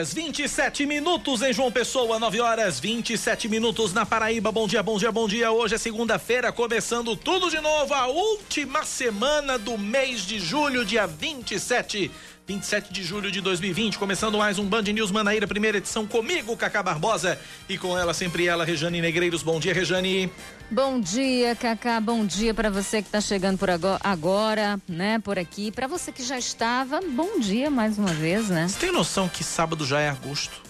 Horas 0.00 0.14
27 0.14 0.86
minutos 0.86 1.42
em 1.42 1.52
João 1.52 1.70
Pessoa, 1.70 2.18
9 2.18 2.40
horas 2.40 2.80
27 2.80 3.48
minutos 3.48 3.92
na 3.92 4.06
Paraíba. 4.06 4.50
Bom 4.50 4.66
dia, 4.66 4.82
bom 4.82 4.96
dia, 4.96 5.12
bom 5.12 5.28
dia. 5.28 5.52
Hoje 5.52 5.74
é 5.74 5.78
segunda-feira, 5.78 6.50
começando 6.50 7.14
tudo 7.14 7.50
de 7.50 7.60
novo, 7.60 7.92
a 7.92 8.06
última 8.06 8.82
semana 8.82 9.58
do 9.58 9.76
mês 9.76 10.22
de 10.22 10.40
julho, 10.40 10.86
dia 10.86 11.06
27 11.06 12.10
27 12.50 12.92
de 12.92 13.04
julho 13.04 13.30
de 13.30 13.40
2020, 13.40 13.96
começando 13.96 14.36
mais 14.36 14.58
um 14.58 14.66
Band 14.66 14.82
News 14.82 15.12
Manaíra, 15.12 15.46
primeira 15.46 15.78
edição 15.78 16.04
comigo, 16.04 16.56
Cacá 16.56 16.82
Barbosa, 16.82 17.38
e 17.68 17.78
com 17.78 17.96
ela 17.96 18.12
sempre 18.12 18.44
ela, 18.44 18.64
Rejane 18.64 19.00
Negreiros. 19.00 19.40
Bom 19.40 19.60
dia, 19.60 19.72
Rejane. 19.72 20.28
Bom 20.68 20.98
dia, 20.98 21.54
Cacá. 21.54 22.00
Bom 22.00 22.26
dia 22.26 22.52
para 22.52 22.68
você 22.68 23.02
que 23.02 23.06
está 23.06 23.20
chegando 23.20 23.56
por 23.56 23.70
agora, 23.70 24.00
agora, 24.02 24.80
né, 24.88 25.20
por 25.20 25.38
aqui. 25.38 25.70
Para 25.70 25.86
você 25.86 26.10
que 26.10 26.24
já 26.24 26.36
estava, 26.36 27.00
bom 27.00 27.38
dia 27.38 27.70
mais 27.70 27.96
uma 27.98 28.12
vez, 28.12 28.48
né? 28.48 28.66
Você 28.66 28.80
tem 28.80 28.90
noção 28.90 29.28
que 29.28 29.44
sábado 29.44 29.86
já 29.86 30.00
é 30.00 30.08
agosto? 30.08 30.60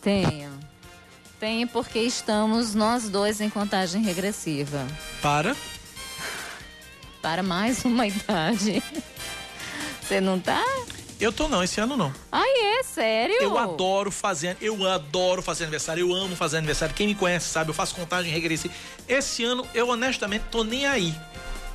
Tenho. 0.00 0.52
Tenho 1.40 1.66
porque 1.66 1.98
estamos 1.98 2.76
nós 2.76 3.08
dois 3.08 3.40
em 3.40 3.50
contagem 3.50 4.04
regressiva. 4.04 4.86
Para? 5.20 5.56
Para 7.20 7.42
mais 7.42 7.84
uma 7.84 8.06
idade. 8.06 8.80
Você 10.04 10.20
não 10.20 10.38
tá? 10.38 10.62
Eu 11.18 11.32
tô 11.32 11.48
não, 11.48 11.62
esse 11.62 11.80
ano 11.80 11.96
não. 11.96 12.12
Ai, 12.30 12.50
é 12.78 12.82
sério? 12.82 13.36
Eu 13.40 13.56
adoro 13.56 14.10
fazer, 14.10 14.56
eu 14.60 14.86
adoro 14.86 15.40
fazer 15.40 15.64
aniversário, 15.64 16.02
eu 16.02 16.14
amo 16.14 16.36
fazer 16.36 16.58
aniversário. 16.58 16.94
Quem 16.94 17.06
me 17.06 17.14
conhece 17.14 17.48
sabe, 17.48 17.70
eu 17.70 17.74
faço 17.74 17.94
contagem 17.94 18.30
regressiva. 18.30 18.74
Esse 19.08 19.42
ano 19.44 19.66
eu 19.72 19.88
honestamente 19.88 20.44
tô 20.50 20.62
nem 20.62 20.86
aí. 20.86 21.14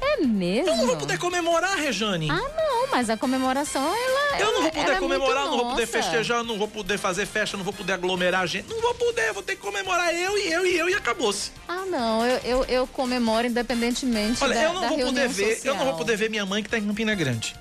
É 0.01 0.17
mesmo? 0.17 0.69
Eu 0.69 0.77
não 0.77 0.87
vou 0.87 0.97
poder 0.97 1.17
comemorar, 1.17 1.75
Rejane. 1.77 2.29
Ah, 2.29 2.35
não, 2.35 2.91
mas 2.91 3.09
a 3.09 3.17
comemoração, 3.17 3.81
ela. 3.81 4.39
Eu 4.39 4.53
não 4.53 4.61
vou 4.61 4.71
poder 4.71 4.91
é 4.91 4.95
comemorar, 4.95 5.45
não 5.45 5.57
vou 5.57 5.69
poder 5.71 5.87
festejar, 5.87 6.43
não 6.43 6.57
vou 6.57 6.67
poder 6.67 6.97
fazer 6.97 7.25
festa, 7.25 7.57
não 7.57 7.63
vou 7.63 7.73
poder 7.73 7.93
aglomerar 7.93 8.45
gente. 8.47 8.69
Não 8.69 8.79
vou 8.79 8.93
poder, 8.93 9.33
vou 9.33 9.41
ter 9.41 9.55
que 9.55 9.61
comemorar 9.61 10.13
eu 10.13 10.37
e 10.37 10.51
eu 10.51 10.65
e 10.65 10.77
eu 10.77 10.89
e 10.89 10.93
acabou-se. 10.93 11.51
Ah, 11.67 11.85
não, 11.85 12.25
eu, 12.25 12.39
eu, 12.43 12.65
eu 12.65 12.87
comemoro 12.87 13.47
independentemente. 13.47 14.43
Olha, 14.43 14.53
da, 14.53 14.63
eu 14.63 14.73
não 14.73 14.87
vou 14.87 14.99
poder 14.99 15.27
ver, 15.27 15.55
social. 15.55 15.73
eu 15.73 15.79
não 15.79 15.85
vou 15.85 15.97
poder 15.97 16.15
ver 16.15 16.29
minha 16.29 16.45
mãe 16.45 16.61
que 16.61 16.69
tá 16.69 16.77
em 16.77 16.85
Campina 16.85 17.15
Grande. 17.15 17.55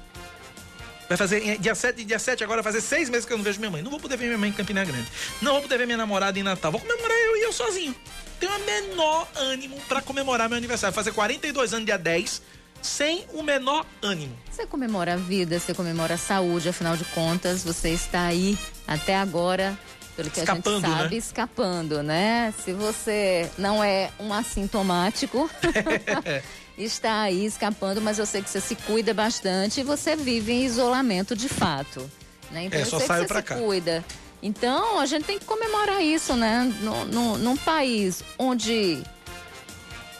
Vai 1.08 1.16
fazer 1.16 1.58
dia 1.58 1.74
7, 1.74 2.04
dia 2.04 2.18
7 2.18 2.44
agora, 2.44 2.62
vai 2.62 2.72
fazer 2.72 2.84
seis 2.84 3.08
meses 3.08 3.24
que 3.24 3.32
eu 3.32 3.38
não 3.38 3.44
vejo 3.44 3.58
minha 3.58 3.70
mãe. 3.70 3.82
Não 3.82 3.90
vou 3.90 3.98
poder 3.98 4.16
ver 4.16 4.26
minha 4.26 4.38
mãe 4.38 4.50
em 4.50 4.52
Campina 4.52 4.84
Grande. 4.84 5.08
Não 5.40 5.52
vou 5.52 5.62
poder 5.62 5.78
ver 5.78 5.86
minha 5.86 5.96
namorada 5.96 6.38
em 6.38 6.42
Natal. 6.42 6.70
Vou 6.70 6.80
comemorar 6.80 7.16
eu 7.16 7.36
e 7.36 7.42
eu 7.42 7.52
sozinho. 7.52 7.94
Tenho 8.38 8.52
o 8.52 8.66
menor 8.66 9.26
ânimo 9.34 9.80
para 9.88 10.02
comemorar 10.02 10.48
meu 10.48 10.58
aniversário. 10.58 10.94
Fazer 10.94 11.12
42 11.12 11.72
anos 11.72 11.86
dia 11.86 11.96
10, 11.96 12.42
sem 12.82 13.24
o 13.32 13.42
menor 13.42 13.86
ânimo. 14.02 14.36
Você 14.50 14.66
comemora 14.66 15.14
a 15.14 15.16
vida, 15.16 15.58
você 15.58 15.74
comemora 15.74 16.14
a 16.14 16.18
saúde, 16.18 16.68
afinal 16.68 16.96
de 16.96 17.04
contas, 17.06 17.64
você 17.64 17.90
está 17.90 18.26
aí 18.26 18.58
até 18.86 19.16
agora 19.16 19.78
pelo 20.18 20.30
que 20.30 20.40
escapando, 20.40 20.84
a 20.84 20.88
gente 20.88 20.98
sabe, 20.98 21.10
né? 21.10 21.16
escapando, 21.16 22.02
né? 22.02 22.54
Se 22.64 22.72
você 22.72 23.48
não 23.56 23.82
é 23.84 24.10
um 24.18 24.32
assintomático, 24.32 25.48
está 26.78 27.22
aí 27.22 27.44
escapando, 27.44 28.00
mas 28.00 28.18
eu 28.18 28.26
sei 28.26 28.42
que 28.42 28.48
você 28.48 28.60
se 28.60 28.74
cuida 28.74 29.12
bastante 29.12 29.80
e 29.80 29.82
você 29.82 30.14
vive 30.14 30.52
em 30.52 30.64
isolamento 30.64 31.34
de 31.34 31.48
fato. 31.48 32.08
Né? 32.50 32.64
Então 32.64 32.80
é, 32.80 32.84
só 32.84 32.98
saio 33.00 33.26
se 33.26 33.42
cá. 33.42 33.56
cuida. 33.56 34.04
Então 34.42 35.00
a 35.00 35.06
gente 35.06 35.24
tem 35.24 35.38
que 35.38 35.44
comemorar 35.44 36.02
isso, 36.02 36.34
né? 36.34 36.72
No, 36.80 37.04
no, 37.04 37.38
num 37.38 37.56
país 37.56 38.22
onde. 38.38 39.02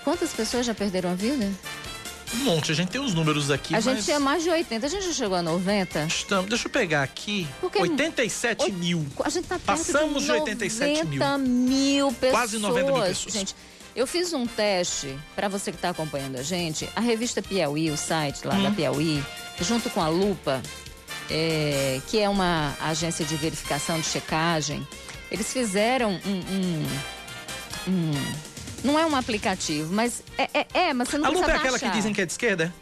Quantas 0.04 0.32
pessoas 0.32 0.66
já 0.66 0.74
perderam 0.74 1.10
a 1.10 1.14
vida? 1.14 1.50
Um 2.34 2.38
monte, 2.38 2.72
a 2.72 2.74
gente 2.74 2.88
tem 2.88 3.00
os 3.00 3.14
números 3.14 3.50
aqui. 3.50 3.74
A 3.74 3.76
mas... 3.76 3.84
gente 3.84 4.04
tinha 4.04 4.20
mais 4.20 4.42
de 4.42 4.50
80, 4.50 4.84
a 4.84 4.88
gente 4.88 5.06
já 5.06 5.12
chegou 5.12 5.36
a 5.36 5.42
90? 5.42 6.04
Estamos, 6.04 6.48
deixa 6.48 6.66
eu 6.66 6.70
pegar 6.70 7.02
aqui. 7.02 7.46
Porque 7.60 7.80
87 7.80 8.64
oit- 8.64 8.72
mil. 8.74 9.06
A 9.24 9.30
gente 9.30 9.46
tá 9.46 9.58
Passamos 9.58 10.24
de 10.24 10.28
de 10.28 10.32
87 10.32 11.06
mil. 11.06 11.18
90 11.18 11.38
mil 11.38 12.12
pessoas. 12.12 12.32
Quase 12.32 12.58
90 12.58 12.92
mil 12.92 13.02
pessoas. 13.02 13.34
Gente, 13.34 13.56
eu 13.94 14.06
fiz 14.06 14.32
um 14.32 14.46
teste, 14.46 15.18
para 15.34 15.48
você 15.48 15.70
que 15.70 15.76
está 15.78 15.90
acompanhando 15.90 16.36
a 16.36 16.42
gente, 16.42 16.88
a 16.94 17.00
revista 17.00 17.42
Piauí, 17.42 17.90
o 17.90 17.96
site 17.96 18.46
lá 18.46 18.54
Hum. 18.54 18.62
da 18.62 18.70
Piauí, 18.70 19.22
junto 19.60 19.90
com 19.90 20.00
a 20.00 20.08
Lupa, 20.08 20.62
é, 21.30 22.00
que 22.08 22.18
é 22.18 22.28
uma 22.28 22.74
agência 22.80 23.24
de 23.24 23.34
verificação 23.36 23.98
de 24.00 24.06
checagem, 24.06 24.86
eles 25.30 25.52
fizeram 25.52 26.12
um. 26.24 26.38
um- 26.38 26.86
um- 27.88 28.48
não 28.84 28.98
é 28.98 29.04
um 29.04 29.16
aplicativo, 29.16 29.92
mas 29.92 30.22
é, 30.38 30.48
é, 30.54 30.66
é, 30.88 30.92
mas 30.94 31.08
você 31.08 31.18
não 31.18 31.26
A 31.26 31.28
lupa 31.30 31.40
é 31.40 31.44
precisa 31.58 31.76
aquela 31.76 31.78
que 31.78 31.96
dizem 31.96 32.12
que 32.12 32.20
é 32.20 32.26
de 32.26 32.32
esquerda? 32.32 32.72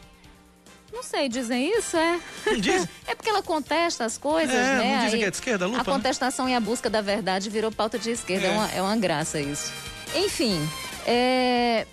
Não 0.93 1.01
sei, 1.03 1.27
dizem 1.27 1.75
isso, 1.77 1.97
é? 1.97 2.19
Diz? 2.59 2.87
É 3.07 3.15
porque 3.15 3.29
ela 3.29 3.41
contesta 3.41 4.05
as 4.05 4.17
coisas, 4.17 4.53
É, 4.55 4.77
né? 4.77 4.77
não 4.77 5.05
dizem 5.05 5.13
Aí 5.13 5.19
que 5.19 5.25
é 5.25 5.29
de 5.31 5.35
esquerda, 5.37 5.65
a 5.65 5.67
lupa, 5.67 5.81
A 5.81 5.83
né? 5.83 5.91
contestação 5.91 6.47
e 6.47 6.53
a 6.55 6.59
busca 6.59 6.89
da 6.89 7.01
verdade 7.01 7.49
virou 7.49 7.71
pauta 7.71 7.97
de 7.97 8.11
esquerda. 8.11 8.47
É, 8.47 8.49
É. 8.49 8.53
uma, 8.53 8.71
é 8.73 8.81
uma 8.81 8.95
graça 8.95 9.39
isso. 9.39 9.71
Enfim, 10.15 10.67
é... 11.07 11.87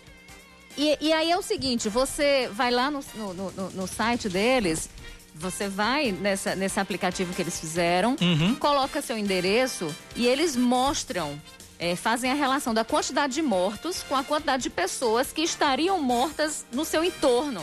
E, 0.76 0.98
e 1.00 1.12
aí 1.12 1.30
é 1.30 1.36
o 1.38 1.42
seguinte, 1.42 1.88
você 1.88 2.50
vai 2.52 2.70
lá 2.72 2.90
no, 2.90 3.00
no, 3.14 3.32
no- 3.52 3.70
no 3.70 3.86
site 3.86 4.28
deles, 4.28 4.90
você 5.32 5.68
vai 5.68 6.10
nessa, 6.10 6.56
nesse 6.56 6.80
aplicativo 6.80 7.32
que 7.32 7.40
eles 7.42 7.60
fizeram, 7.60 8.16
Uhum. 8.20 8.56
coloca 8.56 9.00
seu 9.00 9.16
endereço 9.16 9.94
e 10.16 10.26
eles 10.26 10.56
mostram, 10.56 11.40
é, 11.78 11.94
fazem 11.94 12.28
a 12.32 12.34
relação 12.34 12.74
da 12.74 12.84
quantidade 12.84 13.34
de 13.34 13.42
mortos 13.42 14.02
com 14.08 14.16
a 14.16 14.24
quantidade 14.24 14.64
de 14.64 14.70
pessoas 14.70 15.30
que 15.32 15.42
estariam 15.42 16.02
mortas 16.02 16.66
no 16.72 16.84
seu 16.84 17.04
entorno. 17.04 17.62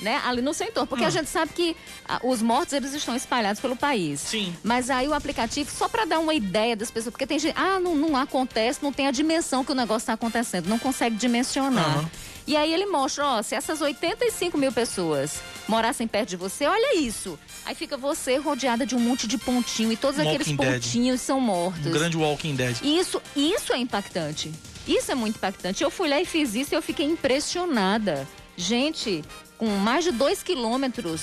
Né? 0.00 0.20
Ali 0.26 0.42
no 0.42 0.52
seu 0.52 0.66
entorno. 0.66 0.86
Porque 0.86 1.04
Hum. 1.04 1.08
a 1.08 1.10
gente 1.10 1.30
sabe 1.30 1.52
que 1.54 1.74
ah, 2.06 2.20
os 2.22 2.42
mortos 2.42 2.74
eles 2.74 2.92
estão 2.92 3.16
espalhados 3.16 3.60
pelo 3.60 3.74
país. 3.74 4.20
Sim. 4.20 4.54
Mas 4.62 4.90
aí 4.90 5.08
o 5.08 5.14
aplicativo, 5.14 5.70
só 5.70 5.88
para 5.88 6.04
dar 6.04 6.18
uma 6.18 6.34
ideia 6.34 6.76
das 6.76 6.90
pessoas, 6.90 7.12
porque 7.12 7.26
tem 7.26 7.38
gente, 7.38 7.54
ah, 7.56 7.80
não, 7.80 7.94
não 7.94 8.14
acontece, 8.16 8.80
não 8.82 8.92
tem 8.92 9.06
a 9.06 9.10
dimensão 9.10 9.64
que 9.64 9.72
o 9.72 9.74
negócio 9.74 10.02
está 10.04 10.12
acontecendo, 10.12 10.68
não 10.68 10.78
consegue 10.78 11.16
dimensionar. 11.16 11.98
Aham. 12.00 12.10
E 12.46 12.56
aí 12.56 12.72
ele 12.72 12.86
mostra, 12.86 13.26
ó, 13.26 13.42
se 13.42 13.56
essas 13.56 13.80
85 13.80 14.56
mil 14.56 14.70
pessoas 14.70 15.40
morassem 15.66 16.06
perto 16.06 16.28
de 16.28 16.36
você, 16.36 16.64
olha 16.66 16.96
isso. 16.96 17.36
Aí 17.64 17.74
fica 17.74 17.96
você 17.96 18.36
rodeada 18.36 18.86
de 18.86 18.94
um 18.94 19.00
monte 19.00 19.26
de 19.26 19.36
pontinho 19.36 19.90
e 19.90 19.96
todos 19.96 20.18
Um 20.20 20.28
aqueles 20.28 20.46
Walking 20.46 20.56
Dead. 20.62 20.74
pontinhos 20.82 21.20
são 21.22 21.40
mortos. 21.40 21.86
Um 21.86 21.90
grande 21.90 22.16
Walking 22.16 22.54
Dead. 22.54 22.76
Isso, 22.84 23.20
isso 23.34 23.72
é 23.72 23.78
impactante. 23.78 24.52
Isso 24.86 25.10
é 25.10 25.14
muito 25.16 25.36
impactante. 25.36 25.82
Eu 25.82 25.90
fui 25.90 26.08
lá 26.08 26.20
e 26.20 26.24
fiz 26.24 26.54
isso 26.54 26.72
e 26.72 26.76
eu 26.76 26.82
fiquei 26.82 27.06
impressionada. 27.06 28.28
Gente, 28.56 29.22
com 29.58 29.66
mais 29.66 30.04
de 30.04 30.12
dois 30.12 30.42
quilômetros 30.42 31.22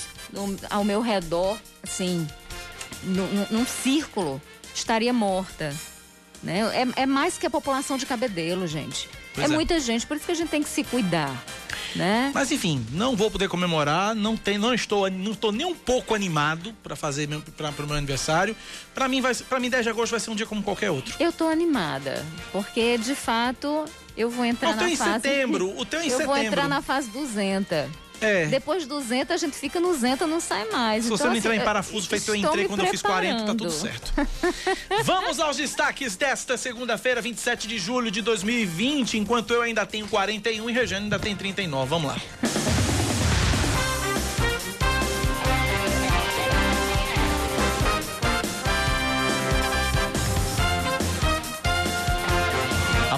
ao 0.70 0.84
meu 0.84 1.00
redor, 1.00 1.58
assim, 1.82 2.26
nu- 3.02 3.26
nu- 3.26 3.46
num 3.50 3.66
círculo, 3.66 4.40
estaria 4.74 5.12
morta. 5.12 5.74
Né? 6.42 6.60
É, 6.96 7.02
é 7.02 7.06
mais 7.06 7.38
que 7.38 7.46
a 7.46 7.50
população 7.50 7.96
de 7.96 8.04
Cabedelo, 8.04 8.66
gente. 8.66 9.08
Pois 9.34 9.48
é, 9.50 9.52
é. 9.52 9.56
muita 9.56 9.80
gente, 9.80 10.06
por 10.06 10.16
isso 10.16 10.26
que 10.26 10.32
a 10.32 10.34
gente 10.34 10.50
tem 10.50 10.62
que 10.62 10.68
se 10.68 10.84
cuidar. 10.84 11.34
Né? 11.96 12.32
Mas 12.34 12.50
enfim, 12.50 12.84
não 12.90 13.14
vou 13.14 13.30
poder 13.30 13.48
comemorar, 13.48 14.14
não 14.16 14.36
tem, 14.36 14.58
não 14.58 14.74
estou, 14.74 15.08
não 15.08 15.30
estou 15.32 15.52
nem 15.52 15.64
um 15.64 15.74
pouco 15.74 16.12
animado 16.14 16.74
para 16.82 16.96
fazer 16.96 17.28
meu, 17.28 17.40
para 17.40 17.70
o 17.70 17.86
meu 17.86 17.96
aniversário. 17.96 18.54
Para 18.92 19.08
mim 19.08 19.20
vai, 19.20 19.32
para 19.34 19.60
mim 19.60 19.70
10 19.70 19.84
de 19.84 19.90
agosto 19.90 20.10
vai 20.10 20.20
ser 20.20 20.30
um 20.30 20.34
dia 20.34 20.44
como 20.44 20.60
qualquer 20.62 20.90
outro. 20.90 21.14
Eu 21.20 21.32
tô 21.32 21.46
animada, 21.46 22.24
porque 22.52 22.98
de 22.98 23.14
fato 23.14 23.84
eu 24.16 24.30
vou 24.30 24.44
entrar 24.44 24.74
O 24.74 24.78
teu 24.78 24.88
na 24.90 24.96
fase. 24.96 25.12
setembro, 25.22 25.78
o 25.78 25.84
teu 25.84 26.00
em 26.00 26.04
eu 26.10 26.18
vou 26.18 26.18
setembro. 26.28 26.42
entrar 26.46 26.68
na 26.68 26.80
fase 26.82 27.08
200. 27.10 27.88
É. 28.20 28.46
Depois 28.46 28.82
de 28.84 28.88
200, 28.88 29.32
a 29.32 29.36
gente 29.36 29.56
fica 29.56 29.78
no 29.80 29.92
Zenta, 29.92 30.26
não 30.26 30.40
sai 30.40 30.66
mais. 30.70 31.02
Se 31.04 31.08
Então, 31.08 31.18
você 31.18 31.24
não 31.24 31.30
assim, 31.32 31.38
entrar 31.40 31.56
em 31.56 31.60
parafuso 31.60 32.08
feito 32.08 32.28
eu 32.30 32.34
entrei 32.36 32.66
quando 32.66 32.80
eu 32.80 32.86
fiz 32.86 33.02
40, 33.02 33.40
tá 33.44 33.46
tudo 33.54 33.70
preparando. 33.70 33.80
certo. 33.82 34.14
Vamos 35.04 35.40
aos 35.40 35.56
destaques 35.56 36.16
desta 36.16 36.56
segunda-feira, 36.56 37.20
27 37.20 37.66
de 37.68 37.76
julho 37.78 38.10
de 38.10 38.22
2020, 38.22 39.18
enquanto 39.18 39.52
eu 39.52 39.60
ainda 39.62 39.84
tenho 39.84 40.06
41 40.08 40.70
e 40.70 40.72
Regiane 40.72 41.04
ainda 41.04 41.18
tem 41.18 41.34
39. 41.36 41.90
Vamos 41.90 42.08
lá. 42.08 42.16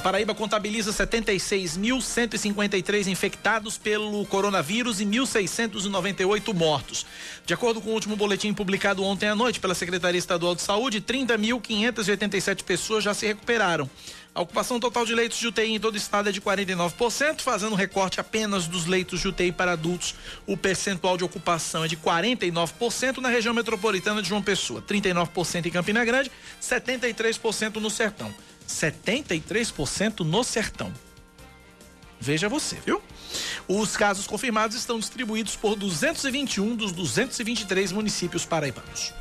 Paraíba 0.07 0.37
contabiliza 0.37 0.93
76.153 0.93 3.09
infectados 3.09 3.77
pelo 3.77 4.25
coronavírus 4.27 5.01
e 5.01 5.05
1.698 5.05 6.55
mortos. 6.55 7.05
De 7.45 7.53
acordo 7.53 7.81
com 7.81 7.91
o 7.91 7.93
último 7.93 8.15
boletim 8.15 8.55
publicado 8.55 9.03
ontem 9.03 9.29
à 9.29 9.35
noite 9.35 9.59
pela 9.59 9.75
Secretaria 9.75 10.17
Estadual 10.17 10.55
de 10.55 10.63
Saúde, 10.63 11.01
30.587 11.01 12.63
pessoas 12.63 13.03
já 13.03 13.13
se 13.15 13.27
recuperaram. 13.27 13.91
A 14.33 14.43
ocupação 14.43 14.79
total 14.79 15.05
de 15.05 15.13
leitos 15.13 15.39
de 15.39 15.49
UTI 15.49 15.75
em 15.75 15.81
todo 15.81 15.95
o 15.95 15.99
estado 15.99 16.29
é 16.29 16.33
de 16.33 16.41
49%, 16.41 17.41
fazendo 17.41 17.75
recorte 17.75 18.21
apenas 18.21 18.69
dos 18.69 18.87
leitos 18.87 19.21
de 19.21 19.27
UTI 19.27 19.51
para 19.51 19.73
adultos. 19.73 20.15
O 20.47 20.57
percentual 20.57 21.17
de 21.17 21.25
ocupação 21.25 21.85
é 21.85 21.89
de 21.89 21.97
49% 21.97 23.17
na 23.17 23.29
região 23.29 23.53
metropolitana 23.53 24.23
de 24.23 24.29
João 24.29 24.41
Pessoa, 24.41 24.81
39% 24.83 25.67
em 25.67 25.71
Campina 25.73 26.05
Grande, 26.05 26.31
73% 26.63 27.81
no 27.81 27.91
Sertão. 27.91 28.33
73% 28.69 30.21
no 30.21 30.43
Sertão. 30.45 30.93
Veja 32.19 32.49
você, 32.49 32.77
viu? 32.85 33.03
Os 33.69 33.97
casos 33.97 34.27
confirmados 34.27 34.77
estão 34.77 34.99
distribuídos 34.99 35.57
por 35.57 35.77
221 35.77 36.75
dos 36.75 36.93
223 36.93 37.93
municípios 37.93 38.45
paraibanos. 38.45 39.13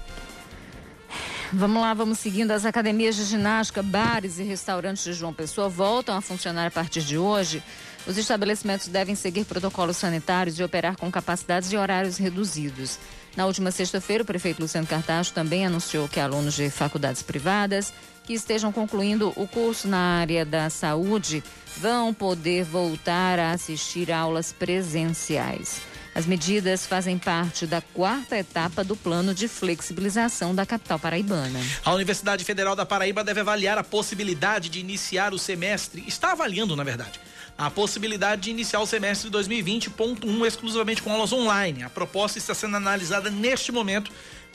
Vamos 1.51 1.81
lá, 1.81 1.94
vamos 1.94 2.19
seguindo. 2.19 2.51
As 2.51 2.65
academias 2.65 3.15
de 3.15 3.24
ginástica, 3.24 3.83
bares 3.83 4.39
e 4.39 4.44
restaurantes 4.44 5.03
de 5.03 5.13
João 5.13 5.33
Pessoa 5.33 5.69
voltam 5.69 6.18
a 6.18 6.21
funcionar 6.21 6.68
a 6.68 6.71
partir 6.71 7.01
de 7.01 7.18
hoje. 7.18 7.62
Os 8.07 8.18
estabelecimentos 8.18 8.88
devem 8.88 9.15
seguir 9.15 9.45
protocolos 9.45 9.97
sanitários 9.97 10.59
e 10.59 10.63
operar 10.63 10.95
com 10.95 11.09
capacidades 11.12 11.71
e 11.71 11.77
horários 11.77 12.18
reduzidos. 12.18 13.00
Na 13.35 13.45
última 13.45 13.69
sexta-feira, 13.69 14.23
o 14.23 14.25
prefeito 14.25 14.61
Luciano 14.61 14.87
Cartacho 14.87 15.33
também 15.33 15.65
anunciou 15.65 16.07
que 16.07 16.19
alunos 16.19 16.53
de 16.53 16.69
faculdades 16.69 17.21
privadas 17.21 17.93
que 18.23 18.33
estejam 18.33 18.71
concluindo 18.71 19.31
o 19.35 19.47
curso 19.47 19.87
na 19.87 20.19
área 20.19 20.45
da 20.45 20.69
saúde 20.69 21.43
vão 21.77 22.13
poder 22.13 22.63
voltar 22.63 23.37
a 23.37 23.51
assistir 23.51 24.11
aulas 24.11 24.53
presenciais. 24.53 25.81
As 26.15 26.25
medidas 26.25 26.85
fazem 26.85 27.17
parte 27.17 27.67
da 27.67 27.81
quarta 27.81 28.37
etapa 28.37 28.85
do 28.85 28.95
plano 28.95 29.33
de 29.33 29.49
flexibilização 29.49 30.55
da 30.55 30.65
capital 30.65 30.97
paraibana. 30.97 31.59
A 31.83 31.93
Universidade 31.93 32.45
Federal 32.45 32.73
da 32.73 32.85
Paraíba 32.85 33.21
deve 33.21 33.41
avaliar 33.41 33.77
a 33.77 33.83
possibilidade 33.83 34.69
de 34.69 34.79
iniciar 34.79 35.33
o 35.33 35.37
semestre, 35.37 36.05
está 36.07 36.31
avaliando, 36.31 36.73
na 36.73 36.85
verdade, 36.85 37.19
a 37.57 37.69
possibilidade 37.69 38.44
de 38.44 38.52
iniciar 38.52 38.81
o 38.81 38.86
semestre 38.86 39.30
2020.1 39.30 40.46
exclusivamente 40.46 41.02
com 41.02 41.12
aulas 41.12 41.31
online. 41.31 41.84
A 41.84 41.90
proposta 41.90 42.38
está 42.38 42.54
sendo 42.54 42.75
analisada 42.75 43.30
neste 43.30 43.72
momento 43.72 44.12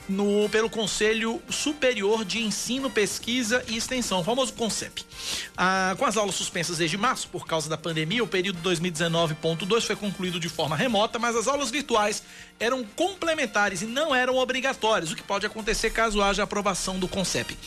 no, 0.07 0.49
pelo 0.49 0.69
Conselho 0.69 1.41
Superior 1.49 2.25
de 2.25 2.41
Ensino, 2.41 2.89
Pesquisa 2.89 3.63
e 3.67 3.77
Extensão, 3.77 4.19
o 4.19 4.23
famoso 4.23 4.53
CONCEP. 4.53 5.03
Ah, 5.55 5.95
com 5.97 6.05
as 6.05 6.17
aulas 6.17 6.35
suspensas 6.35 6.77
desde 6.77 6.97
março 6.97 7.27
por 7.29 7.45
causa 7.45 7.69
da 7.69 7.77
pandemia, 7.77 8.23
o 8.23 8.27
período 8.27 8.59
2019.2 8.61 9.81
foi 9.81 9.95
concluído 9.95 10.39
de 10.39 10.49
forma 10.49 10.75
remota, 10.75 11.17
mas 11.17 11.35
as 11.35 11.47
aulas 11.47 11.71
virtuais 11.71 12.23
eram 12.61 12.83
complementares 12.83 13.81
e 13.81 13.87
não 13.87 14.13
eram 14.13 14.37
obrigatórias, 14.37 15.11
o 15.11 15.15
que 15.15 15.23
pode 15.23 15.47
acontecer 15.47 15.89
caso 15.89 16.21
haja 16.21 16.43
aprovação 16.43 16.99
do 16.99 17.07
CONCEP. 17.07 17.57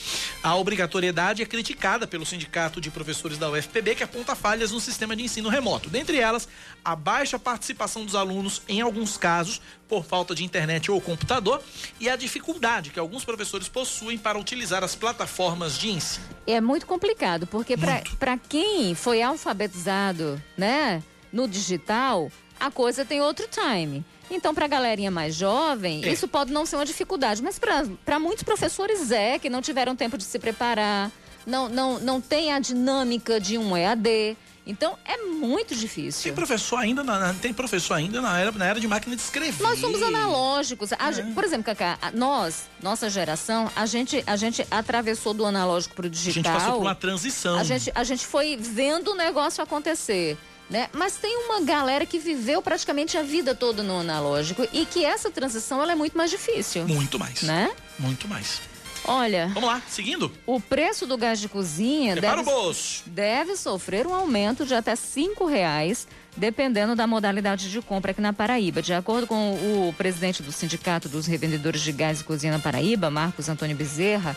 A 0.41 0.55
obrigatoriedade 0.55 1.43
é 1.43 1.47
criticada 1.47 2.07
pelo 2.07 2.25
Sindicato 2.25 2.81
de 2.81 2.93
Professores 2.93 3.37
da 3.37 3.51
UFPB, 3.51 3.97
que 3.97 4.05
aponta 4.05 4.37
falhas 4.37 4.71
no 4.71 4.81
sistema 4.81 5.17
de 5.17 5.25
ensino 5.25 5.49
remoto. 5.49 5.91
Dentre 5.91 6.21
elas, 6.21 6.49
a 6.85 6.95
baixa 6.95 7.41
participação 7.41 8.05
dos 8.05 8.15
alunos, 8.15 8.63
em 8.69 8.81
alguns 8.81 9.17
casos, 9.17 9.61
por 9.89 10.05
falta 10.05 10.33
de 10.33 10.45
internet 10.45 10.89
ou 10.93 11.01
computador, 11.01 11.61
e 11.99 12.09
a 12.09 12.15
dificuldade 12.15 12.91
que 12.91 12.99
alguns 13.01 13.25
professores 13.25 13.69
possuem 13.69 14.17
para 14.17 14.39
utilizar 14.39 14.85
as 14.85 14.95
plataformas 14.95 15.77
de 15.77 15.91
ensino. 15.91 16.25
É 16.47 16.61
muito 16.61 16.87
complicado, 16.87 17.49
porque 17.49 17.75
para 17.77 18.39
quem 18.39 18.95
foi 18.95 19.21
alfabetizado 19.23 20.41
né, 20.57 21.03
no 21.33 21.49
digital, 21.49 22.31
a 22.61 22.71
coisa 22.71 23.05
tem 23.05 23.21
outro 23.21 23.49
time. 23.49 24.05
Então, 24.35 24.55
para 24.55 24.65
a 24.65 24.69
galerinha 24.69 25.11
mais 25.11 25.35
jovem, 25.35 26.05
é. 26.05 26.13
isso 26.13 26.27
pode 26.27 26.53
não 26.53 26.67
ser 26.67 26.77
uma 26.77 26.85
dificuldade, 26.85 27.43
mas 27.43 27.59
para 28.05 28.19
muitos 28.19 28.43
professores 28.43 29.11
é, 29.11 29.39
que 29.39 29.49
não 29.49 29.63
tiveram 29.63 29.95
tempo 29.95 30.19
de 30.19 30.25
se 30.25 30.39
preparar, 30.39 31.11
não, 31.47 31.69
não, 31.69 32.01
não 32.01 32.21
tem 32.21 32.53
a 32.53 32.59
dinâmica 32.59 33.39
de 33.39 33.57
um 33.57 33.77
EAD. 33.77 34.37
Então 34.67 34.97
é 35.05 35.19
muito 35.19 35.75
difícil. 35.75 36.23
Tem 36.23 36.33
professor 36.33 36.79
ainda 36.79 37.05
na, 37.05 37.35
tem 37.35 37.53
professor 37.53 37.95
ainda 37.95 38.23
na 38.23 38.39
era, 38.39 38.51
na 38.53 38.65
era 38.65 38.81
de 38.81 38.89
máquina 38.89 39.15
de 39.15 39.21
escrever. 39.21 39.63
Nós 39.63 39.79
somos 39.79 40.03
analógicos. 40.03 40.91
A, 40.95 41.11
é. 41.11 41.23
Por 41.35 41.45
exemplo, 41.45 41.65
Cacá, 41.65 41.99
nós, 42.15 42.67
nossa 42.83 43.11
geração, 43.11 43.71
a 43.77 43.85
gente, 43.85 44.25
a 44.27 44.37
gente 44.37 44.67
atravessou 44.71 45.35
do 45.35 45.45
analógico 45.45 45.95
para 45.95 46.07
o 46.07 46.11
digital. 46.11 46.51
A 46.51 46.55
gente 46.55 46.63
passou 46.63 46.79
por 46.79 46.87
uma 46.87 46.95
transição. 46.95 47.59
A 47.59 47.65
gente, 47.65 47.93
a 47.95 48.05
gente 48.05 48.27
foi 48.27 48.57
vendo 48.57 49.13
o 49.13 49.15
negócio 49.15 49.63
acontecer. 49.63 50.39
Né? 50.69 50.89
Mas 50.93 51.17
tem 51.17 51.37
uma 51.45 51.61
galera 51.61 52.07
que 52.07 52.19
viveu 52.19 52.63
praticamente 52.63 53.19
a 53.19 53.23
vida 53.23 53.55
toda 53.55 53.83
no 53.83 54.01
analógico 54.01 54.67
e 54.73 54.87
que 54.87 55.05
essa 55.05 55.31
transição 55.31 55.83
ela 55.83 55.93
é 55.93 55.95
muito 55.95 56.17
mais 56.17 56.31
difícil. 56.31 56.87
Muito 56.89 57.19
mais. 57.19 57.43
Né? 57.43 57.71
Muito 57.99 58.27
mais. 58.27 58.63
Olha. 59.07 59.49
Vamos 59.49 59.69
lá, 59.69 59.83
seguindo. 59.87 60.33
O 60.47 60.59
preço 60.59 61.07
do 61.07 61.17
gás 61.17 61.39
de 61.39 61.49
cozinha 61.49 62.17
deve, 62.17 62.43
deve, 63.07 63.57
sofrer 63.57 64.07
um 64.07 64.15
aumento 64.15 64.65
de 64.65 64.75
até 64.75 64.97
cinco 64.97 65.45
reais, 65.45 66.09
dependendo 66.35 66.97
da 66.97 67.07
modalidade 67.07 67.71
de 67.71 67.83
compra 67.83 68.13
aqui 68.13 68.23
na 68.23 68.33
Paraíba. 68.33 68.81
De 68.81 68.95
acordo 68.95 69.27
com 69.27 69.53
o 69.89 69.95
presidente 69.97 70.43
do 70.43 70.51
Sindicato 70.51 71.09
dos 71.09 71.27
Revendedores 71.27 71.83
de 71.83 71.93
Gás 71.93 72.21
e 72.21 72.25
Cozinha 72.25 72.53
na 72.53 72.59
Paraíba, 72.59 73.11
Marcos 73.11 73.49
Antônio 73.49 73.77
Bezerra, 73.77 74.35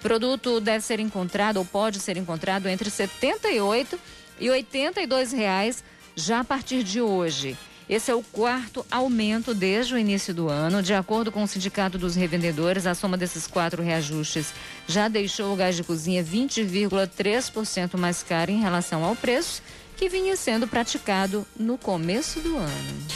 o 0.00 0.02
produto 0.02 0.60
deve 0.60 0.84
ser 0.84 0.98
encontrado 0.98 1.58
ou 1.58 1.64
pode 1.64 2.00
ser 2.00 2.16
encontrado 2.16 2.68
entre 2.68 2.90
78 2.90 3.96
e 3.96 4.17
82 4.40 5.32
reais 5.32 5.82
já 6.14 6.40
a 6.40 6.44
partir 6.44 6.82
de 6.82 7.00
hoje. 7.00 7.56
Esse 7.88 8.10
é 8.10 8.14
o 8.14 8.22
quarto 8.22 8.84
aumento 8.90 9.54
desde 9.54 9.94
o 9.94 9.98
início 9.98 10.34
do 10.34 10.48
ano. 10.48 10.82
De 10.82 10.92
acordo 10.92 11.32
com 11.32 11.42
o 11.42 11.48
Sindicato 11.48 11.96
dos 11.96 12.14
Revendedores, 12.14 12.86
a 12.86 12.94
soma 12.94 13.16
desses 13.16 13.46
quatro 13.46 13.82
reajustes 13.82 14.52
já 14.86 15.08
deixou 15.08 15.54
o 15.54 15.56
gás 15.56 15.74
de 15.74 15.82
cozinha 15.82 16.22
20,3% 16.22 17.96
mais 17.96 18.22
caro 18.22 18.50
em 18.50 18.60
relação 18.60 19.02
ao 19.04 19.16
preço 19.16 19.62
que 19.96 20.08
vinha 20.08 20.36
sendo 20.36 20.68
praticado 20.68 21.46
no 21.58 21.78
começo 21.78 22.40
do 22.40 22.58
ano. 22.58 23.06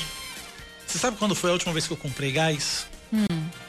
Você 0.87 0.99
sabe 0.99 1.17
quando 1.19 1.35
foi 1.35 1.51
a 1.51 1.53
última 1.53 1.73
vez 1.73 1.87
que 1.87 1.93
eu 1.93 1.97
comprei 1.97 2.33
gás? 2.33 2.87
Hum. 3.13 3.27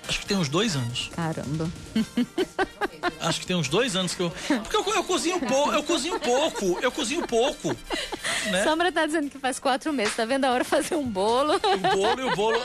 Acho 0.08 0.22
que 0.22 0.26
tem 0.26 0.38
uns 0.38 0.48
dois 0.50 0.76
anos. 0.76 1.12
Caramba. 1.16 1.70
Acho 3.24 3.40
que 3.40 3.46
tem 3.46 3.56
uns 3.56 3.68
dois 3.68 3.96
anos 3.96 4.14
que 4.14 4.22
eu. 4.22 4.30
Porque 4.30 4.76
eu, 4.76 4.96
eu 4.96 5.04
cozinho 5.04 5.40
pouco, 5.40 5.74
eu 5.74 5.84
cozinho 5.84 6.20
pouco, 6.20 6.80
eu 6.82 6.92
cozinho 6.92 7.28
pouco. 7.28 7.76
Né? 8.52 8.64
Sombra 8.64 8.92
tá 8.92 9.06
dizendo 9.06 9.30
que 9.30 9.40
faz 9.40 9.60
quatro 9.60 9.94
meses, 9.94 10.16
tá 10.16 10.26
vendo 10.26 10.46
a 10.46 10.52
hora 10.52 10.64
de 10.64 10.70
fazer 10.70 10.96
um 10.96 11.08
bolo? 11.08 11.54
O 11.56 11.78
bolo 11.96 12.22
e 12.22 12.24
o 12.24 12.36
bolo. 12.36 12.62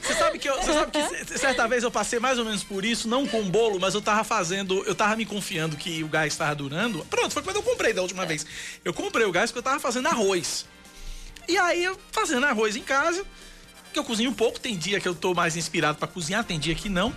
Você 0.00 0.14
sabe 0.14 0.38
que 0.38 0.48
eu, 0.48 0.56
você 0.56 0.72
sabe 0.72 0.92
que 0.92 1.38
certa 1.38 1.66
vez 1.68 1.82
eu 1.82 1.90
passei 1.90 2.18
mais 2.18 2.38
ou 2.38 2.44
menos 2.44 2.62
por 2.62 2.84
isso, 2.84 3.08
não 3.08 3.26
com 3.26 3.42
bolo, 3.42 3.78
mas 3.80 3.94
eu 3.94 4.00
tava 4.00 4.24
fazendo, 4.24 4.82
eu 4.84 4.94
tava 4.94 5.16
me 5.16 5.26
confiando 5.26 5.76
que 5.76 6.02
o 6.02 6.08
gás 6.08 6.36
tava 6.36 6.54
durando. 6.54 7.04
Pronto, 7.06 7.32
foi 7.32 7.42
quando 7.42 7.56
eu 7.56 7.62
comprei 7.62 7.92
da 7.92 8.02
última 8.02 8.24
vez. 8.24 8.46
Eu 8.84 8.94
comprei 8.94 9.26
o 9.26 9.32
gás 9.32 9.50
porque 9.50 9.58
eu 9.58 9.62
tava 9.62 9.80
fazendo 9.80 10.06
arroz. 10.08 10.66
E 11.48 11.58
aí, 11.58 11.82
eu 11.82 11.98
fazendo 12.12 12.46
arroz 12.46 12.76
em 12.76 12.82
casa, 12.82 13.24
que 13.92 13.98
eu 13.98 14.04
cozinho 14.04 14.32
pouco, 14.32 14.60
tem 14.60 14.76
dia 14.76 15.00
que 15.00 15.08
eu 15.08 15.14
tô 15.14 15.34
mais 15.34 15.56
inspirado 15.56 15.98
para 15.98 16.06
cozinhar, 16.06 16.44
tem 16.44 16.58
dia 16.58 16.74
que 16.74 16.88
não. 16.88 17.14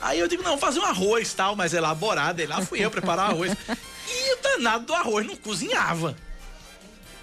Aí 0.00 0.18
eu 0.18 0.28
digo, 0.28 0.42
não, 0.42 0.56
fazer 0.56 0.80
um 0.80 0.84
arroz 0.84 1.32
tal, 1.34 1.56
mais 1.56 1.74
elaborado. 1.74 2.40
E 2.40 2.46
lá 2.46 2.60
fui 2.60 2.84
eu 2.84 2.90
preparar 2.90 3.30
arroz. 3.30 3.52
E 4.10 4.32
o 4.32 4.36
danado 4.40 4.86
do 4.86 4.94
arroz 4.94 5.26
não 5.26 5.36
cozinhava. 5.36 6.16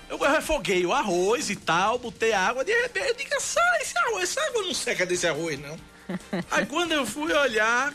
Eu 0.07 0.19
refoguei 0.19 0.85
o 0.85 0.93
arroz 0.93 1.49
e 1.49 1.55
tal, 1.55 1.97
botei 1.97 2.31
água, 2.31 2.63
de 2.63 2.71
repente 2.71 3.07
eu 3.07 3.15
digo, 3.15 3.41
sai 3.41 3.81
esse 3.81 3.97
arroz, 3.97 4.23
essa 4.23 4.41
água 4.47 4.61
não 4.61 4.73
seca 4.73 5.03
desse 5.03 5.27
arroz, 5.27 5.59
não. 5.59 5.75
Aí 6.51 6.63
quando 6.67 6.91
eu 6.91 7.03
fui 7.05 7.33
olhar, 7.33 7.91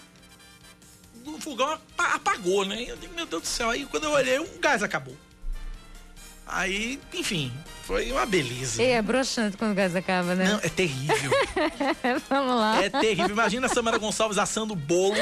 o 1.25 1.41
fogão 1.41 1.79
apagou, 1.97 2.65
né? 2.65 2.85
Eu 2.87 2.97
digo, 2.97 3.15
meu 3.15 3.27
Deus 3.27 3.43
do 3.43 3.49
céu, 3.49 3.71
aí 3.71 3.87
quando 3.87 4.05
eu 4.05 4.11
olhei, 4.11 4.39
o 4.39 4.59
gás 4.59 4.83
acabou. 4.83 5.17
Aí, 6.53 6.99
enfim, 7.15 7.53
foi 7.85 8.11
uma 8.13 8.27
beleza. 8.27 8.83
E 8.83 8.87
é 8.87 9.03
broxante 9.03 9.57
quando 9.57 9.73
o 9.73 9.75
gás 9.75 9.97
acaba, 9.97 10.35
né? 10.35 10.45
Não, 10.45 10.59
é 10.59 10.69
terrível. 10.69 11.31
Vamos 12.31 12.55
lá. 12.55 12.83
É 12.85 12.89
terrível. 12.89 13.31
Imagina 13.31 13.67
a 13.67 13.69
Samara 13.69 13.99
Gonçalves 13.99 14.39
assando 14.39 14.75
o 14.75 14.77
bolo 14.77 15.17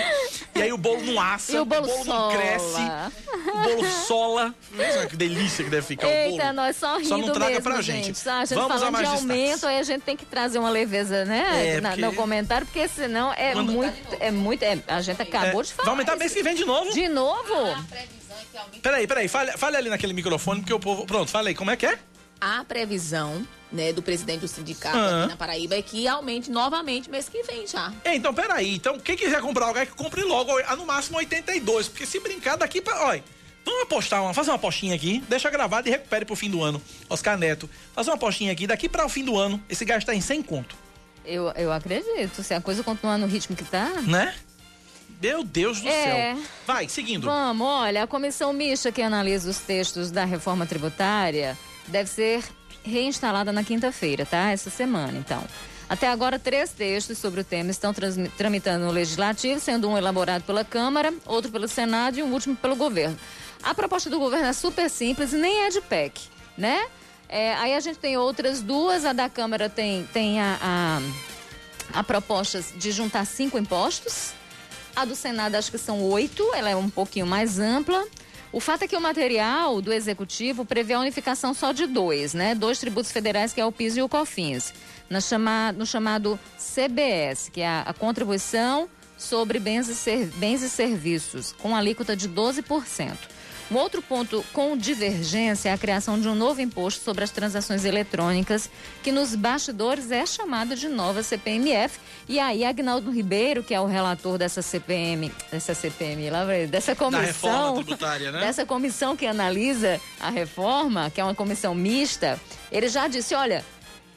e 0.55 0.63
aí 0.63 0.73
o 0.73 0.77
bolo 0.79 1.01
não 1.03 1.21
assa, 1.21 1.53
e 1.53 1.59
o 1.59 1.65
bolo, 1.65 1.85
o 1.85 1.87
bolo 1.87 2.05
não 2.05 2.31
cresce, 2.31 2.81
o 3.55 3.63
bolo 3.63 3.91
sola. 4.07 4.55
Veja 4.73 5.07
que 5.07 5.17
delícia 5.17 5.65
que 5.65 5.71
deve 5.71 5.87
ficar 5.87 6.09
Eita, 6.09 6.21
o 6.21 6.31
bolo. 6.31 6.41
Eita, 6.41 6.53
nós 6.53 6.77
só 6.77 6.97
rindo 6.97 7.09
Só 7.09 7.19
não 7.19 7.33
traga 7.33 7.51
mesmo, 7.51 7.63
pra 7.63 7.81
gente. 7.81 8.07
gente. 8.07 8.19
Só 8.19 8.33
a 8.33 8.45
gente 8.45 8.55
Vamos 8.59 8.81
falando 8.81 8.99
de 8.99 9.05
aumento, 9.05 9.67
aí 9.67 9.79
a 9.79 9.83
gente 9.83 10.03
tem 10.03 10.17
que 10.17 10.27
trazer 10.27 10.59
uma 10.59 10.71
leveza, 10.71 11.25
né? 11.25 11.77
É, 11.77 11.81
Na, 11.81 11.91
porque... 11.91 12.05
No 12.05 12.13
comentário, 12.15 12.67
porque 12.67 12.89
senão 12.89 13.33
é 13.33 13.53
quando... 13.53 13.73
muito, 13.73 14.17
é 14.21 14.31
muito... 14.31 14.63
É, 14.63 14.79
a 14.89 15.01
gente 15.01 15.23
acabou 15.23 15.61
é, 15.61 15.65
de 15.65 15.73
falar. 15.73 15.85
Vai 15.87 15.95
aumentar 15.95 16.17
mês 16.17 16.35
que 16.35 16.43
vem 16.43 16.55
de 16.55 16.65
novo. 16.65 16.93
De 16.93 17.09
novo? 17.09 17.55
Ah, 17.55 17.85
Peraí, 18.83 19.07
peraí, 19.07 19.29
fale, 19.29 19.53
fale 19.53 19.77
ali 19.77 19.91
naquele 19.91 20.13
microfone, 20.13 20.61
porque 20.61 20.73
o 20.73 20.81
povo. 20.81 21.07
Pronto, 21.07 21.31
fala 21.31 21.49
aí, 21.49 21.55
como 21.55 21.71
é 21.71 21.77
que 21.77 21.87
é? 21.87 21.99
A 22.41 22.65
previsão 22.65 23.47
né, 23.71 23.93
do 23.93 24.03
presidente 24.03 24.41
do 24.41 24.49
sindicato 24.49 24.97
uhum. 24.97 25.21
aqui 25.21 25.29
na 25.29 25.37
Paraíba 25.37 25.75
é 25.75 25.83
que 25.83 26.07
aumente 26.07 26.51
novamente 26.51 27.11
mês 27.11 27.29
que 27.29 27.43
vem 27.43 27.67
já. 27.67 27.93
É, 28.05 28.15
então, 28.15 28.33
peraí. 28.33 28.75
Então, 28.75 28.99
quem 28.99 29.17
quiser 29.17 29.41
comprar 29.41 29.71
o 29.71 29.75
que 29.75 29.87
compre 29.87 30.23
logo, 30.23 30.57
a 30.67 30.77
no 30.77 30.87
máximo 30.87 31.19
82. 31.19 31.89
Porque 31.89 32.07
se 32.07 32.21
brincar 32.21 32.57
daqui 32.57 32.81
pra. 32.81 33.07
Olha, 33.07 33.23
vamos 33.65 33.83
apostar, 33.83 34.23
uma, 34.23 34.33
fazer 34.33 34.51
uma 34.51 34.57
apostinha 34.57 34.95
aqui, 34.95 35.23
deixa 35.29 35.51
gravado 35.51 35.89
e 35.89 35.91
recupere 35.91 36.25
pro 36.25 36.37
fim 36.37 36.51
do 36.51 36.63
ano. 36.63 36.81
Oscar 37.09 37.37
Neto, 37.37 37.69
fazer 37.95 38.11
uma 38.11 38.17
apostinha 38.17 38.53
aqui, 38.53 38.67
daqui 38.67 38.89
para 38.89 39.05
o 39.05 39.09
fim 39.09 39.25
do 39.25 39.37
ano, 39.37 39.63
esse 39.69 39.85
gasto 39.85 40.07
tá 40.07 40.15
em 40.15 40.21
100 40.21 40.43
conto. 40.43 40.77
Eu, 41.25 41.53
eu 41.57 41.71
acredito. 41.71 42.43
Se 42.43 42.55
a 42.55 42.61
coisa 42.61 42.83
continuar 42.83 43.19
no 43.19 43.27
ritmo 43.27 43.55
que 43.55 43.65
tá. 43.65 44.01
Né? 44.07 44.35
Meu 45.21 45.43
Deus 45.43 45.81
do 45.81 45.89
é. 45.89 46.35
céu. 46.35 46.43
Vai, 46.67 46.89
seguindo. 46.89 47.25
Vamos, 47.25 47.67
olha, 47.67 48.05
a 48.05 48.07
comissão 48.07 48.53
mista 48.53 48.93
que 48.93 49.03
analisa 49.03 49.51
os 49.51 49.59
textos 49.59 50.11
da 50.11 50.25
reforma 50.25 50.65
tributária 50.65 51.59
deve 51.89 52.09
ser 52.09 52.45
reinstalada 52.85 53.53
na 53.53 53.65
quinta-feira, 53.65 54.25
tá? 54.25 54.51
Essa 54.51 54.71
semana, 54.71 55.19
então. 55.19 55.43
Até 55.89 56.07
agora, 56.09 56.39
três 56.39 56.71
textos 56.71 57.17
sobre 57.19 57.41
o 57.41 57.45
tema 57.45 57.71
estão 57.71 57.95
tramitando 58.37 58.85
no 58.85 58.93
Legislativo, 58.93 59.59
sendo 59.59 59.89
um 59.89 59.97
elaborado 59.97 60.45
pela 60.45 60.63
Câmara, 60.63 61.13
outro 61.25 61.51
pelo 61.51 61.67
Senado 61.67 62.19
e 62.19 62.23
um 62.23 62.33
último 62.33 62.55
pelo 62.55 62.77
governo. 62.77 63.19
A 63.63 63.75
proposta 63.75 64.11
do 64.11 64.19
governo 64.19 64.47
é 64.47 64.53
super 64.53 64.89
simples 64.91 65.33
e 65.33 65.37
nem 65.37 65.65
é 65.65 65.71
de 65.71 65.81
PEC, 65.81 66.21
né? 66.57 66.87
É, 67.29 67.55
aí 67.55 67.75
a 67.75 67.81
gente 67.81 67.99
tem 67.99 68.17
outras 68.17 68.63
duas, 68.63 69.05
a 69.05 69.13
da 69.13 69.29
Câmara 69.29 69.69
tem, 69.69 70.07
tem 70.13 70.41
a, 70.41 70.59
a, 70.63 71.99
a 72.01 72.05
proposta 72.05 72.63
de 72.77 72.91
juntar 72.93 73.25
cinco 73.25 73.59
impostos, 73.59 74.33
a 74.99 75.05
do 75.05 75.15
Senado 75.15 75.55
acho 75.55 75.71
que 75.71 75.79
são 75.79 76.03
oito, 76.03 76.43
ela 76.55 76.71
é 76.71 76.75
um 76.75 76.91
pouquinho 76.91 77.27
mais 77.27 77.61
ampla. 77.61 78.05
O 78.51 78.59
fato 78.59 78.83
é 78.83 78.89
que 78.89 78.97
o 78.97 79.01
material 79.01 79.81
do 79.81 79.93
Executivo 79.93 80.65
prevê 80.65 80.95
a 80.95 81.01
unificação 81.01 81.55
só 81.55 81.71
de 81.71 81.87
dois, 81.87 82.35
né? 82.35 82.53
Dois 82.53 82.81
tributos 82.81 83.13
federais, 83.13 83.53
que 83.53 83.61
é 83.61 83.65
o 83.65 83.71
PIS 83.71 83.97
e 83.97 84.03
o 84.03 84.09
COFINS, 84.09 84.75
no 85.09 85.87
chamado, 85.87 86.41
CBS, 86.59 87.49
que 87.49 87.61
é 87.61 87.69
a, 87.69 87.83
a 87.83 87.95
contribuição 87.95 88.89
sobre 89.17 89.61
bens 89.61 89.89
e, 89.89 89.95
ser, 89.95 90.27
bens 90.37 90.63
e 90.63 90.69
serviços, 90.69 91.53
com 91.53 91.77
alíquota 91.77 92.17
de 92.17 92.29
12%. 92.29 93.17
Um 93.71 93.77
outro 93.77 94.01
ponto 94.01 94.43
com 94.53 94.77
divergência 94.77 95.69
é 95.69 95.73
a 95.73 95.79
criação 95.79 96.19
de 96.19 96.27
um 96.27 96.35
novo 96.35 96.61
imposto 96.61 97.05
sobre 97.05 97.23
as 97.23 97.31
transações 97.31 97.85
eletrônicas, 97.85 98.71
que 99.03 99.13
nos 99.13 99.35
bastidores 99.35 100.11
é 100.11 100.25
chamada 100.25 100.75
de 100.75 100.89
nova 100.89 101.23
CPMF. 101.23 101.99
E 102.27 102.41
aí, 102.41 102.65
Agnaldo 102.65 103.11
Ribeiro, 103.11 103.63
que 103.63 103.75
é 103.75 103.81
o 103.81 103.85
relator 103.85 104.39
dessa 104.39 104.63
CPM, 104.63 105.31
dessa 105.53 105.75
CPM, 105.75 106.31
dessa 106.71 106.97
comissão, 106.97 107.83
né? 107.83 108.41
dessa 108.41 108.65
comissão 108.65 109.15
que 109.15 109.27
analisa 109.27 110.01
a 110.19 110.31
reforma, 110.31 111.11
que 111.11 111.21
é 111.21 111.25
uma 111.25 111.35
comissão 111.35 111.75
mista, 111.75 112.41
ele 112.73 112.89
já 112.89 113.07
disse, 113.07 113.35
olha, 113.35 113.63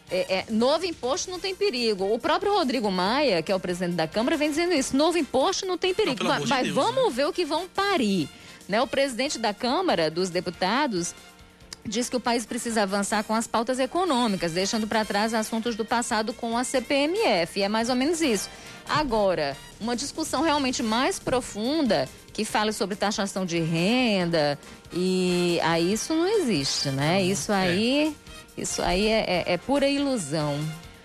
é, 0.10 0.40
é, 0.40 0.46
novo 0.50 0.86
imposto 0.86 1.30
não 1.30 1.40
tem 1.40 1.54
perigo. 1.54 2.06
O 2.14 2.20
próprio 2.20 2.54
Rodrigo 2.54 2.90
Maia, 2.90 3.42
que 3.42 3.52
é 3.52 3.56
o 3.56 3.60
presidente 3.60 3.96
da 3.96 4.08
Câmara, 4.08 4.38
vem 4.38 4.50
dizendo 4.50 4.74
isso. 4.74 4.96
Novo 4.96 5.18
imposto 5.18 5.66
não 5.66 5.78
tem 5.78 5.94
perigo. 5.94 6.24
Não, 6.24 6.30
mas, 6.30 6.44
de 6.44 6.64
Deus, 6.64 6.76
vamos 6.76 7.06
né? 7.06 7.12
ver 7.12 7.28
o 7.28 7.34
que 7.34 7.44
vão 7.44 7.68
parir. 7.68 8.30
Né? 8.68 8.82
O 8.82 8.88
presidente 8.88 9.38
da 9.38 9.54
Câmara 9.54 10.10
dos 10.10 10.30
Deputados 10.30 11.14
diz 11.86 12.10
que 12.10 12.16
o 12.16 12.20
país 12.20 12.46
precisa 12.46 12.84
avançar 12.84 13.24
com 13.24 13.34
as 13.34 13.48
pautas 13.48 13.80
econômicas, 13.80 14.54
deixando 14.54 14.88
para 14.88 15.04
trás 15.04 15.34
assuntos 15.34 15.76
do 15.76 15.84
passado 15.84 16.34
com 16.34 16.58
a 16.58 16.64
CPMF. 16.64 17.60
E 17.60 17.64
é 17.64 17.70
mais 17.70 17.90
ou 17.90 17.96
menos 17.96 18.22
isso. 18.22 18.50
Agora, 18.88 19.58
uma 19.80 19.96
discussão 19.96 20.42
realmente 20.42 20.84
mais 20.84 21.20
profunda 21.20 22.08
que 22.34 22.46
fale 22.46 22.72
sobre 22.72 22.96
taxação 22.96 23.46
de 23.46 23.60
renda 23.60 24.58
e 24.94 25.60
aí 25.64 25.94
isso 25.94 26.14
não 26.14 26.28
existe, 26.28 26.90
né? 26.90 27.22
Isso 27.24 27.52
aí, 27.52 28.16
é. 28.58 28.62
isso 28.62 28.82
aí 28.82 29.08
é, 29.08 29.44
é, 29.48 29.54
é 29.54 29.58
pura 29.58 29.88
ilusão. 29.88 30.60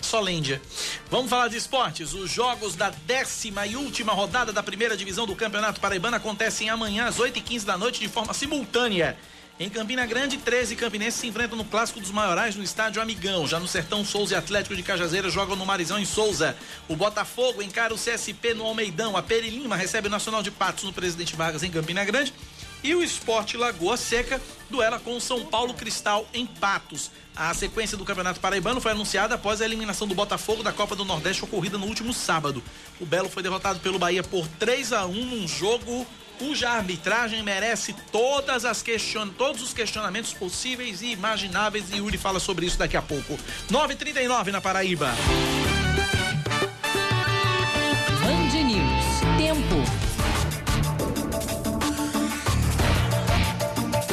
Solêndia. 0.07 0.63
Vamos 1.11 1.29
falar 1.29 1.49
de 1.49 1.57
esportes. 1.57 2.15
Os 2.15 2.31
jogos 2.31 2.75
da 2.75 2.91
décima 2.91 3.67
e 3.67 3.77
última 3.77 4.13
rodada 4.13 4.53
da 4.53 4.63
primeira 4.63 4.97
divisão 4.97 5.27
do 5.27 5.37
Campeonato 5.37 5.81
Paraibano 5.81 6.17
acontecem 6.17 6.71
amanhã 6.71 7.07
às 7.07 7.19
8h15 7.19 7.65
da 7.65 7.77
noite 7.77 8.01
de 8.01 8.09
forma 8.09 8.33
simultânea. 8.33 9.19
Em 9.59 9.71
Campina 9.71 10.05
Grande, 10.05 10.37
13 10.37 10.77
campinenses 10.77 11.19
se 11.19 11.27
enfrentam 11.27 11.57
no 11.57 11.65
Clássico 11.65 11.99
dos 11.99 12.11
Maiorais 12.11 12.55
no 12.55 12.63
estádio 12.63 13.01
Amigão. 13.01 13.47
Já 13.47 13.59
no 13.59 13.67
Sertão, 13.67 14.05
Souza 14.05 14.35
e 14.35 14.37
Atlético 14.37 14.77
de 14.77 14.83
Cajazeira 14.83 15.31
jogam 15.31 15.57
no 15.57 15.65
Marizão 15.65 15.99
em 15.99 16.05
Souza. 16.05 16.55
O 16.87 16.95
Botafogo 16.95 17.63
encara 17.63 17.95
o 17.95 17.97
CSP 17.97 18.53
no 18.53 18.67
Almeidão. 18.67 19.17
A 19.17 19.23
Peri 19.23 19.49
Lima 19.49 19.75
recebe 19.75 20.09
o 20.09 20.11
Nacional 20.11 20.43
de 20.43 20.51
Patos 20.51 20.85
no 20.85 20.93
Presidente 20.93 21.35
Vargas 21.35 21.63
em 21.63 21.71
Campina 21.71 22.05
Grande. 22.05 22.35
E 22.87 22.95
o 22.95 23.02
Esporte 23.02 23.57
Lagoa 23.57 23.97
Seca 23.97 24.40
duela 24.71 25.00
com 25.00 25.16
o 25.16 25.21
São 25.21 25.45
Paulo 25.45 25.75
Cristal 25.75 26.25
em 26.33 26.47
Patos. 26.47 27.11
A 27.35 27.52
sequência 27.52 27.97
do 27.97 28.05
Campeonato 28.05 28.38
Paraibano 28.38 28.81
foi 28.81 28.93
anunciada 28.93 29.35
após 29.35 29.61
a 29.61 29.64
eliminação 29.64 30.07
do 30.07 30.14
Botafogo 30.14 30.62
da 30.62 30.73
Copa 30.73 30.95
do 30.95 31.05
Nordeste 31.05 31.43
ocorrida 31.43 31.76
no 31.76 31.87
último 31.87 32.14
sábado. 32.14 32.62
O 33.00 33.05
Belo 33.05 33.28
foi 33.28 33.43
derrotado 33.43 33.81
pelo 33.81 33.99
Bahia 33.99 34.23
por 34.23 34.47
3 34.47 34.93
a 34.93 35.05
1 35.05 35.12
num 35.12 35.49
jogo 35.49 36.07
cuja 36.38 36.71
arbitragem 36.71 37.43
merece 37.43 37.93
todas 38.12 38.64
as 38.64 38.83
question... 38.83 39.31
todos 39.31 39.62
os 39.62 39.75
questionamentos 39.75 40.33
possíveis 40.33 41.02
e 41.02 41.07
imagináveis 41.07 41.90
e 41.90 41.97
Yuri 41.97 42.16
fala 42.16 42.38
sobre 42.38 42.66
isso 42.66 42.78
daqui 42.78 42.97
a 42.97 43.02
pouco. 43.02 43.37
9:39 43.69 44.52
na 44.52 44.61
Paraíba. 44.61 45.12
Band 48.23 48.62
News. 48.62 49.05
Tempo. 49.37 50.06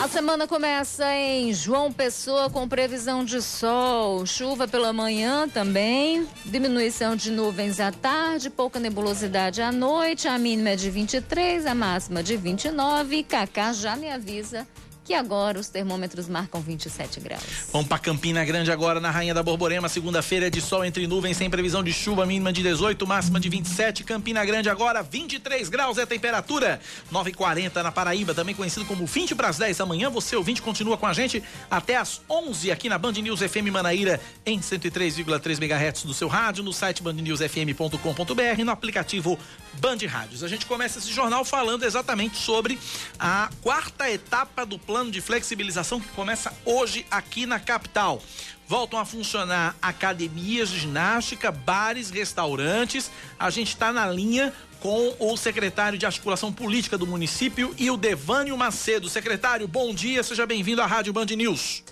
A 0.03 0.07
semana 0.09 0.45
começa 0.45 1.15
em 1.15 1.53
João 1.53 1.89
Pessoa 1.89 2.49
com 2.49 2.67
previsão 2.67 3.23
de 3.23 3.41
sol, 3.41 4.25
chuva 4.25 4.67
pela 4.67 4.91
manhã 4.91 5.47
também, 5.47 6.27
diminuição 6.43 7.15
de 7.15 7.31
nuvens 7.31 7.79
à 7.79 7.89
tarde, 7.89 8.49
pouca 8.49 8.81
nebulosidade 8.81 9.61
à 9.61 9.71
noite, 9.71 10.27
a 10.27 10.37
mínima 10.37 10.71
é 10.71 10.75
de 10.75 10.89
23, 10.89 11.65
a 11.65 11.73
máxima 11.73 12.21
de 12.21 12.35
29. 12.35 13.23
Cacá 13.23 13.71
já 13.71 13.95
me 13.95 14.11
avisa 14.11 14.67
que 15.03 15.13
agora 15.13 15.59
os 15.59 15.67
termômetros 15.67 16.29
marcam 16.29 16.61
27 16.61 17.19
graus. 17.19 17.43
Vamos 17.71 17.87
para 17.87 17.99
Campina 17.99 18.43
Grande 18.45 18.71
agora, 18.71 18.99
na 18.99 19.11
Rainha 19.11 19.33
da 19.33 19.43
Borborema, 19.43 19.89
segunda-feira 19.89 20.49
de 20.49 20.61
sol 20.61 20.85
entre 20.85 21.05
nuvens, 21.07 21.35
sem 21.35 21.49
previsão 21.49 21.83
de 21.83 21.91
chuva, 21.91 22.25
mínima 22.25 22.53
de 22.53 22.63
18, 22.63 23.05
máxima 23.05 23.39
de 23.39 23.49
27. 23.49 24.03
Campina 24.03 24.45
Grande 24.45 24.69
agora, 24.69 25.03
23 25.03 25.67
graus 25.67 25.97
é 25.97 26.03
a 26.03 26.07
temperatura. 26.07 26.79
9h40 27.11 27.83
na 27.83 27.91
Paraíba, 27.91 28.33
também 28.33 28.55
conhecido 28.55 28.85
como 28.85 29.05
20 29.05 29.35
para 29.35 29.49
as 29.49 29.57
10 29.57 29.77
da 29.77 29.85
manhã. 29.85 30.09
Você, 30.09 30.35
ouvinte, 30.37 30.61
continua 30.61 30.97
com 30.97 31.05
a 31.05 31.13
gente 31.13 31.43
até 31.69 31.97
as 31.97 32.21
11 32.29 32.71
aqui 32.71 32.87
na 32.87 32.97
Band 32.97 33.13
News 33.13 33.41
FM 33.41 33.71
Manaíra, 33.71 34.21
em 34.45 34.59
103,3 34.59 35.61
MHz 35.61 36.03
do 36.03 36.13
seu 36.13 36.29
rádio, 36.29 36.63
no 36.63 36.71
site 36.71 37.03
bandnewsfm.com.br, 37.03 38.63
no 38.63 38.71
aplicativo 38.71 39.37
Band 39.73 39.97
Rádios. 40.07 40.43
A 40.43 40.47
gente 40.47 40.65
começa 40.65 40.99
esse 40.99 41.11
jornal 41.11 41.43
falando 41.43 41.83
exatamente 41.83 42.37
sobre 42.37 42.79
a 43.19 43.49
quarta 43.61 44.09
etapa 44.09 44.65
do 44.65 44.79
plano 44.79 44.92
plano 44.93 45.09
de 45.09 45.21
flexibilização 45.21 45.99
que 45.99 46.07
começa 46.09 46.53
hoje 46.63 47.03
aqui 47.09 47.47
na 47.47 47.59
capital. 47.59 48.21
Voltam 48.67 48.99
a 48.99 49.03
funcionar 49.03 49.75
academias 49.81 50.69
de 50.69 50.81
ginástica, 50.81 51.51
bares, 51.51 52.11
restaurantes. 52.11 53.09
A 53.39 53.49
gente 53.49 53.69
está 53.69 53.91
na 53.91 54.07
linha 54.07 54.53
com 54.79 55.15
o 55.17 55.35
secretário 55.35 55.97
de 55.97 56.05
articulação 56.05 56.53
política 56.53 56.95
do 56.95 57.07
município 57.07 57.73
e 57.79 57.89
o 57.89 57.97
Devânio 57.97 58.55
Macedo. 58.55 59.09
Secretário, 59.09 59.67
bom 59.67 59.95
dia, 59.95 60.21
seja 60.21 60.45
bem-vindo 60.45 60.79
à 60.79 60.85
Rádio 60.85 61.11
Band 61.11 61.25
News. 61.25 61.83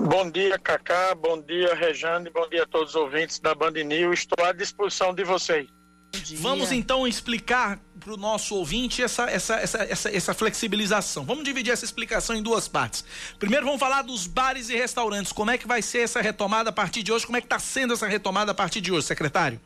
Bom 0.00 0.28
dia, 0.28 0.58
Cacá, 0.58 1.14
bom 1.14 1.40
dia, 1.40 1.76
Rejane, 1.76 2.28
bom 2.28 2.48
dia 2.48 2.64
a 2.64 2.66
todos 2.66 2.96
os 2.96 3.00
ouvintes 3.00 3.38
da 3.38 3.54
Band 3.54 3.70
News. 3.70 4.18
Estou 4.18 4.44
à 4.44 4.50
disposição 4.50 5.14
de 5.14 5.22
vocês. 5.22 5.75
Vamos 6.36 6.72
então 6.72 7.06
explicar 7.06 7.78
para 7.98 8.12
o 8.14 8.16
nosso 8.16 8.54
ouvinte 8.54 9.02
essa, 9.02 9.24
essa, 9.30 9.56
essa, 9.56 9.78
essa, 9.84 10.10
essa 10.10 10.34
flexibilização. 10.34 11.24
Vamos 11.24 11.44
dividir 11.44 11.72
essa 11.72 11.84
explicação 11.84 12.36
em 12.36 12.42
duas 12.42 12.68
partes. 12.68 13.04
Primeiro 13.38 13.64
vamos 13.66 13.80
falar 13.80 14.02
dos 14.02 14.26
bares 14.26 14.68
e 14.68 14.76
restaurantes. 14.76 15.32
Como 15.32 15.50
é 15.50 15.58
que 15.58 15.66
vai 15.66 15.82
ser 15.82 16.00
essa 16.00 16.20
retomada 16.20 16.70
a 16.70 16.72
partir 16.72 17.02
de 17.02 17.12
hoje? 17.12 17.26
Como 17.26 17.36
é 17.36 17.40
que 17.40 17.46
está 17.46 17.58
sendo 17.58 17.94
essa 17.94 18.06
retomada 18.06 18.52
a 18.52 18.54
partir 18.54 18.80
de 18.80 18.92
hoje, 18.92 19.06
secretário? 19.06 19.60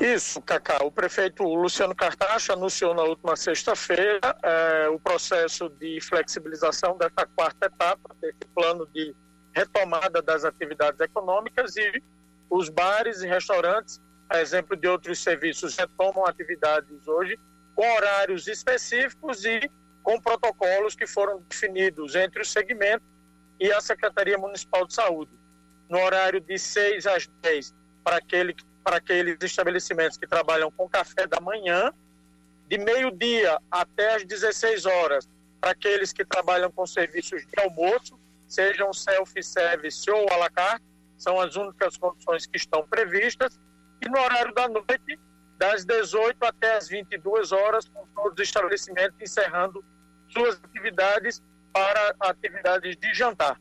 Isso, 0.00 0.40
Cacá. 0.42 0.84
O 0.84 0.90
prefeito 0.90 1.44
Luciano 1.44 1.94
Cartacho 1.94 2.52
anunciou 2.52 2.94
na 2.94 3.02
última 3.02 3.36
sexta-feira 3.36 4.36
é, 4.42 4.88
o 4.88 4.98
processo 4.98 5.68
de 5.68 6.00
flexibilização 6.00 6.96
dessa 6.96 7.26
quarta 7.36 7.66
etapa, 7.66 8.14
desse 8.20 8.44
plano 8.54 8.86
de 8.92 9.14
retomada 9.54 10.20
das 10.20 10.44
atividades 10.44 10.98
econômicas 11.00 11.76
e 11.76 12.02
os 12.50 12.68
bares 12.68 13.22
e 13.22 13.28
restaurantes 13.28 14.00
a 14.28 14.40
exemplo 14.40 14.76
de 14.76 14.88
outros 14.88 15.18
serviços, 15.18 15.76
retomam 15.76 16.26
atividades 16.26 17.06
hoje 17.06 17.38
com 17.74 17.90
horários 17.96 18.46
específicos 18.46 19.44
e 19.44 19.70
com 20.02 20.20
protocolos 20.20 20.94
que 20.94 21.06
foram 21.06 21.40
definidos 21.48 22.14
entre 22.14 22.42
o 22.42 22.44
segmento 22.44 23.04
e 23.60 23.72
a 23.72 23.80
Secretaria 23.80 24.36
Municipal 24.36 24.86
de 24.86 24.94
Saúde. 24.94 25.30
No 25.88 25.98
horário 25.98 26.40
de 26.40 26.58
6 26.58 27.06
às 27.06 27.26
10, 27.42 27.74
para, 28.02 28.16
aquele, 28.16 28.56
para 28.82 28.96
aqueles 28.96 29.36
estabelecimentos 29.40 30.16
que 30.16 30.26
trabalham 30.26 30.70
com 30.70 30.88
café 30.88 31.26
da 31.26 31.40
manhã, 31.40 31.92
de 32.68 32.78
meio-dia 32.78 33.58
até 33.70 34.16
às 34.16 34.24
16 34.24 34.86
horas, 34.86 35.28
para 35.60 35.70
aqueles 35.72 36.12
que 36.12 36.24
trabalham 36.24 36.72
com 36.72 36.86
serviços 36.86 37.46
de 37.46 37.62
almoço, 37.62 38.18
sejam 38.48 38.92
self-service 38.92 40.10
ou 40.10 40.26
à 40.32 40.36
la 40.36 40.50
carte, 40.50 40.84
são 41.16 41.40
as 41.40 41.54
únicas 41.54 41.96
condições 41.96 42.46
que 42.46 42.56
estão 42.56 42.86
previstas, 42.86 43.60
e 44.04 44.08
no 44.08 44.18
horário 44.18 44.52
da 44.52 44.68
noite, 44.68 45.18
das 45.58 45.84
18 45.84 46.44
até 46.44 46.76
as 46.76 46.88
22 46.88 47.52
horas, 47.52 47.88
com 47.88 48.04
todos 48.14 48.34
os 48.34 48.48
estabelecimentos 48.48 49.16
encerrando 49.20 49.84
suas 50.28 50.60
atividades 50.64 51.40
para 51.72 52.14
atividades 52.20 52.96
de 52.96 53.14
jantar. 53.14 53.60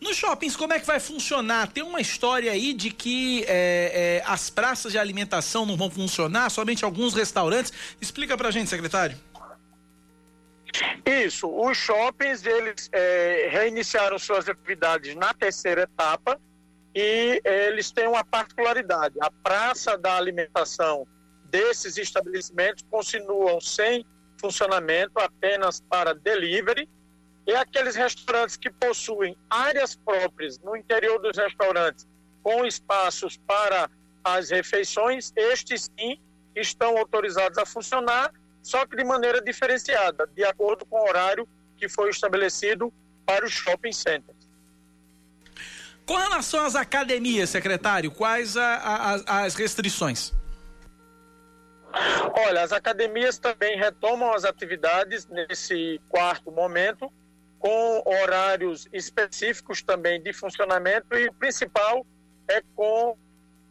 Nos 0.00 0.16
shoppings, 0.16 0.54
como 0.54 0.72
é 0.72 0.78
que 0.78 0.86
vai 0.86 1.00
funcionar? 1.00 1.66
Tem 1.72 1.82
uma 1.82 2.00
história 2.00 2.52
aí 2.52 2.72
de 2.72 2.90
que 2.90 3.44
é, 3.48 4.22
é, 4.22 4.30
as 4.30 4.48
praças 4.48 4.92
de 4.92 4.98
alimentação 4.98 5.66
não 5.66 5.76
vão 5.76 5.90
funcionar, 5.90 6.48
somente 6.50 6.84
alguns 6.84 7.14
restaurantes. 7.14 7.72
Explica 8.00 8.36
pra 8.36 8.52
gente, 8.52 8.70
secretário. 8.70 9.18
Isso, 11.04 11.48
os 11.48 11.76
shoppings, 11.76 12.46
eles 12.46 12.88
é, 12.92 13.48
reiniciaram 13.50 14.18
suas 14.18 14.48
atividades 14.48 15.16
na 15.16 15.34
terceira 15.34 15.82
etapa 15.82 16.40
e 17.00 17.40
eles 17.44 17.92
têm 17.92 18.08
uma 18.08 18.24
particularidade. 18.24 19.14
A 19.20 19.30
praça 19.30 19.96
da 19.96 20.16
alimentação 20.16 21.06
desses 21.44 21.96
estabelecimentos 21.96 22.84
continuam 22.90 23.60
sem 23.60 24.04
funcionamento, 24.40 25.12
apenas 25.20 25.80
para 25.80 26.12
delivery, 26.12 26.88
e 27.46 27.54
aqueles 27.54 27.94
restaurantes 27.94 28.56
que 28.56 28.68
possuem 28.68 29.36
áreas 29.48 29.94
próprias 29.94 30.58
no 30.58 30.74
interior 30.74 31.20
dos 31.20 31.36
restaurantes, 31.36 32.04
com 32.42 32.66
espaços 32.66 33.36
para 33.46 33.88
as 34.24 34.50
refeições, 34.50 35.32
estes 35.36 35.88
sim 35.96 36.20
estão 36.56 36.98
autorizados 36.98 37.58
a 37.58 37.64
funcionar, 37.64 38.32
só 38.60 38.84
que 38.84 38.96
de 38.96 39.04
maneira 39.04 39.40
diferenciada, 39.40 40.26
de 40.34 40.42
acordo 40.42 40.84
com 40.84 40.98
o 40.98 41.08
horário 41.08 41.48
que 41.76 41.88
foi 41.88 42.10
estabelecido 42.10 42.92
para 43.24 43.46
os 43.46 43.52
shopping 43.52 43.92
centers. 43.92 44.37
Com 46.08 46.16
relação 46.16 46.64
às 46.64 46.74
academias, 46.74 47.50
secretário, 47.50 48.10
quais 48.10 48.56
a, 48.56 48.76
a, 49.26 49.42
as 49.44 49.54
restrições? 49.54 50.32
Olha, 52.46 52.62
as 52.62 52.72
academias 52.72 53.38
também 53.38 53.76
retomam 53.76 54.32
as 54.32 54.46
atividades 54.46 55.26
nesse 55.26 56.00
quarto 56.08 56.50
momento, 56.50 57.12
com 57.58 58.02
horários 58.06 58.88
específicos 58.90 59.82
também 59.82 60.18
de 60.22 60.32
funcionamento 60.32 61.14
e 61.14 61.28
o 61.28 61.32
principal 61.34 62.06
é 62.48 62.62
com 62.74 63.14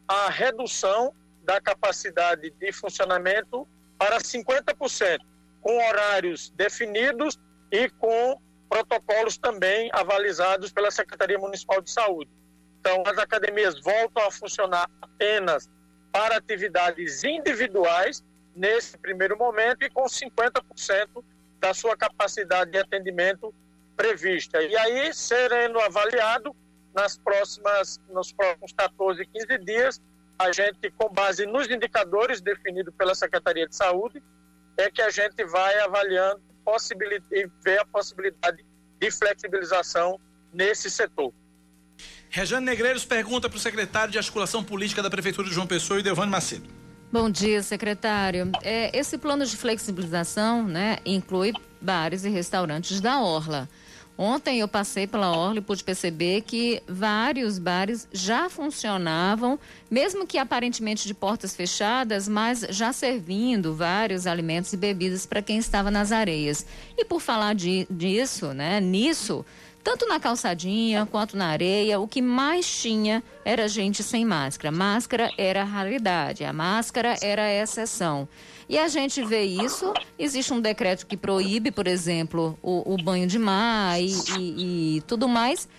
a 0.07 0.29
redução 0.29 1.15
da 1.41 1.59
capacidade 1.59 2.51
de 2.51 2.71
funcionamento 2.71 3.67
para 3.97 4.19
50%, 4.19 5.21
com 5.59 5.75
horários 5.87 6.51
definidos 6.55 7.39
e 7.71 7.89
com 7.89 8.39
protocolos 8.69 9.37
também 9.37 9.89
avalizados 9.93 10.71
pela 10.71 10.91
Secretaria 10.91 11.37
Municipal 11.37 11.81
de 11.81 11.91
Saúde. 11.91 12.29
Então, 12.79 13.03
as 13.05 13.17
academias 13.17 13.79
voltam 13.81 14.25
a 14.25 14.31
funcionar 14.31 14.89
apenas 15.01 15.69
para 16.11 16.37
atividades 16.37 17.23
individuais 17.23 18.23
nesse 18.55 18.97
primeiro 18.97 19.37
momento 19.37 19.83
e 19.83 19.89
com 19.89 20.05
50% 20.05 21.23
da 21.59 21.73
sua 21.73 21.95
capacidade 21.95 22.71
de 22.71 22.77
atendimento 22.77 23.53
prevista. 23.95 24.61
E 24.61 24.75
aí, 24.77 25.13
sendo 25.13 25.79
avaliado 25.79 26.55
nas 26.93 27.17
próximas, 27.17 27.99
nos 28.09 28.31
próximos 28.31 28.73
14, 28.73 29.25
15 29.25 29.57
dias, 29.59 30.01
a 30.39 30.51
gente, 30.51 30.91
com 30.91 31.09
base 31.09 31.45
nos 31.45 31.69
indicadores 31.69 32.41
definidos 32.41 32.93
pela 32.95 33.15
Secretaria 33.15 33.67
de 33.67 33.75
Saúde, 33.75 34.21
é 34.77 34.89
que 34.89 35.01
a 35.01 35.09
gente 35.09 35.43
vai 35.45 35.79
avaliando 35.79 36.41
e 37.31 37.49
ver 37.63 37.79
a 37.79 37.85
possibilidade 37.85 38.65
de 38.99 39.11
flexibilização 39.11 40.19
nesse 40.53 40.89
setor. 40.89 41.33
Rejane 42.29 42.65
Negreiros 42.65 43.05
pergunta 43.05 43.47
para 43.49 43.57
o 43.57 43.59
secretário 43.59 44.11
de 44.11 44.17
Articulação 44.17 44.63
Política 44.63 45.01
da 45.01 45.09
Prefeitura 45.09 45.47
de 45.47 45.53
João 45.53 45.65
Pessoa 45.65 45.99
e 45.99 46.03
Devane 46.03 46.29
Macedo. 46.29 46.67
Bom 47.11 47.29
dia, 47.29 47.63
secretário. 47.63 48.51
É, 48.61 48.95
esse 48.97 49.17
plano 49.17 49.45
de 49.45 49.55
flexibilização 49.55 50.67
né, 50.67 50.97
inclui 51.05 51.53
bares 51.79 52.25
e 52.25 52.29
restaurantes 52.29 52.99
da 52.99 53.21
Orla. 53.21 53.69
Ontem 54.17 54.59
eu 54.59 54.67
passei 54.67 55.05
pela 55.05 55.31
Orla 55.31 55.59
e 55.59 55.61
pude 55.61 55.83
perceber 55.83 56.41
que 56.41 56.81
vários 56.87 57.59
bares 57.59 58.07
já 58.11 58.49
funcionavam, 58.49 59.59
mesmo 59.91 60.25
que 60.25 60.39
aparentemente 60.39 61.07
de 61.07 61.13
portas 61.13 61.55
fechadas, 61.55 62.27
mas 62.27 62.61
já 62.69 62.91
servindo 62.91 63.75
vários 63.75 64.25
alimentos 64.25 64.73
e 64.73 64.77
bebidas 64.77 65.27
para 65.27 65.43
quem 65.43 65.59
estava 65.59 65.91
nas 65.91 66.11
areias. 66.11 66.65
E 66.97 67.05
por 67.05 67.21
falar 67.21 67.53
de, 67.53 67.85
disso, 67.91 68.53
né, 68.53 68.81
nisso, 68.81 69.45
tanto 69.87 70.05
na 70.05 70.19
calçadinha 70.19 71.05
quanto 71.05 71.37
na 71.37 71.47
areia, 71.47 71.97
o 71.97 72.09
que 72.09 72.21
mais 72.21 72.69
tinha 72.69 73.23
era 73.45 73.69
gente 73.69 74.03
sem 74.03 74.25
máscara. 74.25 74.69
Máscara 74.69 75.31
era 75.37 75.61
a 75.61 75.63
raridade, 75.63 76.43
a 76.43 76.51
máscara 76.51 77.15
era 77.21 77.43
a 77.43 77.53
exceção. 77.53 78.27
E 78.67 78.77
a 78.77 78.89
gente 78.89 79.23
vê 79.23 79.43
isso. 79.43 79.93
Existe 80.19 80.51
um 80.51 80.59
decreto 80.59 81.07
que 81.07 81.15
proíbe, 81.15 81.71
por 81.71 81.87
exemplo, 81.87 82.59
o, 82.61 82.95
o 82.95 82.97
banho 83.01 83.25
de 83.27 83.39
mar 83.39 83.97
e, 83.97 84.11
e, 84.37 84.97
e, 84.97 85.01
tudo 85.07 85.25
mais. 85.25 85.69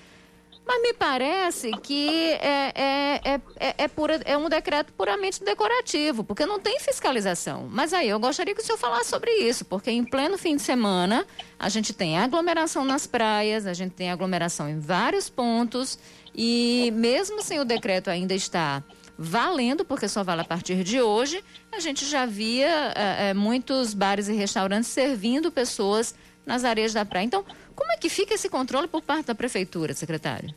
Mas 0.69 0.83
me 0.83 0.93
parece 0.93 1.71
que 1.83 2.09
é, 2.43 2.73
é, 2.75 3.21
é, 3.25 3.41
é, 3.59 3.75
é, 3.79 3.89
pura, 3.89 4.21
é 4.27 4.37
um 4.37 4.51
decreto 4.51 4.93
puramente 4.93 5.43
decorativo, 5.43 6.23
porque 6.23 6.45
não 6.45 6.61
tem 6.61 6.79
fiscalização. 6.79 7.67
Mas 7.71 7.95
aí 7.95 8.11
eu 8.11 8.21
gostaria 8.21 8.55
que 8.55 8.61
o 8.61 8.65
senhor 8.65 8.77
falasse 8.77 9.09
sobre 9.09 9.31
isso, 9.31 9.65
porque 9.65 9.91
em 9.91 10.05
pleno 10.05 10.37
fim 10.37 10.57
de 10.57 10.63
semana 10.63 11.27
a 11.59 11.71
gente 11.71 11.95
tem 11.95 12.19
aglomeração 12.19 12.85
nas 12.85 13.07
praias, 13.07 13.67
a 13.67 13.73
gente 13.73 13.95
tem 13.95 14.11
aglomeração 14.11 14.69
em 14.69 14.79
vários 14.79 15.31
pontos, 15.31 15.99
e 16.35 16.93
mesmo 16.95 17.43
sem 17.43 17.59
o 17.59 17.65
decreto 17.65 18.11
ainda 18.11 18.35
estar 18.35 18.85
valendo, 19.17 19.87
porque 19.87 20.07
só 20.07 20.23
vale 20.23 20.43
a 20.43 20.45
partir 20.45 20.85
de 20.85 21.01
hoje, 21.01 21.43
a 21.73 21.81
gente 21.81 22.05
já 22.05 22.27
via 22.27 22.93
é, 22.95 23.31
é, 23.31 23.35
muitos 23.35 23.95
bares 23.95 24.29
e 24.29 24.35
restaurantes 24.35 24.91
servindo 24.91 25.51
pessoas 25.51 26.15
nas 26.45 26.63
areias 26.63 26.93
da 26.93 27.07
praia. 27.07 27.25
Então, 27.25 27.45
como 27.79 27.93
é 27.93 27.97
que 27.97 28.11
fica 28.11 28.35
esse 28.35 28.49
controle 28.49 28.89
por 28.89 29.03
parte 29.03 29.27
da 29.27 29.37
prefeitura, 29.37 29.95
secretário? 29.95 30.53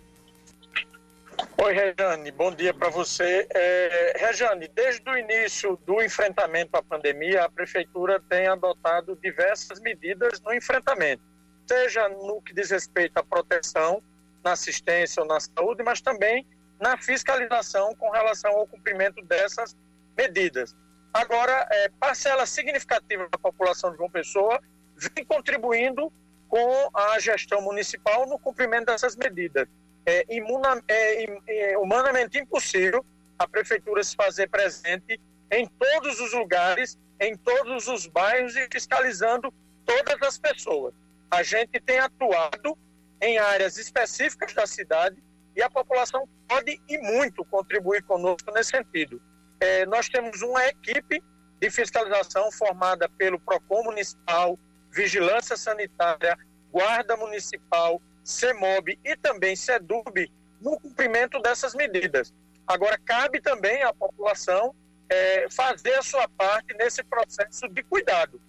Oi, 1.56 1.74
Rejane, 1.74 2.32
bom 2.32 2.52
dia 2.52 2.74
para 2.74 2.90
você. 2.90 3.48
É, 3.54 4.14
Rejane, 4.18 4.68
desde 4.68 5.08
o 5.08 5.16
início 5.16 5.78
do 5.86 6.02
enfrentamento 6.02 6.76
à 6.76 6.82
pandemia, 6.82 7.46
a 7.46 7.50
prefeitura 7.50 8.20
tem 8.28 8.48
adotado 8.48 9.16
diversas 9.22 9.80
medidas 9.80 10.42
no 10.42 10.52
enfrentamento, 10.52 11.22
seja 11.68 12.10
no 12.10 12.42
que 12.42 12.56
diz 12.56 12.72
respeito 12.72 13.16
à 13.18 13.24
proteção, 13.24 14.02
na 14.44 14.54
assistência 14.54 15.22
ou 15.22 15.28
na 15.28 15.40
saúde, 15.40 15.84
mas 15.84 16.02
também 16.02 16.48
na 16.80 16.98
fiscalização 16.98 17.94
com 17.96 18.10
relação 18.10 18.52
ao 18.54 18.66
cumprimento 18.66 19.24
dessas 19.24 19.78
medidas. 20.18 20.76
Agora, 21.14 21.68
é, 21.70 21.90
parcela 22.00 22.48
significativa 22.48 23.30
da 23.30 23.38
população 23.38 23.92
de 23.92 23.98
João 23.98 24.10
Pessoa 24.10 24.60
vem 24.98 25.24
contribuindo 25.24 26.12
com 26.52 26.90
a 26.94 27.18
gestão 27.18 27.62
municipal 27.62 28.28
no 28.28 28.38
cumprimento 28.38 28.88
dessas 28.88 29.16
medidas. 29.16 29.70
É, 30.06 30.26
imuna, 30.30 30.84
é, 30.86 31.24
é 31.48 31.78
humanamente 31.78 32.38
impossível 32.38 33.06
a 33.40 33.48
prefeitura 33.48 34.04
se 34.04 34.14
fazer 34.18 34.50
presente 34.50 35.18
em 35.50 35.66
todos 35.66 36.20
os 36.20 36.34
lugares, 36.34 37.00
em 37.22 37.38
todos 37.38 37.88
os 37.88 38.06
bairros 38.06 38.54
e 38.58 38.68
fiscalizando 38.70 39.54
todas 39.86 40.22
as 40.22 40.38
pessoas. 40.38 40.94
A 41.32 41.42
gente 41.42 41.80
tem 41.80 42.00
atuado 42.00 42.78
em 43.22 43.38
áreas 43.38 43.78
específicas 43.78 44.54
da 44.54 44.68
cidade 44.68 45.24
e 45.56 45.62
a 45.62 45.70
população 45.70 46.28
pode 46.50 46.82
e 46.90 46.98
muito 46.98 47.46
contribuir 47.46 48.04
conosco 48.04 48.52
nesse 48.52 48.72
sentido. 48.72 49.22
É, 49.62 49.86
nós 49.86 50.10
temos 50.10 50.42
uma 50.42 50.68
equipe 50.68 51.24
de 51.62 51.70
fiscalização 51.70 52.52
formada 52.52 53.08
pelo 53.08 53.40
PROCON 53.40 53.84
Municipal, 53.84 54.60
Vigilância 54.92 55.56
Sanitária, 55.56 56.38
Guarda 56.72 57.16
Municipal, 57.18 58.02
CEMOB 58.24 59.00
e 59.04 59.16
também 59.16 59.56
SEDUB 59.56 60.32
no 60.60 60.80
cumprimento 60.80 61.40
dessas 61.40 61.74
medidas. 61.74 62.34
Agora, 62.68 62.98
cabe 63.04 63.42
também 63.42 63.82
à 63.84 63.94
população 63.94 64.76
é, 65.10 65.48
fazer 65.50 65.94
a 65.96 66.02
sua 66.02 66.28
parte 66.30 66.74
nesse 66.76 67.04
processo 67.04 67.68
de 67.68 67.84
cuidado. 67.84 68.40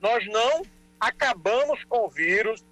Nós 0.00 0.26
não 0.26 0.62
acabamos 1.00 1.84
com 1.84 2.06
o 2.06 2.08
vírus, 2.08 2.64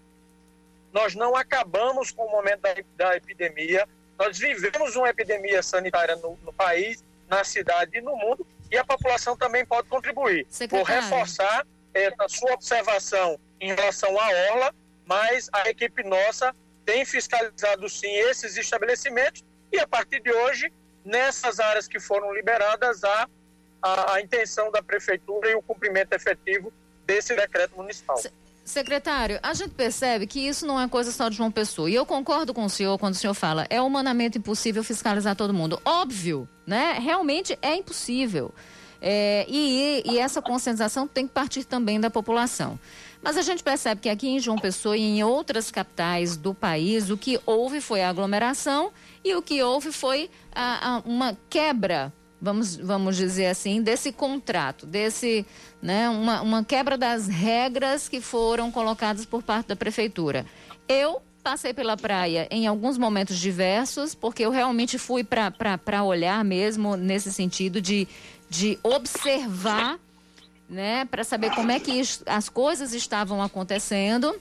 nós 0.92 1.14
não 1.14 1.34
acabamos 1.34 2.10
com 2.10 2.24
o 2.24 2.30
momento 2.30 2.60
da, 2.60 2.74
da 2.96 3.16
epidemia. 3.16 3.86
Nós 4.18 4.38
vivemos 4.38 4.94
uma 4.96 5.08
epidemia 5.08 5.62
sanitária 5.62 6.16
no, 6.16 6.38
no, 6.42 6.52
país, 6.52 7.04
na 7.28 7.42
cidade 7.42 7.98
e 7.98 8.00
no 8.00 8.16
mundo, 8.16 8.46
e 8.70 8.78
a 8.78 8.84
população 8.84 9.36
também 9.36 9.66
pode 9.66 9.88
contribuir. 9.88 10.46
Secretário. 10.48 10.86
Vou 10.86 11.10
reforçar 11.10 11.66
essa 11.94 12.28
sua 12.28 12.52
observação 12.52 13.38
em 13.60 13.68
relação 13.68 14.18
à 14.18 14.28
orla, 14.50 14.74
mas 15.06 15.48
a 15.52 15.68
equipe 15.70 16.02
nossa 16.02 16.54
tem 16.84 17.04
fiscalizado 17.04 17.88
sim 17.88 18.10
esses 18.10 18.56
estabelecimentos 18.56 19.42
e 19.72 19.78
a 19.78 19.86
partir 19.86 20.20
de 20.20 20.32
hoje, 20.32 20.72
nessas 21.04 21.58
áreas 21.58 21.88
que 21.88 21.98
foram 21.98 22.32
liberadas, 22.34 23.02
há 23.02 23.28
a, 23.82 24.14
a 24.14 24.20
intenção 24.20 24.70
da 24.70 24.82
prefeitura 24.82 25.50
e 25.50 25.54
o 25.54 25.62
cumprimento 25.62 26.12
efetivo 26.12 26.72
desse 27.06 27.34
decreto 27.34 27.76
municipal. 27.76 28.16
Secretário, 28.64 29.38
a 29.42 29.52
gente 29.52 29.74
percebe 29.74 30.26
que 30.26 30.40
isso 30.40 30.66
não 30.66 30.80
é 30.80 30.88
coisa 30.88 31.12
só 31.12 31.28
de 31.28 31.36
João 31.36 31.50
Pessoa. 31.50 31.90
E 31.90 31.94
eu 31.94 32.06
concordo 32.06 32.54
com 32.54 32.64
o 32.64 32.70
senhor 32.70 32.98
quando 32.98 33.12
o 33.12 33.16
senhor 33.16 33.34
fala, 33.34 33.66
é 33.68 33.80
humanamente 33.80 34.38
impossível 34.38 34.82
fiscalizar 34.82 35.36
todo 35.36 35.52
mundo. 35.52 35.78
Óbvio, 35.84 36.48
né? 36.66 36.98
Realmente 36.98 37.58
é 37.60 37.74
impossível. 37.74 38.54
É, 39.06 39.44
e, 39.50 40.02
e 40.06 40.18
essa 40.18 40.40
conscientização 40.40 41.06
tem 41.06 41.26
que 41.26 41.34
partir 41.34 41.64
também 41.64 42.00
da 42.00 42.08
população. 42.08 42.80
Mas 43.22 43.36
a 43.36 43.42
gente 43.42 43.62
percebe 43.62 44.00
que 44.00 44.08
aqui 44.08 44.26
em 44.26 44.40
João 44.40 44.56
Pessoa 44.56 44.96
e 44.96 45.02
em 45.02 45.22
outras 45.22 45.70
capitais 45.70 46.38
do 46.38 46.54
país, 46.54 47.10
o 47.10 47.16
que 47.18 47.38
houve 47.44 47.82
foi 47.82 48.02
a 48.02 48.08
aglomeração 48.08 48.90
e 49.22 49.34
o 49.34 49.42
que 49.42 49.62
houve 49.62 49.92
foi 49.92 50.30
a, 50.54 50.88
a, 50.88 50.98
uma 51.00 51.36
quebra, 51.50 52.10
vamos, 52.40 52.76
vamos 52.76 53.14
dizer 53.14 53.48
assim, 53.48 53.82
desse 53.82 54.10
contrato, 54.10 54.86
desse, 54.86 55.44
né, 55.82 56.08
uma, 56.08 56.40
uma 56.40 56.64
quebra 56.64 56.96
das 56.96 57.28
regras 57.28 58.08
que 58.08 58.22
foram 58.22 58.72
colocadas 58.72 59.26
por 59.26 59.42
parte 59.42 59.66
da 59.66 59.76
prefeitura. 59.76 60.46
Eu 60.88 61.20
passei 61.42 61.74
pela 61.74 61.94
praia 61.94 62.48
em 62.50 62.66
alguns 62.66 62.96
momentos 62.96 63.38
diversos, 63.38 64.14
porque 64.14 64.42
eu 64.42 64.50
realmente 64.50 64.96
fui 64.96 65.22
para 65.22 66.02
olhar 66.02 66.42
mesmo 66.42 66.96
nesse 66.96 67.30
sentido 67.30 67.82
de, 67.82 68.08
de 68.48 68.78
observar 68.82 69.98
né, 70.68 71.04
para 71.04 71.24
saber 71.24 71.54
como 71.54 71.70
é 71.70 71.78
que 71.78 72.00
as 72.26 72.48
coisas 72.48 72.92
estavam 72.92 73.42
acontecendo. 73.42 74.34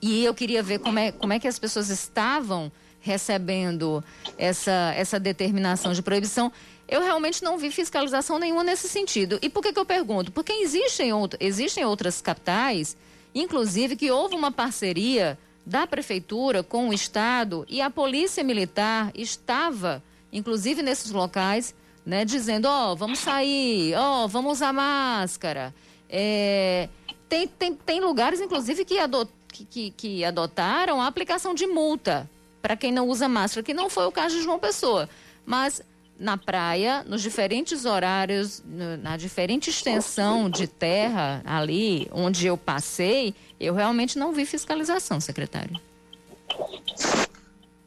E 0.00 0.24
eu 0.24 0.34
queria 0.34 0.62
ver 0.62 0.78
como 0.78 0.98
é, 0.98 1.10
como 1.10 1.32
é 1.32 1.38
que 1.38 1.48
as 1.48 1.58
pessoas 1.58 1.88
estavam 1.88 2.70
recebendo 3.00 4.04
essa, 4.36 4.92
essa 4.96 5.18
determinação 5.18 5.92
de 5.92 6.02
proibição. 6.02 6.52
Eu 6.86 7.02
realmente 7.02 7.42
não 7.42 7.58
vi 7.58 7.70
fiscalização 7.70 8.38
nenhuma 8.38 8.64
nesse 8.64 8.88
sentido. 8.88 9.38
E 9.42 9.48
por 9.48 9.62
que, 9.62 9.72
que 9.72 9.78
eu 9.78 9.84
pergunto? 9.84 10.32
Porque 10.32 10.52
existem, 10.52 11.10
out 11.10 11.36
existem 11.40 11.84
outras 11.84 12.20
capitais, 12.20 12.96
inclusive, 13.34 13.96
que 13.96 14.10
houve 14.10 14.34
uma 14.34 14.50
parceria 14.50 15.38
da 15.66 15.86
prefeitura 15.86 16.62
com 16.62 16.88
o 16.88 16.94
Estado 16.94 17.66
e 17.68 17.80
a 17.80 17.90
Polícia 17.90 18.42
Militar 18.42 19.10
estava, 19.14 20.02
inclusive, 20.32 20.82
nesses 20.82 21.10
locais 21.10 21.74
né? 22.08 22.24
Dizendo, 22.24 22.64
ó, 22.66 22.92
oh, 22.92 22.96
vamos 22.96 23.18
sair, 23.18 23.94
ó, 23.94 24.24
oh, 24.24 24.28
vamos 24.28 24.52
usar 24.52 24.72
máscara. 24.72 25.74
É, 26.08 26.88
tem, 27.28 27.46
tem, 27.46 27.74
tem 27.74 28.00
lugares, 28.00 28.40
inclusive, 28.40 28.82
que, 28.86 28.98
adot, 28.98 29.30
que, 29.52 29.90
que, 29.90 30.24
adotaram 30.24 31.02
a 31.02 31.06
aplicação 31.06 31.52
de 31.52 31.66
multa 31.66 32.28
para 32.62 32.74
quem 32.76 32.90
não 32.90 33.06
usa 33.06 33.28
máscara, 33.28 33.62
que 33.62 33.74
não 33.74 33.90
foi 33.90 34.06
o 34.06 34.10
caso 34.10 34.36
de 34.36 34.42
João 34.42 34.58
Pessoa. 34.58 35.06
Mas 35.44 35.82
na 36.18 36.38
praia, 36.38 37.04
nos 37.06 37.20
diferentes 37.20 37.84
horários, 37.84 38.62
na 39.02 39.18
diferente 39.18 39.68
extensão 39.68 40.48
de 40.48 40.66
terra 40.66 41.42
ali 41.44 42.08
onde 42.10 42.46
eu 42.46 42.56
passei, 42.56 43.34
eu 43.60 43.74
realmente 43.74 44.18
não 44.18 44.32
vi 44.32 44.46
fiscalização, 44.46 45.20
secretário. 45.20 45.78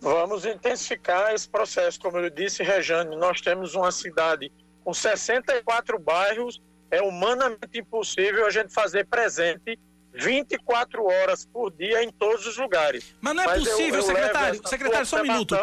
Vamos 0.01 0.45
intensificar 0.45 1.33
esse 1.33 1.47
processo. 1.47 1.99
Como 1.99 2.17
eu 2.17 2.29
disse, 2.29 2.63
Rejane, 2.63 3.15
nós 3.15 3.39
temos 3.39 3.75
uma 3.75 3.91
cidade 3.91 4.51
com 4.83 4.91
64 4.93 5.99
bairros, 5.99 6.59
é 6.89 7.01
humanamente 7.01 7.79
impossível 7.79 8.47
a 8.47 8.49
gente 8.49 8.73
fazer 8.73 9.05
presente 9.05 9.79
24 10.13 11.05
horas 11.05 11.45
por 11.45 11.71
dia 11.71 12.03
em 12.03 12.11
todos 12.11 12.47
os 12.47 12.57
lugares. 12.57 13.15
Mas 13.21 13.35
não 13.35 13.43
é 13.43 13.45
Mas 13.45 13.63
possível, 13.63 13.93
eu, 13.93 13.95
eu 13.95 14.03
secretário. 14.03 14.67
Secretário, 14.67 15.05
só 15.05 15.19
um 15.19 15.23
minuto. 15.23 15.55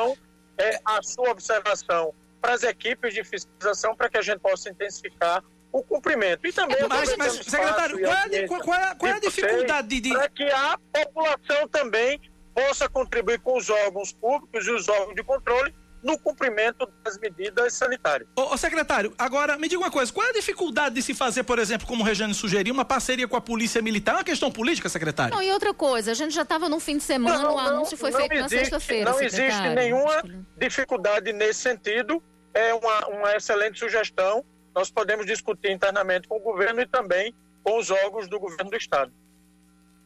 É 0.56 0.78
a 0.84 1.02
sua 1.02 1.30
observação 1.30 2.14
para 2.40 2.54
as 2.54 2.62
equipes 2.62 3.12
de 3.12 3.24
fiscalização 3.24 3.94
para 3.96 4.08
que 4.08 4.18
a 4.18 4.22
gente 4.22 4.38
possa 4.38 4.70
intensificar 4.70 5.42
o 5.72 5.82
cumprimento. 5.82 6.46
E 6.46 6.52
também 6.52 6.76
mas, 6.88 7.16
mas 7.16 7.32
secretário, 7.34 8.00
qual 8.00 8.12
é, 8.12 8.46
qual, 8.46 8.60
é, 8.60 8.94
qual 8.94 9.12
é 9.12 9.14
a 9.16 9.20
dificuldade 9.20 9.88
de, 9.88 10.00
de... 10.00 10.10
Para 10.10 10.28
que 10.28 10.44
a 10.44 10.78
população 10.92 11.68
também 11.68 12.20
possa 12.58 12.88
contribuir 12.88 13.38
com 13.38 13.56
os 13.56 13.70
órgãos 13.70 14.12
públicos 14.12 14.66
e 14.66 14.70
os 14.72 14.88
órgãos 14.88 15.14
de 15.14 15.22
controle 15.22 15.72
no 16.02 16.18
cumprimento 16.18 16.88
das 17.04 17.18
medidas 17.18 17.72
sanitárias. 17.72 18.28
Ô, 18.36 18.54
ô, 18.54 18.56
secretário, 18.56 19.12
agora 19.16 19.56
me 19.56 19.68
diga 19.68 19.80
uma 19.80 19.90
coisa, 19.90 20.12
qual 20.12 20.26
é 20.26 20.30
a 20.30 20.32
dificuldade 20.32 20.94
de 20.94 21.02
se 21.02 21.14
fazer, 21.14 21.44
por 21.44 21.58
exemplo, 21.58 21.86
como 21.86 22.02
o 22.02 22.06
Regiane 22.06 22.34
sugeriu, 22.34 22.74
uma 22.74 22.84
parceria 22.84 23.26
com 23.28 23.36
a 23.36 23.40
polícia 23.40 23.80
militar? 23.80 24.12
É 24.12 24.18
uma 24.18 24.24
questão 24.24 24.50
política, 24.50 24.88
secretário? 24.88 25.34
Não, 25.34 25.42
e 25.42 25.50
outra 25.52 25.72
coisa, 25.72 26.12
a 26.12 26.14
gente 26.14 26.32
já 26.34 26.42
estava 26.42 26.68
no 26.68 26.80
fim 26.80 26.98
de 26.98 27.04
semana, 27.04 27.42
não, 27.42 27.54
o 27.54 27.58
anúncio 27.58 27.96
foi 27.96 28.12
feito 28.12 28.32
existe, 28.32 28.42
na 28.42 28.60
sexta-feira, 28.60 29.10
Não 29.10 29.20
existe 29.20 29.68
nenhuma 29.74 30.22
dificuldade 30.56 31.32
nesse 31.32 31.60
sentido, 31.60 32.22
é 32.54 32.74
uma, 32.74 33.08
uma 33.08 33.36
excelente 33.36 33.78
sugestão, 33.78 34.44
nós 34.74 34.90
podemos 34.90 35.26
discutir 35.26 35.70
internamente 35.72 36.28
com 36.28 36.36
o 36.36 36.40
governo 36.40 36.80
e 36.80 36.86
também 36.86 37.34
com 37.62 37.78
os 37.78 37.90
órgãos 37.90 38.28
do 38.28 38.38
governo 38.38 38.70
do 38.70 38.76
Estado. 38.76 39.12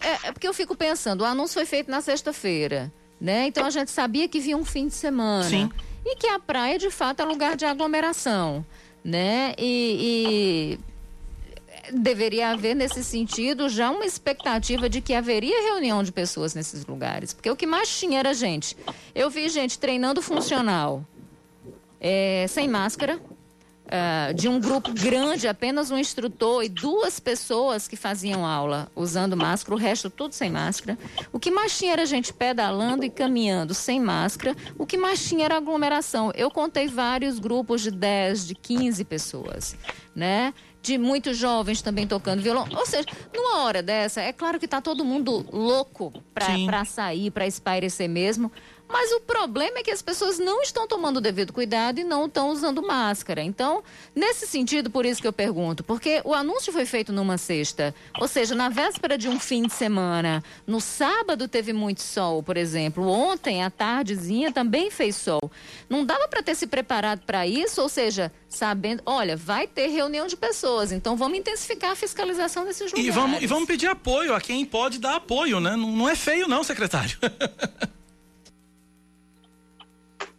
É, 0.03 0.29
é 0.29 0.33
porque 0.33 0.47
eu 0.47 0.55
fico 0.55 0.77
pensando, 0.77 1.23
o 1.23 1.25
anúncio 1.25 1.55
foi 1.55 1.67
feito 1.67 1.91
na 1.91 2.01
sexta-feira, 2.01 2.93
né? 3.21 3.47
Então 3.47 3.65
a 3.65 3.71
gente 3.71 3.91
sabia 3.91 4.29
que 4.29 4.41
vinha 4.41 4.57
um 4.57 4.65
fim 4.65 4.89
de 4.89 4.95
semana. 4.95 5.49
Sim. 5.49 5.71
E 6.05 6.17
que 6.17 6.27
a 6.27 6.39
praia, 6.39 6.79
de 6.79 6.91
fato, 6.91 7.21
é 7.21 7.25
lugar 7.25 7.57
de 7.57 7.65
aglomeração, 7.65 8.67
né? 9.05 9.55
e, 9.57 10.79
e 10.79 10.93
deveria 11.93 12.51
haver 12.51 12.75
nesse 12.75 13.03
sentido 13.03 13.69
já 13.69 13.91
uma 13.91 14.05
expectativa 14.05 14.89
de 14.89 15.01
que 15.01 15.15
haveria 15.15 15.63
reunião 15.65 16.03
de 16.03 16.13
pessoas 16.13 16.55
nesses 16.55 16.87
lugares, 16.87 17.33
porque 17.33 17.51
o 17.51 17.57
que 17.57 17.67
mais 17.67 17.89
tinha 17.99 18.19
era 18.19 18.35
gente. 18.35 18.77
Eu 19.15 19.31
vi 19.31 19.49
gente 19.49 19.79
treinando 19.79 20.23
funcional 20.23 21.05
é, 22.01 22.47
sem 22.49 22.69
máscara, 22.69 23.21
uh, 23.87 24.35
de 24.35 24.49
um 24.49 24.61
grupo 24.61 24.93
grande, 24.93 25.49
apenas 25.49 25.91
um 25.91 25.99
instrutor 25.99 26.65
e 26.65 26.69
duas 26.69 27.19
pessoas 27.21 27.89
que 27.89 27.97
faziam 27.97 28.47
aula 28.47 28.91
usando 28.95 29.37
máscara, 29.37 29.75
o 29.75 29.79
resto 29.79 30.11
tudo 30.11 30.35
sem 30.35 30.51
máscara. 30.51 30.99
O 31.33 31.39
que 31.39 31.51
mais 31.51 31.77
tinha 31.77 31.93
era 31.93 32.07
gente 32.07 32.33
pedalando 32.33 33.05
e 33.05 33.11
caminhando 33.11 33.75
sem 33.75 34.01
máscara. 34.01 34.57
O 34.79 34.87
que 34.87 34.97
mais 34.97 35.27
tinha 35.27 35.45
era 35.45 35.57
aglomeração. 35.57 36.33
Eu 36.35 36.51
contei 36.51 36.89
vários 36.89 37.39
grupos 37.39 37.83
de 37.83 37.91
10, 37.91 38.47
de 38.49 38.55
15 38.55 39.05
pessoas, 39.05 39.77
né? 40.15 40.53
de 40.83 40.99
muitos 40.99 41.39
jovens 41.39 41.81
também 41.81 42.07
tocando 42.09 42.43
violão. 42.43 42.67
Ou 42.75 42.85
seja, 42.85 43.07
numa 43.33 43.63
hora 43.63 43.81
dessa, 43.83 44.21
é 44.21 44.33
claro 44.33 44.59
que 44.59 44.65
está 44.65 44.81
todo 44.81 45.05
mundo 45.05 45.47
louco 45.53 46.13
para 46.35 46.85
sair, 46.85 47.31
para 47.31 47.47
espairecer 47.47 48.09
mesmo. 48.09 48.51
Mas 48.93 49.11
o 49.11 49.21
problema 49.21 49.79
é 49.79 49.83
que 49.83 49.91
as 49.91 50.03
pessoas 50.03 50.39
não 50.39 50.61
estão 50.61 50.87
tomando 50.87 51.17
o 51.17 51.21
devido 51.21 51.51
cuidado 51.51 51.99
e 51.99 52.05
não 52.05 52.27
estão 52.27 52.51
usando 52.51 52.83
máscara. 52.83 53.43
Então, 53.43 53.83
nesse 54.15 54.47
sentido, 54.47 54.91
por 54.91 55.07
isso 55.07 55.21
que 55.21 55.27
eu 55.27 55.33
pergunto, 55.33 55.83
porque 55.83 56.21
o 56.25 56.35
anúncio 56.35 56.71
foi 56.71 56.85
feito 56.85 57.11
numa 57.11 57.39
sexta, 57.39 57.95
ou 58.21 58.29
seja, 58.29 58.55
na 58.55 58.69
véspera 58.69 59.17
de 59.17 59.31
um 59.31 59.41
fim 59.41 59.63
de 59.63 59.73
semana. 59.73 60.45
No 60.67 60.79
sábado 60.79 61.49
teve 61.49 61.73
muito 61.73 62.03
sol, 62.03 62.43
por 62.43 62.59
exemplo. 62.59 63.09
Ontem, 63.09 63.65
à 63.65 63.71
tardezinha, 63.71 64.53
também 64.53 64.91
fez 64.91 65.17
sol. 65.17 65.51
Não 65.89 66.05
dava 66.05 66.29
para 66.29 66.43
ter 66.43 66.55
se 66.55 66.67
preparado 66.67 67.23
para 67.25 67.47
isso, 67.47 67.81
ou 67.81 67.89
seja, 67.89 68.31
sabendo, 68.47 69.03
olha, 69.07 69.39
vai 69.39 69.67
ter 69.67 69.87
reunião 69.87 70.27
de 70.27 70.37
pessoas, 70.37 70.93
então 70.93 71.17
vamos 71.17 71.39
intensificar 71.39 71.93
a 71.93 71.97
fiscalização 71.97 72.67
desses 72.67 72.93
lugares. 72.93 73.07
E 73.07 73.11
vamos, 73.11 73.43
e 73.43 73.47
vamos 73.47 73.67
pedir 73.67 73.87
apoio 73.87 74.35
a 74.35 74.41
quem 74.41 74.67
pode 74.67 74.99
dar 74.99 75.17
apoio, 75.17 75.61
né? 75.61 75.77
Não, 75.77 75.91
não 75.91 76.09
é 76.09 76.15
feio, 76.15 76.47
não, 76.47 76.63
secretário. 76.63 77.17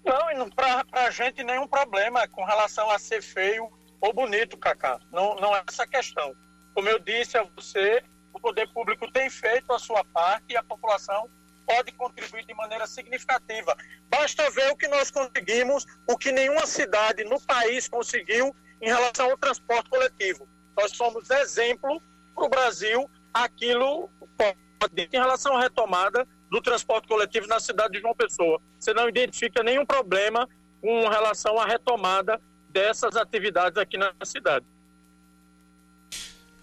Não, 0.04 0.50
para 0.50 0.84
a 0.92 1.10
gente 1.10 1.44
nenhum 1.44 1.68
problema 1.68 2.28
com 2.28 2.44
relação 2.44 2.90
a 2.90 3.00
ser 3.00 3.22
feio 3.22 3.72
ou 4.02 4.14
bonito, 4.14 4.58
Cacá. 4.58 5.00
Não, 5.12 5.36
não 5.36 5.56
é 5.56 5.64
essa 5.68 5.88
questão. 5.88 6.36
Como 6.74 6.90
eu 6.90 7.00
disse 7.00 7.38
a 7.38 7.44
você, 7.56 8.04
o 8.34 8.40
poder 8.40 8.68
público 8.74 9.10
tem 9.12 9.30
feito 9.30 9.72
a 9.72 9.80
sua 9.80 10.04
parte 10.04 10.46
e 10.50 10.58
a 10.58 10.64
população 10.64 11.30
pode 11.66 11.94
contribuir 11.94 12.46
de 12.46 12.54
maneira 12.54 12.86
significativa. 12.86 13.76
Basta 14.10 14.50
ver 14.50 14.72
o 14.72 14.76
que 14.76 14.88
nós 14.88 15.10
conseguimos, 15.10 15.86
o 16.08 16.18
que 16.18 16.32
nenhuma 16.32 16.66
cidade 16.66 17.24
no 17.24 17.40
país 17.42 17.88
conseguiu 17.88 18.54
em 18.82 18.88
relação 18.88 19.32
ao 19.32 19.38
transporte 19.38 19.90
coletivo. 19.90 20.48
Nós 20.78 20.92
somos 20.92 21.30
exemplo 21.30 22.02
para 22.36 22.46
o 22.46 22.50
Brasil 22.50 23.10
aquilo 23.34 24.10
pode, 24.38 24.58
em 25.12 25.18
relação 25.18 25.56
à 25.56 25.62
retomada 25.62 26.28
do 26.54 26.62
transporte 26.62 27.08
coletivo 27.08 27.48
na 27.48 27.60
cidade 27.60 27.94
de 27.94 28.00
João 28.00 28.14
Pessoa. 28.14 28.62
Você 28.80 28.94
não 28.94 29.10
identifica 29.10 29.64
nenhum 29.64 29.84
problema 29.84 30.48
com 30.80 31.08
relação 31.08 31.60
à 31.60 31.66
retomada 31.66 32.40
dessas 32.70 33.16
atividades 33.16 33.76
aqui 33.76 33.98
na 33.98 34.14
cidade. 34.24 34.64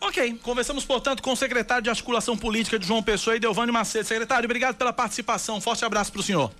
Ok, 0.01 0.39
conversamos, 0.45 0.85
portanto, 0.85 1.21
com 1.21 1.33
o 1.33 1.37
secretário 1.37 1.83
de 1.83 1.91
Articulação 1.91 2.37
Política 2.37 2.79
de 2.79 2.87
João 2.87 3.03
Pessoa 3.03 3.35
e 3.35 3.41
Delvânio 3.41 3.75
Macedo. 3.75 4.07
Secretário, 4.07 4.45
obrigado 4.45 4.77
pela 4.77 4.93
participação. 4.93 5.61
Forte 5.61 5.85
abraço 5.85 6.13
para 6.13 6.21
o 6.21 6.23
senhor. 6.23 6.53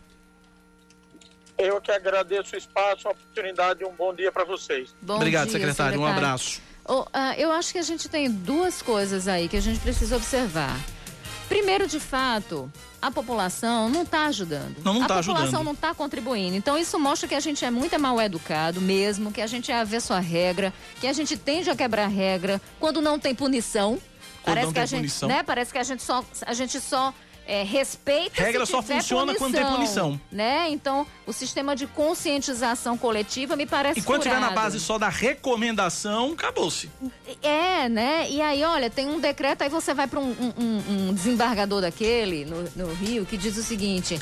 Eu 1.57 1.81
que 1.81 1.93
agradeço 1.93 2.57
o 2.57 2.59
espaço, 2.59 3.07
a 3.07 3.13
oportunidade 3.13 3.85
e 3.85 3.87
um 3.87 3.93
bom 3.93 4.13
dia 4.13 4.33
para 4.33 4.43
vocês. 4.43 4.93
Bom 5.01 5.15
obrigado, 5.15 5.51
dia, 5.51 5.53
secretário. 5.53 5.93
secretário. 5.93 6.01
Um 6.01 6.07
abraço. 6.07 6.61
Oh, 6.85 7.03
uh, 7.03 7.35
eu 7.39 7.53
acho 7.53 7.71
que 7.71 7.79
a 7.79 7.83
gente 7.83 8.09
tem 8.09 8.29
duas 8.29 8.83
coisas 8.83 9.29
aí 9.29 9.49
que 9.49 9.57
a 9.57 9.63
gente 9.63 9.79
precisa 9.79 10.17
observar. 10.17 10.77
Primeiro, 11.49 11.87
de 11.87 12.01
fato, 12.01 12.71
a 13.01 13.11
população 13.11 13.89
não 13.89 14.03
está 14.03 14.27
ajudando. 14.27 14.77
Não, 14.85 14.95
não 14.95 15.07
tá 15.07 15.19
ajudando. 15.19 15.37
A 15.37 15.41
população 15.41 15.65
não 15.65 15.73
está 15.73 15.95
contribuindo. 15.95 16.57
Então, 16.57 16.77
isso 16.77 16.99
mostra 16.99 17.29
que 17.29 17.35
a 17.35 17.41
gente 17.41 17.65
é 17.65 17.71
muito 17.71 17.99
mal 17.99 18.21
educado 18.21 18.81
mesmo, 18.81 19.33
que 19.33 19.41
a 19.41 19.47
gente 19.47 19.73
é 19.73 19.81
avesso 19.81 20.13
à 20.13 20.19
regra, 20.21 20.73
que 21.01 21.07
a 21.07 21.13
gente 21.13 21.37
tende 21.37 21.71
a 21.71 21.77
quebrar 21.77 22.09
regra 22.09 22.61
quando 22.79 23.01
não 23.01 23.19
tem 23.19 23.35
punição. 23.35 23.99
Quando 24.43 24.55
Parece 24.57 24.73
que 24.73 24.79
a 24.79 24.87
gente, 24.87 25.01
punição. 25.01 25.29
né? 25.29 25.43
Parece 25.43 25.73
que 25.73 25.79
a 25.79 25.83
gente 25.83 26.03
só, 26.03 26.25
a 26.47 26.53
gente 26.53 26.81
só 26.81 27.15
é, 27.51 27.65
respeita 27.65 28.41
regra 28.41 28.65
só 28.65 28.81
funciona 28.81 29.35
punição, 29.35 29.51
quando 29.51 29.55
tem 29.55 29.67
punição 29.67 30.21
né? 30.31 30.71
Então 30.71 31.05
o 31.27 31.33
sistema 31.33 31.75
de 31.75 31.89
conscientização 31.89 32.97
coletiva 32.97 33.57
me 33.57 33.67
parece 33.67 33.99
e 33.99 34.03
quando 34.03 34.23
furado. 34.23 34.41
tiver 34.41 34.55
na 34.55 34.55
base 34.55 34.79
só 34.79 34.99
da 34.99 35.09
recomendação 35.09 36.33
acabou-se. 36.33 36.89
É 37.43 37.89
né? 37.89 38.31
E 38.31 38.41
aí 38.41 38.63
olha 38.63 38.89
tem 38.89 39.09
um 39.09 39.19
decreto 39.19 39.63
aí 39.63 39.69
você 39.69 39.93
vai 39.93 40.07
para 40.07 40.21
um, 40.21 40.31
um, 40.31 41.09
um, 41.09 41.13
desembargador 41.13 41.81
daquele 41.81 42.45
no, 42.45 42.63
no 42.77 42.95
Rio 42.95 43.27
que 43.27 43.37
diz 43.37 43.57
o 43.57 43.63
seguinte 43.65 44.21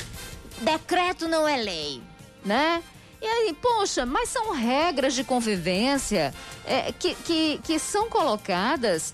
decreto 0.61 1.27
não 1.27 1.47
é 1.47 1.57
lei 1.57 2.01
né? 2.43 2.81
E 3.21 3.25
aí, 3.25 3.53
poxa, 3.53 4.05
mas 4.05 4.29
são 4.29 4.53
regras 4.53 5.13
de 5.13 5.25
convivência 5.25 6.33
é, 6.65 6.93
que, 6.93 7.13
que, 7.15 7.59
que 7.65 7.77
são 7.77 8.09
colocadas 8.09 9.13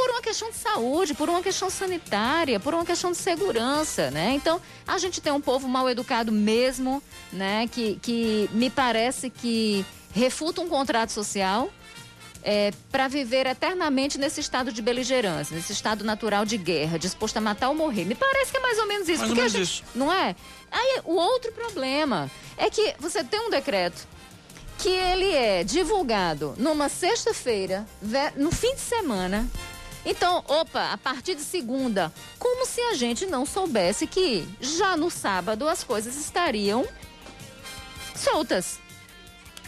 por 0.00 0.10
uma 0.12 0.22
questão 0.22 0.50
de 0.50 0.56
saúde, 0.56 1.12
por 1.12 1.28
uma 1.28 1.42
questão 1.42 1.68
sanitária, 1.68 2.58
por 2.58 2.72
uma 2.72 2.86
questão 2.86 3.12
de 3.12 3.18
segurança, 3.18 4.10
né? 4.10 4.32
Então, 4.32 4.58
a 4.86 4.96
gente 4.96 5.20
tem 5.20 5.30
um 5.30 5.40
povo 5.40 5.68
mal 5.68 5.90
educado 5.90 6.32
mesmo, 6.32 7.02
né? 7.30 7.68
Que, 7.70 7.96
que 7.96 8.48
me 8.54 8.70
parece 8.70 9.28
que 9.28 9.84
refuta 10.14 10.62
um 10.62 10.68
contrato 10.70 11.10
social 11.10 11.70
é, 12.42 12.72
para 12.90 13.08
viver 13.08 13.46
eternamente 13.46 14.16
nesse 14.16 14.40
estado 14.40 14.72
de 14.72 14.80
beligerância, 14.80 15.54
nesse 15.54 15.72
estado 15.72 16.02
natural 16.02 16.46
de 16.46 16.56
guerra, 16.56 16.98
disposto 16.98 17.36
a 17.36 17.40
matar 17.42 17.68
ou 17.68 17.74
morrer. 17.74 18.06
Me 18.06 18.14
parece 18.14 18.50
que 18.50 18.56
é 18.56 18.60
mais 18.60 18.78
ou 18.78 18.86
menos 18.86 19.06
isso. 19.06 19.18
Mais 19.18 19.30
ou 19.30 19.36
menos 19.36 19.52
gente, 19.52 19.62
isso. 19.62 19.82
Não 19.94 20.10
é? 20.10 20.34
Aí, 20.72 21.00
o 21.04 21.14
outro 21.14 21.52
problema 21.52 22.30
é 22.56 22.70
que 22.70 22.94
você 22.98 23.22
tem 23.22 23.38
um 23.38 23.50
decreto 23.50 24.08
que 24.78 24.88
ele 24.88 25.30
é 25.30 25.62
divulgado 25.62 26.54
numa 26.56 26.88
sexta-feira, 26.88 27.86
no 28.34 28.50
fim 28.50 28.74
de 28.74 28.80
semana, 28.80 29.46
então, 30.04 30.42
opa, 30.48 30.92
a 30.92 30.98
partir 30.98 31.34
de 31.34 31.42
segunda, 31.42 32.12
como 32.38 32.66
se 32.66 32.80
a 32.80 32.94
gente 32.94 33.26
não 33.26 33.44
soubesse 33.44 34.06
que 34.06 34.48
já 34.60 34.96
no 34.96 35.10
sábado 35.10 35.68
as 35.68 35.84
coisas 35.84 36.16
estariam 36.16 36.86
soltas, 38.14 38.78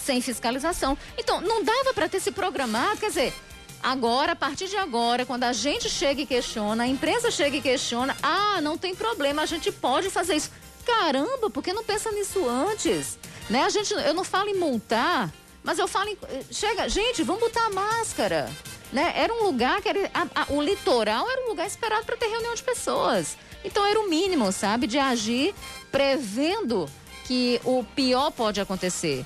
sem 0.00 0.20
fiscalização. 0.20 0.96
Então, 1.16 1.40
não 1.40 1.62
dava 1.62 1.94
para 1.94 2.08
ter 2.08 2.20
se 2.20 2.32
programado, 2.32 2.98
quer 2.98 3.08
dizer, 3.08 3.34
agora, 3.82 4.32
a 4.32 4.36
partir 4.36 4.68
de 4.68 4.76
agora, 4.76 5.26
quando 5.26 5.44
a 5.44 5.52
gente 5.52 5.88
chega 5.88 6.22
e 6.22 6.26
questiona, 6.26 6.84
a 6.84 6.88
imprensa 6.88 7.30
chega 7.30 7.56
e 7.56 7.62
questiona, 7.62 8.16
ah, 8.22 8.60
não 8.60 8.76
tem 8.78 8.94
problema, 8.94 9.42
a 9.42 9.46
gente 9.46 9.70
pode 9.70 10.10
fazer 10.10 10.36
isso. 10.36 10.50
Caramba, 10.84 11.48
por 11.48 11.62
que 11.62 11.72
não 11.72 11.84
pensa 11.84 12.10
nisso 12.10 12.48
antes? 12.48 13.18
Né? 13.48 13.62
A 13.62 13.68
gente, 13.68 13.92
eu 13.92 14.14
não 14.14 14.24
falo 14.24 14.48
em 14.48 14.58
multar, 14.58 15.32
mas 15.62 15.78
eu 15.78 15.86
falo 15.86 16.08
em. 16.08 16.18
Chega, 16.50 16.88
gente, 16.88 17.22
vamos 17.22 17.40
botar 17.40 17.66
a 17.66 17.70
máscara 17.70 18.50
né? 18.92 19.12
Era 19.16 19.32
um 19.32 19.44
lugar 19.44 19.80
que 19.80 19.88
era, 19.88 20.10
a, 20.12 20.42
a, 20.42 20.46
o 20.52 20.60
litoral 20.60 21.28
era 21.30 21.44
um 21.46 21.48
lugar 21.48 21.66
esperado 21.66 22.04
para 22.04 22.16
ter 22.16 22.26
reunião 22.26 22.54
de 22.54 22.62
pessoas. 22.62 23.36
Então 23.64 23.84
era 23.86 23.98
o 23.98 24.08
mínimo, 24.08 24.52
sabe, 24.52 24.86
de 24.86 24.98
agir 24.98 25.54
prevendo 25.90 26.88
que 27.24 27.60
o 27.64 27.84
pior 27.84 28.30
pode 28.30 28.60
acontecer. 28.60 29.24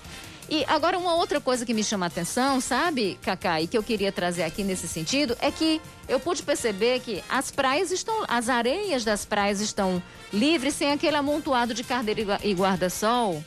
E 0.48 0.64
agora 0.68 0.96
uma 0.96 1.14
outra 1.14 1.40
coisa 1.40 1.66
que 1.66 1.74
me 1.74 1.82
chama 1.82 2.06
a 2.06 2.08
atenção, 2.08 2.60
sabe, 2.60 3.18
Cacá, 3.20 3.60
e 3.60 3.66
que 3.66 3.76
eu 3.76 3.82
queria 3.82 4.12
trazer 4.12 4.44
aqui 4.44 4.62
nesse 4.62 4.86
sentido, 4.86 5.36
é 5.40 5.50
que 5.50 5.80
eu 6.08 6.20
pude 6.20 6.42
perceber 6.44 7.00
que 7.00 7.22
as 7.28 7.50
praias 7.50 7.90
estão, 7.90 8.24
as 8.28 8.48
areias 8.48 9.04
das 9.04 9.24
praias 9.24 9.60
estão 9.60 10.00
livres 10.32 10.74
sem 10.74 10.92
aquele 10.92 11.16
amontoado 11.16 11.74
de 11.74 11.82
carteira 11.82 12.38
e 12.44 12.54
guarda-sol, 12.54 13.42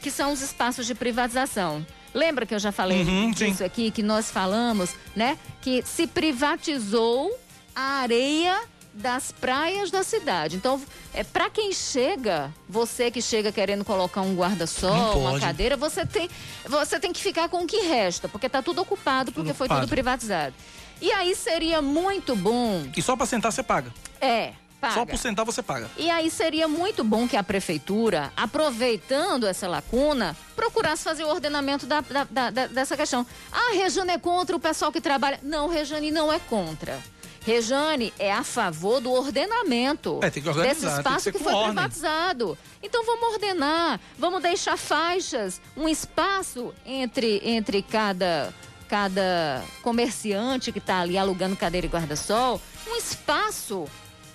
que 0.00 0.10
são 0.10 0.32
os 0.32 0.40
espaços 0.40 0.86
de 0.86 0.94
privatização. 0.94 1.84
Lembra 2.12 2.44
que 2.44 2.54
eu 2.54 2.58
já 2.58 2.72
falei 2.72 3.02
uhum, 3.02 3.30
disso 3.30 3.58
sim. 3.58 3.64
aqui, 3.64 3.90
que 3.90 4.02
nós 4.02 4.30
falamos, 4.30 4.94
né? 5.14 5.38
Que 5.60 5.82
se 5.82 6.06
privatizou 6.06 7.30
a 7.74 8.00
areia 8.00 8.60
das 8.92 9.32
praias 9.32 9.90
da 9.90 10.02
cidade. 10.02 10.56
Então, 10.56 10.80
é 11.14 11.22
para 11.22 11.48
quem 11.48 11.72
chega, 11.72 12.52
você 12.68 13.10
que 13.10 13.22
chega 13.22 13.52
querendo 13.52 13.84
colocar 13.84 14.20
um 14.20 14.34
guarda-sol, 14.34 15.20
uma 15.20 15.38
cadeira, 15.38 15.76
você 15.76 16.04
tem, 16.04 16.28
você 16.68 16.98
tem 16.98 17.12
que 17.12 17.22
ficar 17.22 17.48
com 17.48 17.62
o 17.62 17.66
que 17.66 17.80
resta, 17.80 18.28
porque 18.28 18.48
tá 18.48 18.62
tudo 18.62 18.82
ocupado, 18.82 19.32
porque 19.32 19.50
tudo 19.50 19.56
foi 19.56 19.66
ocupado. 19.66 19.86
tudo 19.86 19.90
privatizado. 19.90 20.54
E 21.00 21.10
aí 21.12 21.34
seria 21.34 21.80
muito 21.80 22.36
bom. 22.36 22.84
E 22.96 23.00
só 23.00 23.16
para 23.16 23.26
sentar 23.26 23.52
você 23.52 23.62
paga. 23.62 23.92
É. 24.20 24.52
Paga. 24.80 24.94
Só 24.94 25.04
por 25.04 25.18
sentar 25.18 25.44
você 25.44 25.62
paga. 25.62 25.90
E 25.96 26.08
aí 26.08 26.30
seria 26.30 26.66
muito 26.66 27.04
bom 27.04 27.28
que 27.28 27.36
a 27.36 27.42
prefeitura, 27.42 28.32
aproveitando 28.34 29.46
essa 29.46 29.68
lacuna, 29.68 30.34
procurasse 30.56 31.04
fazer 31.04 31.24
o 31.24 31.28
ordenamento 31.28 31.84
da, 31.86 32.00
da, 32.00 32.50
da, 32.50 32.66
dessa 32.66 32.96
questão. 32.96 33.26
Ah, 33.52 33.74
Rejane 33.74 34.12
é 34.12 34.18
contra 34.18 34.56
o 34.56 34.60
pessoal 34.60 34.90
que 34.90 35.00
trabalha. 35.00 35.38
Não, 35.42 35.68
Rejane 35.68 36.10
não 36.10 36.32
é 36.32 36.38
contra. 36.38 36.98
Rejane 37.42 38.12
é 38.18 38.32
a 38.32 38.42
favor 38.42 39.00
do 39.00 39.10
ordenamento 39.10 40.20
é, 40.22 40.30
desse 40.30 40.86
espaço 40.86 41.32
que, 41.32 41.38
que, 41.38 41.44
foi 41.44 41.52
ordem. 41.52 41.74
privatizado. 41.74 42.56
Então 42.82 43.04
vamos 43.04 43.34
ordenar, 43.34 44.00
vamos 44.18 44.42
deixar 44.42 44.76
faixas, 44.76 45.60
um 45.76 45.88
espaço 45.88 46.74
entre, 46.84 47.40
entre 47.44 47.82
cada, 47.82 48.52
cada 48.88 49.62
comerciante 49.82 50.70
que 50.70 50.78
está 50.78 51.00
ali 51.00 51.16
alugando 51.16 51.56
cadeira 51.56 51.86
e 51.86 51.90
guarda-sol, 51.90 52.60
um 52.86 52.96
espaço 52.96 53.86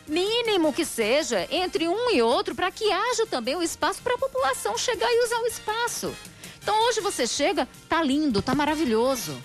mínimo 0.07 0.73
que 0.73 0.85
seja, 0.85 1.47
entre 1.49 1.87
um 1.87 2.11
e 2.11 2.21
outro, 2.21 2.55
para 2.55 2.71
que 2.71 2.91
haja 2.91 3.25
também 3.25 3.55
o 3.55 3.59
um 3.59 3.63
espaço 3.63 4.01
para 4.01 4.15
a 4.15 4.17
população 4.17 4.77
chegar 4.77 5.11
e 5.11 5.23
usar 5.25 5.39
o 5.39 5.47
espaço. 5.47 6.15
Então 6.61 6.87
hoje 6.87 6.99
você 7.01 7.27
chega, 7.27 7.67
tá 7.87 8.01
lindo, 8.01 8.41
tá 8.41 8.55
maravilhoso. 8.55 9.37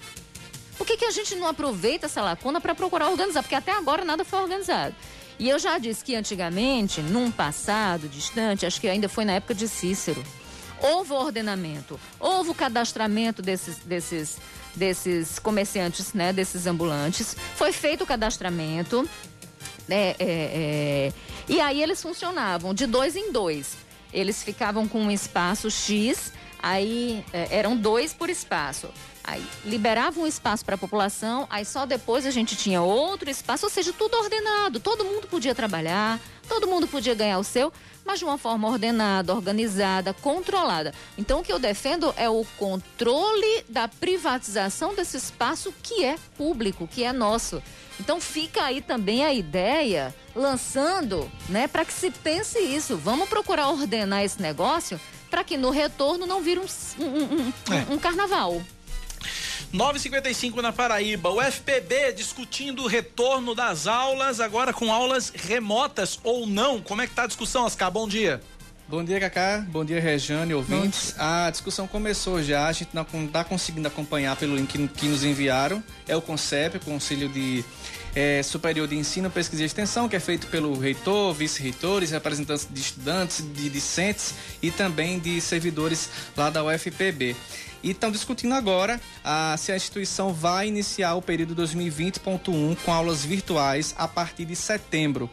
Por 0.76 0.86
que, 0.86 0.96
que 0.96 1.04
a 1.04 1.10
gente 1.10 1.34
não 1.34 1.46
aproveita 1.46 2.06
essa 2.06 2.22
lacuna 2.22 2.60
para 2.60 2.74
procurar 2.74 3.10
organizar? 3.10 3.42
Porque 3.42 3.54
até 3.54 3.72
agora 3.72 4.04
nada 4.04 4.24
foi 4.24 4.38
organizado. 4.38 4.94
E 5.38 5.48
eu 5.48 5.58
já 5.58 5.78
disse 5.78 6.04
que 6.04 6.14
antigamente, 6.14 7.00
num 7.00 7.30
passado 7.30 8.08
distante, 8.08 8.64
acho 8.64 8.80
que 8.80 8.88
ainda 8.88 9.08
foi 9.08 9.24
na 9.24 9.32
época 9.32 9.54
de 9.54 9.68
Cícero, 9.68 10.22
houve 10.80 11.12
ordenamento, 11.12 12.00
houve 12.18 12.50
o 12.50 12.54
cadastramento 12.54 13.42
desses, 13.42 13.76
desses, 13.78 14.38
desses 14.74 15.38
comerciantes, 15.38 16.12
né, 16.12 16.32
desses 16.32 16.66
ambulantes, 16.66 17.36
foi 17.56 17.72
feito 17.72 18.04
o 18.04 18.06
cadastramento, 18.06 19.08
é, 19.94 20.16
é, 20.18 20.24
é, 20.26 21.12
e 21.48 21.60
aí 21.60 21.82
eles 21.82 22.00
funcionavam 22.00 22.72
de 22.72 22.86
dois 22.86 23.16
em 23.16 23.32
dois. 23.32 23.76
Eles 24.12 24.42
ficavam 24.42 24.88
com 24.88 25.00
um 25.00 25.10
espaço 25.10 25.70
X, 25.70 26.32
aí 26.62 27.24
é, 27.32 27.48
eram 27.56 27.76
dois 27.76 28.12
por 28.12 28.28
espaço. 28.28 28.88
Aí 29.22 29.44
liberavam 29.64 30.24
um 30.24 30.26
espaço 30.26 30.64
para 30.64 30.74
a 30.74 30.78
população, 30.78 31.46
aí 31.50 31.64
só 31.64 31.84
depois 31.84 32.26
a 32.26 32.30
gente 32.30 32.56
tinha 32.56 32.82
outro 32.82 33.28
espaço, 33.28 33.66
ou 33.66 33.70
seja, 33.70 33.92
tudo 33.92 34.16
ordenado, 34.16 34.80
todo 34.80 35.04
mundo 35.04 35.28
podia 35.28 35.54
trabalhar, 35.54 36.18
todo 36.48 36.66
mundo 36.66 36.88
podia 36.88 37.14
ganhar 37.14 37.38
o 37.38 37.44
seu, 37.44 37.72
mas 38.10 38.18
de 38.18 38.24
uma 38.24 38.36
forma 38.36 38.68
ordenada, 38.68 39.32
organizada, 39.32 40.12
controlada. 40.12 40.92
Então 41.16 41.38
o 41.38 41.42
que 41.44 41.52
eu 41.52 41.60
defendo 41.60 42.12
é 42.16 42.28
o 42.28 42.44
controle 42.58 43.64
da 43.68 43.86
privatização 43.86 44.96
desse 44.96 45.16
espaço 45.16 45.72
que 45.80 46.04
é 46.04 46.16
público, 46.36 46.88
que 46.88 47.04
é 47.04 47.12
nosso. 47.12 47.62
Então 48.00 48.20
fica 48.20 48.64
aí 48.64 48.80
também 48.80 49.24
a 49.24 49.32
ideia, 49.32 50.12
lançando, 50.34 51.30
né, 51.48 51.68
para 51.68 51.84
que 51.84 51.92
se 51.92 52.10
pense 52.10 52.58
isso. 52.58 52.96
Vamos 52.96 53.28
procurar 53.28 53.68
ordenar 53.70 54.24
esse 54.24 54.42
negócio 54.42 55.00
para 55.30 55.44
que 55.44 55.56
no 55.56 55.70
retorno 55.70 56.26
não 56.26 56.42
vire 56.42 56.58
um, 56.58 56.66
um, 56.98 57.04
um, 57.06 57.52
é. 57.72 57.92
um 57.94 57.98
carnaval. 57.98 58.60
9:55 59.72 60.60
na 60.60 60.72
Paraíba. 60.72 61.30
O 61.30 61.40
FPB 61.40 62.12
discutindo 62.12 62.82
o 62.82 62.86
retorno 62.88 63.54
das 63.54 63.86
aulas, 63.86 64.40
agora 64.40 64.72
com 64.72 64.92
aulas 64.92 65.32
remotas 65.34 66.18
ou 66.24 66.46
não. 66.46 66.80
Como 66.80 67.02
é 67.02 67.06
que 67.06 67.14
tá 67.14 67.22
a 67.22 67.26
discussão, 67.28 67.64
Ascar? 67.64 67.90
Bom 67.90 68.08
dia. 68.08 68.40
Bom 68.88 69.04
dia, 69.04 69.20
Cacá. 69.20 69.64
Bom 69.68 69.84
dia, 69.84 70.00
Rejane, 70.00 70.52
ouvintes. 70.52 71.14
A 71.16 71.48
discussão 71.48 71.86
começou 71.86 72.42
já, 72.42 72.66
a 72.66 72.72
gente 72.72 72.90
não 72.92 73.06
está 73.24 73.44
conseguindo 73.44 73.86
acompanhar 73.86 74.34
pelo 74.34 74.56
link 74.56 74.88
que 74.88 75.06
nos 75.06 75.22
enviaram. 75.22 75.80
É 76.08 76.16
o 76.16 76.20
CONCEP, 76.20 76.78
o 76.78 76.80
Conselho 76.80 77.28
de 77.28 77.64
é, 78.14 78.42
Superior 78.42 78.88
de 78.88 78.96
Ensino, 78.96 79.30
Pesquisa 79.30 79.62
e 79.62 79.66
Extensão, 79.66 80.08
que 80.08 80.16
é 80.16 80.20
feito 80.20 80.46
pelo 80.48 80.78
reitor, 80.78 81.32
vice-reitores, 81.34 82.10
representantes 82.10 82.68
de 82.70 82.80
estudantes, 82.80 83.44
de 83.54 83.68
discentes 83.68 84.34
e 84.62 84.70
também 84.70 85.18
de 85.18 85.40
servidores 85.40 86.08
lá 86.36 86.50
da 86.50 86.64
UFPB. 86.64 87.36
E 87.82 87.90
estão 87.90 88.10
discutindo 88.10 88.54
agora 88.54 89.00
ah, 89.24 89.54
se 89.58 89.72
a 89.72 89.76
instituição 89.76 90.32
vai 90.32 90.68
iniciar 90.68 91.14
o 91.14 91.22
período 91.22 91.56
2020.1 91.56 92.76
com 92.84 92.92
aulas 92.92 93.24
virtuais 93.24 93.94
a 93.96 94.06
partir 94.06 94.44
de 94.44 94.54
setembro. 94.54 95.30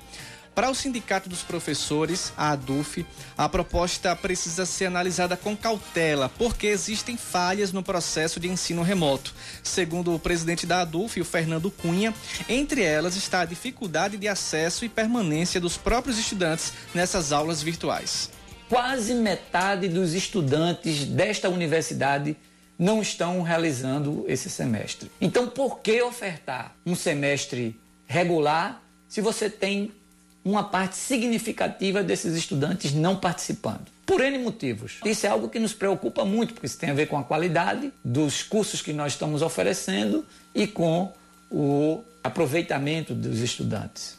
Para 0.57 0.71
o 0.71 0.73
Sindicato 0.73 1.29
dos 1.29 1.43
Professores, 1.43 2.33
a 2.35 2.49
ADUF, 2.53 3.05
a 3.37 3.47
proposta 3.47 4.15
precisa 4.15 4.65
ser 4.65 4.87
analisada 4.87 5.37
com 5.37 5.55
cautela, 5.55 6.29
porque 6.29 6.65
existem 6.65 7.15
falhas 7.15 7.71
no 7.71 7.83
processo 7.83 8.39
de 8.39 8.47
ensino 8.47 8.81
remoto. 8.81 9.35
Segundo 9.61 10.15
o 10.15 10.17
presidente 10.17 10.65
da 10.65 10.81
ADUF, 10.81 11.21
o 11.21 11.25
Fernando 11.25 11.69
Cunha, 11.69 12.11
entre 12.49 12.81
elas 12.81 13.15
está 13.15 13.41
a 13.41 13.45
dificuldade 13.45 14.17
de 14.17 14.27
acesso 14.27 14.83
e 14.83 14.89
permanência 14.89 15.61
dos 15.61 15.77
próprios 15.77 16.17
estudantes 16.17 16.73
nessas 16.91 17.31
aulas 17.31 17.61
virtuais. 17.61 18.31
Quase 18.67 19.13
metade 19.13 19.87
dos 19.87 20.15
estudantes 20.15 21.05
desta 21.05 21.49
universidade 21.49 22.35
não 22.79 22.99
estão 22.99 23.43
realizando 23.43 24.25
esse 24.27 24.49
semestre. 24.49 25.11
Então, 25.21 25.47
por 25.47 25.81
que 25.81 26.01
ofertar 26.01 26.75
um 26.83 26.95
semestre 26.95 27.79
regular 28.07 28.81
se 29.07 29.21
você 29.21 29.51
tem 29.51 29.93
uma 30.49 30.63
parte 30.63 30.95
significativa 30.95 32.01
desses 32.01 32.35
estudantes 32.35 32.93
não 32.93 33.15
participando. 33.17 33.85
Por 34.05 34.21
N 34.21 34.37
motivos. 34.37 34.99
Isso 35.03 35.25
é 35.25 35.29
algo 35.29 35.49
que 35.49 35.59
nos 35.59 35.73
preocupa 35.73 36.23
muito, 36.23 36.53
porque 36.53 36.65
isso 36.65 36.77
tem 36.77 36.89
a 36.89 36.93
ver 36.93 37.07
com 37.07 37.17
a 37.17 37.23
qualidade 37.23 37.91
dos 38.03 38.43
cursos 38.43 38.81
que 38.81 38.93
nós 38.93 39.13
estamos 39.13 39.41
oferecendo 39.41 40.25
e 40.55 40.65
com 40.65 41.11
o 41.51 42.01
aproveitamento 42.23 43.13
dos 43.13 43.39
estudantes. 43.39 44.17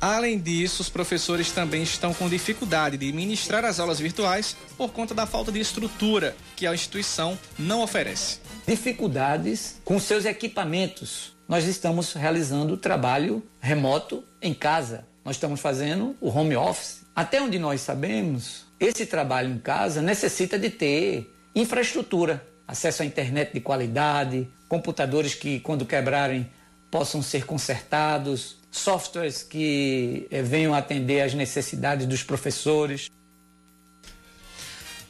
Além 0.00 0.36
disso, 0.36 0.82
os 0.82 0.88
professores 0.88 1.52
também 1.52 1.84
estão 1.84 2.12
com 2.12 2.28
dificuldade 2.28 2.96
de 2.96 3.12
ministrar 3.12 3.64
as 3.64 3.78
aulas 3.78 4.00
virtuais 4.00 4.56
por 4.76 4.90
conta 4.90 5.14
da 5.14 5.26
falta 5.26 5.52
de 5.52 5.60
estrutura 5.60 6.34
que 6.56 6.66
a 6.66 6.74
instituição 6.74 7.38
não 7.56 7.82
oferece. 7.82 8.40
Dificuldades 8.66 9.76
com 9.84 10.00
seus 10.00 10.24
equipamentos. 10.24 11.32
Nós 11.48 11.66
estamos 11.66 12.14
realizando 12.14 12.76
trabalho 12.76 13.44
remoto 13.60 14.24
em 14.40 14.52
casa. 14.52 15.06
Nós 15.24 15.36
estamos 15.36 15.60
fazendo 15.60 16.16
o 16.20 16.28
home 16.28 16.56
office. 16.56 17.02
Até 17.14 17.40
onde 17.40 17.58
nós 17.58 17.80
sabemos, 17.80 18.64
esse 18.80 19.06
trabalho 19.06 19.50
em 19.50 19.58
casa 19.58 20.02
necessita 20.02 20.58
de 20.58 20.70
ter 20.70 21.32
infraestrutura, 21.54 22.44
acesso 22.66 23.02
à 23.02 23.06
internet 23.06 23.52
de 23.52 23.60
qualidade, 23.60 24.48
computadores 24.68 25.34
que, 25.34 25.60
quando 25.60 25.86
quebrarem, 25.86 26.50
possam 26.90 27.22
ser 27.22 27.46
consertados, 27.46 28.58
softwares 28.70 29.42
que 29.42 30.26
eh, 30.30 30.42
venham 30.42 30.74
atender 30.74 31.20
às 31.20 31.34
necessidades 31.34 32.06
dos 32.06 32.22
professores. 32.22 33.08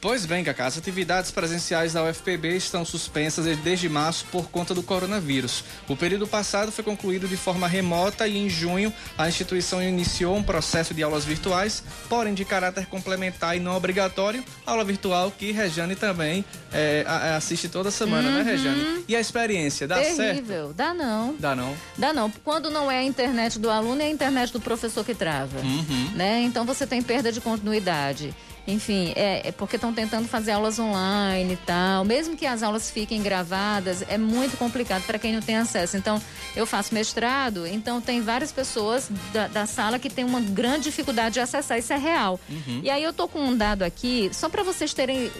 Pois 0.03 0.27
bem, 0.27 0.43
Cacá, 0.43 0.67
as 0.67 0.77
atividades 0.77 1.31
presenciais 1.31 1.93
da 1.93 2.03
UFPB 2.03 2.57
estão 2.57 2.85
suspensas 2.85 3.47
desde 3.59 3.89
março 3.89 4.27
por 4.33 4.51
conta 4.51 4.75
do 4.75 4.83
coronavírus. 4.83 5.63
O 5.89 5.95
período 5.95 6.27
passado 6.27 6.73
foi 6.73 6.83
concluído 6.83 7.29
de 7.29 7.37
forma 7.37 7.69
remota 7.69 8.27
e 8.27 8.37
em 8.37 8.51
junho 8.51 8.93
a 9.17 9.29
instituição 9.29 9.81
iniciou 9.81 10.37
um 10.37 10.43
processo 10.43 10.93
de 10.93 11.05
aulas 11.05 11.25
virtuais, 11.25 11.85
porém 12.09 12.35
de 12.35 12.45
caráter 12.45 12.87
complementar 12.87 13.57
e 13.57 13.61
não 13.61 13.77
obrigatório, 13.77 14.43
aula 14.67 14.83
virtual 14.83 15.31
que 15.31 15.53
Rejane 15.53 15.95
também 15.95 16.45
é, 16.73 17.05
assiste 17.37 17.69
toda 17.69 17.89
semana, 17.89 18.29
né, 18.29 18.39
uhum. 18.39 18.45
né, 18.45 18.51
Rejane? 18.51 19.05
E 19.07 19.15
a 19.15 19.21
experiência, 19.21 19.87
dá 19.87 19.95
Terrível. 19.95 20.17
certo? 20.17 20.35
Terrível, 20.35 20.73
dá 20.75 20.93
não. 20.93 21.37
Dá 21.39 21.55
não? 21.55 21.77
Dá 21.97 22.13
não. 22.13 22.29
Quando 22.43 22.73
não 22.73 22.91
é 22.91 22.99
a 22.99 23.05
internet 23.05 23.57
do 23.57 23.71
aluno, 23.71 24.03
é 24.03 24.07
a 24.07 24.11
internet 24.11 24.53
do 24.53 24.61
professor 24.61 25.05
que 25.05 25.15
trava. 25.15 25.61
Uhum. 25.61 26.11
Né? 26.17 26.43
Então 26.43 26.65
você 26.65 26.89
tem 26.89 27.01
perda 27.01 27.31
de 27.31 27.41
continuidade. 27.41 28.35
Enfim, 28.67 29.13
é, 29.17 29.49
é 29.49 29.53
porque 29.53 29.77
estão 29.77 29.93
tentando 29.93 30.29
fazer 30.29 30.53
aulas 30.53 30.79
online 30.79 31.55
e 31.55 31.57
tal. 31.57 32.05
Mesmo 32.05 32.37
que 32.37 32.47
as 32.47 32.63
aulas 32.63 32.91
fiquem 32.91 33.23
gravadas, 33.23 34.05
é 34.09 34.17
muito 34.17 34.57
complicado 34.57 35.03
para 35.05 35.19
quem 35.19 35.33
não 35.33 35.41
tem 35.41 35.57
acesso. 35.57 35.97
Então, 35.97 36.21
eu 36.55 36.67
faço 36.67 36.95
mestrado, 36.95 37.67
então 37.67 38.01
tem 38.01 38.21
várias 38.21 38.53
pessoas 38.53 39.11
da, 39.33 39.49
da 39.49 39.67
sala 39.67 39.99
que 39.99 40.09
têm 40.09 40.25
uma 40.25 40.41
grande 40.41 40.85
dificuldade 40.85 41.35
de 41.35 41.41
acessar. 41.41 41.79
Isso 41.79 41.93
é 41.93 41.99
real. 41.99 42.39
Uhum. 42.49 42.81
E 42.83 42.91
aí 42.91 43.03
eu 43.03 43.13
tô 43.13 43.27
com 43.27 43.41
um 43.41 43.57
dado 43.57 43.83
aqui, 43.83 44.31
só 44.33 44.49
para 44.49 44.63
vocês 44.63 44.95
terem 44.95 45.31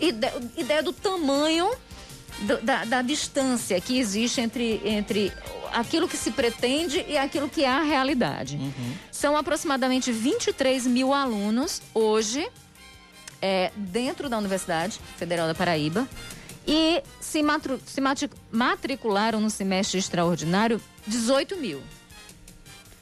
ideia, 0.00 0.34
ideia 0.56 0.82
do 0.82 0.92
tamanho 0.92 1.70
do, 2.40 2.62
da, 2.62 2.84
da, 2.84 3.02
distância 3.02 3.80
que 3.80 3.98
existe 3.98 4.40
entre, 4.40 4.80
entre 4.84 5.32
aquilo 5.72 6.08
que 6.08 6.16
se 6.16 6.30
pretende 6.30 7.04
e 7.08 7.16
aquilo 7.16 7.48
que 7.48 7.64
é 7.64 7.68
a 7.68 7.82
realidade. 7.82 8.56
Uhum. 8.56 8.94
São 9.10 9.36
aproximadamente 9.36 10.12
23 10.12 10.86
mil 10.86 11.12
alunos 11.12 11.82
hoje 11.94 12.48
é, 13.40 13.70
dentro 13.76 14.28
da 14.28 14.38
Universidade 14.38 15.00
Federal 15.16 15.46
da 15.46 15.54
Paraíba 15.54 16.08
e 16.66 17.02
se, 17.20 17.42
matru, 17.42 17.80
se 17.86 18.00
matricularam 18.52 19.40
no 19.40 19.50
semestre 19.50 19.98
extraordinário 19.98 20.80
18 21.06 21.56
mil. 21.56 21.82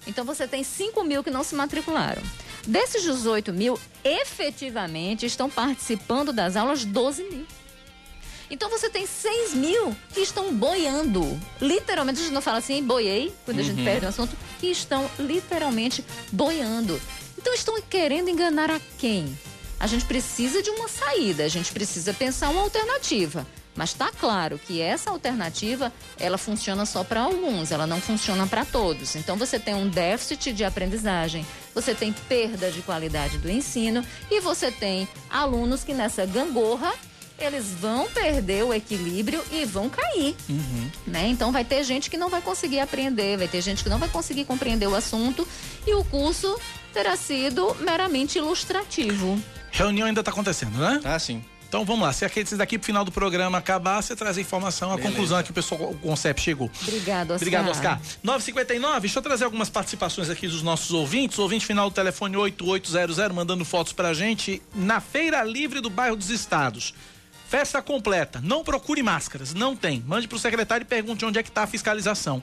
Então 0.07 0.25
você 0.25 0.47
tem 0.47 0.63
5 0.63 1.03
mil 1.03 1.25
que 1.25 1.31
não 1.31 1.43
se 1.43 1.55
matricularam. 1.55 2.23
Desses 2.67 3.03
18 3.03 3.53
mil, 3.53 3.79
efetivamente 4.05 5.27
estão 5.27 5.51
participando 5.51 6.33
das 6.33 6.57
aulas 6.57 6.85
12 6.85 7.25
mil. 7.25 7.47
Então 8.51 8.71
você 8.71 8.89
tem 8.89 9.07
6 9.07 9.55
mil 9.55 9.97
que 10.13 10.21
estão 10.21 10.55
boiando. 10.55 11.39
Literalmente, 11.61 12.21
a 12.21 12.23
gente 12.23 12.33
não 12.33 12.43
fala 12.43 12.59
assim, 12.59 12.83
boiei, 12.83 13.35
quando 13.45 13.61
a 13.61 13.63
gente 13.63 13.79
uhum. 13.79 13.85
perde 13.85 14.07
o 14.07 14.09
assunto, 14.09 14.37
que 14.61 14.69
estão 14.69 15.11
literalmente 15.19 16.05
boiando. 16.33 17.01
Então 17.37 17.53
estão 17.55 17.81
querendo 17.83 18.31
enganar 18.31 18.71
a 18.71 18.81
quem? 18.99 19.37
A 19.79 19.87
gente 19.87 20.05
precisa 20.07 20.63
de 20.63 20.71
uma 20.71 20.89
saída, 20.89 21.45
a 21.45 21.49
gente 21.49 21.73
precisa 21.73 22.15
pensar 22.15 22.49
uma 22.49 22.63
alternativa. 22.63 23.47
Mas 23.77 23.91
está 23.91 24.11
claro 24.11 24.59
que 24.59 24.81
essa 24.81 25.11
alternativa, 25.11 25.93
ela 26.19 26.39
funciona 26.39 26.87
só 26.87 27.05
para 27.05 27.21
alguns, 27.21 27.71
ela 27.71 27.87
não 27.87 28.01
funciona 28.01 28.47
para 28.47 28.65
todos. 28.65 29.15
Então 29.15 29.37
você 29.37 29.61
tem 29.61 29.75
um 29.75 29.87
déficit 29.87 30.55
de 30.55 30.65
aprendizagem, 30.65 31.47
você 31.75 31.95
tem 31.95 32.11
perda 32.11 32.71
de 32.71 32.81
qualidade 32.81 33.37
do 33.37 33.51
ensino 33.51 34.03
e 34.31 34.41
você 34.41 34.73
tem 34.73 35.07
alunos 35.29 35.85
que 35.85 35.93
nessa 35.93 36.25
gangorra 36.25 36.93
eles 37.39 37.67
vão 37.81 38.09
perder 38.09 38.65
o 38.65 38.73
equilíbrio 38.73 39.43
e 39.53 39.65
vão 39.65 39.89
cair. 39.89 40.35
Uhum. 40.49 40.91
Né? 41.07 41.29
Então 41.29 41.53
vai 41.53 41.65
ter 41.65 41.85
gente 41.85 42.09
que 42.11 42.17
não 42.17 42.29
vai 42.29 42.41
conseguir 42.41 42.81
aprender, 42.81 43.37
vai 43.37 43.49
ter 43.49 43.61
gente 43.61 43.83
que 43.83 43.89
não 43.89 43.99
vai 43.99 44.09
conseguir 44.09 44.45
compreender 44.45 44.87
o 44.87 44.95
assunto 44.95 45.47
e 45.87 45.95
o 45.95 46.05
curso 46.05 46.59
terá 46.93 47.17
sido 47.17 47.77
meramente 47.81 48.39
ilustrativo. 48.39 49.41
Reunião 49.71 50.07
ainda 50.07 50.21
está 50.21 50.31
acontecendo, 50.31 50.79
né? 50.79 51.01
Ah, 51.05 51.19
sim. 51.19 51.45
Então 51.69 51.85
vamos 51.85 52.07
lá, 52.07 52.13
se 52.13 52.25
aquele 52.25 52.49
daqui 52.57 52.79
pro 52.79 52.87
final 52.87 53.05
do 53.05 53.11
programa 53.11 53.59
acabar, 53.59 54.01
você 54.01 54.15
traz 54.15 54.39
a 54.39 54.41
informação, 54.41 54.93
a 54.93 54.97
Beleza. 54.97 55.13
conclusão 55.13 55.43
que 55.43 55.51
o 55.51 55.55
pessoal, 55.55 55.91
o 55.91 55.99
conceito 55.99 56.41
chegou. 56.41 56.71
Obrigado, 56.81 57.33
Oscar. 57.33 57.37
Obrigado, 57.37 57.69
Oscar. 57.69 58.01
959, 58.23 59.01
deixa 59.01 59.19
eu 59.19 59.23
trazer 59.23 59.45
algumas 59.45 59.69
participações 59.69 60.31
aqui 60.31 60.47
dos 60.47 60.63
nossos 60.63 60.93
ouvintes. 60.93 61.39
Ouvinte 61.39 61.67
final 61.67 61.91
do 61.91 61.95
telefone 61.95 62.37
8800 62.37 63.35
mandando 63.35 63.65
fotos 63.65 63.93
pra 63.93 64.15
gente 64.15 64.63
na 64.75 65.01
Feira 65.01 65.43
Livre 65.43 65.81
do 65.81 65.91
Bairro 65.91 66.17
dos 66.17 66.31
Estados. 66.31 66.95
Festa 67.57 67.81
completa. 67.81 68.39
Não 68.45 68.63
procure 68.63 69.03
máscaras. 69.03 69.55
Não 69.55 69.75
tem. 69.75 70.05
Mande 70.07 70.29
pro 70.29 70.39
secretário 70.39 70.85
e 70.85 70.87
pergunte 70.87 71.25
onde 71.25 71.39
é 71.39 71.43
que 71.43 71.51
tá 71.51 71.63
a 71.63 71.67
fiscalização. 71.67 72.43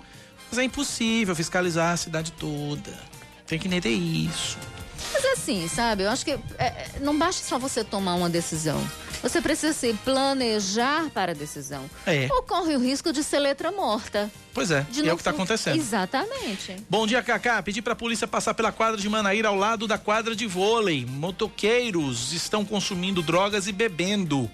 Mas 0.50 0.58
é 0.58 0.64
impossível 0.64 1.36
fiscalizar 1.36 1.94
a 1.94 1.98
cidade 1.98 2.32
toda. 2.32 2.92
Tem 3.46 3.60
que 3.60 3.68
entender 3.68 3.92
isso. 3.92 4.58
Mas 5.14 5.24
assim, 5.26 5.68
sabe? 5.68 6.02
Eu 6.02 6.10
acho 6.10 6.26
que 6.26 6.32
é, 6.32 6.40
é, 6.58 6.88
não 7.00 7.16
basta 7.16 7.48
só 7.48 7.60
você 7.60 7.84
tomar 7.84 8.16
uma 8.16 8.28
decisão. 8.28 8.84
Você 9.22 9.40
precisa 9.40 9.72
se 9.72 9.94
planejar 10.04 11.12
para 11.12 11.34
a 11.34 11.36
decisão. 11.36 11.88
É. 12.08 12.28
Ocorre 12.32 12.76
o 12.76 12.80
risco 12.80 13.14
de 13.14 13.24
ser 13.24 13.38
letra 13.38 13.72
morta. 13.72 14.32
Pois 14.52 14.72
é, 14.72 14.82
de 14.90 15.08
é 15.08 15.14
o 15.14 15.16
que 15.16 15.22
está 15.22 15.30
acontecendo. 15.30 15.76
Exatamente. 15.76 16.76
Bom 16.90 17.06
dia, 17.06 17.22
Cacá. 17.22 17.62
Pedi 17.62 17.84
para 17.84 17.94
a 17.94 17.96
polícia 17.96 18.28
passar 18.28 18.56
pela 18.56 18.72
quadra 18.72 19.00
de 19.00 19.08
Manaíra 19.08 19.50
ao 19.50 19.56
lado 19.56 19.86
da 19.86 20.00
quadra 20.00 20.36
de 20.36 20.48
vôlei. 20.48 21.06
Motoqueiros 21.06 22.34
estão 22.34 22.66
consumindo 22.66 23.22
drogas 23.22 23.68
e 23.68 23.72
bebendo 23.72 24.50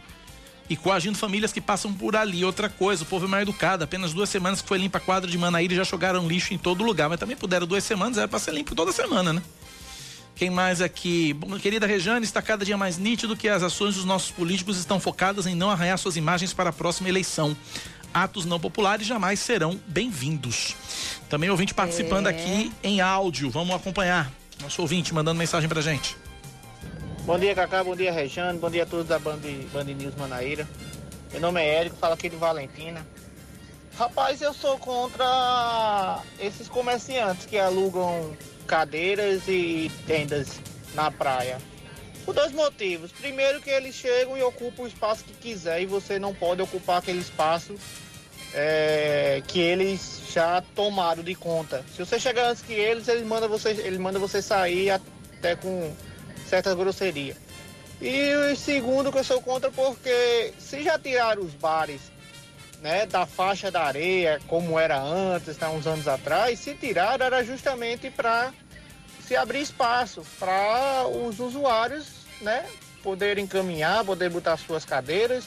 e 0.69 0.75
coagindo 0.75 1.17
famílias 1.17 1.51
que 1.51 1.59
passam 1.59 1.91
por 1.91 2.15
ali. 2.15 2.45
Outra 2.45 2.69
coisa, 2.69 3.03
o 3.03 3.05
povo 3.05 3.25
é 3.25 3.27
mais 3.27 3.41
educado. 3.41 3.83
Apenas 3.83 4.13
duas 4.13 4.29
semanas 4.29 4.61
que 4.61 4.67
foi 4.67 4.77
limpa 4.77 4.99
a 4.99 5.01
quadra 5.01 5.29
de 5.29 5.37
Manaíra 5.37 5.73
e 5.73 5.77
já 5.77 5.83
jogaram 5.83 6.27
lixo 6.27 6.53
em 6.53 6.57
todo 6.57 6.83
lugar. 6.83 7.09
Mas 7.09 7.19
também 7.19 7.35
puderam 7.35 7.65
duas 7.65 7.83
semanas, 7.83 8.17
era 8.17 8.27
para 8.27 8.39
ser 8.39 8.53
limpo 8.53 8.75
toda 8.75 8.91
semana, 8.91 9.33
né? 9.33 9.41
Quem 10.35 10.49
mais 10.49 10.79
aqui? 10.79 11.33
Bom, 11.33 11.59
querida 11.59 11.85
Rejane, 11.85 12.23
está 12.23 12.41
cada 12.41 12.63
dia 12.63 12.77
mais 12.77 12.97
nítido 12.97 13.35
que 13.35 13.49
as 13.49 13.61
ações 13.61 13.95
dos 13.95 14.05
nossos 14.05 14.31
políticos 14.31 14.77
estão 14.77 14.97
focadas 14.97 15.45
em 15.45 15.53
não 15.53 15.69
arranhar 15.69 15.97
suas 15.97 16.15
imagens 16.15 16.53
para 16.53 16.69
a 16.69 16.73
próxima 16.73 17.09
eleição. 17.09 17.57
Atos 18.13 18.45
não 18.45 18.59
populares 18.59 19.05
jamais 19.05 19.39
serão 19.39 19.79
bem-vindos. 19.85 20.75
Também 21.29 21.49
ouvinte 21.49 21.73
participando 21.73 22.27
é. 22.27 22.29
aqui 22.29 22.71
em 22.81 23.01
áudio. 23.01 23.49
Vamos 23.49 23.75
acompanhar. 23.75 24.31
Nosso 24.61 24.81
ouvinte 24.81 25.13
mandando 25.13 25.37
mensagem 25.37 25.67
pra 25.67 25.81
gente. 25.81 26.15
Bom 27.29 27.37
dia, 27.37 27.53
Cacá. 27.53 27.83
Bom 27.83 27.95
dia, 27.95 28.11
Rejane. 28.11 28.57
Bom 28.57 28.71
dia 28.71 28.81
a 28.81 28.85
todos 28.87 29.07
da 29.07 29.19
Band, 29.19 29.37
Band 29.71 29.83
News 29.83 30.15
Manaíra. 30.15 30.67
Meu 31.31 31.39
nome 31.39 31.61
é 31.61 31.75
Érico, 31.75 31.95
falo 31.95 32.15
aqui 32.15 32.27
de 32.27 32.35
Valentina. 32.35 33.05
Rapaz, 33.95 34.41
eu 34.41 34.51
sou 34.51 34.79
contra 34.79 36.23
esses 36.39 36.67
comerciantes 36.67 37.45
que 37.45 37.55
alugam 37.59 38.35
cadeiras 38.65 39.43
e 39.47 39.91
tendas 40.07 40.59
na 40.95 41.11
praia. 41.11 41.59
Por 42.25 42.33
dois 42.33 42.51
motivos. 42.51 43.11
Primeiro 43.11 43.61
que 43.61 43.69
eles 43.69 43.93
chegam 43.93 44.35
e 44.35 44.41
ocupam 44.41 44.81
o 44.81 44.87
espaço 44.87 45.23
que 45.23 45.33
quiser 45.33 45.83
e 45.83 45.85
você 45.85 46.17
não 46.17 46.33
pode 46.33 46.63
ocupar 46.63 46.97
aquele 46.97 47.19
espaço 47.19 47.75
é, 48.55 49.43
que 49.47 49.59
eles 49.59 50.23
já 50.33 50.63
tomaram 50.73 51.21
de 51.21 51.35
conta. 51.35 51.85
Se 51.95 52.03
você 52.03 52.19
chegar 52.19 52.49
antes 52.49 52.63
que 52.63 52.73
eles, 52.73 53.07
eles 53.07 53.23
mandam 53.23 53.47
você, 53.47 53.69
ele 53.69 53.99
manda 53.99 54.17
você 54.17 54.41
sair 54.41 54.89
até 54.89 55.55
com 55.55 55.93
certa 56.49 56.73
grosseria. 56.73 57.37
E 58.01 58.55
segundo 58.55 59.11
que 59.11 59.19
eu 59.19 59.23
sou 59.23 59.41
contra 59.41 59.71
porque 59.71 60.53
se 60.57 60.83
já 60.83 60.97
tiraram 60.97 61.43
os 61.43 61.53
bares 61.53 62.01
né, 62.81 63.05
da 63.05 63.25
faixa 63.25 63.69
da 63.69 63.83
areia, 63.83 64.39
como 64.47 64.79
era 64.79 64.99
antes, 64.99 65.57
tá, 65.57 65.69
uns 65.69 65.85
anos 65.85 66.07
atrás, 66.07 66.59
se 66.59 66.73
tiraram 66.73 67.25
era 67.25 67.43
justamente 67.43 68.09
para 68.09 68.53
se 69.25 69.35
abrir 69.35 69.61
espaço 69.61 70.25
para 70.39 71.05
os 71.07 71.39
usuários 71.39 72.07
né, 72.41 72.65
poderem 73.03 73.45
caminhar, 73.45 74.03
poder 74.03 74.29
botar 74.29 74.57
suas 74.57 74.85
cadeiras 74.85 75.45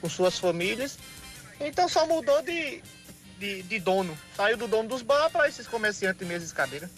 com 0.00 0.08
suas 0.08 0.38
famílias. 0.38 0.98
Então 1.58 1.88
só 1.88 2.06
mudou 2.06 2.42
de, 2.42 2.82
de, 3.38 3.62
de 3.62 3.78
dono. 3.80 4.16
Saiu 4.36 4.56
do 4.56 4.68
dono 4.68 4.88
dos 4.88 5.02
bar 5.02 5.30
para 5.30 5.48
esses 5.48 5.66
comerciantes 5.66 6.18
de 6.18 6.26
mesas 6.26 6.50
e 6.50 6.54
cadeiras. 6.54 6.90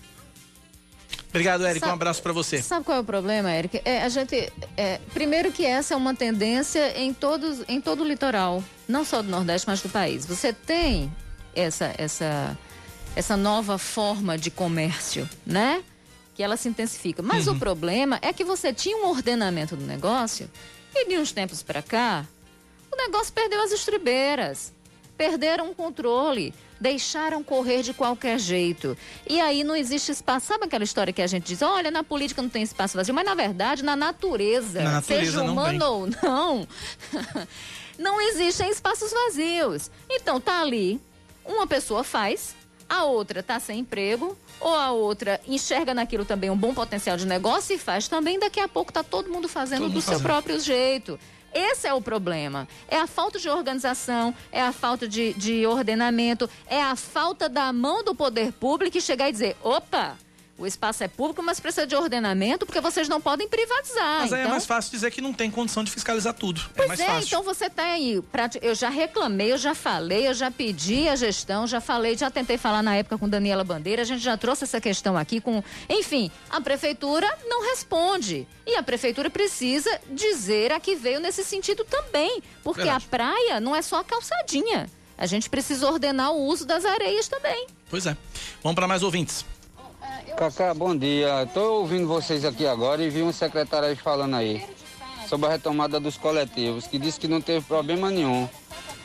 Obrigado, 1.28 1.66
Eric. 1.66 1.80
Sabe, 1.80 1.92
um 1.92 1.94
abraço 1.94 2.22
para 2.22 2.32
você. 2.32 2.62
Sabe 2.62 2.84
qual 2.84 2.98
é 2.98 3.00
o 3.00 3.04
problema, 3.04 3.52
Eric? 3.52 3.80
É, 3.84 4.02
a 4.02 4.08
gente, 4.08 4.52
é, 4.76 4.98
primeiro 5.12 5.52
que 5.52 5.64
essa 5.64 5.94
é 5.94 5.96
uma 5.96 6.14
tendência 6.14 6.98
em, 6.98 7.12
todos, 7.12 7.62
em 7.68 7.80
todo 7.80 8.02
o 8.02 8.06
litoral, 8.06 8.62
não 8.88 9.04
só 9.04 9.22
do 9.22 9.28
Nordeste, 9.28 9.66
mas 9.66 9.82
do 9.82 9.88
país. 9.88 10.24
Você 10.24 10.52
tem 10.52 11.12
essa, 11.54 11.94
essa, 11.98 12.56
essa 13.14 13.36
nova 13.36 13.78
forma 13.78 14.38
de 14.38 14.50
comércio, 14.50 15.28
né? 15.44 15.82
Que 16.34 16.42
ela 16.42 16.56
se 16.56 16.68
intensifica. 16.68 17.22
Mas 17.22 17.46
uhum. 17.46 17.54
o 17.54 17.58
problema 17.58 18.18
é 18.22 18.32
que 18.32 18.44
você 18.44 18.72
tinha 18.72 18.96
um 18.96 19.08
ordenamento 19.08 19.76
do 19.76 19.84
negócio 19.84 20.50
e 20.94 21.08
de 21.08 21.18
uns 21.18 21.32
tempos 21.32 21.62
para 21.62 21.82
cá, 21.82 22.24
o 22.90 22.96
negócio 22.96 23.32
perdeu 23.32 23.62
as 23.62 23.72
estribeiras, 23.72 24.72
perderam 25.16 25.70
o 25.70 25.74
controle 25.74 26.54
deixaram 26.80 27.42
correr 27.42 27.82
de 27.82 27.92
qualquer 27.92 28.38
jeito. 28.38 28.96
E 29.26 29.40
aí 29.40 29.64
não 29.64 29.74
existe 29.74 30.12
espaço. 30.12 30.46
Sabe 30.46 30.64
aquela 30.64 30.84
história 30.84 31.12
que 31.12 31.22
a 31.22 31.26
gente 31.26 31.44
diz, 31.44 31.62
olha, 31.62 31.90
na 31.90 32.02
política 32.04 32.42
não 32.42 32.48
tem 32.48 32.62
espaço 32.62 32.96
vazio, 32.96 33.14
mas 33.14 33.24
na 33.24 33.34
verdade, 33.34 33.82
na 33.82 33.96
natureza, 33.96 34.82
na 34.82 34.92
natureza 34.92 35.24
seja 35.24 35.42
humano 35.42 35.84
ou 35.84 36.06
não, 36.22 36.68
não 37.98 38.20
existem 38.20 38.70
espaços 38.70 39.12
vazios. 39.12 39.90
Então 40.10 40.40
tá 40.40 40.60
ali, 40.60 41.00
uma 41.44 41.66
pessoa 41.66 42.04
faz, 42.04 42.54
a 42.88 43.04
outra 43.04 43.42
tá 43.42 43.58
sem 43.58 43.80
emprego, 43.80 44.36
ou 44.60 44.74
a 44.74 44.90
outra 44.90 45.40
enxerga 45.46 45.92
naquilo 45.92 46.24
também 46.24 46.50
um 46.50 46.56
bom 46.56 46.72
potencial 46.72 47.16
de 47.16 47.26
negócio 47.26 47.74
e 47.74 47.78
faz 47.78 48.08
também, 48.08 48.38
daqui 48.38 48.60
a 48.60 48.68
pouco 48.68 48.92
tá 48.92 49.02
todo 49.02 49.30
mundo 49.30 49.48
fazendo 49.48 49.80
todo 49.80 49.88
do 49.88 49.94
mundo 49.94 50.02
seu 50.02 50.12
fazendo. 50.14 50.26
próprio 50.26 50.60
jeito. 50.60 51.18
Esse 51.56 51.88
é 51.88 51.94
o 51.94 52.02
problema. 52.02 52.68
É 52.86 52.98
a 52.98 53.06
falta 53.06 53.38
de 53.38 53.48
organização, 53.48 54.34
é 54.52 54.60
a 54.60 54.72
falta 54.72 55.08
de, 55.08 55.32
de 55.32 55.66
ordenamento, 55.66 56.50
é 56.66 56.82
a 56.82 56.94
falta 56.94 57.48
da 57.48 57.72
mão 57.72 58.04
do 58.04 58.14
poder 58.14 58.52
público 58.52 59.00
chegar 59.00 59.30
e 59.30 59.32
dizer: 59.32 59.56
opa, 59.62 60.18
o 60.58 60.66
espaço 60.66 61.04
é 61.04 61.08
público, 61.08 61.42
mas 61.42 61.60
precisa 61.60 61.86
de 61.86 61.94
ordenamento, 61.94 62.64
porque 62.64 62.80
vocês 62.80 63.08
não 63.08 63.20
podem 63.20 63.46
privatizar. 63.46 64.20
Mas 64.20 64.32
aí 64.32 64.40
é 64.40 64.42
então... 64.42 64.50
é 64.50 64.54
mais 64.54 64.66
fácil 64.66 64.90
dizer 64.90 65.10
que 65.10 65.20
não 65.20 65.32
tem 65.32 65.50
condição 65.50 65.84
de 65.84 65.90
fiscalizar 65.90 66.32
tudo. 66.32 66.60
É 66.74 66.86
pois 66.86 67.00
é 67.00 67.06
é, 67.06 67.20
então 67.20 67.42
você 67.42 67.68
tem 67.68 67.84
aí. 67.84 68.22
Eu 68.62 68.74
já 68.74 68.88
reclamei, 68.88 69.52
eu 69.52 69.58
já 69.58 69.74
falei, 69.74 70.28
eu 70.28 70.34
já 70.34 70.50
pedi 70.50 71.08
a 71.08 71.16
gestão, 71.16 71.66
já 71.66 71.80
falei, 71.80 72.16
já 72.16 72.30
tentei 72.30 72.56
falar 72.56 72.82
na 72.82 72.94
época 72.94 73.18
com 73.18 73.28
Daniela 73.28 73.64
Bandeira, 73.64 74.02
a 74.02 74.04
gente 74.04 74.22
já 74.22 74.36
trouxe 74.36 74.64
essa 74.64 74.80
questão 74.80 75.16
aqui 75.16 75.40
com. 75.40 75.62
Enfim, 75.88 76.30
a 76.48 76.60
prefeitura 76.60 77.28
não 77.44 77.68
responde. 77.68 78.46
E 78.66 78.74
a 78.74 78.82
prefeitura 78.82 79.30
precisa 79.30 80.00
dizer 80.10 80.72
a 80.72 80.80
que 80.80 80.96
veio 80.96 81.20
nesse 81.20 81.44
sentido 81.44 81.84
também. 81.84 82.42
Porque 82.64 82.82
Verdade. 82.82 83.04
a 83.06 83.08
praia 83.08 83.60
não 83.60 83.76
é 83.76 83.82
só 83.82 84.00
a 84.00 84.04
calçadinha. 84.04 84.88
A 85.18 85.26
gente 85.26 85.48
precisa 85.48 85.86
ordenar 85.86 86.32
o 86.32 86.44
uso 86.44 86.66
das 86.66 86.84
areias 86.84 87.28
também. 87.28 87.66
Pois 87.88 88.06
é. 88.06 88.16
Vamos 88.62 88.74
para 88.74 88.88
mais 88.88 89.02
ouvintes. 89.02 89.44
Cacá, 90.36 90.72
bom 90.74 90.96
dia. 90.96 91.42
Estou 91.42 91.80
ouvindo 91.80 92.06
vocês 92.06 92.44
aqui 92.44 92.66
agora 92.66 93.02
e 93.02 93.10
vi 93.10 93.22
um 93.22 93.32
secretário 93.32 93.88
aí 93.88 93.96
falando 93.96 94.36
aí 94.36 94.64
sobre 95.28 95.46
a 95.46 95.50
retomada 95.50 95.98
dos 95.98 96.16
coletivos, 96.16 96.86
que 96.86 96.98
disse 96.98 97.18
que 97.18 97.28
não 97.28 97.40
teve 97.40 97.64
problema 97.64 98.10
nenhum. 98.10 98.48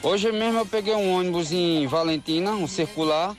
Hoje 0.04 0.32
mesmo 0.32 0.60
eu 0.60 0.66
peguei 0.66 0.94
um 0.94 1.14
ônibus 1.14 1.52
em 1.52 1.88
Valentina, 1.88 2.52
um 2.52 2.68
circular, 2.68 3.36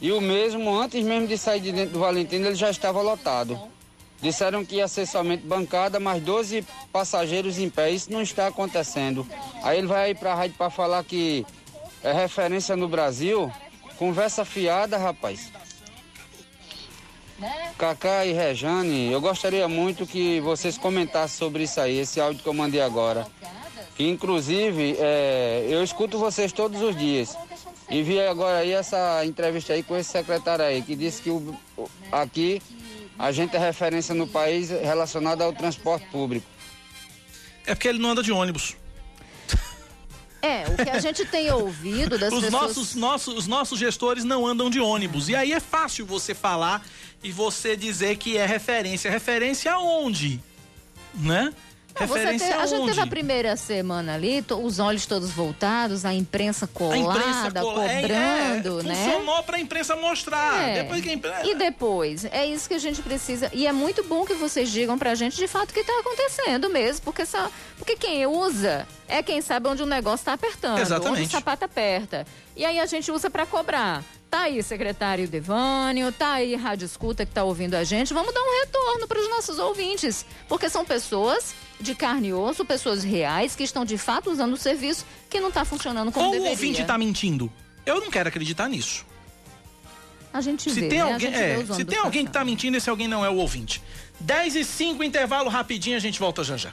e 0.00 0.12
o 0.12 0.20
mesmo, 0.20 0.78
antes 0.78 1.04
mesmo 1.04 1.26
de 1.26 1.36
sair 1.38 1.60
de 1.60 1.72
dentro 1.72 1.94
do 1.94 1.98
Valentina, 2.00 2.46
ele 2.46 2.54
já 2.54 2.70
estava 2.70 3.00
lotado. 3.00 3.58
Disseram 4.20 4.64
que 4.64 4.76
ia 4.76 4.88
ser 4.88 5.06
somente 5.06 5.46
bancada, 5.46 6.00
mas 6.00 6.22
12 6.22 6.64
passageiros 6.92 7.58
em 7.58 7.68
pé. 7.68 7.90
Isso 7.90 8.12
não 8.12 8.22
está 8.22 8.46
acontecendo. 8.46 9.26
Aí 9.62 9.78
ele 9.78 9.86
vai 9.86 10.04
aí 10.04 10.14
para 10.14 10.32
a 10.32 10.34
rádio 10.34 10.56
para 10.56 10.70
falar 10.70 11.04
que 11.04 11.44
é 12.02 12.12
referência 12.12 12.76
no 12.76 12.88
Brasil. 12.88 13.50
Conversa 13.98 14.44
fiada, 14.44 14.96
rapaz. 14.96 15.50
Cacá 17.76 18.24
e 18.24 18.32
Rejane, 18.32 19.10
eu 19.10 19.20
gostaria 19.20 19.66
muito 19.68 20.06
que 20.06 20.40
vocês 20.40 20.78
comentassem 20.78 21.36
sobre 21.36 21.64
isso 21.64 21.80
aí, 21.80 21.98
esse 21.98 22.20
áudio 22.20 22.42
que 22.42 22.48
eu 22.48 22.54
mandei 22.54 22.80
agora. 22.80 23.26
Que, 23.96 24.08
inclusive, 24.08 24.96
é, 24.98 25.66
eu 25.68 25.82
escuto 25.82 26.18
vocês 26.18 26.52
todos 26.52 26.80
os 26.80 26.96
dias. 26.96 27.36
E 27.90 28.02
vi 28.02 28.20
agora 28.20 28.58
aí 28.58 28.72
essa 28.72 29.24
entrevista 29.24 29.72
aí 29.72 29.82
com 29.82 29.96
esse 29.96 30.10
secretário 30.10 30.64
aí, 30.64 30.82
que 30.82 30.96
disse 30.96 31.22
que 31.22 31.30
o, 31.30 31.54
aqui 32.10 32.62
a 33.18 33.30
gente 33.30 33.54
é 33.54 33.58
referência 33.58 34.14
no 34.14 34.26
país 34.26 34.70
relacionada 34.70 35.44
ao 35.44 35.52
transporte 35.52 36.06
público. 36.06 36.46
É 37.66 37.74
porque 37.74 37.88
ele 37.88 37.98
não 37.98 38.10
anda 38.10 38.22
de 38.22 38.32
ônibus. 38.32 38.76
É, 40.44 40.66
o 40.68 40.76
que 40.76 40.90
a 40.90 40.98
gente 40.98 41.24
tem 41.24 41.50
ouvido 41.50 42.18
das 42.18 42.30
os 42.30 42.44
pessoas... 42.44 42.52
Nossos, 42.52 42.94
nossos, 42.94 43.34
os 43.34 43.46
nossos 43.46 43.78
gestores 43.78 44.24
não 44.24 44.46
andam 44.46 44.68
de 44.68 44.78
ônibus. 44.78 45.30
E 45.30 45.34
aí 45.34 45.52
é 45.52 45.60
fácil 45.60 46.04
você 46.04 46.34
falar 46.34 46.84
e 47.22 47.32
você 47.32 47.74
dizer 47.74 48.16
que 48.18 48.36
é 48.36 48.44
referência. 48.44 49.10
Referência 49.10 49.72
aonde? 49.72 50.38
Né? 51.14 51.50
Referência 51.96 52.56
a 52.58 52.66
gente 52.66 52.86
teve 52.86 53.00
a 53.00 53.06
primeira 53.06 53.56
semana 53.56 54.14
ali, 54.14 54.44
os 54.50 54.78
olhos 54.78 55.06
todos 55.06 55.30
voltados, 55.30 56.04
a 56.04 56.12
imprensa 56.12 56.66
colada, 56.66 56.96
a 56.96 56.98
imprensa 56.98 57.50
cola... 57.52 57.88
cobrando, 57.88 58.78
é, 58.78 58.82
é, 58.82 58.86
né? 58.86 58.94
Funcionou 58.94 59.42
pra 59.44 59.60
imprensa 59.60 59.96
mostrar. 59.96 60.68
É. 60.68 60.82
Depois 60.82 61.06
imprensa... 61.06 61.46
E 61.46 61.54
depois, 61.54 62.24
é 62.24 62.44
isso 62.44 62.68
que 62.68 62.74
a 62.74 62.78
gente 62.78 63.00
precisa. 63.00 63.48
E 63.52 63.66
é 63.66 63.72
muito 63.72 64.02
bom 64.04 64.24
que 64.24 64.34
vocês 64.34 64.70
digam 64.70 64.98
pra 64.98 65.14
gente 65.14 65.36
de 65.36 65.46
fato 65.46 65.70
o 65.70 65.74
que 65.74 65.84
tá 65.84 65.92
acontecendo 66.00 66.68
mesmo, 66.68 67.04
porque, 67.04 67.24
só... 67.24 67.48
porque 67.78 67.96
quem 67.96 68.26
usa 68.26 68.86
é 69.06 69.22
quem 69.22 69.40
sabe 69.40 69.68
onde 69.68 69.82
o 69.82 69.86
negócio 69.86 70.24
tá 70.24 70.32
apertando, 70.32 70.78
Exatamente. 70.78 71.20
onde 71.20 71.28
o 71.28 71.30
sapato 71.30 71.64
aperta. 71.64 72.26
E 72.56 72.64
aí 72.64 72.80
a 72.80 72.86
gente 72.86 73.10
usa 73.12 73.30
para 73.30 73.46
cobrar. 73.46 74.02
Tá 74.34 74.42
aí, 74.42 74.60
secretário 74.64 75.28
Devânio, 75.28 76.10
tá 76.10 76.32
aí 76.32 76.56
Rádio 76.56 76.86
Escuta 76.86 77.24
que 77.24 77.32
tá 77.32 77.44
ouvindo 77.44 77.76
a 77.76 77.84
gente. 77.84 78.12
Vamos 78.12 78.34
dar 78.34 78.40
um 78.40 78.60
retorno 78.62 79.06
para 79.06 79.20
os 79.20 79.30
nossos 79.30 79.60
ouvintes, 79.60 80.26
porque 80.48 80.68
são 80.68 80.84
pessoas 80.84 81.54
de 81.84 81.94
carne 81.94 82.28
e 82.28 82.32
osso, 82.32 82.64
pessoas 82.64 83.04
reais 83.04 83.54
que 83.54 83.62
estão 83.62 83.84
de 83.84 83.96
fato 83.96 84.30
usando 84.30 84.54
o 84.54 84.56
serviço 84.56 85.06
que 85.30 85.38
não 85.38 85.48
está 85.48 85.64
funcionando 85.64 86.10
como 86.10 86.26
Ou 86.26 86.32
deveria. 86.32 86.48
o 86.48 86.52
ouvinte 86.52 86.82
está 86.82 86.98
mentindo? 86.98 87.52
Eu 87.86 88.00
não 88.00 88.10
quero 88.10 88.28
acreditar 88.28 88.68
nisso. 88.68 89.04
A 90.32 90.40
gente 90.40 90.68
se 90.68 90.80
vê, 90.80 90.88
tem 90.88 90.98
né? 90.98 91.12
alguém, 91.12 91.32
é, 91.32 91.64
se 91.64 91.84
tem 91.84 91.98
alguém 91.98 92.24
que 92.24 92.30
está 92.30 92.44
mentindo, 92.44 92.76
esse 92.76 92.90
alguém 92.90 93.06
não 93.06 93.24
é 93.24 93.30
o 93.30 93.36
ouvinte. 93.36 93.80
10 94.18 94.56
e 94.56 94.64
5, 94.64 95.04
intervalo 95.04 95.48
rapidinho, 95.48 95.96
a 95.96 96.00
gente 96.00 96.18
volta 96.18 96.42
já 96.42 96.56
já. 96.56 96.72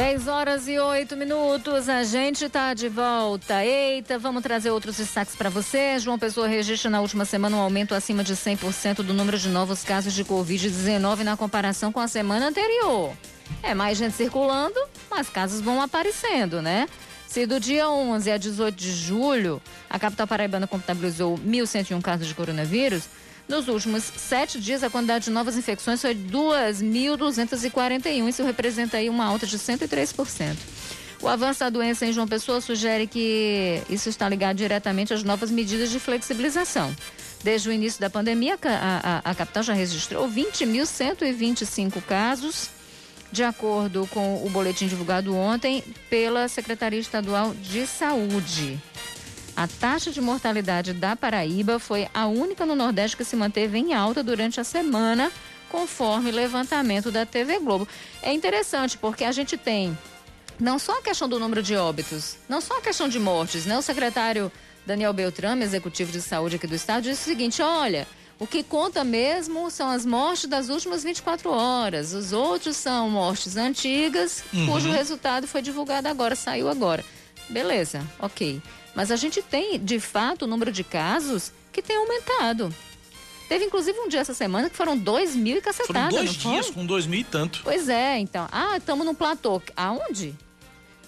10 0.00 0.28
horas 0.28 0.66
e 0.66 0.78
8 0.78 1.14
minutos, 1.14 1.86
a 1.86 2.02
gente 2.04 2.46
está 2.46 2.72
de 2.72 2.88
volta. 2.88 3.62
Eita, 3.62 4.18
vamos 4.18 4.42
trazer 4.42 4.70
outros 4.70 4.96
destaques 4.96 5.36
para 5.36 5.50
você. 5.50 5.98
João 5.98 6.18
Pessoa 6.18 6.48
registra 6.48 6.90
na 6.90 7.02
última 7.02 7.26
semana 7.26 7.54
um 7.54 7.60
aumento 7.60 7.94
acima 7.94 8.24
de 8.24 8.34
100% 8.34 9.02
do 9.02 9.12
número 9.12 9.36
de 9.36 9.50
novos 9.50 9.84
casos 9.84 10.14
de 10.14 10.24
Covid-19 10.24 11.18
na 11.18 11.36
comparação 11.36 11.92
com 11.92 12.00
a 12.00 12.08
semana 12.08 12.48
anterior. 12.48 13.12
É 13.62 13.74
mais 13.74 13.98
gente 13.98 14.14
circulando, 14.14 14.80
mais 15.10 15.28
casos 15.28 15.60
vão 15.60 15.82
aparecendo, 15.82 16.62
né? 16.62 16.88
Se 17.28 17.44
do 17.44 17.60
dia 17.60 17.86
11 17.90 18.30
a 18.30 18.38
18 18.38 18.74
de 18.74 18.92
julho, 18.92 19.60
a 19.90 19.98
capital 19.98 20.26
paraibana 20.26 20.66
contabilizou 20.66 21.36
1.101 21.36 22.00
casos 22.00 22.26
de 22.26 22.34
coronavírus, 22.34 23.04
nos 23.50 23.68
últimos 23.68 24.04
sete 24.04 24.58
dias, 24.60 24.84
a 24.84 24.88
quantidade 24.88 25.24
de 25.24 25.30
novas 25.30 25.56
infecções 25.56 26.00
foi 26.00 26.14
2.241. 26.14 28.28
Isso 28.28 28.44
representa 28.44 28.96
aí 28.96 29.10
uma 29.10 29.26
alta 29.26 29.46
de 29.46 29.58
103%. 29.58 30.56
O 31.20 31.28
avanço 31.28 31.60
da 31.60 31.68
doença 31.68 32.06
em 32.06 32.12
João 32.12 32.26
Pessoa 32.26 32.62
sugere 32.62 33.06
que 33.06 33.82
isso 33.90 34.08
está 34.08 34.26
ligado 34.28 34.56
diretamente 34.56 35.12
às 35.12 35.22
novas 35.22 35.50
medidas 35.50 35.90
de 35.90 35.98
flexibilização. 35.98 36.96
Desde 37.42 37.68
o 37.68 37.72
início 37.72 38.00
da 38.00 38.08
pandemia, 38.08 38.58
a, 38.62 39.20
a, 39.24 39.30
a 39.30 39.34
capital 39.34 39.64
já 39.64 39.74
registrou 39.74 40.28
20.125 40.28 42.00
casos, 42.02 42.70
de 43.32 43.42
acordo 43.42 44.08
com 44.12 44.44
o 44.44 44.48
boletim 44.48 44.86
divulgado 44.86 45.34
ontem 45.34 45.82
pela 46.08 46.46
Secretaria 46.48 47.00
Estadual 47.00 47.52
de 47.54 47.86
Saúde. 47.86 48.80
A 49.56 49.66
taxa 49.66 50.10
de 50.10 50.20
mortalidade 50.20 50.92
da 50.92 51.14
Paraíba 51.14 51.78
foi 51.78 52.08
a 52.14 52.26
única 52.26 52.64
no 52.64 52.74
Nordeste 52.74 53.16
que 53.16 53.24
se 53.24 53.36
manteve 53.36 53.78
em 53.78 53.92
alta 53.92 54.22
durante 54.22 54.60
a 54.60 54.64
semana, 54.64 55.30
conforme 55.68 56.30
levantamento 56.30 57.10
da 57.10 57.26
TV 57.26 57.58
Globo. 57.58 57.86
É 58.22 58.32
interessante 58.32 58.96
porque 58.96 59.24
a 59.24 59.32
gente 59.32 59.56
tem 59.56 59.96
não 60.58 60.78
só 60.78 60.98
a 60.98 61.02
questão 61.02 61.28
do 61.28 61.38
número 61.38 61.62
de 61.62 61.74
óbitos, 61.74 62.36
não 62.48 62.60
só 62.60 62.78
a 62.78 62.80
questão 62.80 63.08
de 63.08 63.18
mortes, 63.18 63.64
né? 63.64 63.78
O 63.78 63.82
secretário 63.82 64.52
Daniel 64.86 65.12
Beltrame, 65.12 65.64
executivo 65.64 66.12
de 66.12 66.20
saúde 66.20 66.56
aqui 66.56 66.66
do 66.66 66.74
estado, 66.74 67.04
disse 67.04 67.22
o 67.22 67.24
seguinte: 67.24 67.62
olha, 67.62 68.06
o 68.38 68.46
que 68.46 68.62
conta 68.62 69.04
mesmo 69.04 69.70
são 69.70 69.88
as 69.88 70.06
mortes 70.06 70.48
das 70.48 70.68
últimas 70.68 71.02
24 71.02 71.50
horas. 71.50 72.12
Os 72.12 72.32
outros 72.32 72.76
são 72.76 73.10
mortes 73.10 73.56
antigas, 73.56 74.42
uhum. 74.52 74.66
cujo 74.66 74.90
resultado 74.90 75.46
foi 75.46 75.62
divulgado 75.62 76.08
agora, 76.08 76.34
saiu 76.34 76.68
agora. 76.68 77.04
Beleza, 77.48 78.02
ok. 78.18 78.62
Mas 78.94 79.10
a 79.10 79.16
gente 79.16 79.42
tem, 79.42 79.78
de 79.78 80.00
fato, 80.00 80.42
o 80.44 80.48
número 80.48 80.72
de 80.72 80.82
casos 80.82 81.52
que 81.72 81.80
tem 81.82 81.96
aumentado. 81.96 82.74
Teve 83.48 83.64
inclusive 83.64 83.98
um 83.98 84.08
dia 84.08 84.20
essa 84.20 84.34
semana 84.34 84.70
que 84.70 84.76
foram 84.76 84.96
dois 84.96 85.34
mil 85.34 85.56
e 85.56 85.60
cacetada. 85.60 86.10
Foram 86.10 86.24
dois 86.24 86.34
dias 86.34 86.66
foi? 86.66 86.74
com 86.74 86.86
dois 86.86 87.06
mil 87.06 87.20
e 87.20 87.24
tanto. 87.24 87.60
Pois 87.64 87.88
é, 87.88 88.18
então. 88.18 88.48
Ah, 88.52 88.76
estamos 88.76 89.04
no 89.04 89.14
platô. 89.14 89.60
Aonde? 89.76 90.34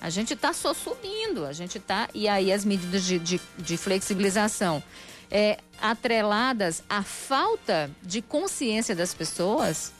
A 0.01 0.11
gente 0.11 0.35
está 0.35 0.53
só 0.53 0.75
subindo, 0.75 1.47
a 1.47 1.53
gente 1.53 1.79
está. 1.79 2.09
E 2.13 2.27
aí 2.27 2.53
as 2.53 2.65
medidas 2.65 3.05
de, 3.05 3.21
de, 3.21 3.41
de 3.57 3.77
flexibilização 3.77 4.83
é, 5.31 5.59
atreladas 5.81 6.83
à 6.91 7.05
falta 7.05 7.89
de 8.03 8.21
consciência 8.21 8.95
das 8.97 9.15
pessoas 9.15 9.93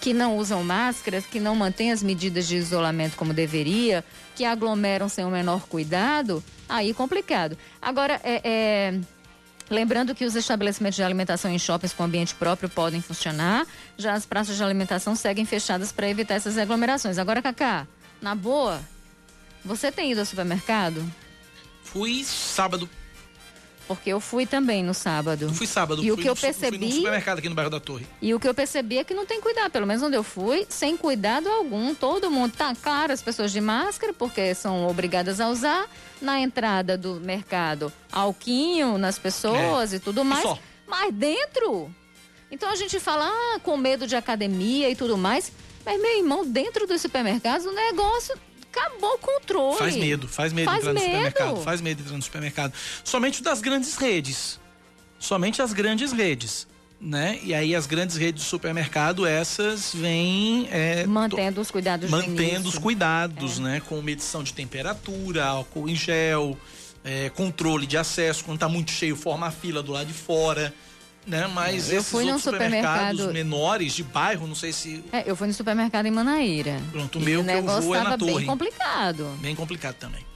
que 0.00 0.14
não 0.14 0.36
usam 0.36 0.62
máscaras, 0.64 1.26
que 1.26 1.38
não 1.38 1.54
mantêm 1.54 1.92
as 1.92 2.02
medidas 2.02 2.46
de 2.46 2.56
isolamento 2.56 3.16
como 3.16 3.32
deveria, 3.32 4.04
que 4.42 4.46
aglomeram 4.46 5.08
sem 5.08 5.24
o 5.24 5.30
menor 5.30 5.68
cuidado, 5.68 6.42
aí 6.68 6.92
complicado. 6.92 7.56
Agora, 7.80 8.20
é, 8.24 8.40
é, 8.42 9.00
lembrando 9.70 10.16
que 10.16 10.24
os 10.24 10.34
estabelecimentos 10.34 10.96
de 10.96 11.02
alimentação 11.04 11.48
em 11.48 11.60
shoppings 11.60 11.92
com 11.92 12.02
ambiente 12.02 12.34
próprio 12.34 12.68
podem 12.68 13.00
funcionar, 13.00 13.64
já 13.96 14.14
as 14.14 14.26
praças 14.26 14.56
de 14.56 14.64
alimentação 14.64 15.14
seguem 15.14 15.44
fechadas 15.44 15.92
para 15.92 16.10
evitar 16.10 16.34
essas 16.34 16.58
aglomerações. 16.58 17.18
Agora, 17.18 17.40
Cacá, 17.40 17.86
na 18.20 18.34
boa, 18.34 18.82
você 19.64 19.92
tem 19.92 20.10
ido 20.10 20.18
ao 20.18 20.26
supermercado? 20.26 21.08
Fui 21.84 22.24
sábado 22.24 22.90
porque 23.86 24.10
eu 24.10 24.20
fui 24.20 24.46
também 24.46 24.82
no 24.82 24.94
sábado. 24.94 25.46
Eu 25.46 25.54
fui 25.54 25.66
sábado. 25.66 26.02
E 26.02 26.10
o 26.10 26.16
que 26.16 26.28
eu 26.28 26.36
percebi. 26.36 26.78
Fui 26.78 26.86
no 26.86 26.92
supermercado 26.94 27.38
aqui 27.38 27.48
no 27.48 27.54
bairro 27.54 27.70
da 27.70 27.80
Torre. 27.80 28.06
E 28.20 28.34
o 28.34 28.40
que 28.40 28.48
eu 28.48 28.54
percebi 28.54 28.98
é 28.98 29.04
que 29.04 29.14
não 29.14 29.26
tem 29.26 29.40
cuidado. 29.40 29.70
Pelo 29.70 29.86
menos 29.86 30.02
onde 30.02 30.16
eu 30.16 30.22
fui, 30.22 30.66
sem 30.68 30.96
cuidado 30.96 31.48
algum. 31.48 31.94
Todo 31.94 32.30
mundo 32.30 32.52
tá 32.56 32.74
claro, 32.74 33.12
as 33.12 33.22
pessoas 33.22 33.52
de 33.52 33.60
máscara, 33.60 34.12
porque 34.12 34.54
são 34.54 34.86
obrigadas 34.86 35.40
a 35.40 35.48
usar. 35.48 35.88
Na 36.20 36.38
entrada 36.38 36.96
do 36.96 37.14
mercado, 37.16 37.92
alquinho 38.12 38.96
nas 38.96 39.18
pessoas 39.18 39.92
é. 39.92 39.96
e 39.96 39.98
tudo 39.98 40.24
mais. 40.24 40.44
E 40.44 40.60
mas 40.86 41.12
dentro. 41.12 41.92
Então 42.48 42.68
a 42.68 42.76
gente 42.76 43.00
fala, 43.00 43.26
ah, 43.26 43.60
com 43.60 43.76
medo 43.76 44.06
de 44.06 44.14
academia 44.14 44.88
e 44.90 44.94
tudo 44.94 45.16
mais. 45.16 45.50
Mas, 45.84 46.00
meu 46.00 46.18
irmão, 46.18 46.46
dentro 46.46 46.86
dos 46.86 47.00
supermercados, 47.00 47.66
o 47.66 47.72
negócio 47.72 48.38
acabou 48.72 49.14
o 49.14 49.18
controle. 49.18 49.78
Faz 49.78 49.96
medo, 49.96 50.26
faz 50.26 50.52
medo 50.52 50.64
faz 50.66 50.78
entrar 50.78 50.94
medo. 50.94 51.04
no 51.04 51.10
supermercado. 51.12 51.62
Faz 51.62 51.80
medo 51.80 52.00
entrar 52.00 52.16
no 52.16 52.22
supermercado. 52.22 52.72
Somente 53.04 53.42
das 53.42 53.60
grandes 53.60 53.96
redes. 53.96 54.58
Somente 55.18 55.60
as 55.60 55.72
grandes 55.72 56.12
redes. 56.12 56.66
Né? 57.00 57.40
E 57.42 57.52
aí 57.52 57.74
as 57.74 57.84
grandes 57.84 58.16
redes 58.16 58.44
de 58.44 58.48
supermercado, 58.48 59.26
essas 59.26 59.92
vêm... 59.92 60.68
É, 60.70 61.04
mantendo 61.04 61.60
os 61.60 61.68
cuidados 61.68 62.08
Mantendo 62.08 62.68
os 62.68 62.78
cuidados, 62.78 63.58
é. 63.58 63.62
né? 63.62 63.82
Com 63.88 64.00
medição 64.00 64.44
de 64.44 64.52
temperatura, 64.52 65.44
álcool 65.44 65.88
em 65.88 65.96
gel, 65.96 66.56
é, 67.02 67.28
controle 67.30 67.88
de 67.88 67.98
acesso. 67.98 68.44
Quando 68.44 68.58
está 68.58 68.68
muito 68.68 68.92
cheio, 68.92 69.16
forma 69.16 69.48
a 69.48 69.50
fila 69.50 69.82
do 69.82 69.90
lado 69.90 70.06
de 70.06 70.12
fora 70.12 70.72
né? 71.26 71.46
Mas 71.46 71.90
eu 71.90 71.98
esses 71.98 72.10
fui 72.10 72.24
supermercados 72.38 73.20
supermercado... 73.20 73.32
menores 73.32 73.92
de 73.94 74.02
bairro, 74.02 74.46
não 74.46 74.54
sei 74.54 74.72
se. 74.72 75.04
É, 75.12 75.22
eu 75.26 75.36
fui 75.36 75.46
no 75.46 75.54
supermercado 75.54 76.06
em 76.06 76.10
Manaíra. 76.10 76.80
Pronto, 76.90 77.18
o 77.18 77.22
meu 77.22 77.44
que 77.44 77.50
eu 77.50 77.62
vou 77.62 77.94
é 77.94 78.02
na 78.02 78.18
torre. 78.18 78.34
Bem 78.34 78.46
complicado. 78.46 79.38
Bem 79.40 79.54
complicado 79.54 79.94
também. 79.94 80.32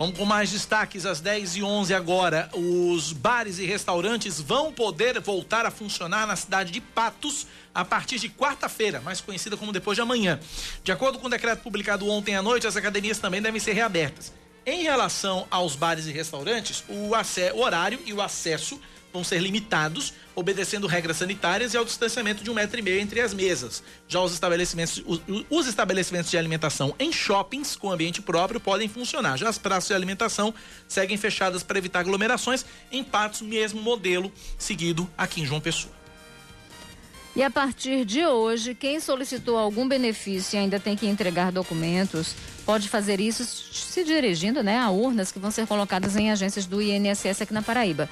Vamos 0.00 0.16
com 0.16 0.24
mais 0.24 0.50
destaques 0.50 1.04
às 1.04 1.20
10 1.20 1.56
e 1.56 1.62
11 1.62 1.92
agora. 1.92 2.48
Os 2.54 3.12
bares 3.12 3.58
e 3.58 3.66
restaurantes 3.66 4.40
vão 4.40 4.72
poder 4.72 5.20
voltar 5.20 5.66
a 5.66 5.70
funcionar 5.70 6.26
na 6.26 6.34
cidade 6.36 6.72
de 6.72 6.80
Patos 6.80 7.46
a 7.74 7.84
partir 7.84 8.18
de 8.18 8.30
quarta-feira, 8.30 9.02
mais 9.02 9.20
conhecida 9.20 9.58
como 9.58 9.72
depois 9.72 9.96
de 9.96 10.00
amanhã. 10.00 10.40
De 10.82 10.90
acordo 10.90 11.18
com 11.18 11.26
o 11.26 11.30
decreto 11.30 11.62
publicado 11.62 12.08
ontem 12.08 12.34
à 12.34 12.40
noite, 12.40 12.66
as 12.66 12.76
academias 12.76 13.18
também 13.18 13.42
devem 13.42 13.60
ser 13.60 13.74
reabertas. 13.74 14.32
Em 14.64 14.82
relação 14.82 15.46
aos 15.50 15.76
bares 15.76 16.06
e 16.06 16.12
restaurantes, 16.12 16.82
o, 16.88 17.10
o 17.54 17.60
horário 17.60 18.00
e 18.06 18.14
o 18.14 18.22
acesso 18.22 18.80
vão 19.12 19.24
ser 19.24 19.38
limitados, 19.40 20.14
obedecendo 20.34 20.86
regras 20.86 21.18
sanitárias 21.18 21.74
e 21.74 21.76
ao 21.76 21.84
distanciamento 21.84 22.42
de 22.42 22.50
um 22.50 22.54
metro 22.54 22.78
e 22.78 22.82
meio 22.82 23.00
entre 23.00 23.20
as 23.20 23.34
mesas. 23.34 23.82
Já 24.08 24.20
os 24.20 24.32
estabelecimentos, 24.32 25.02
os, 25.06 25.20
os 25.48 25.66
estabelecimentos 25.66 26.30
de 26.30 26.38
alimentação 26.38 26.94
em 26.98 27.12
shoppings 27.12 27.76
com 27.76 27.90
ambiente 27.90 28.22
próprio 28.22 28.60
podem 28.60 28.88
funcionar. 28.88 29.36
Já 29.36 29.48
as 29.48 29.58
praças 29.58 29.88
de 29.88 29.94
alimentação 29.94 30.54
seguem 30.88 31.16
fechadas 31.16 31.62
para 31.62 31.78
evitar 31.78 32.00
aglomerações, 32.00 32.64
em 32.90 33.04
partes 33.04 33.40
mesmo 33.42 33.82
modelo 33.82 34.32
seguido 34.58 35.08
aqui 35.16 35.40
em 35.40 35.46
João 35.46 35.60
Pessoa. 35.60 35.99
E 37.34 37.42
a 37.44 37.50
partir 37.50 38.04
de 38.04 38.26
hoje, 38.26 38.74
quem 38.74 38.98
solicitou 38.98 39.56
algum 39.56 39.86
benefício 39.86 40.56
e 40.56 40.58
ainda 40.58 40.80
tem 40.80 40.96
que 40.96 41.06
entregar 41.06 41.52
documentos, 41.52 42.34
pode 42.66 42.88
fazer 42.88 43.20
isso 43.20 43.44
se 43.44 44.04
dirigindo 44.04 44.62
né, 44.64 44.78
a 44.78 44.90
urnas 44.90 45.30
que 45.30 45.38
vão 45.38 45.50
ser 45.50 45.66
colocadas 45.66 46.16
em 46.16 46.30
agências 46.30 46.66
do 46.66 46.82
INSS 46.82 47.42
aqui 47.42 47.54
na 47.54 47.62
Paraíba. 47.62 48.10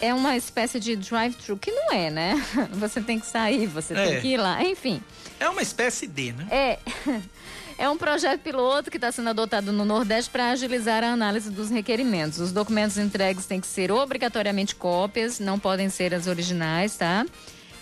É 0.00 0.14
uma 0.14 0.36
espécie 0.36 0.78
de 0.78 0.94
drive-thru, 0.94 1.56
que 1.56 1.72
não 1.72 1.92
é, 1.92 2.10
né? 2.10 2.46
Você 2.72 3.00
tem 3.00 3.18
que 3.18 3.26
sair, 3.26 3.66
você 3.66 3.94
é. 3.94 4.06
tem 4.06 4.20
que 4.20 4.28
ir 4.28 4.36
lá, 4.36 4.62
enfim. 4.62 5.02
É 5.40 5.48
uma 5.48 5.62
espécie 5.62 6.06
de, 6.06 6.32
né? 6.32 6.46
É. 6.50 6.78
É 7.80 7.88
um 7.88 7.96
projeto 7.96 8.40
piloto 8.40 8.90
que 8.90 8.96
está 8.96 9.12
sendo 9.12 9.30
adotado 9.30 9.70
no 9.70 9.84
Nordeste 9.84 10.28
para 10.28 10.50
agilizar 10.50 11.04
a 11.04 11.12
análise 11.12 11.48
dos 11.48 11.70
requerimentos. 11.70 12.40
Os 12.40 12.50
documentos 12.50 12.98
entregues 12.98 13.46
têm 13.46 13.60
que 13.60 13.68
ser 13.68 13.92
obrigatoriamente 13.92 14.74
cópias, 14.74 15.38
não 15.38 15.60
podem 15.60 15.88
ser 15.88 16.12
as 16.12 16.26
originais, 16.26 16.96
tá? 16.96 17.24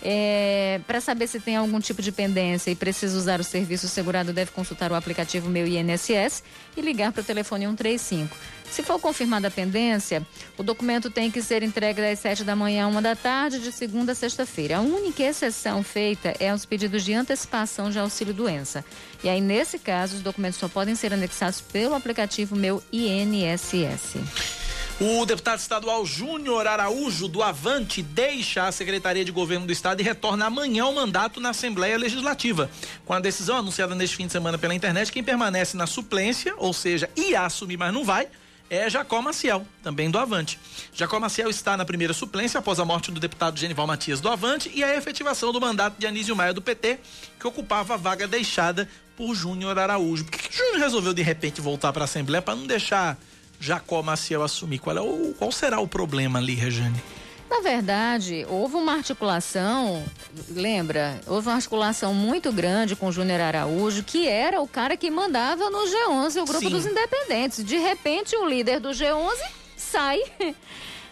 É, 0.01 0.79
para 0.85 1.01
saber 1.01 1.27
se 1.27 1.39
tem 1.39 1.55
algum 1.55 1.79
tipo 1.79 2.01
de 2.01 2.11
pendência 2.11 2.69
e 2.69 2.75
precisa 2.75 3.17
usar 3.17 3.39
o 3.39 3.43
serviço, 3.43 3.87
o 3.87 3.89
segurado 3.89 4.31
deve 4.31 4.51
consultar 4.51 4.91
o 4.91 4.95
aplicativo 4.95 5.49
Meu 5.49 5.67
INSS 5.67 6.43
e 6.75 6.81
ligar 6.81 7.11
para 7.11 7.21
o 7.21 7.23
telefone 7.23 7.65
135. 7.65 8.35
Se 8.69 8.83
for 8.83 8.99
confirmada 8.99 9.47
a 9.47 9.51
pendência, 9.51 10.25
o 10.57 10.63
documento 10.63 11.09
tem 11.09 11.31
que 11.31 11.41
ser 11.41 11.63
entregue 11.63 12.01
das 12.01 12.19
7 12.19 12.43
da 12.43 12.55
manhã 12.55 12.85
a 12.85 12.87
1 12.87 13.01
da 13.01 13.15
tarde, 13.15 13.59
de 13.59 13.71
segunda 13.71 14.11
a 14.11 14.15
sexta-feira. 14.15 14.77
A 14.77 14.81
única 14.81 15.23
exceção 15.23 15.81
feita 15.83 16.33
é 16.39 16.49
aos 16.49 16.65
pedidos 16.65 17.03
de 17.03 17.13
antecipação 17.13 17.89
de 17.89 17.97
auxílio-doença. 17.97 18.83
E 19.23 19.29
aí, 19.29 19.39
nesse 19.39 19.79
caso, 19.79 20.17
os 20.17 20.21
documentos 20.21 20.59
só 20.59 20.67
podem 20.67 20.95
ser 20.95 21.13
anexados 21.13 21.61
pelo 21.61 21.95
aplicativo 21.95 22.55
Meu 22.55 22.83
INSS. 22.91 24.66
O 24.99 25.27
deputado 25.27 25.59
estadual 25.59 26.03
Júnior 26.07 26.65
Araújo, 26.65 27.27
do 27.27 27.43
Avante, 27.43 28.01
deixa 28.01 28.65
a 28.65 28.71
Secretaria 28.71 29.23
de 29.23 29.31
Governo 29.31 29.67
do 29.67 29.71
Estado 29.71 30.01
e 30.01 30.03
retorna 30.03 30.47
amanhã 30.47 30.85
ao 30.85 30.93
mandato 30.93 31.39
na 31.39 31.49
Assembleia 31.49 31.95
Legislativa. 31.99 32.67
Com 33.05 33.13
a 33.13 33.19
decisão 33.19 33.57
anunciada 33.57 33.93
neste 33.93 34.15
fim 34.15 34.25
de 34.25 34.31
semana 34.31 34.57
pela 34.57 34.73
internet, 34.73 35.11
quem 35.11 35.23
permanece 35.23 35.77
na 35.77 35.85
suplência, 35.85 36.55
ou 36.57 36.73
seja, 36.73 37.07
ia 37.15 37.43
assumir, 37.43 37.77
mas 37.77 37.93
não 37.93 38.03
vai, 38.03 38.27
é 38.71 38.89
Jacó 38.89 39.21
Maciel, 39.21 39.67
também 39.83 40.09
do 40.09 40.17
Avante. 40.17 40.59
Jacó 40.91 41.19
Maciel 41.19 41.51
está 41.51 41.77
na 41.77 41.85
primeira 41.85 42.11
suplência 42.11 42.59
após 42.59 42.79
a 42.79 42.85
morte 42.85 43.11
do 43.11 43.19
deputado 43.19 43.59
Genival 43.59 43.85
Matias 43.85 44.19
do 44.19 44.29
Avante 44.29 44.71
e 44.73 44.83
a 44.83 44.95
efetivação 44.95 45.53
do 45.53 45.61
mandato 45.61 45.99
de 45.99 46.07
Anísio 46.07 46.35
Maia 46.35 46.55
do 46.55 46.61
PT, 46.61 46.99
que 47.39 47.45
ocupava 47.45 47.93
a 47.93 47.97
vaga 47.97 48.27
deixada 48.27 48.89
por 49.15 49.35
Júnior 49.35 49.77
Araújo. 49.77 50.25
Por 50.25 50.31
que, 50.31 50.49
que 50.49 50.57
Júnior 50.57 50.79
resolveu 50.79 51.13
de 51.13 51.21
repente 51.21 51.61
voltar 51.61 51.93
para 51.93 52.03
a 52.03 52.05
Assembleia 52.05 52.41
para 52.41 52.55
não 52.55 52.65
deixar 52.65 53.15
Jacó 53.59 54.01
Maciel 54.01 54.43
assumir? 54.43 54.79
Qual, 54.79 54.97
é 54.97 55.01
o, 55.01 55.33
qual 55.37 55.51
será 55.51 55.79
o 55.79 55.87
problema 55.87 56.39
ali, 56.39 56.53
Rejane? 56.53 57.01
Na 57.49 57.61
verdade, 57.61 58.45
houve 58.49 58.75
uma 58.75 58.93
articulação, 58.93 60.03
lembra? 60.49 61.19
Houve 61.25 61.47
uma 61.47 61.55
articulação 61.55 62.13
muito 62.13 62.51
grande 62.51 62.95
com 62.95 63.07
o 63.07 63.11
Júnior 63.11 63.39
Araújo, 63.39 64.03
que 64.03 64.27
era 64.27 64.61
o 64.61 64.67
cara 64.67 64.97
que 64.97 65.09
mandava 65.09 65.69
no 65.69 65.79
G11, 65.85 66.41
o 66.41 66.45
grupo 66.45 66.59
Sim. 66.59 66.69
dos 66.69 66.85
independentes. 66.85 67.63
De 67.63 67.77
repente, 67.77 68.35
o 68.35 68.45
líder 68.45 68.81
do 68.81 68.89
G11 68.89 69.37
sai, 69.77 70.19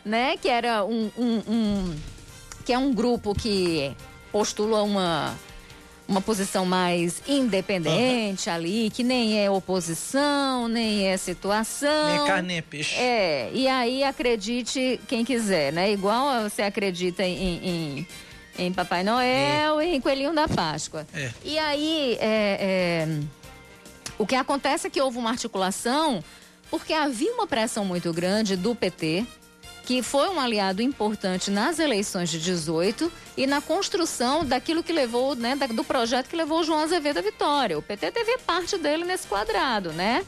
né? 0.04 0.36
Que 0.36 0.50
era 0.50 0.84
um, 0.84 1.10
um, 1.18 1.42
um 1.48 1.96
que 2.66 2.74
é 2.74 2.78
um 2.78 2.94
grupo 2.94 3.34
que 3.34 3.96
postula 4.30 4.84
uma 4.84 5.34
uma 6.08 6.22
posição 6.22 6.66
mais 6.66 7.22
independente 7.28 8.50
uhum. 8.50 8.56
ali, 8.56 8.90
que 8.92 9.04
nem 9.04 9.44
é 9.44 9.50
oposição, 9.50 10.68
nem 10.68 11.08
é 11.08 11.18
situação. 11.18 12.06
Nem 12.06 12.24
é 12.24 12.28
carne, 12.28 12.48
nem 12.48 12.58
é 12.58 12.62
peixe. 12.62 12.96
É, 12.96 13.50
e 13.54 13.68
aí 13.68 14.04
acredite 14.04 15.00
quem 15.08 15.26
quiser, 15.26 15.74
né? 15.74 15.92
Igual 15.92 16.44
você 16.50 16.62
acredita 16.62 17.24
em, 17.24 17.68
em, 17.68 18.08
em 18.58 18.74
Papai 18.74 19.04
Noel 19.04 19.80
é. 19.80 19.88
e 19.88 19.96
em 19.96 20.02
Coelhinho 20.02 20.34
da 20.34 20.48
Páscoa. 20.48 21.08
É. 21.14 21.32
E 21.44 21.58
aí, 21.58 22.18
é, 22.20 23.08
é, 23.08 23.20
o 24.18 24.28
que 24.28 24.36
acontece 24.36 24.88
é 24.88 24.90
que 24.90 25.02
houve 25.02 25.18
uma 25.18 25.32
articulação 25.32 26.24
porque 26.70 26.94
havia 26.94 27.32
uma 27.34 27.48
pressão 27.48 27.86
muito 27.86 28.12
grande 28.12 28.56
do 28.56 28.76
PT, 28.76 29.26
que 29.86 30.02
foi 30.02 30.30
um 30.30 30.40
aliado 30.40 30.82
importante 30.82 31.52
nas 31.52 31.78
eleições 31.78 32.30
de 32.30 32.40
18 32.40 33.12
e 33.38 33.46
na 33.46 33.62
construção 33.62 34.44
daquilo 34.44 34.84
que 34.84 34.92
levou, 34.92 35.36
né, 35.36 35.56
do 35.56 35.84
projeto 35.84 36.28
que 36.28 36.36
levou 36.36 36.62
o 36.62 36.64
João 36.64 36.80
Azevedo 36.80 37.20
à 37.20 37.22
vitória. 37.22 37.78
O 37.78 37.82
PT 37.82 38.12
teve 38.12 38.38
parte 38.40 38.78
dele 38.78 39.06
nesse 39.06 39.28
quadrado, 39.28 39.92
né? 39.94 40.26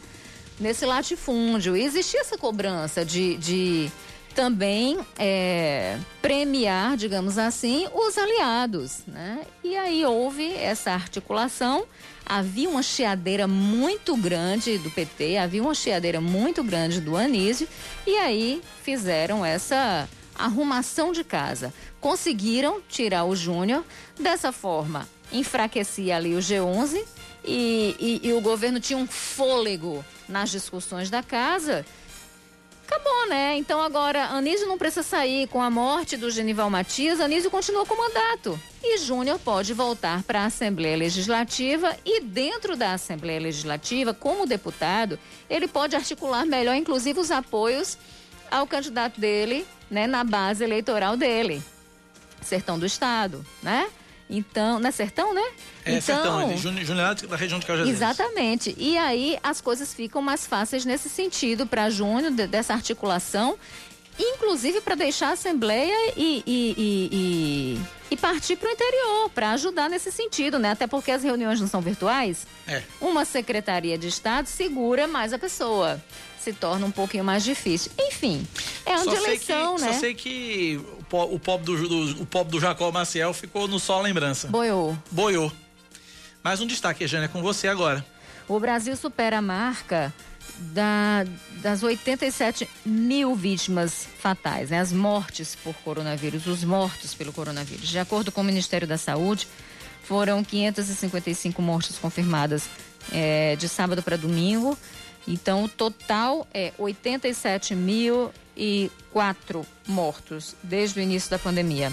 Nesse 0.60 0.86
latifúndio. 0.86 1.76
E 1.76 1.84
existia 1.84 2.22
essa 2.22 2.38
cobrança 2.38 3.04
de, 3.04 3.36
de 3.38 3.92
também 4.36 5.00
é, 5.18 5.98
premiar, 6.22 6.96
digamos 6.96 7.40
assim, 7.40 7.88
os 7.94 8.18
aliados, 8.18 9.00
né? 9.08 9.42
E 9.64 9.76
aí 9.76 10.06
houve 10.06 10.54
essa 10.54 10.92
articulação 10.92 11.86
havia 12.28 12.70
uma 12.70 12.84
chiadeira 12.84 13.48
muito 13.48 14.16
grande 14.18 14.78
do 14.78 14.92
PT, 14.92 15.38
havia 15.38 15.62
uma 15.62 15.74
chiadeira 15.74 16.20
muito 16.20 16.64
grande 16.64 17.00
do 17.00 17.16
Anísio, 17.16 17.68
e 18.06 18.18
aí 18.18 18.62
fizeram 18.84 19.46
essa 19.46 20.10
arrumação 20.36 21.12
de 21.12 21.24
casa. 21.24 21.74
Conseguiram 22.02 22.82
tirar 22.88 23.24
o 23.26 23.36
Júnior, 23.36 23.84
dessa 24.20 24.52
forma 24.52 25.08
enfraquecia 25.32 26.16
ali 26.16 26.36
o 26.36 26.40
G11 26.40 27.04
e, 27.44 27.96
e, 28.00 28.28
e 28.28 28.34
o 28.34 28.42
governo 28.42 28.80
tinha 28.80 28.98
um 28.98 29.08
fôlego 29.08 30.04
nas 30.28 30.50
discussões 30.50 31.10
da 31.10 31.24
casa, 31.24 31.86
acabou, 32.88 33.28
né? 33.28 33.58
Então 33.58 33.82
agora 33.82 34.28
Anísio 34.28 34.66
não 34.66 34.78
precisa 34.78 35.04
sair 35.04 35.48
com 35.48 35.62
a 35.62 35.70
morte 35.70 36.16
do 36.16 36.32
Genival 36.32 36.70
Matias, 36.70 37.20
Anísio 37.20 37.52
continua 37.52 37.86
com 37.86 37.94
o 37.94 37.98
mandato. 37.98 38.60
E 38.82 38.98
Júnior 38.98 39.38
pode 39.40 39.74
voltar 39.74 40.24
para 40.24 40.42
a 40.42 40.46
Assembleia 40.46 40.96
Legislativa 40.96 41.96
e 42.06 42.22
dentro 42.22 42.78
da 42.78 42.94
Assembleia 42.94 43.40
Legislativa, 43.40 44.14
como 44.14 44.46
deputado, 44.46 45.20
ele 45.50 45.68
pode 45.68 45.96
articular 45.96 46.46
melhor, 46.46 46.76
inclusive, 46.76 47.20
os 47.20 47.30
apoios 47.30 47.98
ao 48.50 48.66
candidato 48.66 49.20
dele, 49.20 49.68
né, 49.92 50.08
na 50.08 50.24
base 50.24 50.64
eleitoral 50.64 51.18
dele. 51.18 51.62
Sertão 52.42 52.80
do 52.80 52.86
Estado, 52.86 53.46
né? 53.62 53.90
Então, 54.30 54.80
não 54.80 54.90
é 54.90 54.92
Sertão, 54.92 55.34
né? 55.34 55.42
É 55.86 55.92
então, 55.92 56.02
Sertão, 56.02 56.58
Júnior 56.58 57.16
da 57.16 57.36
região 57.36 57.60
de 57.60 57.66
Cajazeiras. 57.66 58.02
Exatamente. 58.02 58.76
E 58.78 58.98
aí 58.98 59.38
as 59.42 59.62
coisas 59.62 59.94
ficam 59.94 60.22
mais 60.22 60.46
fáceis 60.46 60.86
nesse 60.86 61.10
sentido 61.10 61.66
para 61.66 61.90
Júnior, 61.90 62.32
de, 62.32 62.46
dessa 62.46 62.74
articulação, 62.74 63.58
inclusive 64.20 64.82
para 64.82 64.96
deixar 64.96 65.30
a 65.30 65.32
Assembleia 65.34 65.96
e, 66.18 66.44
e, 66.46 66.76
e, 66.78 67.10
e, 67.12 67.82
e 68.12 68.18
partir 68.18 68.58
para 68.58 68.70
o 68.70 68.72
interior, 68.72 69.30
para 69.30 69.52
ajudar 69.52 69.90
nesse 69.90 70.12
sentido, 70.12 70.60
né? 70.60 70.72
Até 70.72 70.88
porque 70.88 71.12
as 71.12 71.24
reuniões 71.24 71.62
não 71.62 71.68
são 71.68 71.80
virtuais. 71.80 72.46
É. 72.68 72.84
Uma 73.00 73.24
Secretaria 73.24 73.98
de 73.98 74.08
Estado 74.08 74.48
segura 74.48 75.08
mais 75.08 75.32
a 75.32 75.40
pessoa 75.40 76.02
se 76.48 76.54
torna 76.54 76.86
um 76.86 76.92
pouquinho 76.92 77.26
mais 77.26 77.44
difícil. 77.44 77.92
Enfim, 78.00 78.48
é 78.86 78.94
ano 78.94 79.10
de 79.10 79.16
eleição, 79.18 79.76
que, 79.76 79.82
né? 79.82 79.94
Só 79.94 80.00
sei 80.00 80.14
que 80.14 80.80
o 81.12 81.40
pobre 81.40 81.66
do, 81.66 81.88
do, 81.88 82.22
o 82.24 82.26
pobre 82.26 82.52
do 82.52 82.60
Jacó 82.60 82.92
Maciel 82.92 83.34
ficou 83.34 83.68
no 83.68 83.80
só 83.80 84.02
lembrança. 84.02 84.48
Boiou. 84.48 84.98
Boiou. 85.12 85.52
Mais 86.44 86.60
um 86.62 86.68
destaque, 86.68 87.08
Jânia, 87.08 87.26
é 87.26 87.28
com 87.28 87.42
você 87.42 87.68
agora. 87.68 88.06
O 88.48 88.60
Brasil 88.60 88.96
supera 88.96 89.40
a 89.40 89.42
marca 89.42 90.14
da, 90.60 91.26
das 91.62 91.84
87 91.84 92.70
mil 92.86 93.36
vítimas 93.36 94.08
fatais, 94.20 94.70
né? 94.70 94.80
as 94.80 94.92
mortes 94.92 95.56
por 95.56 95.76
coronavírus, 95.76 96.48
os 96.48 96.64
mortos 96.64 97.14
pelo 97.14 97.34
coronavírus. 97.34 97.90
De 97.90 98.00
acordo 98.00 98.32
com 98.32 98.42
o 98.42 98.44
Ministério 98.44 98.88
da 98.88 98.98
Saúde, 98.98 99.48
foram 100.04 100.44
555 100.44 101.62
mortes 101.62 101.98
confirmadas 101.98 102.70
é, 103.12 103.56
de 103.56 103.68
sábado 103.68 104.02
para 104.02 104.18
domingo 104.18 104.78
então, 105.28 105.66
o 105.66 105.70
total 105.70 106.48
é 106.54 106.72
87.004 106.80 109.66
mortos 109.86 110.56
desde 110.64 110.98
o 111.00 111.04
início 111.04 111.30
da 111.30 111.38
pandemia. 111.38 111.92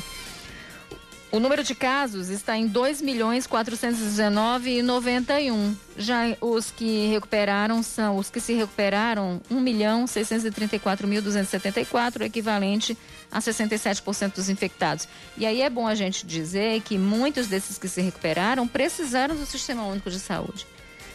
O 1.32 1.41
número 1.41 1.64
de 1.64 1.74
casos 1.74 2.28
está 2.28 2.57
em 2.57 2.68
2 2.68 3.03
milhões 3.03 3.45
419 3.45 4.78
e 4.78 4.82
91. 4.82 5.74
Já 5.99 6.37
os 6.41 6.70
que 6.70 7.09
recuperaram 7.09 7.82
são 7.82 8.18
os 8.18 8.30
que 8.30 8.39
se 8.39 8.53
recuperaram 8.53 9.41
1 9.51 9.61
milhão 9.61 10.07
634 10.07 11.09
mil 11.09 11.20
274, 11.20 12.22
equivalente 12.22 12.97
a 13.32 13.41
67% 13.41 14.37
dos 14.37 14.49
infectados. 14.49 15.09
E 15.37 15.45
aí 15.45 15.61
é 15.61 15.68
bom 15.68 15.89
a 15.89 15.97
gente 15.97 16.24
dizer 16.24 16.80
que 16.82 16.97
muitos 16.97 17.49
desses 17.49 17.78
que 17.78 17.89
se 17.89 18.01
recuperaram 18.01 18.68
precisaram 18.68 19.35
do 19.35 19.45
Sistema 19.45 19.85
Único 19.85 20.12
de 20.12 20.20
Saúde 20.20 20.64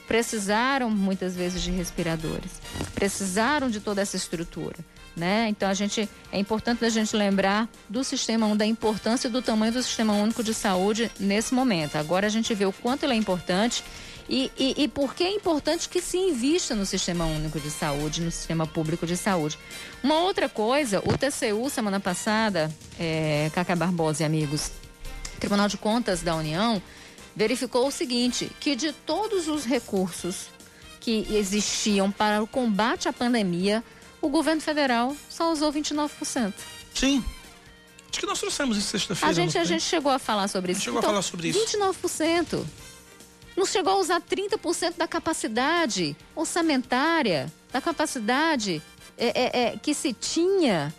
precisaram 0.09 0.89
muitas 0.89 1.35
vezes 1.35 1.61
de 1.61 1.69
respiradores, 1.69 2.49
precisaram 2.95 3.69
de 3.69 3.79
toda 3.79 4.01
essa 4.01 4.17
estrutura. 4.17 4.75
Né? 5.15 5.47
Então 5.49 5.69
a 5.69 5.73
gente 5.73 6.09
é 6.31 6.39
importante 6.39 6.83
a 6.83 6.89
gente 6.89 7.15
lembrar 7.15 7.69
do 7.87 8.03
sistema 8.03 8.55
da 8.55 8.65
importância 8.65 9.27
e 9.27 9.31
do 9.31 9.39
tamanho 9.39 9.71
do 9.71 9.83
sistema 9.83 10.13
único 10.13 10.43
de 10.43 10.51
saúde 10.51 11.11
nesse 11.19 11.53
momento. 11.53 11.95
Agora 11.95 12.25
a 12.25 12.29
gente 12.29 12.55
vê 12.55 12.65
o 12.65 12.71
quanto 12.71 13.03
ele 13.03 13.13
é 13.13 13.15
importante 13.17 13.83
e, 14.27 14.51
e, 14.57 14.83
e 14.83 14.87
por 14.87 15.13
que 15.13 15.23
é 15.23 15.31
importante 15.31 15.87
que 15.87 16.01
se 16.01 16.17
invista 16.17 16.73
no 16.73 16.87
sistema 16.87 17.25
único 17.25 17.59
de 17.59 17.69
saúde, 17.69 18.21
no 18.21 18.31
sistema 18.31 18.65
público 18.65 19.05
de 19.05 19.15
saúde. 19.15 19.59
Uma 20.01 20.21
outra 20.21 20.49
coisa, 20.49 21.03
o 21.05 21.15
TCU 21.15 21.69
semana 21.69 21.99
passada, 21.99 22.71
é, 22.99 23.51
Cacá 23.53 23.75
Barbosa 23.75 24.23
e 24.23 24.25
amigos, 24.25 24.71
Tribunal 25.39 25.67
de 25.67 25.77
Contas 25.77 26.21
da 26.23 26.35
União 26.35 26.81
verificou 27.35 27.87
o 27.87 27.91
seguinte: 27.91 28.51
que 28.59 28.75
de 28.75 28.91
todos 28.91 29.47
os 29.47 29.65
recursos 29.65 30.47
que 30.99 31.27
existiam 31.31 32.11
para 32.11 32.43
o 32.43 32.47
combate 32.47 33.07
à 33.07 33.13
pandemia, 33.13 33.83
o 34.21 34.29
governo 34.29 34.61
federal 34.61 35.15
só 35.29 35.51
usou 35.51 35.71
29%. 35.71 36.53
Sim. 36.93 37.23
Acho 38.09 38.19
que 38.19 38.25
nós 38.25 38.39
trouxemos 38.39 38.77
isso 38.77 38.87
sexta-feira. 38.89 39.29
A 39.29 39.33
gente, 39.33 39.57
a 39.57 39.63
gente 39.63 39.83
chegou 39.83 40.11
a 40.11 40.19
falar 40.19 40.47
sobre 40.47 40.71
isso. 40.71 40.81
chegou 40.81 40.99
então, 40.99 41.09
a 41.09 41.13
falar 41.13 41.21
sobre 41.21 41.49
isso. 41.49 41.59
29%. 41.77 42.65
Não 43.55 43.65
chegou 43.65 43.93
a 43.93 43.97
usar 43.97 44.21
30% 44.21 44.97
da 44.97 45.07
capacidade 45.07 46.15
orçamentária, 46.35 47.51
da 47.71 47.81
capacidade 47.81 48.81
é, 49.17 49.27
é, 49.27 49.63
é, 49.63 49.77
que 49.77 49.93
se 49.93 50.13
tinha 50.13 50.93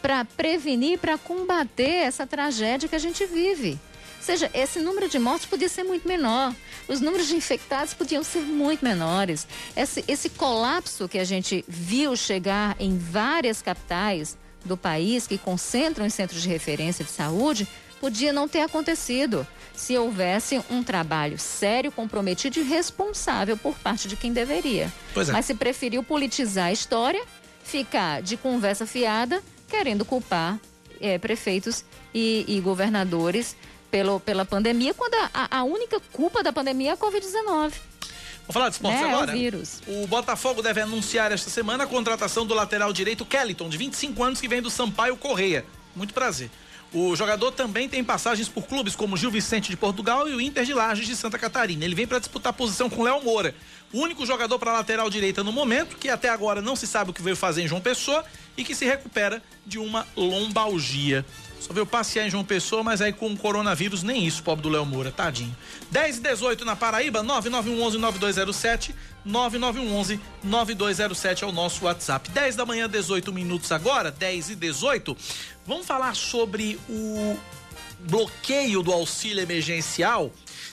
para 0.00 0.24
prevenir, 0.24 0.98
para 0.98 1.18
combater 1.18 2.04
essa 2.04 2.26
tragédia 2.26 2.88
que 2.88 2.94
a 2.94 2.98
gente 3.00 3.26
vive 3.26 3.78
seja, 4.24 4.50
esse 4.54 4.80
número 4.80 5.08
de 5.08 5.18
mortes 5.18 5.46
podia 5.46 5.68
ser 5.68 5.84
muito 5.84 6.08
menor. 6.08 6.54
Os 6.88 7.00
números 7.00 7.28
de 7.28 7.36
infectados 7.36 7.94
podiam 7.94 8.24
ser 8.24 8.40
muito 8.40 8.84
menores. 8.84 9.46
Esse, 9.76 10.04
esse 10.08 10.30
colapso 10.30 11.08
que 11.08 11.18
a 11.18 11.24
gente 11.24 11.64
viu 11.68 12.16
chegar 12.16 12.74
em 12.80 12.96
várias 12.96 13.60
capitais 13.60 14.36
do 14.64 14.76
país 14.76 15.26
que 15.26 15.36
concentram 15.36 16.06
em 16.06 16.10
centros 16.10 16.40
de 16.40 16.48
referência 16.48 17.04
de 17.04 17.10
saúde 17.10 17.68
podia 18.00 18.32
não 18.32 18.48
ter 18.48 18.60
acontecido 18.60 19.46
se 19.74 19.96
houvesse 19.96 20.60
um 20.70 20.82
trabalho 20.82 21.38
sério, 21.38 21.92
comprometido 21.92 22.60
e 22.60 22.62
responsável 22.62 23.56
por 23.56 23.74
parte 23.78 24.08
de 24.08 24.16
quem 24.16 24.32
deveria. 24.32 24.92
É. 25.16 25.32
Mas 25.32 25.46
se 25.46 25.54
preferiu 25.54 26.02
politizar 26.02 26.66
a 26.66 26.72
história, 26.72 27.22
ficar 27.62 28.22
de 28.22 28.36
conversa 28.36 28.86
fiada, 28.86 29.42
querendo 29.68 30.04
culpar 30.04 30.58
é, 31.00 31.18
prefeitos 31.18 31.84
e, 32.14 32.44
e 32.46 32.60
governadores 32.60 33.56
pelo, 33.94 34.18
pela 34.18 34.44
pandemia, 34.44 34.92
quando 34.92 35.14
a, 35.32 35.58
a 35.58 35.62
única 35.62 36.00
culpa 36.12 36.42
da 36.42 36.52
pandemia 36.52 36.90
é 36.90 36.92
a 36.94 36.96
Covid-19. 36.96 37.44
Vamos 37.52 37.72
falar 38.50 38.68
de 38.68 38.74
esportes 38.74 39.00
né? 39.00 39.08
agora? 39.08 39.30
É 39.30 39.34
o 39.36 39.38
vírus. 39.38 39.80
O 39.86 40.08
Botafogo 40.08 40.60
deve 40.60 40.80
anunciar 40.80 41.30
esta 41.30 41.48
semana 41.48 41.84
a 41.84 41.86
contratação 41.86 42.44
do 42.44 42.54
lateral 42.54 42.92
direito 42.92 43.24
Kellyton, 43.24 43.68
de 43.68 43.78
25 43.78 44.24
anos, 44.24 44.40
que 44.40 44.48
vem 44.48 44.60
do 44.60 44.68
Sampaio 44.68 45.16
Correia. 45.16 45.64
Muito 45.94 46.12
prazer. 46.12 46.50
O 46.92 47.14
jogador 47.14 47.52
também 47.52 47.88
tem 47.88 48.02
passagens 48.02 48.48
por 48.48 48.64
clubes 48.64 48.96
como 48.96 49.16
Gil 49.16 49.30
Vicente 49.30 49.70
de 49.70 49.76
Portugal 49.76 50.28
e 50.28 50.34
o 50.34 50.40
Inter 50.40 50.64
de 50.64 50.74
Lages 50.74 51.06
de 51.06 51.14
Santa 51.14 51.38
Catarina. 51.38 51.84
Ele 51.84 51.94
vem 51.94 52.06
para 52.06 52.18
disputar 52.18 52.52
posição 52.52 52.90
com 52.90 53.04
Léo 53.04 53.22
Moura, 53.22 53.54
o 53.92 54.00
único 54.00 54.26
jogador 54.26 54.58
para 54.58 54.72
lateral 54.72 55.08
direita 55.08 55.44
no 55.44 55.52
momento, 55.52 55.96
que 55.96 56.08
até 56.08 56.28
agora 56.28 56.60
não 56.60 56.74
se 56.74 56.88
sabe 56.88 57.10
o 57.10 57.14
que 57.14 57.22
veio 57.22 57.36
fazer 57.36 57.62
em 57.62 57.68
João 57.68 57.80
Pessoa 57.80 58.24
e 58.56 58.64
que 58.64 58.74
se 58.74 58.84
recupera 58.84 59.40
de 59.64 59.78
uma 59.78 60.04
lombalgia. 60.16 61.24
Só 61.64 61.72
veio 61.72 61.86
passear 61.86 62.26
em 62.26 62.30
João 62.30 62.44
Pessoa, 62.44 62.82
mas 62.82 63.00
aí 63.00 63.10
com 63.10 63.32
o 63.32 63.36
coronavírus, 63.38 64.02
nem 64.02 64.26
isso, 64.26 64.42
pobre 64.42 64.64
do 64.64 64.68
Léo 64.68 64.84
Moura, 64.84 65.10
tadinho. 65.10 65.56
10 65.90 66.18
e 66.18 66.20
18 66.20 66.62
na 66.62 66.76
Paraíba, 66.76 67.24
9911-9207, 67.24 68.94
9911-9207 69.26 71.42
é 71.42 71.46
o 71.46 71.52
nosso 71.52 71.86
WhatsApp. 71.86 72.28
10 72.28 72.56
da 72.56 72.66
manhã, 72.66 72.86
18 72.86 73.32
minutos 73.32 73.72
agora, 73.72 74.10
10 74.10 74.50
e 74.50 74.56
18. 74.56 75.16
Vamos 75.66 75.86
falar 75.86 76.14
sobre 76.14 76.78
o 76.86 77.34
bloqueio 78.00 78.82
do 78.82 78.92
auxílio 78.92 79.42
emergencial. 79.42 80.30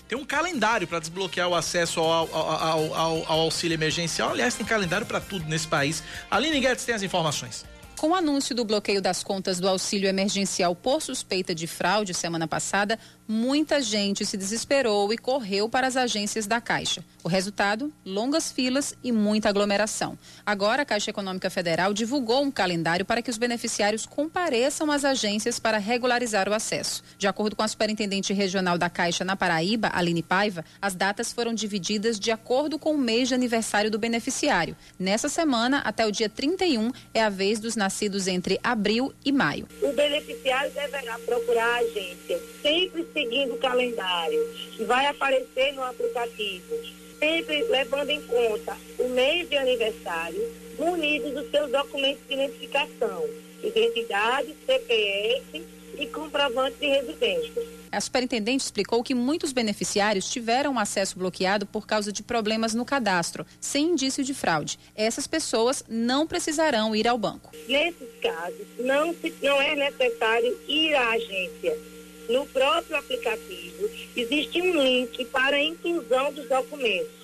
Tem 0.10 0.18
um 0.18 0.26
calendário 0.26 0.90
para 0.90 1.00
desbloquear 1.00 1.48
o 1.48 1.56
acesso 1.56 2.02
ao, 2.02 2.36
ao, 2.36 2.94
ao, 2.94 3.32
ao, 3.32 3.40
auxílio 3.40 3.76
emergencial. 3.76 4.32
Aliás, 4.32 4.56
tem 4.56 4.66
calendário 4.66 5.08
para 5.08 5.22
tudo 5.22 5.46
nesse 5.46 5.70
país. 5.70 6.04
Aline 6.30 6.60
Guedes 6.60 6.84
tem 6.84 6.94
as 6.94 7.02
informações. 7.02 7.64
Com 8.02 8.10
o 8.10 8.16
anúncio 8.16 8.56
do 8.56 8.66
bloqueio 8.66 9.00
das 9.00 9.24
contas 9.24 9.60
do 9.60 9.68
auxílio 9.70 10.10
emergencial 10.10 10.76
por 10.76 11.04
suspeita 11.04 11.54
de 11.54 11.68
fraude 11.68 12.16
semana 12.16 12.48
passada, 12.48 12.98
muita 13.32 13.82
gente 13.82 14.26
se 14.26 14.36
desesperou 14.36 15.14
e 15.14 15.18
correu 15.18 15.70
para 15.70 15.88
as 15.88 15.96
agências 15.96 16.46
da 16.46 16.60
Caixa. 16.60 17.02
O 17.24 17.30
resultado? 17.30 17.94
Longas 18.06 18.52
filas 18.52 18.94
e 19.02 19.10
muita 19.12 19.48
aglomeração. 19.48 20.18
Agora, 20.46 20.82
a 20.82 20.86
Caixa 20.86 21.12
Econômica 21.12 21.50
Federal 21.50 21.94
divulgou 21.94 22.44
um 22.44 22.52
calendário 22.52 23.06
para 23.06 23.22
que 23.22 23.30
os 23.30 23.38
beneficiários 23.38 24.06
compareçam 24.06 24.92
às 24.92 25.06
agências 25.06 25.60
para 25.60 25.78
regularizar 25.78 26.50
o 26.50 26.54
acesso. 26.54 27.04
De 27.18 27.28
acordo 27.28 27.56
com 27.56 27.64
a 27.64 27.68
superintendente 27.68 28.34
regional 28.34 28.78
da 28.78 28.90
Caixa 28.90 29.24
na 29.24 29.38
Paraíba, 29.38 29.92
Aline 29.94 30.24
Paiva, 30.24 30.66
as 30.82 30.94
datas 30.94 31.32
foram 31.32 31.54
divididas 31.54 32.20
de 32.20 32.32
acordo 32.32 32.78
com 32.78 32.94
o 32.96 32.98
mês 32.98 33.30
de 33.30 33.36
aniversário 33.36 33.90
do 33.90 34.00
beneficiário. 34.00 34.76
Nessa 35.00 35.30
semana, 35.30 35.80
até 35.86 36.06
o 36.06 36.12
dia 36.12 36.28
31, 36.28 36.92
é 37.14 37.24
a 37.24 37.30
vez 37.30 37.60
dos 37.60 37.78
nascidos 37.78 38.28
entre 38.28 38.60
abril 38.62 39.14
e 39.24 39.32
maio. 39.32 39.68
O 39.82 39.94
beneficiário 39.94 40.72
deverá 40.74 41.18
procurar 41.20 41.76
a 41.76 41.80
agência, 41.80 42.42
sempre 42.62 43.04
seguindo 43.22 43.54
o 43.54 43.58
calendário, 43.58 44.50
que 44.76 44.84
vai 44.84 45.06
aparecer 45.06 45.74
no 45.74 45.84
aplicativo, 45.84 46.76
sempre 47.20 47.64
levando 47.66 48.10
em 48.10 48.22
conta 48.22 48.76
o 48.98 49.10
mês 49.10 49.48
de 49.48 49.58
aniversário, 49.58 50.42
munido 50.80 51.32
dos 51.32 51.52
seus 51.52 51.72
documentos 51.72 52.28
de 52.28 52.34
identificação, 52.34 53.30
identidade, 53.64 54.56
CPF 54.66 55.64
e 56.00 56.08
comprovante 56.08 56.78
de 56.80 56.88
residência. 56.88 57.82
A 57.92 58.00
superintendente 58.00 58.64
explicou 58.64 59.04
que 59.04 59.14
muitos 59.14 59.52
beneficiários 59.52 60.30
tiveram 60.30 60.80
acesso 60.80 61.20
bloqueado 61.20 61.66
por 61.66 61.86
causa 61.86 62.12
de 62.12 62.24
problemas 62.24 62.74
no 62.74 62.86
cadastro, 62.86 63.46
sem 63.60 63.92
indício 63.92 64.24
de 64.24 64.34
fraude. 64.34 64.80
Essas 64.96 65.28
pessoas 65.28 65.84
não 65.88 66.26
precisarão 66.26 66.96
ir 66.96 67.08
ao 67.08 67.18
banco. 67.18 67.52
Nesses 67.68 68.10
casos, 68.22 68.66
não, 68.80 69.14
se, 69.14 69.34
não 69.44 69.62
é 69.62 69.76
necessário 69.76 70.58
ir 70.68 70.96
à 70.96 71.12
agência. 71.12 71.91
No 72.32 72.46
próprio 72.46 72.96
aplicativo, 72.96 73.90
existe 74.16 74.62
um 74.62 74.82
link 74.82 75.26
para 75.26 75.58
a 75.58 75.62
inclusão 75.62 76.32
dos 76.32 76.48
documentos. 76.48 77.22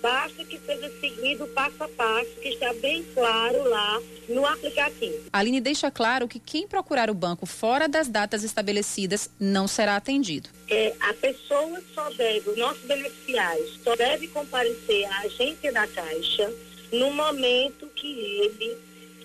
Basta 0.00 0.44
que 0.44 0.58
seja 0.58 0.90
seguido 0.98 1.46
passo 1.48 1.82
a 1.82 1.88
passo, 1.88 2.30
que 2.40 2.48
está 2.48 2.72
bem 2.74 3.04
claro 3.12 3.68
lá 3.68 4.00
no 4.28 4.46
aplicativo. 4.46 5.26
A 5.30 5.40
Aline 5.40 5.60
deixa 5.60 5.90
claro 5.90 6.26
que 6.26 6.38
quem 6.38 6.66
procurar 6.66 7.10
o 7.10 7.14
banco 7.14 7.44
fora 7.44 7.86
das 7.86 8.08
datas 8.08 8.44
estabelecidas 8.44 9.28
não 9.38 9.68
será 9.68 9.96
atendido. 9.96 10.48
É, 10.70 10.94
a 11.00 11.12
pessoa 11.12 11.82
só 11.94 12.08
deve, 12.10 12.50
o 12.50 12.56
nosso 12.56 12.86
beneficiário 12.86 13.66
só 13.84 13.94
deve 13.94 14.28
comparecer 14.28 15.04
à 15.12 15.20
agência 15.20 15.70
da 15.70 15.86
Caixa 15.86 16.50
no 16.92 17.10
momento 17.10 17.86
que 17.88 18.06
ele 18.06 18.78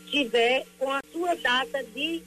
tiver 0.08 0.66
com 0.78 0.92
a 0.92 1.00
sua 1.12 1.36
data 1.36 1.84
de, 1.96 2.22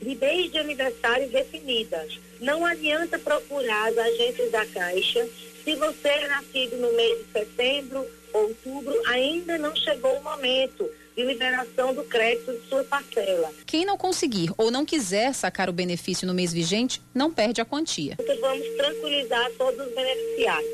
de 0.00 0.14
mês 0.16 0.50
de 0.50 0.58
aniversário 0.58 1.28
definida. 1.28 2.06
Não 2.40 2.64
adianta 2.64 3.18
procurar 3.18 3.88
as 3.88 3.98
agências 3.98 4.50
da 4.50 4.66
Caixa 4.66 5.28
se 5.64 5.74
você 5.74 6.08
é 6.08 6.28
nascido 6.28 6.76
no 6.78 6.92
mês 6.94 7.18
de 7.18 7.32
setembro, 7.32 8.06
outubro, 8.32 8.94
ainda 9.06 9.58
não 9.58 9.74
chegou 9.76 10.12
o 10.14 10.22
momento 10.22 10.88
de 11.16 11.22
liberação 11.24 11.92
do 11.92 12.02
crédito 12.04 12.52
de 12.52 12.68
sua 12.68 12.82
parcela. 12.84 13.52
Quem 13.66 13.84
não 13.84 13.98
conseguir 13.98 14.50
ou 14.56 14.70
não 14.70 14.86
quiser 14.86 15.34
sacar 15.34 15.68
o 15.68 15.72
benefício 15.72 16.26
no 16.26 16.32
mês 16.32 16.52
vigente, 16.52 17.02
não 17.14 17.30
perde 17.30 17.60
a 17.60 17.64
quantia. 17.64 18.16
Então 18.18 18.40
vamos 18.40 18.66
tranquilizar 18.76 19.50
todos 19.58 19.86
os 19.86 19.94
beneficiários. 19.94 20.70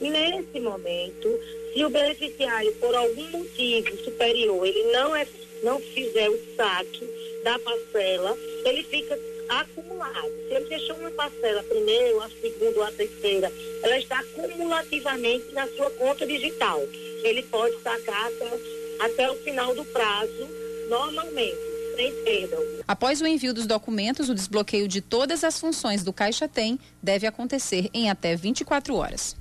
Nesse 0.00 0.60
momento, 0.60 1.28
se 1.74 1.84
o 1.84 1.90
beneficiário, 1.90 2.72
por 2.76 2.94
algum 2.94 3.28
motivo 3.30 3.96
superior, 4.04 4.66
ele 4.66 4.92
não, 4.92 5.14
é, 5.14 5.26
não 5.62 5.80
fizer 5.80 6.30
o 6.30 6.38
saque 6.56 7.19
da 7.42 7.58
parcela, 7.58 8.36
ele 8.64 8.82
fica 8.84 9.18
acumulado. 9.48 10.30
Se 10.48 10.54
ele 10.54 10.64
deixou 10.66 10.96
uma 10.96 11.10
parcela, 11.10 11.60
a 11.60 11.64
primeira, 11.64 12.24
a 12.24 12.30
segunda 12.40 12.78
ou 12.78 12.84
a 12.84 12.92
terceira, 12.92 13.52
ela 13.82 13.98
está 13.98 14.22
cumulativamente 14.34 15.52
na 15.52 15.66
sua 15.68 15.90
conta 15.90 16.26
digital. 16.26 16.80
Ele 17.22 17.42
pode 17.44 17.76
sacar 17.82 18.26
até, 18.28 18.60
até 19.00 19.30
o 19.30 19.34
final 19.36 19.74
do 19.74 19.84
prazo, 19.86 20.48
normalmente. 20.88 21.70
Sem 21.96 22.14
perda. 22.24 22.56
Após 22.86 23.20
o 23.20 23.26
envio 23.26 23.52
dos 23.52 23.66
documentos, 23.66 24.30
o 24.30 24.34
desbloqueio 24.34 24.88
de 24.88 25.02
todas 25.02 25.44
as 25.44 25.60
funções 25.60 26.02
do 26.02 26.12
Caixa 26.12 26.48
Tem 26.48 26.78
deve 27.02 27.26
acontecer 27.26 27.90
em 27.92 28.08
até 28.08 28.34
24 28.34 28.94
horas. 28.94 29.36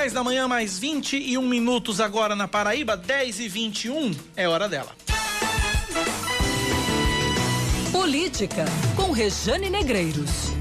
10 0.00 0.14
da 0.14 0.24
manhã, 0.24 0.48
mais 0.48 0.78
21 0.78 1.42
minutos 1.42 2.00
agora 2.00 2.34
na 2.34 2.48
Paraíba, 2.48 2.96
10 2.96 3.38
e 3.38 3.48
21 3.48 4.16
é 4.34 4.48
hora 4.48 4.66
dela. 4.66 4.96
Política, 7.92 8.64
com 8.96 9.12
Rejane 9.12 9.68
Negreiros. 9.68 10.52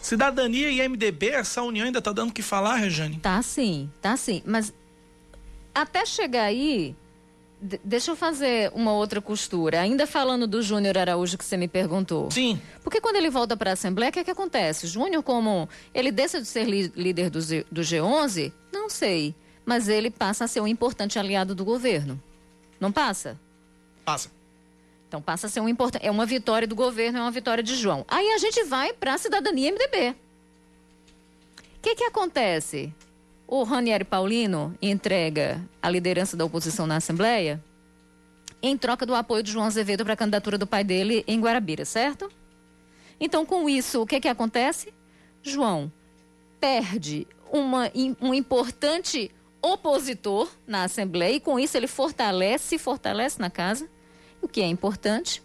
Cidadania 0.00 0.70
e 0.70 0.88
MDB, 0.88 1.28
essa 1.28 1.60
união 1.60 1.84
ainda 1.84 2.00
tá 2.00 2.10
dando 2.10 2.30
o 2.30 2.32
que 2.32 2.40
falar, 2.40 2.76
Rejane? 2.76 3.18
Tá 3.18 3.42
sim, 3.42 3.90
tá 4.00 4.16
sim. 4.16 4.42
Mas 4.46 4.72
até 5.74 6.06
chegar 6.06 6.44
aí, 6.44 6.96
deixa 7.82 8.10
eu 8.10 8.16
fazer 8.16 8.70
uma 8.74 8.92
outra 8.92 9.20
costura. 9.20 9.80
Ainda 9.80 10.06
falando 10.06 10.46
do 10.46 10.62
Júnior 10.62 10.98
Araújo 10.98 11.38
que 11.38 11.44
você 11.44 11.56
me 11.56 11.66
perguntou. 11.66 12.30
Sim. 12.30 12.60
Porque 12.82 13.00
quando 13.00 13.16
ele 13.16 13.30
volta 13.30 13.56
para 13.56 13.70
a 13.70 13.72
Assembleia, 13.72 14.10
o 14.10 14.12
que, 14.12 14.18
é 14.18 14.24
que 14.24 14.30
acontece? 14.30 14.86
Júnior, 14.86 15.22
como 15.22 15.68
ele 15.94 16.12
deixa 16.12 16.40
de 16.40 16.46
ser 16.46 16.64
líder 16.64 17.30
do, 17.30 17.40
Z, 17.40 17.64
do 17.70 17.80
G11? 17.80 18.52
Não 18.72 18.90
sei. 18.90 19.34
Mas 19.64 19.88
ele 19.88 20.10
passa 20.10 20.44
a 20.44 20.48
ser 20.48 20.60
um 20.60 20.66
importante 20.66 21.18
aliado 21.18 21.54
do 21.54 21.64
governo. 21.64 22.20
Não 22.78 22.92
passa? 22.92 23.40
Passa. 24.04 24.30
Então 25.08 25.22
passa 25.22 25.46
a 25.46 25.50
ser 25.50 25.60
um 25.60 25.68
importante. 25.68 26.04
É 26.04 26.10
uma 26.10 26.26
vitória 26.26 26.68
do 26.68 26.74
governo, 26.74 27.18
é 27.18 27.22
uma 27.22 27.30
vitória 27.30 27.62
de 27.62 27.74
João. 27.74 28.04
Aí 28.08 28.30
a 28.32 28.38
gente 28.38 28.62
vai 28.64 28.92
para 28.92 29.14
a 29.14 29.18
cidadania 29.18 29.72
MDB. 29.72 30.10
O 30.10 31.80
que, 31.80 31.94
que 31.94 32.04
acontece? 32.04 32.92
O 33.46 33.62
Ranieri 33.62 34.04
Paulino 34.04 34.74
entrega 34.80 35.60
a 35.82 35.90
liderança 35.90 36.36
da 36.36 36.44
oposição 36.44 36.86
na 36.86 36.96
Assembleia 36.96 37.62
em 38.62 38.76
troca 38.78 39.04
do 39.04 39.14
apoio 39.14 39.42
de 39.42 39.52
João 39.52 39.66
Azevedo 39.66 40.04
para 40.04 40.14
a 40.14 40.16
candidatura 40.16 40.56
do 40.56 40.66
pai 40.66 40.82
dele 40.82 41.22
em 41.26 41.38
Guarabira, 41.38 41.84
certo? 41.84 42.30
Então, 43.20 43.44
com 43.44 43.68
isso, 43.68 44.00
o 44.00 44.06
que, 44.06 44.18
que 44.18 44.28
acontece? 44.28 44.92
João 45.42 45.92
perde 46.58 47.26
uma, 47.52 47.90
um 48.20 48.32
importante 48.32 49.30
opositor 49.60 50.48
na 50.66 50.84
Assembleia 50.84 51.36
e, 51.36 51.40
com 51.40 51.60
isso, 51.60 51.76
ele 51.76 51.86
fortalece, 51.86 52.78
fortalece 52.78 53.38
na 53.38 53.50
casa, 53.50 53.86
o 54.40 54.48
que 54.48 54.62
é 54.62 54.66
importante. 54.66 55.42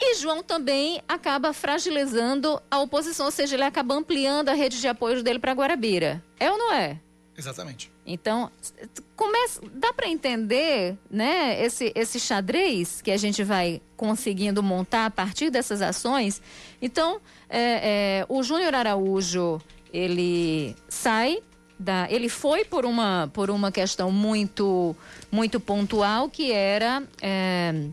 E 0.00 0.14
João 0.14 0.42
também 0.42 1.02
acaba 1.06 1.52
fragilizando 1.52 2.60
a 2.70 2.80
oposição, 2.80 3.26
ou 3.26 3.32
seja, 3.32 3.54
ele 3.54 3.64
acaba 3.64 3.94
ampliando 3.94 4.48
a 4.48 4.54
rede 4.54 4.80
de 4.80 4.88
apoio 4.88 5.22
dele 5.22 5.38
para 5.38 5.52
Guarabira. 5.52 6.24
É 6.38 6.50
ou 6.50 6.56
não 6.56 6.72
é? 6.72 6.98
Exatamente. 7.36 7.92
Então, 8.06 8.50
começa, 9.14 9.60
dá 9.74 9.92
para 9.92 10.08
entender 10.08 10.98
né, 11.10 11.62
esse, 11.62 11.92
esse 11.94 12.18
xadrez 12.18 13.00
que 13.00 13.10
a 13.10 13.16
gente 13.16 13.44
vai 13.44 13.80
conseguindo 13.96 14.62
montar 14.62 15.06
a 15.06 15.10
partir 15.10 15.50
dessas 15.50 15.80
ações. 15.80 16.40
Então, 16.80 17.20
é, 17.48 17.60
é, 18.22 18.26
o 18.28 18.42
Júnior 18.42 18.74
Araújo, 18.74 19.60
ele 19.92 20.74
sai 20.88 21.42
da, 21.78 22.06
ele 22.10 22.28
foi 22.28 22.64
por 22.64 22.84
uma, 22.84 23.30
por 23.32 23.50
uma 23.50 23.72
questão 23.72 24.10
muito, 24.12 24.94
muito 25.32 25.58
pontual, 25.58 26.28
que 26.28 26.52
era 26.52 27.02
é, 27.22 27.86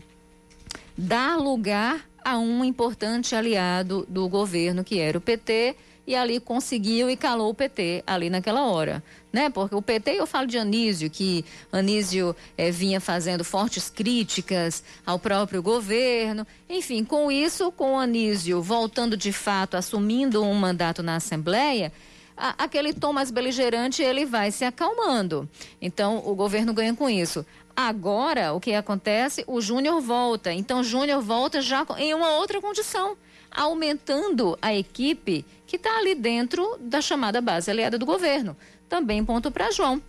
dar 0.98 1.36
lugar 1.36 2.04
a 2.24 2.36
um 2.36 2.64
importante 2.64 3.36
aliado 3.36 4.04
do 4.08 4.28
governo, 4.28 4.82
que 4.82 4.98
era 4.98 5.16
o 5.16 5.20
PT, 5.20 5.76
e 6.04 6.16
ali 6.16 6.40
conseguiu 6.40 7.08
e 7.08 7.16
calou 7.16 7.50
o 7.50 7.54
PT 7.54 8.02
ali 8.06 8.28
naquela 8.28 8.66
hora. 8.66 9.04
Né? 9.32 9.48
Porque 9.50 9.74
o 9.74 9.82
PT, 9.82 10.12
eu 10.12 10.26
falo 10.26 10.46
de 10.46 10.58
Anísio, 10.58 11.08
que 11.08 11.44
Anísio 11.70 12.34
eh, 12.56 12.70
vinha 12.70 12.98
fazendo 12.98 13.44
fortes 13.44 13.90
críticas 13.90 14.82
ao 15.04 15.18
próprio 15.18 15.62
governo. 15.62 16.46
Enfim, 16.68 17.04
com 17.04 17.30
isso, 17.30 17.70
com 17.70 17.98
Anísio 17.98 18.62
voltando 18.62 19.16
de 19.16 19.32
fato, 19.32 19.76
assumindo 19.76 20.42
um 20.42 20.54
mandato 20.54 21.02
na 21.02 21.16
Assembleia, 21.16 21.92
a, 22.38 22.54
aquele 22.64 22.92
tom 22.92 23.12
mais 23.12 23.30
beligerante 23.30 24.02
ele 24.02 24.24
vai 24.24 24.50
se 24.50 24.64
acalmando. 24.64 25.48
Então, 25.82 26.22
o 26.24 26.34
governo 26.34 26.72
ganha 26.72 26.94
com 26.94 27.10
isso. 27.10 27.44
Agora, 27.76 28.52
o 28.52 28.60
que 28.60 28.72
acontece? 28.72 29.44
O 29.46 29.60
Júnior 29.60 30.00
volta. 30.00 30.52
Então, 30.52 30.82
Júnior 30.82 31.20
volta 31.20 31.60
já 31.60 31.84
em 31.98 32.14
uma 32.14 32.30
outra 32.30 32.60
condição, 32.60 33.16
aumentando 33.50 34.58
a 34.62 34.74
equipe 34.74 35.44
que 35.66 35.76
está 35.76 35.98
ali 35.98 36.14
dentro 36.14 36.76
da 36.80 37.00
chamada 37.00 37.40
base 37.40 37.70
aliada 37.70 37.98
do 37.98 38.06
governo. 38.06 38.56
Também 38.88 39.24
ponto 39.24 39.50
para 39.50 39.70
João. 39.70 40.02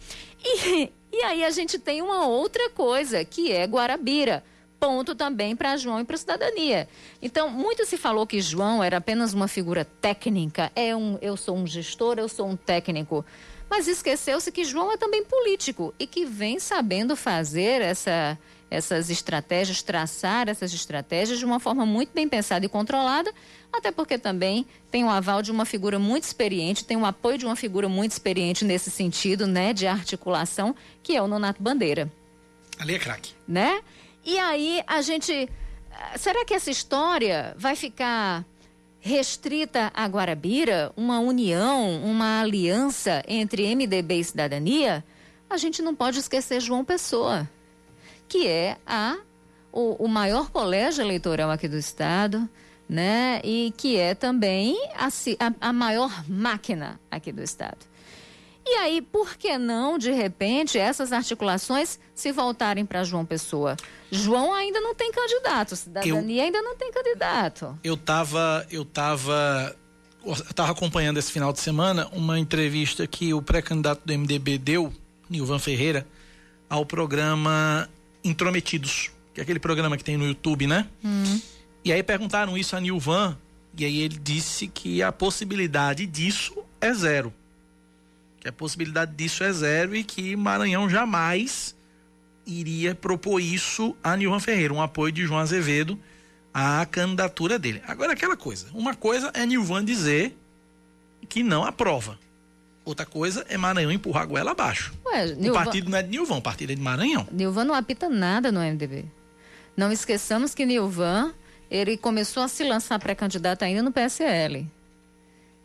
E, 0.44 0.92
e 1.12 1.24
aí 1.24 1.44
a 1.44 1.50
gente 1.50 1.78
tem 1.78 2.02
uma 2.02 2.26
outra 2.28 2.70
coisa, 2.70 3.26
que 3.26 3.52
é 3.52 3.66
Guarabira 3.66 4.44
ponto 4.80 5.14
também 5.14 5.56
para 5.56 5.78
João 5.78 6.00
e 6.00 6.06
para 6.06 6.16
a 6.16 6.20
cidadania. 6.20 6.88
Então, 7.22 7.50
muito 7.50 7.86
se 7.86 7.98
falou 7.98 8.26
que 8.26 8.40
João 8.40 8.84
era 8.84 8.98
apenas 8.98 9.34
uma 9.34 9.48
figura 9.48 9.84
técnica, 9.84 10.72
é 10.76 10.96
um, 10.96 11.18
eu 11.22 11.36
sou 11.36 11.58
um 11.58 11.68
gestor, 11.68 12.18
eu 12.18 12.30
sou 12.30 12.48
um 12.48 12.56
técnico. 12.56 13.26
Mas 13.70 13.88
esqueceu-se 13.88 14.52
que 14.52 14.64
João 14.64 14.92
é 14.92 14.98
também 14.98 15.24
político 15.24 15.94
e 16.00 16.08
que 16.08 16.26
vem 16.26 16.60
sabendo 16.60 17.16
fazer 17.16 17.82
essa, 17.82 18.38
essas 18.70 19.12
estratégias, 19.12 19.84
traçar 19.84 20.50
essas 20.50 20.74
estratégias 20.74 21.38
de 21.38 21.46
uma 21.46 21.60
forma 21.60 21.86
muito 21.86 22.12
bem 22.12 22.28
pensada 22.28 22.66
e 22.66 22.70
controlada, 22.70 23.32
até 23.72 23.92
porque 23.92 24.18
também 24.18 24.66
tem 24.90 25.04
o 25.04 25.10
aval 25.10 25.44
de 25.44 25.52
uma 25.52 25.66
figura 25.66 26.00
muito 26.00 26.24
experiente, 26.24 26.84
tem 26.84 26.98
o 26.98 27.06
apoio 27.06 27.38
de 27.38 27.46
uma 27.46 27.56
figura 27.56 27.88
muito 27.88 28.14
experiente 28.14 28.66
nesse 28.66 28.90
sentido, 28.90 29.46
né, 29.46 29.72
de 29.72 29.86
articulação, 29.86 30.76
que 31.04 31.16
é 31.16 31.22
o 31.22 31.28
Nonato 31.28 31.62
Bandeira. 31.62 32.12
Ali 32.80 32.96
é 32.96 33.00
craque. 33.00 33.34
Né? 33.48 33.82
E 34.26 34.38
aí 34.38 34.84
a 34.88 35.02
gente. 35.02 35.50
Será 36.18 36.46
que 36.46 36.54
essa 36.54 36.72
história 36.72 37.54
vai 37.58 37.76
ficar 37.76 38.46
restrita 39.00 39.92
a 39.94 40.06
Guarabira, 40.06 40.92
uma 40.96 41.20
união, 41.20 42.04
uma 42.04 42.42
aliança 42.42 43.24
entre 43.28 43.74
MDB 43.76 44.20
e 44.20 44.24
cidadania, 44.24 45.04
a 45.50 45.58
gente 45.58 45.82
não 45.82 45.96
pode 45.96 46.20
esquecer 46.20 46.60
João 46.60 46.84
Pessoa, 46.84 47.50
que 48.28 48.46
é 48.46 48.78
a, 48.86 49.18
o, 49.72 50.06
o 50.06 50.08
maior 50.08 50.52
colégio 50.52 51.02
eleitoral 51.02 51.50
aqui 51.50 51.68
do 51.68 51.78
estado, 51.78 52.48
né? 52.88 53.40
E 53.44 53.74
que 53.78 53.98
é 53.98 54.14
também 54.14 54.78
a, 54.96 55.08
a, 55.08 55.70
a 55.70 55.74
maior 55.74 56.24
máquina 56.28 57.00
aqui 57.10 57.32
do 57.32 57.42
estado. 57.42 57.88
E 58.72 58.76
aí, 58.76 59.02
por 59.02 59.36
que 59.36 59.58
não, 59.58 59.98
de 59.98 60.12
repente, 60.12 60.78
essas 60.78 61.12
articulações 61.12 61.98
se 62.14 62.32
voltarem 62.32 62.86
para 62.86 63.04
João 63.04 63.26
Pessoa? 63.26 63.76
João 64.12 64.54
ainda 64.54 64.80
não 64.80 64.94
tem 64.94 65.12
candidato, 65.12 65.76
cidadania 65.76 66.44
eu, 66.44 66.46
ainda 66.46 66.62
não 66.62 66.76
tem 66.76 66.92
candidato. 66.92 67.76
Eu 67.84 67.96
estava 67.96 68.68
eu 68.70 68.86
tava 68.86 69.76
eu 70.24 70.54
tava 70.54 70.72
acompanhando 70.72 71.18
esse 71.18 71.32
final 71.32 71.52
de 71.52 71.60
semana 71.60 72.08
uma 72.12 72.38
entrevista 72.38 73.08
que 73.08 73.34
o 73.34 73.42
pré-candidato 73.42 74.06
do 74.06 74.14
MDB 74.14 74.60
deu, 74.60 74.94
Nilvan 75.28 75.58
Ferreira, 75.58 76.06
ao 76.70 76.86
programa 76.86 77.90
Intrometidos, 78.24 79.10
que 79.34 79.42
é 79.42 79.44
aquele 79.44 79.60
programa 79.60 79.98
que 79.98 80.04
tem 80.04 80.16
no 80.16 80.28
YouTube, 80.28 80.68
né? 80.68 80.88
Hum. 81.04 81.42
E 81.84 81.92
aí 81.92 82.04
perguntaram 82.04 82.56
isso 82.56 82.76
a 82.76 82.80
Nilvan, 82.80 83.36
e 83.76 83.84
aí 83.84 84.00
ele 84.02 84.20
disse 84.20 84.68
que 84.68 85.02
a 85.02 85.12
possibilidade 85.12 86.06
disso 86.06 86.64
é 86.80 86.94
zero. 86.94 87.34
Que 88.40 88.48
a 88.48 88.54
possibilidade 88.54 89.14
disso 89.16 89.44
é 89.44 89.52
zero 89.52 89.96
e 89.96 90.04
que 90.04 90.36
Maranhão 90.36 90.90
jamais 90.90 91.76
iria 92.46 92.96
propor 92.96 93.40
isso 93.40 93.96
a 94.04 94.16
Nilvan 94.16 94.40
Ferreira, 94.40 94.74
um 94.74 94.82
apoio 94.82 95.12
de 95.12 95.26
João 95.26 95.40
Azevedo 95.40 96.00
à 96.54 96.86
candidatura 96.86 97.60
dele. 97.60 97.82
Agora, 97.86 98.14
aquela 98.14 98.38
coisa: 98.38 98.68
uma 98.74 98.96
coisa 98.96 99.32
é 99.34 99.46
Nilvan 99.46 99.84
dizer 99.84 100.38
que 101.28 101.44
não 101.44 101.64
aprova. 101.64 102.18
Outra 102.86 103.06
coisa 103.06 103.46
é 103.50 103.58
Maranhão 103.58 103.92
empurrar 103.92 104.24
a 104.24 104.26
goela 104.26 104.52
abaixo. 104.52 104.94
Ué, 105.06 105.28
Nilvan... 105.36 105.52
O 105.52 105.54
partido 105.54 105.90
não 105.90 105.98
é 105.98 106.02
de 106.02 106.10
Nilvan, 106.10 106.38
o 106.38 106.42
partido 106.42 106.72
é 106.72 106.76
de 106.76 106.82
Maranhão. 106.82 107.28
Nilvan 107.32 107.66
não 107.66 107.76
apita 107.76 108.10
nada 108.10 108.52
no 108.52 108.62
MDB. 108.62 109.06
Não 109.78 109.92
esqueçamos 109.92 110.56
que 110.56 110.66
Nilvan, 110.66 111.34
ele 111.70 111.98
começou 111.98 112.42
a 112.42 112.48
se 112.48 112.64
lançar 112.64 112.98
pré-candidato 113.00 113.64
ainda 113.64 113.84
no 113.84 113.92
PSL. 113.92 114.66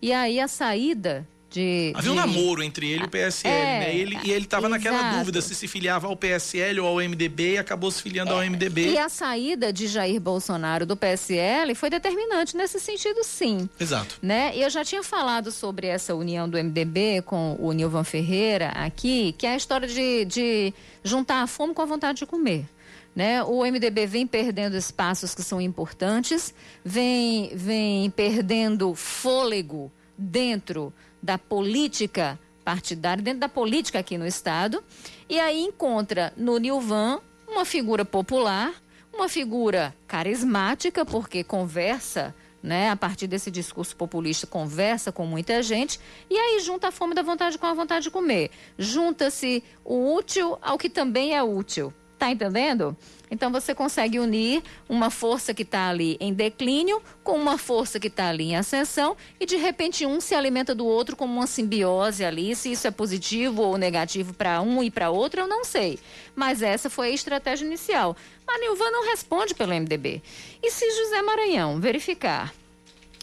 E 0.03 0.13
aí 0.13 0.39
a 0.39 0.49
saída 0.49 1.27
de, 1.55 1.93
Havia 1.95 2.11
de... 2.11 2.11
um 2.11 2.15
namoro 2.15 2.63
entre 2.65 2.91
ele 2.91 3.05
e 3.05 3.07
o 3.07 3.09
PSL, 3.09 3.55
é, 3.55 3.79
né? 3.79 3.95
Ele, 3.95 4.19
e 4.25 4.33
ele 4.33 4.45
estava 4.45 4.69
naquela 4.69 5.19
dúvida 5.19 5.41
se 5.41 5.55
se 5.55 5.69
filiava 5.69 6.09
ao 6.09 6.17
PSL 6.17 6.81
ou 6.81 6.89
ao 6.89 6.97
MDB 6.97 7.53
e 7.53 7.59
acabou 7.59 7.93
se 7.93 8.03
filiando 8.03 8.33
é, 8.33 8.35
ao 8.35 8.41
MDB. 8.51 8.89
E 8.89 8.99
a 8.99 9.09
saída 9.09 9.73
de 9.73 9.87
Jair 9.87 10.21
Bolsonaro 10.21 10.85
do 10.85 10.97
PSL 10.97 11.75
foi 11.77 11.89
determinante 11.91 12.57
nesse 12.57 12.81
sentido, 12.81 13.23
sim. 13.23 13.69
Exato. 13.79 14.19
Né? 14.21 14.57
E 14.57 14.63
eu 14.63 14.71
já 14.71 14.85
tinha 14.85 15.05
falado 15.05 15.53
sobre 15.53 15.87
essa 15.87 16.13
união 16.15 16.49
do 16.49 16.59
MDB 16.59 17.23
com 17.23 17.57
o 17.61 17.71
Nilvan 17.73 18.03
Ferreira 18.03 18.71
aqui, 18.71 19.33
que 19.39 19.47
é 19.47 19.53
a 19.53 19.57
história 19.57 19.87
de, 19.87 20.25
de 20.25 20.75
juntar 21.05 21.43
a 21.43 21.47
fome 21.47 21.73
com 21.73 21.83
a 21.83 21.87
vontade 21.87 22.19
de 22.19 22.27
comer. 22.27 22.67
Né? 23.15 23.45
O 23.45 23.65
MDB 23.65 24.07
vem 24.07 24.27
perdendo 24.27 24.77
espaços 24.77 25.37
que 25.37 25.43
são 25.43 25.61
importantes, 25.61 26.53
vem, 26.85 27.53
vem 27.55 28.11
perdendo 28.11 28.93
fôlego 28.97 29.93
dentro 30.19 30.93
da 31.25 31.39
política 31.39 32.39
partidária, 32.63 33.23
dentro 33.23 33.41
da 33.41 33.49
política 33.49 33.99
aqui 33.99 34.19
no 34.19 34.27
Estado, 34.27 34.85
e 35.27 35.41
aí 35.41 35.63
encontra 35.63 36.35
no 36.37 36.59
Nilvan 36.59 37.19
uma 37.49 37.65
figura 37.65 38.05
popular, 38.05 38.75
uma 39.11 39.27
figura 39.27 39.95
carismática, 40.07 41.05
porque 41.05 41.43
conversa. 41.43 42.35
Né, 42.63 42.89
a 42.89 42.97
partir 42.97 43.27
desse 43.27 43.51
discurso 43.51 43.95
populista, 43.95 44.47
conversa 44.47 45.13
com 45.13 45.27
muita 45.27 45.63
gente, 45.63 46.01
e 46.31 46.35
aí 46.35 46.61
junta 46.61 46.89
a 46.89 46.91
fome 46.91 47.15
da 47.15 47.21
vontade 47.21 47.59
com 47.59 47.67
a 47.67 47.75
vontade 47.75 48.05
de 48.05 48.11
comer. 48.11 48.51
Junta-se 48.79 49.63
o 49.85 50.15
útil 50.15 50.57
ao 50.63 50.79
que 50.79 50.89
também 50.89 51.37
é 51.37 51.43
útil. 51.43 51.93
Tá 52.19 52.31
entendendo? 52.31 52.97
Então 53.35 53.51
você 53.51 53.75
consegue 53.75 54.21
unir 54.21 54.63
uma 54.89 55.11
força 55.11 55.53
que 55.53 55.63
está 55.63 55.89
ali 55.89 56.17
em 56.21 56.33
declínio 56.33 57.03
com 57.25 57.33
uma 57.33 57.59
força 57.59 57.99
que 57.99 58.07
está 58.07 58.29
ali 58.29 58.45
em 58.45 58.57
ascensão 58.57 59.17
e 59.41 59.45
de 59.45 59.57
repente 59.57 60.07
um 60.07 60.21
se 60.21 60.37
alimenta 60.37 60.73
do 60.73 60.87
outro 60.87 61.17
como 61.17 61.35
uma 61.35 61.49
simbiose 61.49 62.25
ali. 62.25 62.55
Se 62.55 62.71
isso 62.71 62.87
é 62.87 62.93
positivo 62.93 63.61
ou 63.63 63.77
negativo 63.77 64.33
para 64.33 64.63
um 64.63 64.85
e 64.85 64.91
para 64.91 65.11
outro, 65.11 65.41
eu 65.41 65.49
não 65.49 65.65
sei. 65.65 65.99
Mas 66.37 66.63
essa 66.63 66.89
foi 66.89 67.09
a 67.09 67.11
estratégia 67.11 67.67
inicial. 67.67 68.17
A 68.47 68.57
Nilvan 68.61 68.91
não 68.93 69.11
responde 69.11 69.53
pelo 69.53 69.75
MDB. 69.75 70.23
E 70.63 70.71
se 70.71 70.89
José 70.93 71.21
Maranhão 71.23 71.81
verificar 71.81 72.55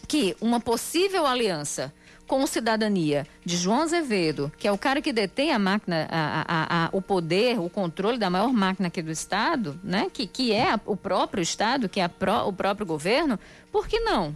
que 0.06 0.36
uma 0.42 0.60
possível 0.60 1.26
aliança 1.26 1.90
com 2.32 2.46
cidadania 2.46 3.26
de 3.44 3.58
João 3.58 3.82
Azevedo, 3.82 4.50
que 4.56 4.66
é 4.66 4.72
o 4.72 4.78
cara 4.78 5.02
que 5.02 5.12
detém 5.12 5.52
a 5.52 5.58
máquina, 5.58 6.08
a, 6.10 6.44
a, 6.48 6.86
a, 6.86 6.88
o 6.90 7.02
poder, 7.02 7.60
o 7.60 7.68
controle 7.68 8.16
da 8.16 8.30
maior 8.30 8.50
máquina 8.54 8.88
aqui 8.88 9.02
do 9.02 9.10
Estado, 9.10 9.78
né? 9.84 10.06
que, 10.10 10.26
que 10.26 10.50
é 10.50 10.74
o 10.86 10.96
próprio 10.96 11.42
Estado, 11.42 11.90
que 11.90 12.00
é 12.00 12.08
pró, 12.08 12.48
o 12.48 12.52
próprio 12.54 12.86
governo, 12.86 13.38
por 13.70 13.86
que 13.86 14.00
não? 14.00 14.34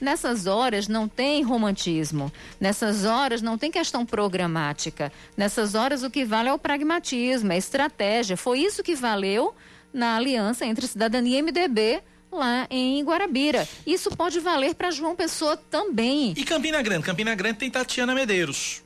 Nessas 0.00 0.46
horas 0.46 0.86
não 0.86 1.08
tem 1.08 1.42
romantismo, 1.42 2.30
nessas 2.60 3.04
horas 3.04 3.42
não 3.42 3.58
tem 3.58 3.68
questão 3.68 4.06
programática, 4.06 5.10
nessas 5.36 5.74
horas 5.74 6.04
o 6.04 6.10
que 6.10 6.24
vale 6.24 6.50
é 6.50 6.52
o 6.52 6.58
pragmatismo, 6.58 7.52
é 7.52 7.58
estratégia. 7.58 8.36
Foi 8.36 8.60
isso 8.60 8.80
que 8.80 8.94
valeu 8.94 9.52
na 9.92 10.14
aliança 10.14 10.64
entre 10.64 10.86
cidadania 10.86 11.40
e 11.40 11.42
MDB 11.42 12.00
lá 12.34 12.66
em 12.70 13.02
Guarabira. 13.04 13.66
Isso 13.86 14.10
pode 14.10 14.40
valer 14.40 14.74
para 14.74 14.90
João 14.90 15.14
Pessoa 15.16 15.56
também. 15.56 16.34
E 16.36 16.44
Campina 16.44 16.82
Grande? 16.82 17.04
Campina 17.04 17.34
Grande 17.34 17.58
tem 17.58 17.70
Tatiana 17.70 18.14
Medeiros. 18.14 18.82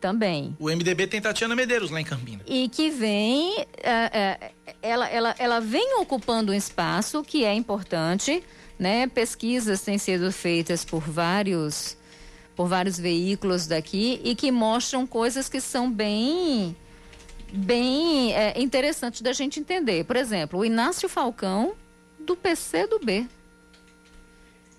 Também. 0.00 0.54
O 0.58 0.66
MDB 0.66 1.06
tem 1.06 1.20
Tatiana 1.20 1.56
Medeiros 1.56 1.90
lá 1.90 2.00
em 2.00 2.04
Campina. 2.04 2.42
E 2.46 2.68
que 2.68 2.90
vem, 2.90 3.66
é, 3.82 4.10
é, 4.12 4.52
ela, 4.82 5.08
ela, 5.08 5.34
ela 5.38 5.60
vem 5.60 5.98
ocupando 6.00 6.52
um 6.52 6.54
espaço 6.54 7.22
que 7.22 7.44
é 7.44 7.54
importante, 7.54 8.42
né? 8.78 9.06
Pesquisas 9.06 9.80
têm 9.80 9.96
sido 9.96 10.30
feitas 10.30 10.84
por 10.84 11.00
vários, 11.00 11.96
por 12.54 12.68
vários 12.68 12.98
veículos 12.98 13.66
daqui 13.66 14.20
e 14.22 14.34
que 14.34 14.52
mostram 14.52 15.06
coisas 15.06 15.48
que 15.48 15.60
são 15.60 15.90
bem, 15.90 16.76
bem 17.52 18.34
é, 18.34 18.60
interessantes 18.60 19.22
da 19.22 19.32
gente 19.32 19.58
entender. 19.58 20.04
Por 20.04 20.16
exemplo, 20.16 20.60
o 20.60 20.64
Inácio 20.64 21.08
Falcão 21.08 21.74
do 22.26 22.36
PC 22.36 22.86
do 22.86 22.98
B. 22.98 23.26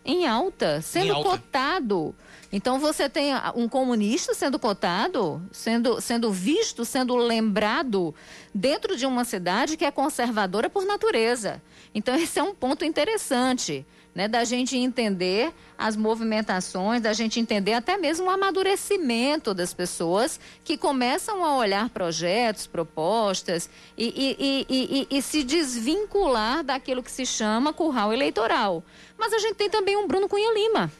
Em 0.06 0.28
alta, 0.28 0.82
sendo 0.82 1.08
em 1.08 1.10
alta. 1.10 1.30
cotado. 1.30 2.16
Então 2.52 2.80
você 2.80 3.10
tem 3.10 3.32
um 3.56 3.68
comunista 3.68 4.34
sendo 4.34 4.58
cotado, 4.58 5.42
sendo, 5.52 6.00
sendo 6.00 6.32
visto, 6.32 6.86
sendo 6.86 7.16
lembrado 7.16 8.16
dentro 8.54 8.96
de 8.96 9.06
uma 9.06 9.26
cidade 9.26 9.76
que 9.76 9.84
é 9.84 9.92
conservadora 9.92 10.70
por 10.70 10.86
natureza. 10.86 11.62
Então 11.94 12.16
esse 12.20 12.40
é 12.40 12.44
um 12.44 12.54
ponto 12.54 12.86
interessante 12.86 13.86
né, 14.18 14.28
da 14.28 14.44
gente 14.44 14.76
entender 14.76 15.54
as 15.78 15.96
movimentações, 15.96 17.04
da 17.04 17.14
gente 17.14 17.40
entender 17.40 17.74
até 17.74 17.98
mesmo 17.98 18.26
o 18.26 18.30
amadurecimento 18.32 19.54
das 19.54 19.76
pessoas 19.76 20.40
que 20.64 20.76
começam 20.76 21.46
a 21.46 21.56
olhar 21.56 21.88
projetos, 21.90 22.66
propostas 22.66 23.70
e, 23.96 24.36
e, 24.40 24.66
e, 24.68 25.08
e, 25.18 25.22
se 25.22 25.44
desvincular 25.44 26.64
daquilo 26.64 27.04
que 27.04 27.12
se 27.12 27.28
chama 27.28 27.72
curral 27.72 28.12
eleitoral. 28.12 28.84
Mas 29.20 29.34
a 29.34 29.38
gente 29.38 29.54
tem 29.54 29.70
também 29.70 29.96
um 29.96 30.08
Bruno 30.08 30.28
Cunha 30.28 30.52
Lima. 30.52 30.92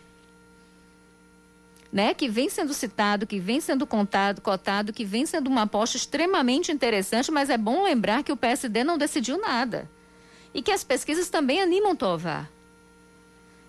Né, 1.92 2.14
que 2.14 2.30
vem 2.30 2.50
sendo 2.50 2.74
citado, 2.74 3.26
que 3.26 3.40
vem 3.40 3.60
sendo 3.60 3.88
contado, 3.88 4.42
cotado, 4.42 4.94
que 4.94 5.04
vem 5.04 5.26
sendo 5.26 5.48
uma 5.48 5.64
aposta 5.64 5.98
extremamente 5.98 6.72
interessante, 6.72 7.32
mas 7.32 7.50
é 7.50 7.58
bom 7.58 7.82
lembrar 7.82 8.24
que 8.24 8.32
o 8.32 8.38
PSD 8.38 8.84
não 8.84 8.96
decidiu 8.96 9.40
nada. 9.40 9.90
E 10.54 10.62
que 10.62 10.72
as 10.72 10.84
pesquisas 10.84 11.30
também 11.30 11.60
animam 11.60 11.96
Tovar. 11.96 12.57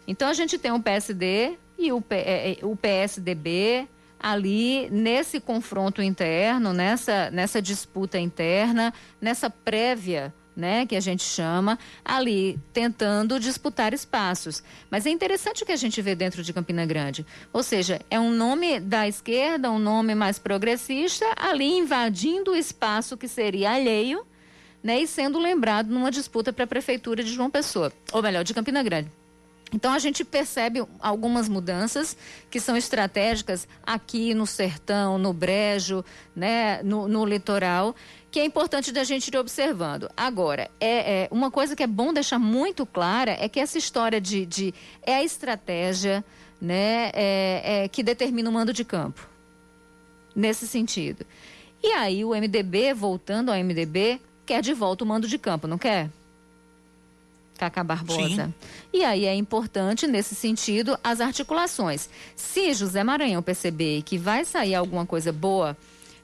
Então 0.09 0.27
a 0.27 0.33
gente 0.33 0.57
tem 0.57 0.73
o 0.73 0.81
PSD 0.81 1.59
e 1.79 1.93
o, 1.93 2.03
é, 2.09 2.53
é, 2.53 2.59
o 2.65 2.75
PSDB 2.75 3.87
ali 4.19 4.89
nesse 4.91 5.39
confronto 5.39 6.03
interno, 6.03 6.73
nessa, 6.73 7.31
nessa 7.31 7.61
disputa 7.61 8.19
interna, 8.19 8.93
nessa 9.21 9.51
prévia 9.51 10.35
né, 10.57 10.87
que 10.87 10.97
a 10.97 11.01
gente 11.01 11.23
chama, 11.23 11.79
ali 12.03 12.59
tentando 12.73 13.39
disputar 13.39 13.93
espaços. 13.93 14.61
Mas 14.91 15.07
é 15.07 15.11
interessante 15.11 15.63
o 15.63 15.67
que 15.67 15.71
a 15.71 15.77
gente 15.77 16.03
vê 16.03 16.17
dentro 16.17 16.43
de 16.43 16.53
Campina 16.53 16.85
Grande. 16.85 17.25
Ou 17.53 17.63
seja, 17.63 18.01
é 18.11 18.19
um 18.19 18.33
nome 18.33 18.81
da 18.81 19.07
esquerda, 19.07 19.71
um 19.71 19.79
nome 19.79 20.17
mais 20.17 20.37
progressista, 20.39 21.27
ali 21.37 21.79
invadindo 21.79 22.53
o 22.53 22.57
espaço 22.57 23.17
que 23.17 23.29
seria 23.29 23.73
alheio, 23.73 24.27
né, 24.83 25.01
e 25.01 25.07
sendo 25.07 25.39
lembrado 25.39 25.91
numa 25.91 26.11
disputa 26.11 26.53
para 26.53 26.65
a 26.65 26.69
prefeitura 26.69 27.23
de 27.23 27.33
João 27.33 27.51
Pessoa, 27.51 27.93
ou 28.11 28.23
melhor, 28.23 28.43
de 28.43 28.55
Campina 28.55 28.83
Grande. 28.83 29.18
Então 29.73 29.93
a 29.93 29.99
gente 29.99 30.25
percebe 30.25 30.83
algumas 31.01 31.49
mudanças 31.49 32.17
que 32.51 32.59
são 32.59 32.77
estratégicas 32.77 33.69
aqui 33.83 34.33
no 34.35 34.47
sertão, 34.47 35.19
no 35.19 35.33
brejo, 35.33 36.05
né, 36.35 36.83
no, 36.83 37.07
no 37.07 37.25
litoral, 37.25 37.95
que 38.31 38.41
é 38.41 38.45
importante 38.45 38.93
da 38.93 39.05
gente 39.05 39.29
ir 39.29 39.37
observando. 39.37 40.11
Agora, 40.17 40.71
é, 40.81 41.25
é, 41.25 41.29
uma 41.31 41.51
coisa 41.51 41.77
que 41.77 41.83
é 41.83 41.87
bom 41.87 42.13
deixar 42.13 42.39
muito 42.39 42.87
clara 42.87 43.37
é 43.39 43.49
que 43.49 43.61
essa 43.61 43.79
história 43.79 44.21
de, 44.21 44.47
de 44.47 44.75
é 45.03 45.17
a 45.17 45.25
estratégia, 45.25 46.25
né, 46.61 47.11
é, 47.15 47.85
é, 47.85 47.89
que 47.89 48.03
determina 48.03 48.49
o 48.49 48.53
mando 48.53 48.73
de 48.73 48.85
campo. 48.85 49.29
Nesse 50.35 50.69
sentido. 50.69 51.27
E 51.83 51.89
aí 51.93 52.25
o 52.25 52.31
MDB, 52.31 52.95
voltando 52.95 53.51
ao 53.51 53.59
MDB, 53.59 54.21
quer 54.47 54.63
de 54.63 54.73
volta 54.73 55.05
o 55.05 55.07
mando 55.07 55.27
de 55.27 55.39
campo, 55.39 55.67
não 55.67 55.79
quer? 55.79 56.11
Cacá 57.59 57.83
Barbosa. 57.83 58.47
Sim. 58.47 58.55
E 58.93 59.05
aí 59.05 59.27
é 59.27 59.35
importante, 59.35 60.07
nesse 60.07 60.35
sentido, 60.35 60.99
as 61.05 61.21
articulações. 61.21 62.09
Se 62.35 62.73
José 62.73 63.05
Maranhão 63.05 63.43
perceber 63.43 64.03
que 64.03 64.17
vai 64.17 64.45
sair 64.45 64.75
alguma 64.75 65.05
coisa 65.05 65.31
boa 65.31 65.77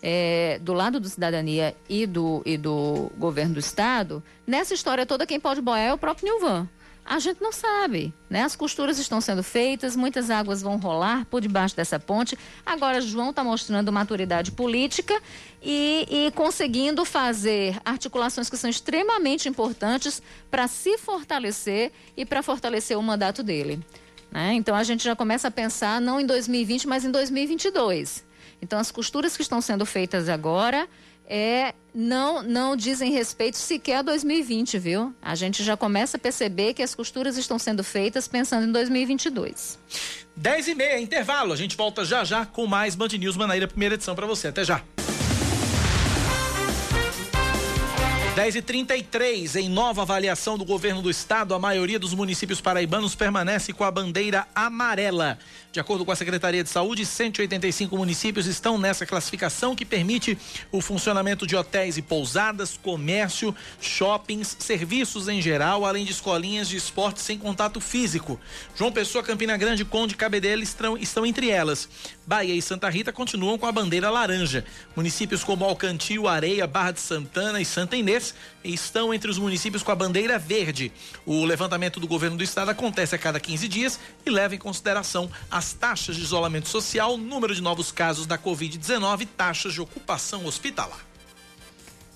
é, 0.02 0.58
do 0.60 0.72
lado 0.72 0.98
do 0.98 1.08
cidadania 1.08 1.74
e 1.88 2.06
do, 2.06 2.42
e 2.44 2.56
do 2.56 3.10
governo 3.18 3.54
do 3.54 3.60
estado, 3.60 4.22
nessa 4.46 4.74
história 4.74 5.06
toda 5.06 5.26
quem 5.26 5.40
pode 5.40 5.60
boiar 5.60 5.86
é 5.86 5.92
o 5.94 5.98
próprio 5.98 6.32
Nilvan. 6.32 6.68
A 7.04 7.18
gente 7.18 7.42
não 7.42 7.52
sabe, 7.52 8.14
né? 8.30 8.42
As 8.42 8.56
costuras 8.56 8.98
estão 8.98 9.20
sendo 9.20 9.42
feitas, 9.42 9.94
muitas 9.94 10.30
águas 10.30 10.62
vão 10.62 10.78
rolar 10.78 11.26
por 11.26 11.42
debaixo 11.42 11.76
dessa 11.76 12.00
ponte. 12.00 12.38
Agora, 12.64 13.00
João 13.00 13.28
está 13.28 13.44
mostrando 13.44 13.92
maturidade 13.92 14.50
política 14.52 15.20
e, 15.62 16.06
e 16.10 16.30
conseguindo 16.30 17.04
fazer 17.04 17.78
articulações 17.84 18.48
que 18.48 18.56
são 18.56 18.70
extremamente 18.70 19.50
importantes 19.50 20.22
para 20.50 20.66
se 20.66 20.96
fortalecer 20.96 21.92
e 22.16 22.24
para 22.24 22.42
fortalecer 22.42 22.98
o 22.98 23.02
mandato 23.02 23.42
dele. 23.42 23.84
Né? 24.30 24.54
Então, 24.54 24.74
a 24.74 24.82
gente 24.82 25.04
já 25.04 25.14
começa 25.14 25.48
a 25.48 25.50
pensar 25.50 26.00
não 26.00 26.18
em 26.18 26.24
2020, 26.24 26.88
mas 26.88 27.04
em 27.04 27.10
2022. 27.10 28.24
Então, 28.62 28.78
as 28.78 28.90
costuras 28.90 29.36
que 29.36 29.42
estão 29.42 29.60
sendo 29.60 29.84
feitas 29.84 30.26
agora 30.30 30.88
é, 31.28 31.74
não, 31.94 32.42
não 32.42 32.76
dizem 32.76 33.12
respeito 33.12 33.56
sequer 33.56 33.96
a 33.96 34.02
2020, 34.02 34.78
viu? 34.78 35.14
A 35.22 35.34
gente 35.34 35.62
já 35.62 35.76
começa 35.76 36.16
a 36.16 36.20
perceber 36.20 36.74
que 36.74 36.82
as 36.82 36.94
costuras 36.94 37.36
estão 37.36 37.58
sendo 37.58 37.82
feitas 37.82 38.28
pensando 38.28 38.66
em 38.66 38.72
2022. 38.72 39.78
10 40.36 40.68
e 40.68 40.74
meia, 40.74 41.00
intervalo. 41.00 41.52
A 41.52 41.56
gente 41.56 41.76
volta 41.76 42.04
já 42.04 42.24
já 42.24 42.44
com 42.44 42.66
mais 42.66 42.94
Band 42.94 43.08
News 43.18 43.36
Manaíra, 43.36 43.68
primeira 43.68 43.94
edição 43.94 44.14
para 44.14 44.26
você. 44.26 44.48
Até 44.48 44.64
já. 44.64 44.82
10 48.34 48.56
e 48.56 48.62
33 48.62 49.54
em 49.54 49.68
nova 49.68 50.02
avaliação 50.02 50.58
do 50.58 50.64
governo 50.64 51.00
do 51.00 51.08
estado, 51.08 51.54
a 51.54 51.58
maioria 51.58 52.00
dos 52.00 52.12
municípios 52.12 52.60
paraibanos 52.60 53.14
permanece 53.14 53.72
com 53.72 53.84
a 53.84 53.90
bandeira 53.92 54.44
amarela. 54.52 55.38
De 55.70 55.78
acordo 55.78 56.04
com 56.04 56.10
a 56.10 56.16
Secretaria 56.16 56.64
de 56.64 56.68
Saúde, 56.68 57.06
185 57.06 57.96
municípios 57.96 58.46
estão 58.46 58.76
nessa 58.76 59.06
classificação 59.06 59.76
que 59.76 59.84
permite 59.84 60.36
o 60.72 60.80
funcionamento 60.80 61.46
de 61.46 61.54
hotéis 61.54 61.96
e 61.96 62.02
pousadas, 62.02 62.76
comércio, 62.76 63.54
shoppings, 63.80 64.56
serviços 64.58 65.28
em 65.28 65.40
geral, 65.40 65.84
além 65.84 66.04
de 66.04 66.10
escolinhas 66.10 66.68
de 66.68 66.76
esporte 66.76 67.20
sem 67.20 67.38
contato 67.38 67.80
físico. 67.80 68.38
João 68.74 68.90
Pessoa, 68.90 69.22
Campina 69.22 69.56
Grande, 69.56 69.84
Conde 69.84 70.16
Cabedelo 70.16 70.62
estão, 70.62 70.96
estão 70.96 71.24
entre 71.24 71.50
elas. 71.50 71.88
Bahia 72.26 72.54
e 72.54 72.62
Santa 72.62 72.88
Rita 72.88 73.12
continuam 73.12 73.58
com 73.58 73.66
a 73.66 73.72
bandeira 73.72 74.10
laranja. 74.10 74.64
Municípios 74.96 75.44
como 75.44 75.64
Alcantil, 75.64 76.26
Areia, 76.26 76.66
Barra 76.66 76.92
de 76.92 77.00
Santana 77.00 77.60
e 77.60 77.64
Santa 77.64 77.96
Inês 77.96 78.34
estão 78.64 79.12
entre 79.12 79.30
os 79.30 79.38
municípios 79.38 79.82
com 79.82 79.92
a 79.92 79.94
bandeira 79.94 80.38
verde. 80.38 80.90
O 81.26 81.44
levantamento 81.44 82.00
do 82.00 82.06
governo 82.06 82.36
do 82.36 82.44
estado 82.44 82.70
acontece 82.70 83.14
a 83.14 83.18
cada 83.18 83.38
15 83.38 83.68
dias 83.68 84.00
e 84.24 84.30
leva 84.30 84.54
em 84.54 84.58
consideração 84.58 85.30
as 85.50 85.74
taxas 85.74 86.16
de 86.16 86.22
isolamento 86.22 86.68
social, 86.68 87.16
número 87.18 87.54
de 87.54 87.62
novos 87.62 87.92
casos 87.92 88.26
da 88.26 88.38
Covid-19 88.38 89.20
e 89.20 89.26
taxas 89.26 89.74
de 89.74 89.80
ocupação 89.80 90.46
hospitalar. 90.46 91.13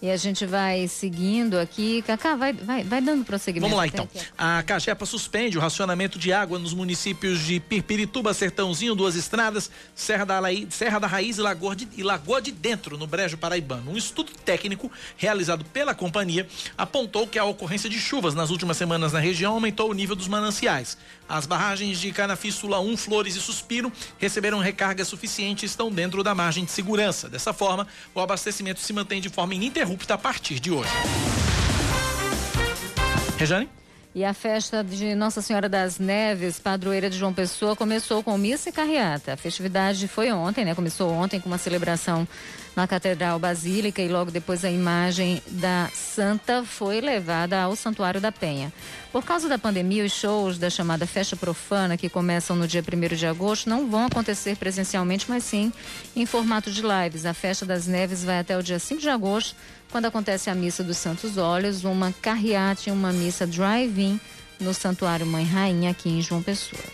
E 0.01 0.11
a 0.11 0.17
gente 0.17 0.47
vai 0.47 0.87
seguindo 0.87 1.59
aqui. 1.59 2.03
Cacá, 2.03 2.37
vai, 2.37 2.53
vai, 2.53 2.85
vai 2.85 3.01
dando 3.01 3.25
prosseguimento. 3.25 3.71
Vamos 3.71 3.77
lá 3.77 3.87
então. 3.87 4.09
A 4.37 4.63
Cagepa 4.63 5.05
suspende 5.05 5.59
o 5.59 5.61
racionamento 5.61 6.19
de 6.19 6.33
água 6.33 6.59
nos 6.59 6.73
municípios 6.73 7.41
de 7.41 7.59
Pirpirituba, 7.59 8.33
Sertãozinho, 8.33 8.95
Duas 8.95 9.17
Estradas, 9.17 9.71
Serra 9.95 10.25
da, 10.25 10.39
Laí, 10.39 10.69
Serra 10.71 11.01
da 11.01 11.07
Raiz 11.07 11.39
e 11.39 11.41
Lagoa, 11.41 11.75
de, 11.75 11.89
e 11.97 12.03
Lagoa 12.03 12.41
de 12.41 12.53
Dentro, 12.53 12.97
no 12.97 13.07
Brejo 13.07 13.37
Paraibano. 13.37 13.91
Um 13.91 13.97
estudo 13.97 14.31
técnico 14.45 14.91
realizado 15.17 15.65
pela 15.65 15.95
companhia 15.95 16.47
apontou 16.77 17.27
que 17.27 17.39
a 17.39 17.45
ocorrência 17.45 17.91
de 17.91 17.99
chuvas 17.99 18.35
nas 18.35 18.51
últimas 18.51 18.77
semanas 18.77 19.13
na 19.13 19.19
região 19.19 19.55
aumentou 19.55 19.91
o 19.91 19.95
nível 19.95 20.15
dos 20.15 20.29
mananciais. 20.29 20.97
As 21.29 21.45
barragens 21.45 22.01
de 22.01 22.11
Canafístula 22.11 22.81
1, 22.81 22.97
Flores 22.97 23.37
e 23.37 23.41
Suspiro 23.41 23.93
receberam 24.17 24.61
recarga 24.61 25.05
suficiente 25.05 25.65
e 25.65 25.67
estão 25.67 25.91
dentro 25.91 26.23
da 26.23 26.35
margem 26.35 26.65
de 26.65 26.71
segurança. 26.71 27.29
Dessa 27.29 27.53
forma, 27.53 27.87
o 28.15 28.21
abastecimento 28.21 28.81
se 28.81 28.93
mantém 28.95 29.21
de 29.21 29.29
forma 29.29 29.55
ininterrupta 29.55 30.15
a 30.15 30.19
partir 30.19 30.59
de 30.59 30.71
hoje. 30.71 30.91
Rejane? 33.37 33.69
E 34.15 34.25
a 34.25 34.33
festa 34.33 34.83
de 34.83 35.15
Nossa 35.15 35.43
Senhora 35.43 35.69
das 35.69 35.99
Neves, 35.99 36.59
padroeira 36.59 37.11
de 37.11 37.19
João 37.19 37.33
Pessoa, 37.33 37.77
começou 37.77 38.23
com 38.23 38.37
missa 38.39 38.71
e 38.71 38.73
carreata. 38.73 39.35
A 39.35 39.37
festividade 39.37 40.09
foi 40.09 40.33
ontem, 40.33 40.65
né? 40.65 40.75
Começou 40.75 41.13
ontem 41.13 41.39
com 41.39 41.49
uma 41.49 41.59
celebração 41.59 42.27
na 42.79 42.87
Catedral 42.87 43.41
Basílica 43.41 44.01
e 44.01 44.07
logo 44.07 44.31
depois 44.31 44.65
a 44.65 44.71
imagem 44.71 45.43
da 45.49 45.91
Santa 45.93 46.63
foi 46.63 47.01
levada 47.01 47.61
ao 47.61 47.75
Santuário 47.75 48.21
da 48.21 48.31
Penha. 48.31 48.73
Por 49.11 49.25
causa 49.25 49.49
da 49.49 49.59
pandemia, 49.59 50.05
os 50.05 50.13
shows 50.13 50.59
da 50.59 50.71
chamada 50.71 51.05
Festa 51.05 51.35
Profana, 51.35 51.97
que 51.97 52.09
começam 52.09 52.55
no 52.55 52.69
dia 52.69 52.81
1 52.81 53.17
de 53.17 53.27
agosto, 53.27 53.69
não 53.69 53.91
vão 53.91 54.07
acontecer 54.07 54.55
presencialmente, 54.55 55.27
mas 55.29 55.43
sim 55.43 55.73
em 56.15 56.25
formato 56.25 56.71
de 56.71 56.81
lives. 56.81 57.27
A 57.27 57.35
Festa 57.35 57.67
das 57.67 57.89
Neves 57.89 58.23
vai 58.23 58.39
até 58.39 58.57
o 58.57 58.63
dia 58.63 58.79
5 58.79 59.01
de 59.01 59.09
agosto, 59.09 59.57
quando 59.91 60.05
acontece 60.05 60.49
a 60.49 60.55
Missa 60.55 60.85
dos 60.85 60.99
Santos 60.99 61.37
Olhos, 61.37 61.83
uma 61.83 62.15
carreata 62.23 62.83
e 62.87 62.93
uma 62.93 63.13
missa 63.13 63.45
drive-in 63.45 64.21
no 64.61 64.73
Santuário 64.73 65.27
Mãe 65.27 65.45
Rainha, 65.45 65.91
aqui 65.91 66.11
em 66.11 66.23
João 66.23 66.45
Pessoa. 66.45 66.85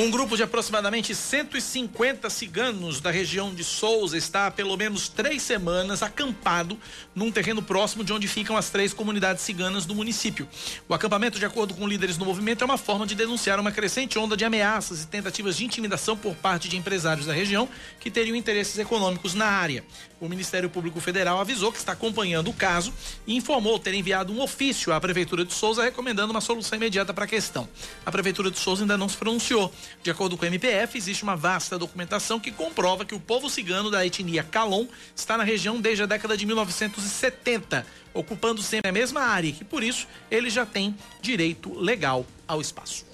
Um 0.00 0.10
grupo 0.10 0.34
de 0.34 0.42
aproximadamente 0.42 1.14
150 1.14 2.30
ciganos 2.30 3.02
da 3.02 3.10
região 3.10 3.54
de 3.54 3.62
Souza 3.62 4.16
está 4.16 4.46
há 4.46 4.50
pelo 4.50 4.74
menos 4.74 5.10
três 5.10 5.42
semanas 5.42 6.02
acampado 6.02 6.78
num 7.14 7.30
terreno 7.30 7.60
próximo 7.60 8.02
de 8.02 8.10
onde 8.10 8.26
ficam 8.26 8.56
as 8.56 8.70
três 8.70 8.94
comunidades 8.94 9.42
ciganas 9.42 9.84
do 9.84 9.94
município. 9.94 10.48
O 10.88 10.94
acampamento, 10.94 11.38
de 11.38 11.44
acordo 11.44 11.74
com 11.74 11.86
líderes 11.86 12.16
do 12.16 12.24
movimento, 12.24 12.62
é 12.62 12.64
uma 12.64 12.78
forma 12.78 13.06
de 13.06 13.14
denunciar 13.14 13.60
uma 13.60 13.70
crescente 13.70 14.18
onda 14.18 14.38
de 14.38 14.42
ameaças 14.42 15.02
e 15.02 15.06
tentativas 15.06 15.54
de 15.54 15.66
intimidação 15.66 16.16
por 16.16 16.34
parte 16.34 16.66
de 16.66 16.78
empresários 16.78 17.26
da 17.26 17.34
região 17.34 17.68
que 18.00 18.10
teriam 18.10 18.34
interesses 18.34 18.78
econômicos 18.78 19.34
na 19.34 19.48
área. 19.48 19.84
O 20.18 20.28
Ministério 20.28 20.70
Público 20.70 21.00
Federal 21.00 21.40
avisou 21.40 21.72
que 21.72 21.78
está 21.78 21.92
acompanhando 21.92 22.48
o 22.48 22.54
caso 22.54 22.92
e 23.26 23.36
informou 23.36 23.78
ter 23.78 23.92
enviado 23.94 24.32
um 24.32 24.40
ofício 24.40 24.94
à 24.94 25.00
Prefeitura 25.00 25.44
de 25.44 25.52
Souza 25.52 25.82
recomendando 25.82 26.30
uma 26.30 26.40
solução 26.40 26.76
imediata 26.76 27.12
para 27.12 27.24
a 27.24 27.28
questão. 27.28 27.68
A 28.04 28.10
Prefeitura 28.10 28.50
de 28.50 28.58
Souza 28.58 28.82
ainda 28.82 28.96
não 28.96 29.08
se 29.08 29.16
pronunciou. 29.16 29.72
De 30.02 30.10
acordo 30.10 30.36
com 30.36 30.44
o 30.44 30.46
MPF, 30.46 30.96
existe 30.96 31.22
uma 31.22 31.36
vasta 31.36 31.78
documentação 31.78 32.40
que 32.40 32.50
comprova 32.50 33.04
que 33.04 33.14
o 33.14 33.20
povo 33.20 33.50
cigano 33.50 33.90
da 33.90 34.04
etnia 34.06 34.42
Calon 34.42 34.86
está 35.14 35.36
na 35.36 35.44
região 35.44 35.80
desde 35.80 36.02
a 36.02 36.06
década 36.06 36.36
de 36.36 36.46
1970, 36.46 37.86
ocupando 38.14 38.62
sempre 38.62 38.88
a 38.88 38.92
mesma 38.92 39.20
área 39.20 39.48
e 39.48 39.52
que, 39.52 39.64
por 39.64 39.82
isso, 39.82 40.06
ele 40.30 40.50
já 40.50 40.64
tem 40.64 40.96
direito 41.20 41.78
legal 41.78 42.26
ao 42.46 42.60
espaço. 42.60 43.10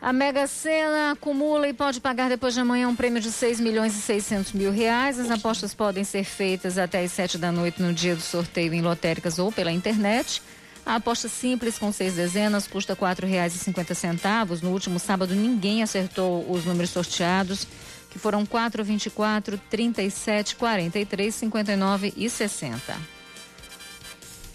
A 0.00 0.12
Mega 0.12 0.46
Sena 0.46 1.10
acumula 1.12 1.68
e 1.68 1.72
pode 1.72 2.00
pagar 2.00 2.28
depois 2.28 2.54
de 2.54 2.60
amanhã 2.60 2.88
um 2.88 2.94
prêmio 2.94 3.20
de 3.20 3.32
6 3.32 3.58
milhões 3.58 3.96
e 3.96 4.00
600 4.00 4.52
mil 4.52 4.70
reais. 4.70 5.18
As 5.18 5.28
apostas 5.28 5.74
podem 5.74 6.04
ser 6.04 6.22
feitas 6.22 6.78
até 6.78 7.02
as 7.02 7.10
7 7.10 7.36
da 7.36 7.50
noite 7.50 7.82
no 7.82 7.92
dia 7.92 8.14
do 8.14 8.20
sorteio 8.20 8.72
em 8.72 8.80
lotéricas 8.80 9.40
ou 9.40 9.50
pela 9.50 9.72
internet. 9.72 10.40
A 10.88 10.94
aposta 10.94 11.28
simples 11.28 11.78
com 11.78 11.92
seis 11.92 12.14
dezenas 12.14 12.66
custa 12.66 12.94
R$ 12.94 13.00
4,50. 13.00 14.62
No 14.62 14.70
último 14.70 14.98
sábado 14.98 15.34
ninguém 15.34 15.82
acertou 15.82 16.50
os 16.50 16.64
números 16.64 16.88
sorteados, 16.88 17.66
que 18.08 18.18
foram 18.18 18.46
4, 18.46 18.82
24, 18.82 19.60
37, 19.68 20.56
43, 20.56 21.34
59 21.34 22.14
e 22.16 22.30
60. 22.30 22.96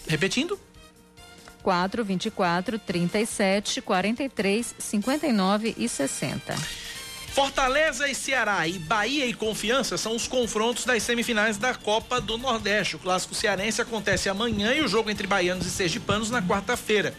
Repetindo? 0.08 0.60
4, 1.62 2.04
24, 2.04 2.80
37, 2.80 3.82
43, 3.84 4.76
59 4.80 5.76
e 5.78 5.88
60. 5.88 6.56
Fortaleza 7.34 8.08
e 8.08 8.14
Ceará 8.14 8.68
e 8.68 8.78
Bahia 8.78 9.26
e 9.26 9.34
Confiança 9.34 9.98
são 9.98 10.16
os 10.16 10.28
confrontos 10.28 10.86
das 10.86 11.02
semifinais 11.02 11.58
da 11.58 11.74
Copa 11.74 12.22
do 12.22 12.38
Nordeste. 12.38 12.96
O 12.96 13.00
clássico 13.00 13.34
cearense 13.34 13.82
acontece 13.82 14.30
amanhã 14.30 14.72
e 14.72 14.82
o 14.82 14.88
jogo 14.88 15.10
entre 15.10 15.26
baianos 15.26 15.66
e 15.66 15.72
sergipanos 15.72 16.30
na 16.30 16.44
quarta-feira. 16.44 17.12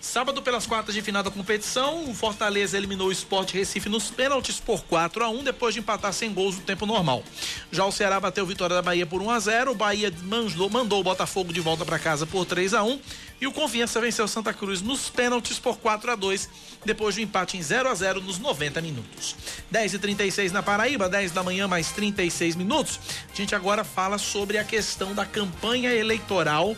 Sábado, 0.00 0.40
pelas 0.42 0.66
quartas 0.66 0.94
de 0.94 1.02
final 1.02 1.22
da 1.22 1.30
competição, 1.30 2.10
o 2.10 2.14
Fortaleza 2.14 2.76
eliminou 2.76 3.08
o 3.08 3.12
Sport 3.12 3.52
Recife 3.52 3.88
nos 3.88 4.10
pênaltis 4.10 4.58
por 4.58 4.82
4 4.84 5.22
a 5.22 5.28
1 5.28 5.44
depois 5.44 5.74
de 5.74 5.80
empatar 5.80 6.12
sem 6.12 6.32
gols 6.32 6.56
no 6.56 6.62
tempo 6.62 6.86
normal. 6.86 7.22
Já 7.70 7.84
o 7.84 7.92
Ceará 7.92 8.18
bateu 8.18 8.46
vitória 8.46 8.74
da 8.74 8.82
Bahia 8.82 9.06
por 9.06 9.20
1 9.22 9.30
a 9.30 9.38
0 9.38 9.70
o 9.72 9.74
Bahia 9.74 10.12
mandou, 10.22 10.70
mandou 10.70 11.00
o 11.00 11.04
Botafogo 11.04 11.52
de 11.52 11.60
volta 11.60 11.84
para 11.84 11.98
casa 11.98 12.26
por 12.26 12.46
3 12.46 12.74
a 12.74 12.82
1 12.82 12.98
e 13.40 13.46
o 13.46 13.52
Confiança 13.52 14.00
venceu 14.00 14.28
Santa 14.28 14.52
Cruz 14.52 14.82
nos 14.82 15.08
pênaltis 15.08 15.58
por 15.58 15.78
4 15.78 16.12
a 16.12 16.14
2 16.14 16.48
depois 16.84 17.14
de 17.14 17.22
um 17.22 17.24
empate 17.24 17.56
em 17.56 17.62
0 17.62 17.88
a 17.88 17.94
0 17.94 18.20
nos 18.20 18.38
90 18.38 18.80
minutos. 18.82 19.34
10 19.70 19.94
e 19.94 19.98
36 19.98 20.52
na 20.52 20.62
Paraíba, 20.62 21.08
10 21.08 21.32
da 21.32 21.42
manhã 21.42 21.66
mais 21.66 21.90
36 21.92 22.56
minutos. 22.56 23.00
A 23.32 23.36
gente 23.36 23.54
agora 23.54 23.82
fala 23.82 24.18
sobre 24.18 24.58
a 24.58 24.64
questão 24.64 25.14
da 25.14 25.24
campanha 25.24 25.92
eleitoral 25.92 26.76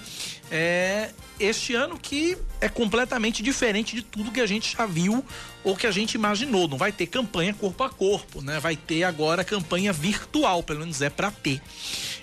é, 0.51 1.11
este 1.41 1.75
ano 1.75 1.99
que 1.99 2.37
é 2.61 2.69
completamente 2.69 3.43
diferente 3.43 3.97
de 3.97 4.03
tudo 4.03 4.31
que 4.31 4.41
a 4.41 4.47
gente 4.47 4.77
já 4.77 4.87
viu 4.87 5.25
ou 5.65 5.75
que 5.75 5.87
a 5.87 5.91
gente 5.91 6.15
imaginou. 6.15 6.69
Não 6.69 6.77
vai 6.77 6.93
ter 6.93 7.07
campanha 7.07 7.55
corpo 7.55 7.83
a 7.83 7.91
corpo, 7.91 8.43
né? 8.43 8.61
Vai 8.61 8.77
ter 8.77 9.03
agora 9.03 9.43
campanha 9.43 9.93
virtual, 9.93 10.63
pelo 10.63 10.81
menos 10.81 11.01
é 11.01 11.11
para 11.11 11.31
ter. 11.31 11.61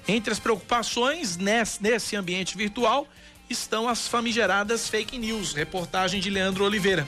Entre 0.07 0.31
as 0.31 0.39
preocupações 0.39 1.37
nesse, 1.37 1.81
nesse 1.81 2.15
ambiente 2.15 2.55
virtual 2.55 3.07
estão 3.49 3.89
as 3.89 4.07
famigeradas 4.07 4.87
fake 4.87 5.17
news. 5.17 5.53
Reportagem 5.53 6.19
de 6.19 6.29
Leandro 6.29 6.63
Oliveira. 6.63 7.07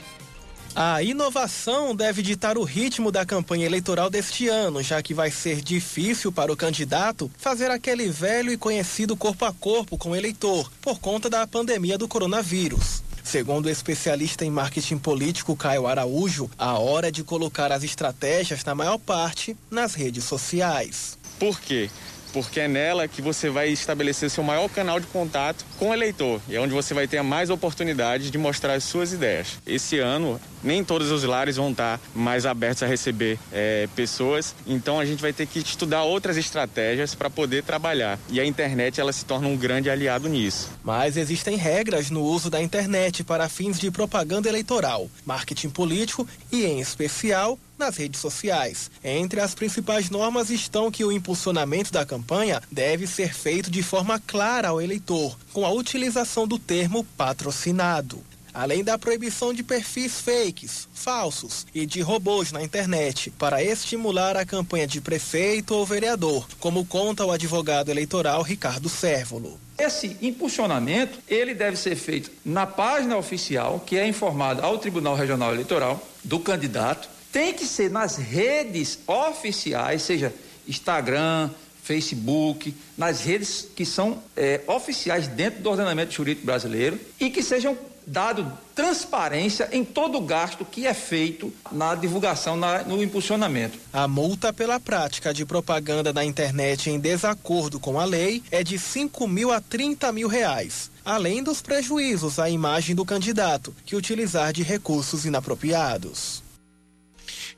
A 0.74 1.02
inovação 1.02 1.94
deve 1.94 2.22
ditar 2.22 2.56
o 2.56 2.64
ritmo 2.64 3.12
da 3.12 3.26
campanha 3.26 3.66
eleitoral 3.66 4.08
deste 4.08 4.48
ano, 4.48 4.82
já 4.82 5.02
que 5.02 5.12
vai 5.12 5.30
ser 5.30 5.60
difícil 5.60 6.32
para 6.32 6.50
o 6.50 6.56
candidato 6.56 7.30
fazer 7.36 7.70
aquele 7.70 8.08
velho 8.08 8.50
e 8.50 8.56
conhecido 8.56 9.14
corpo 9.14 9.44
a 9.44 9.52
corpo 9.52 9.98
com 9.98 10.10
o 10.10 10.16
eleitor, 10.16 10.72
por 10.80 10.98
conta 10.98 11.28
da 11.28 11.46
pandemia 11.46 11.98
do 11.98 12.08
coronavírus. 12.08 13.02
Segundo 13.22 13.66
o 13.66 13.70
especialista 13.70 14.46
em 14.46 14.50
marketing 14.50 14.96
político 14.96 15.54
Caio 15.54 15.86
Araújo, 15.86 16.50
a 16.58 16.78
hora 16.78 17.08
é 17.08 17.10
de 17.10 17.22
colocar 17.22 17.70
as 17.70 17.84
estratégias, 17.84 18.64
na 18.64 18.74
maior 18.74 18.98
parte, 18.98 19.54
nas 19.70 19.94
redes 19.94 20.24
sociais. 20.24 21.18
Por 21.38 21.60
quê? 21.60 21.90
Porque 22.32 22.60
é 22.60 22.68
nela 22.68 23.06
que 23.06 23.20
você 23.20 23.50
vai 23.50 23.68
estabelecer 23.68 24.30
seu 24.30 24.42
maior 24.42 24.68
canal 24.68 24.98
de 24.98 25.06
contato 25.06 25.64
com 25.78 25.90
o 25.90 25.94
eleitor 25.94 26.40
e 26.48 26.56
é 26.56 26.60
onde 26.60 26.72
você 26.72 26.94
vai 26.94 27.06
ter 27.06 27.22
mais 27.22 27.50
oportunidades 27.50 28.30
de 28.30 28.38
mostrar 28.38 28.74
as 28.74 28.84
suas 28.84 29.12
ideias. 29.12 29.58
Esse 29.66 29.98
ano, 29.98 30.40
nem 30.62 30.84
todos 30.84 31.10
os 31.10 31.24
lares 31.24 31.56
vão 31.56 31.70
estar 31.70 32.00
mais 32.14 32.46
abertos 32.46 32.82
a 32.82 32.86
receber 32.86 33.38
é, 33.52 33.88
pessoas, 33.94 34.54
então 34.66 34.98
a 34.98 35.04
gente 35.04 35.20
vai 35.20 35.32
ter 35.32 35.46
que 35.46 35.58
estudar 35.58 36.04
outras 36.04 36.36
estratégias 36.36 37.14
para 37.14 37.30
poder 37.30 37.62
trabalhar 37.62 38.18
e 38.28 38.40
a 38.40 38.44
internet 38.44 39.00
ela 39.00 39.12
se 39.12 39.24
torna 39.24 39.48
um 39.48 39.56
grande 39.56 39.90
aliado 39.90 40.28
nisso. 40.28 40.70
Mas 40.82 41.16
existem 41.16 41.56
regras 41.56 42.10
no 42.10 42.22
uso 42.22 42.50
da 42.50 42.62
internet 42.62 43.24
para 43.24 43.48
fins 43.48 43.78
de 43.78 43.90
propaganda 43.90 44.48
eleitoral, 44.48 45.10
marketing 45.24 45.70
político 45.70 46.26
e, 46.50 46.64
em 46.64 46.80
especial, 46.80 47.58
nas 47.82 47.96
redes 47.96 48.20
sociais. 48.20 48.90
Entre 49.02 49.40
as 49.40 49.54
principais 49.54 50.08
normas 50.08 50.50
estão 50.50 50.90
que 50.90 51.04
o 51.04 51.10
impulsionamento 51.10 51.92
da 51.92 52.06
campanha 52.06 52.62
deve 52.70 53.06
ser 53.06 53.34
feito 53.34 53.70
de 53.70 53.82
forma 53.82 54.20
clara 54.20 54.68
ao 54.68 54.80
eleitor, 54.80 55.36
com 55.52 55.66
a 55.66 55.70
utilização 55.70 56.46
do 56.46 56.58
termo 56.58 57.04
patrocinado 57.16 58.22
além 58.54 58.84
da 58.84 58.98
proibição 58.98 59.52
de 59.52 59.62
perfis 59.62 60.20
fakes, 60.20 60.86
falsos 60.92 61.66
e 61.74 61.86
de 61.86 62.00
robôs 62.00 62.52
na 62.52 62.62
internet, 62.62 63.30
para 63.30 63.62
estimular 63.62 64.36
a 64.36 64.44
campanha 64.44 64.86
de 64.86 65.00
prefeito 65.00 65.74
ou 65.74 65.86
vereador, 65.86 66.46
como 66.60 66.84
conta 66.84 67.24
o 67.24 67.32
advogado 67.32 67.90
eleitoral 67.90 68.42
Ricardo 68.42 68.88
Sérvulo. 68.88 69.58
Esse 69.78 70.16
impulsionamento, 70.20 71.18
ele 71.26 71.54
deve 71.54 71.76
ser 71.76 71.96
feito 71.96 72.30
na 72.44 72.66
página 72.66 73.16
oficial, 73.16 73.80
que 73.80 73.96
é 73.96 74.06
informada 74.06 74.62
ao 74.62 74.78
Tribunal 74.78 75.14
Regional 75.14 75.52
Eleitoral 75.52 76.06
do 76.22 76.38
candidato, 76.38 77.08
tem 77.32 77.54
que 77.54 77.66
ser 77.66 77.90
nas 77.90 78.16
redes 78.16 78.98
oficiais, 79.06 80.02
seja 80.02 80.32
Instagram, 80.68 81.50
Facebook, 81.82 82.74
nas 82.96 83.22
redes 83.22 83.66
que 83.74 83.84
são 83.84 84.22
é, 84.36 84.60
oficiais 84.68 85.26
dentro 85.26 85.62
do 85.62 85.70
ordenamento 85.70 86.12
jurídico 86.12 86.46
brasileiro 86.46 87.00
e 87.18 87.30
que 87.30 87.42
sejam 87.42 87.76
dado 88.06 88.50
transparência 88.74 89.68
em 89.72 89.84
todo 89.84 90.18
o 90.18 90.20
gasto 90.20 90.64
que 90.64 90.86
é 90.86 90.94
feito 90.94 91.52
na 91.70 91.94
divulgação, 91.94 92.56
na, 92.56 92.82
no 92.82 93.02
impulsionamento. 93.02 93.78
A 93.92 94.06
multa 94.08 94.52
pela 94.52 94.80
prática 94.80 95.32
de 95.32 95.46
propaganda 95.46 96.12
na 96.12 96.24
internet 96.24 96.90
em 96.90 96.98
desacordo 96.98 97.78
com 97.78 97.98
a 97.98 98.04
lei 98.04 98.42
é 98.50 98.62
de 98.62 98.78
5 98.78 99.26
mil 99.28 99.52
a 99.52 99.60
30 99.60 100.12
mil 100.12 100.28
reais, 100.28 100.90
além 101.04 101.42
dos 101.42 101.62
prejuízos 101.62 102.38
à 102.38 102.50
imagem 102.50 102.94
do 102.94 103.04
candidato 103.04 103.74
que 103.84 103.96
utilizar 103.96 104.52
de 104.52 104.62
recursos 104.62 105.24
inapropriados. 105.24 106.42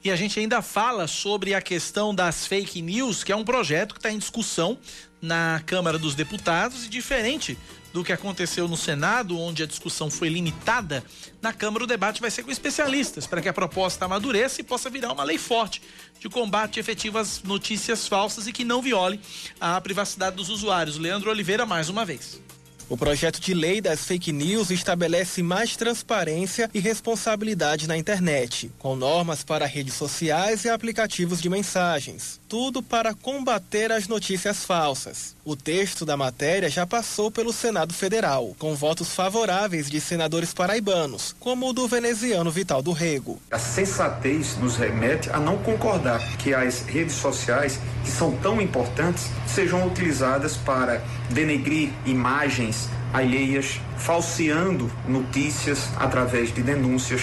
E 0.04 0.10
a 0.10 0.16
gente 0.16 0.38
ainda 0.38 0.60
fala 0.60 1.06
sobre 1.06 1.54
a 1.54 1.62
questão 1.62 2.14
das 2.14 2.46
fake 2.46 2.82
news, 2.82 3.24
que 3.24 3.32
é 3.32 3.36
um 3.36 3.42
projeto 3.42 3.94
que 3.94 3.98
está 4.00 4.12
em 4.12 4.18
discussão 4.18 4.76
na 5.18 5.62
Câmara 5.64 5.98
dos 5.98 6.14
Deputados 6.14 6.84
e 6.84 6.90
diferente 6.90 7.56
do 7.90 8.04
que 8.04 8.12
aconteceu 8.12 8.68
no 8.68 8.76
Senado, 8.76 9.40
onde 9.40 9.62
a 9.62 9.66
discussão 9.66 10.10
foi 10.10 10.28
limitada, 10.28 11.02
na 11.40 11.54
Câmara 11.54 11.84
o 11.84 11.86
debate 11.86 12.20
vai 12.20 12.30
ser 12.30 12.42
com 12.42 12.50
especialistas, 12.50 13.26
para 13.26 13.40
que 13.40 13.48
a 13.48 13.52
proposta 13.52 14.04
amadureça 14.04 14.60
e 14.60 14.64
possa 14.64 14.90
virar 14.90 15.10
uma 15.10 15.24
lei 15.24 15.38
forte 15.38 15.80
de 16.20 16.28
combate 16.28 16.78
efetivo 16.78 17.16
às 17.16 17.42
notícias 17.42 18.06
falsas 18.06 18.46
e 18.46 18.52
que 18.52 18.62
não 18.62 18.82
viole 18.82 19.18
a 19.58 19.80
privacidade 19.80 20.36
dos 20.36 20.50
usuários. 20.50 20.98
Leandro 20.98 21.30
Oliveira, 21.30 21.64
mais 21.64 21.88
uma 21.88 22.04
vez. 22.04 22.43
O 22.88 22.98
projeto 22.98 23.40
de 23.40 23.54
lei 23.54 23.80
das 23.80 24.04
fake 24.04 24.30
news 24.30 24.70
estabelece 24.70 25.42
mais 25.42 25.74
transparência 25.74 26.70
e 26.74 26.78
responsabilidade 26.78 27.88
na 27.88 27.96
internet, 27.96 28.70
com 28.78 28.94
normas 28.94 29.42
para 29.42 29.64
redes 29.64 29.94
sociais 29.94 30.64
e 30.64 30.68
aplicativos 30.68 31.40
de 31.40 31.48
mensagens. 31.48 32.38
Tudo 32.54 32.84
para 32.84 33.12
combater 33.12 33.90
as 33.90 34.06
notícias 34.06 34.64
falsas. 34.64 35.34
O 35.44 35.56
texto 35.56 36.06
da 36.06 36.16
matéria 36.16 36.70
já 36.70 36.86
passou 36.86 37.28
pelo 37.28 37.52
Senado 37.52 37.92
Federal, 37.92 38.54
com 38.60 38.76
votos 38.76 39.12
favoráveis 39.12 39.90
de 39.90 40.00
senadores 40.00 40.54
paraibanos, 40.54 41.34
como 41.40 41.68
o 41.68 41.72
do 41.72 41.88
veneziano 41.88 42.52
Vital 42.52 42.80
do 42.80 42.92
Rego. 42.92 43.40
A 43.50 43.58
sensatez 43.58 44.56
nos 44.58 44.76
remete 44.76 45.30
a 45.30 45.40
não 45.40 45.58
concordar 45.58 46.20
que 46.36 46.54
as 46.54 46.82
redes 46.82 47.16
sociais, 47.16 47.80
que 48.04 48.10
são 48.12 48.36
tão 48.36 48.60
importantes, 48.60 49.24
sejam 49.48 49.84
utilizadas 49.88 50.56
para 50.56 51.02
denegrir 51.30 51.90
imagens 52.06 52.88
alheias, 53.14 53.80
falseando 53.96 54.90
notícias 55.08 55.88
através 55.96 56.52
de 56.52 56.62
denúncias, 56.62 57.22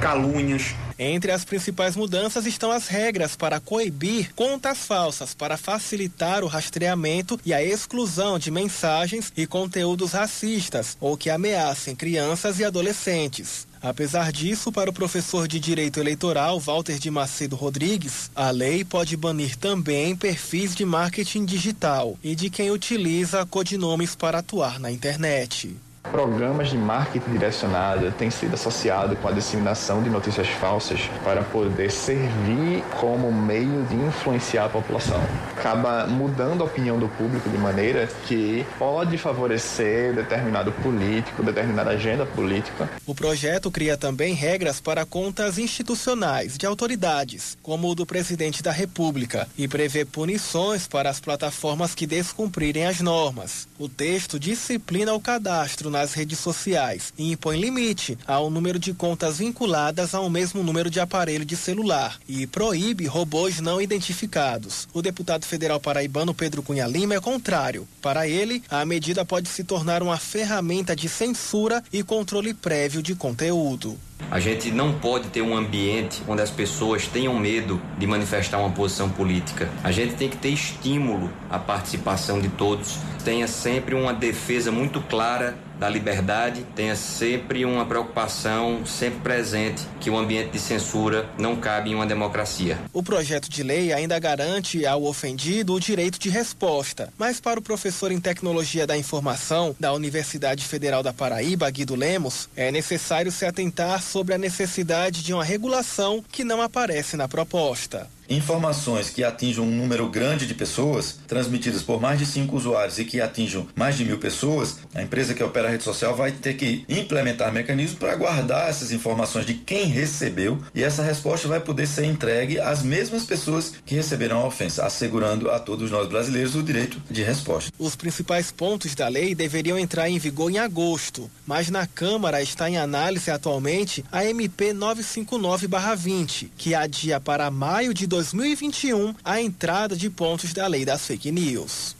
calúnias. 0.00 0.74
Entre 0.96 1.32
as 1.32 1.44
principais 1.44 1.96
mudanças 1.96 2.46
estão 2.46 2.70
as 2.70 2.86
regras 2.86 3.34
para 3.34 3.58
coibir 3.58 4.32
contas 4.36 4.86
falsas, 4.86 5.34
para 5.34 5.56
facilitar 5.56 6.44
o 6.44 6.46
rastreamento 6.46 7.40
e 7.44 7.52
a 7.52 7.60
exclusão 7.60 8.38
de 8.38 8.52
mensagens 8.52 9.32
e 9.36 9.44
conteúdos 9.44 10.12
racistas 10.12 10.96
ou 11.00 11.16
que 11.16 11.28
ameacem 11.28 11.96
crianças 11.96 12.60
e 12.60 12.64
adolescentes. 12.64 13.66
Apesar 13.82 14.30
disso, 14.30 14.70
para 14.70 14.90
o 14.90 14.92
professor 14.92 15.48
de 15.48 15.58
Direito 15.58 15.98
Eleitoral, 15.98 16.60
Walter 16.60 16.98
de 17.00 17.10
Macedo 17.10 17.56
Rodrigues, 17.56 18.30
a 18.32 18.48
lei 18.50 18.84
pode 18.84 19.16
banir 19.16 19.56
também 19.56 20.14
perfis 20.14 20.72
de 20.72 20.84
marketing 20.84 21.44
digital 21.44 22.16
e 22.22 22.36
de 22.36 22.48
quem 22.48 22.70
utiliza 22.70 23.44
codinomes 23.44 24.14
para 24.14 24.38
atuar 24.38 24.78
na 24.78 24.90
internet. 24.90 25.76
Programas 26.10 26.68
de 26.68 26.76
marketing 26.76 27.30
direcionado 27.30 28.12
têm 28.12 28.30
sido 28.30 28.54
associados 28.54 29.18
com 29.18 29.28
a 29.28 29.32
disseminação 29.32 30.02
de 30.02 30.10
notícias 30.10 30.46
falsas 30.46 31.00
para 31.24 31.42
poder 31.42 31.90
servir 31.90 32.84
como 33.00 33.32
meio 33.32 33.82
de 33.84 33.94
influenciar 33.94 34.66
a 34.66 34.68
população. 34.68 35.22
Acaba 35.56 36.06
mudando 36.06 36.62
a 36.62 36.64
opinião 36.64 36.98
do 36.98 37.08
público 37.08 37.48
de 37.48 37.56
maneira 37.56 38.06
que 38.26 38.66
pode 38.78 39.16
favorecer 39.16 40.14
determinado 40.14 40.70
político, 40.72 41.42
determinada 41.42 41.90
agenda 41.90 42.26
política. 42.26 42.90
O 43.06 43.14
projeto 43.14 43.70
cria 43.70 43.96
também 43.96 44.34
regras 44.34 44.80
para 44.80 45.06
contas 45.06 45.56
institucionais 45.56 46.58
de 46.58 46.66
autoridades, 46.66 47.56
como 47.62 47.88
o 47.88 47.94
do 47.94 48.04
presidente 48.04 48.62
da 48.62 48.72
República, 48.72 49.48
e 49.56 49.66
prevê 49.66 50.04
punições 50.04 50.86
para 50.86 51.08
as 51.08 51.20
plataformas 51.20 51.94
que 51.94 52.06
descumprirem 52.06 52.86
as 52.86 53.00
normas. 53.00 53.66
O 53.78 53.88
texto 53.88 54.38
disciplina 54.38 55.14
o 55.14 55.20
cadastro 55.20 55.90
nas 55.92 56.14
redes 56.14 56.40
sociais 56.40 57.12
e 57.16 57.30
impõe 57.30 57.60
limite 57.60 58.18
ao 58.26 58.50
número 58.50 58.78
de 58.78 58.92
contas 58.92 59.38
vinculadas 59.38 60.14
ao 60.14 60.28
mesmo 60.28 60.62
número 60.64 60.90
de 60.90 60.98
aparelho 60.98 61.44
de 61.44 61.56
celular 61.56 62.18
e 62.28 62.46
proíbe 62.46 63.06
robôs 63.06 63.60
não 63.60 63.80
identificados. 63.80 64.88
O 64.92 65.00
deputado 65.00 65.44
federal 65.44 65.78
paraibano 65.78 66.34
Pedro 66.34 66.62
Cunha 66.62 66.86
Lima 66.86 67.14
é 67.14 67.20
contrário. 67.20 67.86
Para 68.00 68.26
ele, 68.26 68.62
a 68.68 68.84
medida 68.84 69.24
pode 69.24 69.48
se 69.48 69.62
tornar 69.62 70.02
uma 70.02 70.16
ferramenta 70.16 70.96
de 70.96 71.08
censura 71.08 71.84
e 71.92 72.02
controle 72.02 72.54
prévio 72.54 73.02
de 73.02 73.14
conteúdo. 73.14 73.96
A 74.30 74.40
gente 74.40 74.70
não 74.70 74.94
pode 74.94 75.28
ter 75.28 75.42
um 75.42 75.54
ambiente 75.54 76.22
onde 76.26 76.40
as 76.40 76.50
pessoas 76.50 77.06
tenham 77.06 77.38
medo 77.38 77.80
de 77.98 78.06
manifestar 78.06 78.58
uma 78.58 78.70
posição 78.70 79.10
política. 79.10 79.68
A 79.84 79.92
gente 79.92 80.14
tem 80.14 80.28
que 80.28 80.36
ter 80.38 80.48
estímulo 80.48 81.30
à 81.50 81.58
participação 81.58 82.40
de 82.40 82.48
todos. 82.48 82.98
Tenha 83.24 83.46
sempre 83.46 83.94
uma 83.94 84.14
defesa 84.14 84.72
muito 84.72 85.00
clara 85.02 85.58
da 85.82 85.88
liberdade, 85.88 86.64
tenha 86.76 86.94
sempre 86.94 87.64
uma 87.64 87.84
preocupação 87.84 88.86
sempre 88.86 89.18
presente 89.18 89.82
que 89.98 90.08
o 90.08 90.16
ambiente 90.16 90.50
de 90.50 90.60
censura 90.60 91.28
não 91.36 91.56
cabe 91.56 91.90
em 91.90 91.94
uma 91.96 92.06
democracia. 92.06 92.78
O 92.92 93.02
projeto 93.02 93.50
de 93.50 93.64
lei 93.64 93.92
ainda 93.92 94.16
garante 94.20 94.86
ao 94.86 95.02
ofendido 95.02 95.74
o 95.74 95.80
direito 95.80 96.20
de 96.20 96.28
resposta, 96.28 97.12
mas 97.18 97.40
para 97.40 97.58
o 97.58 97.62
professor 97.62 98.12
em 98.12 98.20
tecnologia 98.20 98.86
da 98.86 98.96
informação 98.96 99.74
da 99.80 99.92
Universidade 99.92 100.64
Federal 100.64 101.02
da 101.02 101.12
Paraíba, 101.12 101.68
Guido 101.68 101.96
Lemos, 101.96 102.48
é 102.54 102.70
necessário 102.70 103.32
se 103.32 103.44
atentar 103.44 104.00
sobre 104.00 104.34
a 104.34 104.38
necessidade 104.38 105.20
de 105.20 105.34
uma 105.34 105.42
regulação 105.42 106.22
que 106.30 106.44
não 106.44 106.62
aparece 106.62 107.16
na 107.16 107.26
proposta. 107.26 108.08
Informações 108.28 109.10
que 109.10 109.24
atinjam 109.24 109.64
um 109.64 109.70
número 109.70 110.08
grande 110.08 110.46
de 110.46 110.54
pessoas, 110.54 111.18
transmitidas 111.26 111.82
por 111.82 112.00
mais 112.00 112.18
de 112.18 112.26
cinco 112.26 112.56
usuários 112.56 112.98
e 112.98 113.04
que 113.04 113.20
atinjam 113.20 113.66
mais 113.74 113.96
de 113.96 114.04
mil 114.04 114.18
pessoas, 114.18 114.78
a 114.94 115.02
empresa 115.02 115.34
que 115.34 115.42
opera 115.42 115.68
a 115.68 115.70
rede 115.70 115.82
social 115.82 116.14
vai 116.14 116.32
ter 116.32 116.54
que 116.54 116.84
implementar 116.88 117.52
mecanismos 117.52 117.98
para 117.98 118.14
guardar 118.16 118.68
essas 118.68 118.92
informações 118.92 119.44
de 119.44 119.54
quem 119.54 119.86
recebeu 119.86 120.58
e 120.74 120.82
essa 120.82 121.02
resposta 121.02 121.48
vai 121.48 121.60
poder 121.60 121.86
ser 121.86 122.04
entregue 122.04 122.58
às 122.58 122.82
mesmas 122.82 123.24
pessoas 123.24 123.74
que 123.84 123.94
receberam 123.94 124.40
a 124.40 124.46
ofensa, 124.46 124.84
assegurando 124.84 125.50
a 125.50 125.58
todos 125.58 125.90
nós 125.90 126.08
brasileiros 126.08 126.54
o 126.54 126.62
direito 126.62 127.02
de 127.10 127.22
resposta. 127.22 127.70
Os 127.78 127.96
principais 127.96 128.50
pontos 128.50 128.94
da 128.94 129.08
lei 129.08 129.34
deveriam 129.34 129.78
entrar 129.78 130.08
em 130.08 130.18
vigor 130.18 130.50
em 130.50 130.58
agosto, 130.58 131.30
mas 131.46 131.68
na 131.68 131.86
Câmara 131.86 132.42
está 132.42 132.68
em 132.68 132.78
análise 132.78 133.30
atualmente 133.30 134.04
a 134.10 134.24
MP 134.24 134.72
959-20, 134.72 136.48
que 136.56 136.74
adia 136.74 137.20
para 137.20 137.50
maio 137.50 137.92
de 137.92 138.06
2021 138.12 139.14
a 139.24 139.40
entrada 139.40 139.96
de 139.96 140.10
pontos 140.10 140.52
da 140.52 140.66
lei 140.66 140.84
das 140.84 141.06
fake 141.06 141.32
news. 141.32 141.96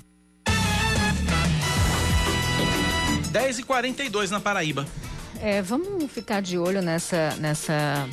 10 3.30 3.60
e 3.60 3.62
42 3.62 4.30
na 4.30 4.38
Paraíba. 4.38 4.86
É, 5.40 5.62
vamos 5.62 6.12
ficar 6.12 6.42
de 6.42 6.58
olho 6.58 6.82
nessa, 6.82 7.34
nessa, 7.36 8.06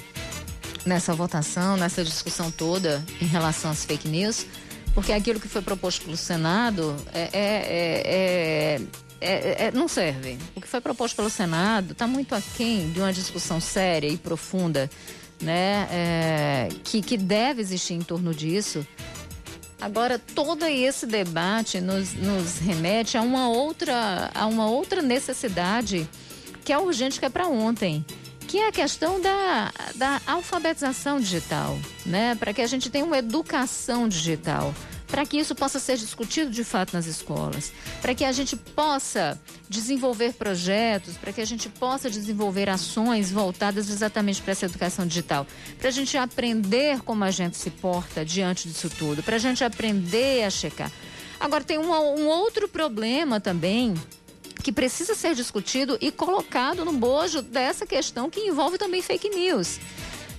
nessa 0.85 1.13
votação, 1.13 1.75
nessa 1.75 2.01
discussão 2.01 2.49
toda 2.49 3.03
em 3.21 3.25
relação 3.25 3.69
às 3.69 3.83
fake 3.83 4.07
news, 4.07 4.45
porque 4.93 5.11
aquilo 5.11 5.37
que 5.37 5.49
foi 5.49 5.61
proposto 5.61 6.05
pelo 6.05 6.15
Senado 6.15 6.95
é, 7.13 7.29
é, 7.33 8.81
é, 9.19 9.65
é 9.65 9.71
não 9.73 9.89
serve. 9.89 10.37
O 10.55 10.61
que 10.61 10.67
foi 10.69 10.79
proposto 10.79 11.17
pelo 11.17 11.29
Senado 11.29 11.91
está 11.91 12.07
muito 12.07 12.33
aquém 12.33 12.89
de 12.91 13.01
uma 13.01 13.11
discussão 13.11 13.59
séria 13.59 14.07
e 14.07 14.15
profunda, 14.17 14.89
né, 15.41 16.69
que, 16.83 17.01
que 17.01 17.17
deve 17.17 17.61
existir 17.61 17.93
em 17.93 18.01
torno 18.01 18.33
disso. 18.33 18.85
Agora, 19.81 20.19
todo 20.19 20.65
esse 20.65 21.05
debate 21.05 21.79
nos, 21.79 22.13
nos 22.13 22.57
remete 22.59 23.17
a 23.17 23.21
uma 23.21 23.47
outra, 23.47 24.29
a 24.35 24.45
uma 24.45 24.69
outra 24.69 25.01
necessidade 25.01 26.09
que 26.65 26.73
é 26.73 26.77
urgente, 26.77 27.19
que 27.19 27.25
é 27.25 27.29
para 27.29 27.47
ontem, 27.47 28.05
que 28.45 28.57
é 28.57 28.67
a 28.67 28.71
questão 28.71 29.21
da, 29.21 29.71
da 29.95 30.21
alfabetização 30.27 31.19
digital, 31.19 31.79
né? 32.05 32.35
Para 32.35 32.53
que 32.53 32.61
a 32.61 32.67
gente 32.67 32.89
tenha 32.89 33.05
uma 33.05 33.17
educação 33.17 34.07
digital, 34.07 34.73
para 35.09 35.25
que 35.25 35.37
isso 35.37 35.55
possa 35.55 35.79
ser 35.79 35.97
discutido 35.97 36.51
de 36.51 36.63
fato 36.63 36.93
nas 36.93 37.05
escolas, 37.05 37.73
para 38.01 38.13
que 38.13 38.23
a 38.23 38.31
gente 38.31 38.55
possa 38.55 39.39
desenvolver 39.67 40.33
projetos, 40.33 41.17
para 41.17 41.33
que 41.33 41.41
a 41.41 41.45
gente 41.45 41.67
possa 41.67 42.09
desenvolver 42.09 42.69
ações 42.69 43.31
voltadas 43.31 43.89
exatamente 43.89 44.41
para 44.41 44.51
essa 44.51 44.65
educação 44.65 45.07
digital, 45.07 45.47
para 45.77 45.89
a 45.89 45.91
gente 45.91 46.17
aprender 46.17 47.01
como 47.01 47.23
a 47.23 47.31
gente 47.31 47.57
se 47.57 47.69
porta 47.69 48.23
diante 48.23 48.67
disso 48.67 48.89
tudo, 48.89 49.23
para 49.23 49.35
a 49.35 49.39
gente 49.39 49.63
aprender 49.63 50.43
a 50.43 50.49
checar. 50.49 50.91
Agora, 51.39 51.63
tem 51.63 51.77
um, 51.77 51.89
um 51.91 52.27
outro 52.27 52.67
problema 52.67 53.39
também 53.39 53.95
que 54.61 54.71
precisa 54.71 55.15
ser 55.15 55.33
discutido 55.33 55.97
e 56.01 56.11
colocado 56.11 56.83
no 56.83 56.91
bojo 56.91 57.41
dessa 57.41 57.85
questão 57.85 58.29
que 58.29 58.41
envolve 58.41 58.77
também 58.77 59.01
fake 59.01 59.29
news. 59.29 59.79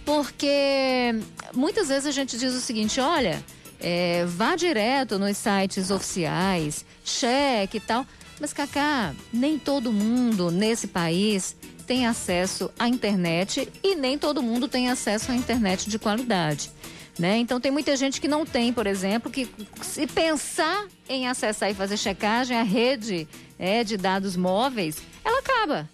Porque 0.05 1.15
muitas 1.55 1.89
vezes 1.89 2.07
a 2.07 2.11
gente 2.11 2.37
diz 2.37 2.55
o 2.55 2.61
seguinte: 2.61 3.01
olha, 3.01 3.43
é, 3.81 4.25
vá 4.27 4.57
direto 4.57 5.19
nos 5.19 5.37
sites 5.37 5.91
oficiais, 5.91 6.85
cheque 7.05 7.79
e 7.79 7.81
tal. 7.81 8.07
Mas, 8.41 8.53
Cacá, 8.53 9.15
nem 9.33 9.59
todo 9.59 9.93
mundo 9.93 10.51
nesse 10.51 10.87
país 10.87 11.57
tem 11.87 12.07
acesso 12.07 12.71
à 12.79 12.89
internet 12.89 13.69
e 13.83 13.95
nem 13.95 14.17
todo 14.17 14.43
mundo 14.43 14.69
tem 14.69 14.89
acesso 14.89 15.33
à 15.33 15.35
internet 15.35 15.91
de 15.91 15.99
qualidade. 15.99 16.71
Né? 17.19 17.37
Então 17.39 17.61
tem 17.61 17.71
muita 17.71 17.95
gente 17.97 18.21
que 18.21 18.29
não 18.29 18.47
tem, 18.47 18.73
por 18.73 18.87
exemplo, 18.87 19.31
que 19.31 19.51
se 19.83 20.07
pensar 20.07 20.87
em 21.09 21.29
acessar 21.29 21.71
e 21.71 21.75
fazer 21.75 21.99
checagem, 21.99 22.57
a 22.57 22.63
rede 22.63 23.29
é, 23.59 23.85
de 23.85 23.97
dados 23.97 24.37
móveis, 24.37 25.03
ela 25.23 25.41
acaba. 25.41 25.89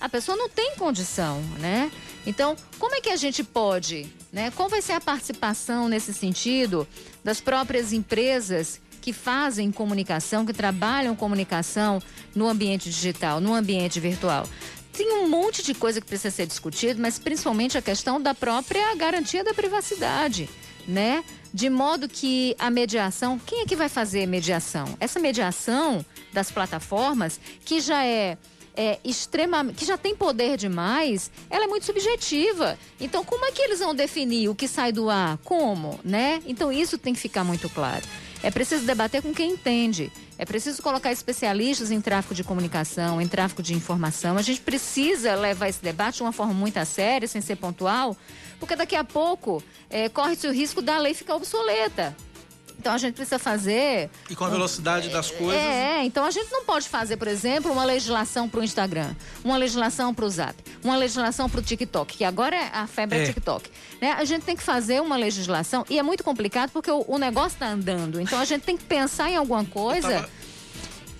A 0.00 0.08
pessoa 0.08 0.36
não 0.36 0.48
tem 0.48 0.76
condição, 0.76 1.40
né? 1.58 1.90
Então, 2.26 2.56
como 2.78 2.94
é 2.94 3.00
que 3.00 3.10
a 3.10 3.16
gente 3.16 3.42
pode, 3.42 4.06
né? 4.32 4.50
Qual 4.54 4.68
vai 4.68 4.80
ser 4.80 4.92
a 4.92 5.00
participação 5.00 5.88
nesse 5.88 6.14
sentido 6.14 6.86
das 7.24 7.40
próprias 7.40 7.92
empresas 7.92 8.80
que 9.00 9.12
fazem 9.12 9.72
comunicação, 9.72 10.44
que 10.44 10.52
trabalham 10.52 11.16
comunicação 11.16 12.00
no 12.34 12.48
ambiente 12.48 12.90
digital, 12.90 13.40
no 13.40 13.54
ambiente 13.54 13.98
virtual? 13.98 14.46
Tem 14.92 15.12
um 15.12 15.28
monte 15.28 15.62
de 15.62 15.74
coisa 15.74 16.00
que 16.00 16.06
precisa 16.06 16.34
ser 16.34 16.46
discutido, 16.46 17.00
mas 17.00 17.18
principalmente 17.18 17.78
a 17.78 17.82
questão 17.82 18.20
da 18.20 18.34
própria 18.34 18.94
garantia 18.94 19.44
da 19.44 19.54
privacidade 19.54 20.48
né? 20.88 21.22
De 21.52 21.68
modo 21.68 22.08
que 22.08 22.56
a 22.58 22.70
mediação, 22.70 23.38
quem 23.38 23.60
é 23.60 23.66
que 23.66 23.76
vai 23.76 23.88
fazer 23.88 24.26
mediação? 24.26 24.96
Essa 24.98 25.20
mediação 25.20 26.04
das 26.32 26.50
plataformas, 26.50 27.38
que 27.64 27.80
já 27.80 28.04
é 28.04 28.38
é, 28.78 29.00
extremamente, 29.04 29.74
que 29.74 29.84
já 29.84 29.98
tem 29.98 30.14
poder 30.14 30.56
demais, 30.56 31.32
ela 31.50 31.64
é 31.64 31.66
muito 31.66 31.84
subjetiva. 31.84 32.78
Então, 33.00 33.24
como 33.24 33.44
é 33.44 33.50
que 33.50 33.60
eles 33.60 33.80
vão 33.80 33.92
definir 33.92 34.48
o 34.48 34.54
que 34.54 34.68
sai 34.68 34.92
do 34.92 35.10
ar? 35.10 35.36
Como, 35.38 35.98
né? 36.04 36.40
Então, 36.46 36.70
isso 36.70 36.96
tem 36.96 37.12
que 37.12 37.18
ficar 37.18 37.42
muito 37.42 37.68
claro. 37.68 38.04
É 38.40 38.52
preciso 38.52 38.86
debater 38.86 39.20
com 39.20 39.34
quem 39.34 39.50
entende. 39.50 40.12
É 40.38 40.44
preciso 40.44 40.80
colocar 40.80 41.10
especialistas 41.10 41.90
em 41.90 42.00
tráfico 42.00 42.32
de 42.32 42.44
comunicação, 42.44 43.20
em 43.20 43.26
tráfico 43.26 43.64
de 43.64 43.74
informação. 43.74 44.38
A 44.38 44.42
gente 44.42 44.60
precisa 44.60 45.34
levar 45.34 45.68
esse 45.68 45.82
debate 45.82 46.18
de 46.18 46.22
uma 46.22 46.30
forma 46.30 46.54
muito 46.54 46.78
séria, 46.84 47.26
sem 47.26 47.40
ser 47.40 47.56
pontual, 47.56 48.16
porque 48.60 48.76
daqui 48.76 48.94
a 48.94 49.02
pouco 49.02 49.60
é, 49.90 50.08
corre-se 50.08 50.46
o 50.46 50.52
risco 50.52 50.80
da 50.80 50.98
lei 50.98 51.14
ficar 51.14 51.34
obsoleta. 51.34 52.16
Então 52.78 52.92
a 52.92 52.98
gente 52.98 53.14
precisa 53.14 53.38
fazer. 53.38 54.08
E 54.30 54.36
com 54.36 54.44
a 54.44 54.48
velocidade 54.48 55.08
das 55.08 55.30
coisas. 55.30 55.60
É, 55.60 56.04
então 56.04 56.24
a 56.24 56.30
gente 56.30 56.50
não 56.52 56.64
pode 56.64 56.88
fazer, 56.88 57.16
por 57.16 57.26
exemplo, 57.26 57.72
uma 57.72 57.84
legislação 57.84 58.48
para 58.48 58.60
o 58.60 58.64
Instagram, 58.64 59.14
uma 59.44 59.56
legislação 59.56 60.14
para 60.14 60.24
o 60.24 60.30
Zap, 60.30 60.54
uma 60.82 60.96
legislação 60.96 61.50
para 61.50 61.58
o 61.58 61.62
TikTok, 61.62 62.18
que 62.18 62.24
agora 62.24 62.54
é 62.56 62.70
a 62.72 62.86
febre 62.86 63.18
é, 63.18 63.22
é 63.22 63.26
TikTok. 63.26 63.68
Né? 64.00 64.12
A 64.12 64.24
gente 64.24 64.44
tem 64.44 64.56
que 64.56 64.62
fazer 64.62 65.02
uma 65.02 65.16
legislação 65.16 65.84
e 65.90 65.98
é 65.98 66.02
muito 66.02 66.22
complicado 66.22 66.70
porque 66.70 66.90
o, 66.90 67.04
o 67.08 67.18
negócio 67.18 67.56
está 67.56 67.66
andando. 67.66 68.20
Então 68.20 68.38
a 68.38 68.44
gente 68.44 68.62
tem 68.62 68.76
que 68.76 68.84
pensar 68.84 69.28
em 69.28 69.36
alguma 69.36 69.64
coisa 69.64 70.08
tava... 70.08 70.30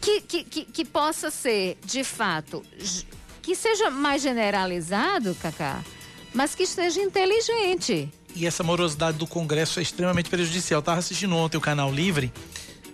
que, 0.00 0.20
que, 0.20 0.44
que, 0.44 0.64
que 0.64 0.84
possa 0.84 1.28
ser, 1.28 1.76
de 1.84 2.04
fato, 2.04 2.62
que 3.42 3.56
seja 3.56 3.90
mais 3.90 4.22
generalizado, 4.22 5.34
Cacá, 5.34 5.82
mas 6.32 6.54
que 6.54 6.66
seja 6.66 7.00
inteligente 7.00 8.12
e 8.38 8.46
essa 8.46 8.62
morosidade 8.62 9.18
do 9.18 9.26
Congresso 9.26 9.80
é 9.80 9.82
extremamente 9.82 10.30
prejudicial. 10.30 10.78
Eu 10.78 10.80
estava 10.80 11.00
assistindo 11.00 11.34
ontem 11.34 11.56
o 11.56 11.60
Canal 11.60 11.92
Livre 11.92 12.32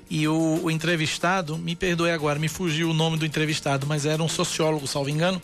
e 0.08 0.26
o, 0.26 0.60
o, 0.62 0.70
entrevistado, 0.70 1.58
me 1.58 1.76
perdoe 1.76 2.10
agora, 2.10 2.38
me 2.38 2.48
fugiu 2.48 2.90
o 2.90 2.94
nome 2.94 3.18
do 3.18 3.26
entrevistado, 3.26 3.86
mas 3.86 4.06
era 4.06 4.22
um 4.22 4.28
sociólogo, 4.28 4.86
salvo 4.86 5.10
engano. 5.10 5.40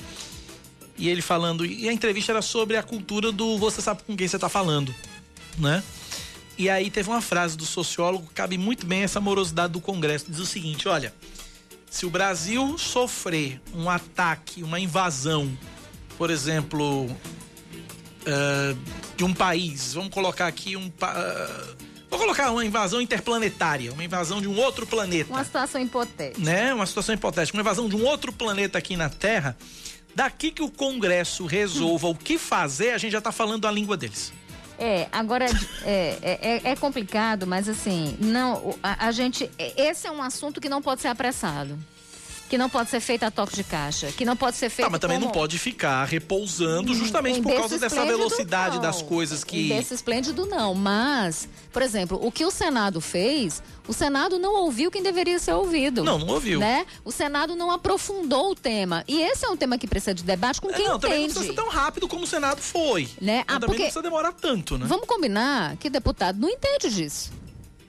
E 0.97 1.09
ele 1.09 1.21
falando, 1.21 1.67
e 1.67 1.89
a 1.89 1.93
entrevista 1.93 2.33
era 2.33 2.43
sobre 2.43 2.77
a 2.77 2.83
cultura 2.83 3.31
do 3.31 3.59
você 3.59 3.83
sabe 3.83 4.03
com 4.03 4.17
quem 4.17 4.27
você 4.27 4.37
está 4.37 4.49
falando, 4.49 4.95
né? 5.59 5.83
E 6.57 6.69
aí 6.69 6.91
teve 6.91 7.09
uma 7.09 7.23
frase 7.23 7.57
do 7.57 7.65
sociólogo 7.65 8.27
que 8.27 8.35
cabe 8.35 8.59
muito 8.59 8.87
bem 8.87 9.03
essa 9.03 9.21
morosidade 9.21 9.73
do 9.73 9.81
Congresso. 9.81 10.27
Diz 10.29 10.41
o 10.41 10.47
seguinte: 10.47 10.89
olha, 10.89 11.15
se 11.91 12.05
o 12.05 12.11
Brasil 12.11 12.77
sofrer 12.77 13.61
um 13.75 13.89
ataque, 13.89 14.63
uma 14.63 14.79
invasão, 14.79 15.51
por 16.19 16.31
exemplo, 16.31 17.07
uh, 17.07 17.17
de 19.21 19.25
um 19.25 19.35
país, 19.35 19.93
vamos 19.93 20.09
colocar 20.09 20.47
aqui 20.47 20.79
um. 20.79 20.87
Uh, 20.87 21.77
vou 22.09 22.19
colocar 22.19 22.51
uma 22.51 22.65
invasão 22.65 23.03
interplanetária, 23.03 23.93
uma 23.93 24.03
invasão 24.03 24.41
de 24.41 24.49
um 24.49 24.59
outro 24.59 24.87
planeta. 24.87 25.31
Uma 25.31 25.45
situação 25.45 25.79
hipotética. 25.79 26.41
Né? 26.41 26.73
Uma 26.73 26.87
situação 26.87 27.15
hipotética, 27.15 27.55
uma 27.55 27.61
invasão 27.61 27.87
de 27.87 27.95
um 27.95 28.03
outro 28.07 28.33
planeta 28.33 28.79
aqui 28.79 28.97
na 28.97 29.11
Terra. 29.11 29.55
Daqui 30.15 30.51
que 30.51 30.63
o 30.63 30.71
Congresso 30.71 31.45
resolva 31.45 32.09
o 32.09 32.15
que 32.15 32.39
fazer, 32.39 32.93
a 32.93 32.99
gente 32.99 33.13
já 33.13 33.19
está 33.19 33.31
falando 33.31 33.67
a 33.67 33.71
língua 33.71 33.95
deles. 33.95 34.33
É, 34.79 35.07
agora 35.13 35.45
é, 35.85 36.19
é, 36.23 36.39
é, 36.41 36.71
é 36.71 36.77
complicado, 36.77 37.47
mas 37.47 37.69
assim, 37.69 38.17
não, 38.19 38.75
a, 38.83 39.09
a 39.09 39.13
gente. 39.13 39.51
Esse 39.77 40.07
é 40.07 40.11
um 40.11 40.23
assunto 40.23 40.63
que 40.63 40.69
não 40.71 40.81
pode 40.81 41.03
ser 41.03 41.09
apressado 41.09 41.79
que 42.51 42.59
não 42.59 42.69
pode 42.69 42.91
ser 42.91 42.99
feita 42.99 43.29
a 43.29 43.31
toque 43.31 43.55
de 43.55 43.63
caixa, 43.63 44.09
que 44.11 44.25
não 44.25 44.37
pode 44.37 44.57
ser 44.57 44.69
feita. 44.69 44.89
Ah, 44.89 44.91
mas 44.91 45.01
também 45.01 45.19
como... 45.19 45.27
não 45.27 45.33
pode 45.33 45.57
ficar 45.57 46.05
repousando 46.05 46.93
justamente 46.93 47.41
por 47.41 47.55
causa 47.55 47.79
dessa 47.79 48.05
velocidade 48.05 48.75
não. 48.75 48.83
das 48.83 49.01
coisas 49.01 49.45
que. 49.45 49.69
Desse 49.69 49.95
esplêndido, 49.95 50.45
não. 50.47 50.75
Mas, 50.75 51.49
por 51.73 51.81
exemplo, 51.81 52.19
o 52.21 52.33
que 52.33 52.45
o 52.45 52.51
Senado 52.51 53.01
fez, 53.01 53.63
o 53.87 53.93
Senado 53.93 54.37
não 54.37 54.53
ouviu 54.57 54.91
quem 54.91 55.01
deveria 55.01 55.39
ser 55.39 55.53
ouvido. 55.53 56.03
Não, 56.03 56.19
não 56.19 56.27
ouviu. 56.27 56.59
Né? 56.59 56.85
O 57.05 57.13
Senado 57.13 57.55
não 57.55 57.71
aprofundou 57.71 58.51
o 58.51 58.55
tema. 58.57 59.05
E 59.07 59.21
esse 59.21 59.47
é 59.47 59.49
um 59.49 59.57
tema 59.57 59.79
que 59.79 59.87
precisa 59.87 60.13
de 60.13 60.25
debate 60.25 60.61
com 60.61 60.71
é, 60.71 60.73
quem 60.73 60.89
não, 60.89 60.97
entende. 60.97 61.03
Também 61.03 61.27
não 61.29 61.35
precisa 61.35 61.55
ser 61.55 61.55
tão 61.55 61.69
rápido 61.69 62.09
como 62.09 62.25
o 62.25 62.27
Senado 62.27 62.61
foi. 62.61 63.09
Né? 63.21 63.45
Ah, 63.47 63.61
também 63.61 63.61
porque... 63.61 63.67
não 63.69 63.85
precisa 63.85 64.03
demorar 64.03 64.33
tanto, 64.33 64.77
né? 64.77 64.87
Vamos 64.89 65.07
combinar 65.07 65.77
que 65.77 65.89
deputado 65.89 66.41
não 66.41 66.49
entende 66.49 66.93
disso. 66.93 67.31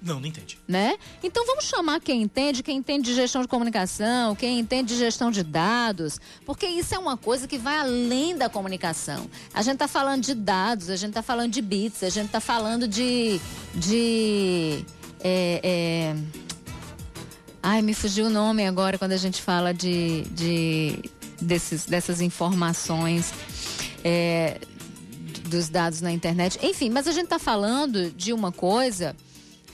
Não, 0.02 0.20
não 0.20 0.26
entende. 0.26 0.58
Né? 0.68 0.98
Então 1.22 1.46
vamos 1.46 1.66
chamar 1.66 2.02
quem 2.02 2.24
entende, 2.24 2.64
quem 2.64 2.78
entende 2.78 3.10
de 3.10 3.16
gestão 3.16 3.42
de 3.42 3.48
comunicação, 3.48 4.36
quem 4.36 4.60
entende 4.60 4.94
de 4.94 5.00
gestão 5.00 5.30
de 5.30 5.44
dados, 5.44 6.20
porque 6.44 6.66
isso 6.66 6.96
é 6.96 6.98
uma 6.98 7.16
coisa 7.16 7.48
que 7.48 7.58
vai 7.58 7.78
além 7.78 8.36
da 8.36 8.50
comunicação. 8.50 9.30
A 9.54 9.62
gente 9.62 9.74
está 9.74 9.88
falando 9.88 10.24
de 10.24 10.34
dados, 10.34 10.90
a 10.90 10.96
gente 10.96 11.10
está 11.10 11.22
falando 11.22 11.52
de 11.52 11.62
bits, 11.62 12.04
a 12.04 12.10
gente 12.10 12.28
está 12.28 12.40
falando 12.40 12.88
de. 12.88 13.40
de 13.76 14.84
é, 15.20 15.62
é... 15.64 16.16
Ai, 17.62 17.84
me 17.84 17.94
fugiu 17.94 18.26
o 18.26 18.30
nome 18.30 18.66
agora 18.66 18.98
quando 18.98 19.12
a 19.12 19.18
gente 19.18 19.40
fala 19.40 19.72
de, 19.72 20.24
de 20.32 20.98
desses, 21.40 21.86
dessas 21.86 22.22
informações. 22.22 23.32
É, 24.04 24.60
dos 25.48 25.70
dados 25.70 26.02
na 26.02 26.12
internet. 26.12 26.58
Enfim, 26.64 26.90
mas 26.90 27.08
a 27.08 27.12
gente 27.12 27.26
está 27.26 27.38
falando 27.38 28.10
de 28.12 28.32
uma 28.32 28.54
coisa 28.54 29.16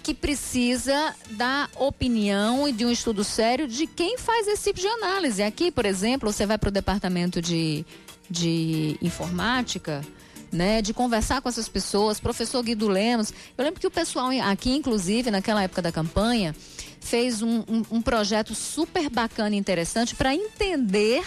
que 0.08 0.14
precisa 0.14 1.14
da 1.32 1.68
opinião 1.76 2.66
e 2.66 2.72
de 2.72 2.86
um 2.86 2.90
estudo 2.90 3.26
sério 3.26 3.68
de 3.68 3.86
quem 3.86 4.18
faz 4.18 4.48
esse 4.48 4.64
tipo 4.64 4.80
de 4.80 4.88
análise. 4.88 5.44
Aqui, 5.44 5.70
por 5.70 5.86
exemplo, 5.86 6.32
você 6.32 6.46
vai 6.46 6.58
para 6.58 6.70
o 6.70 6.72
departamento 6.72 7.42
de, 7.42 7.86
de 8.30 8.98
informática. 9.02 10.02
Né, 10.50 10.82
de 10.82 10.94
conversar 10.94 11.42
com 11.42 11.50
essas 11.50 11.68
pessoas, 11.68 12.22
professor 12.22 12.64
Guido 12.64 12.88
Lemos. 12.88 13.34
Eu 13.58 13.66
lembro 13.66 13.82
que 13.82 13.86
o 13.86 13.92
pessoal 13.92 14.30
aqui, 14.50 14.74
inclusive, 14.74 15.30
naquela 15.30 15.62
época 15.62 15.82
da 15.82 15.92
campanha, 15.92 16.56
fez 17.02 17.42
um, 17.42 17.66
um, 17.68 17.84
um 17.92 18.02
projeto 18.02 18.56
super 18.56 19.10
bacana 19.10 19.56
e 19.56 19.60
interessante 19.60 20.16
para 20.16 20.34
entender 20.34 21.22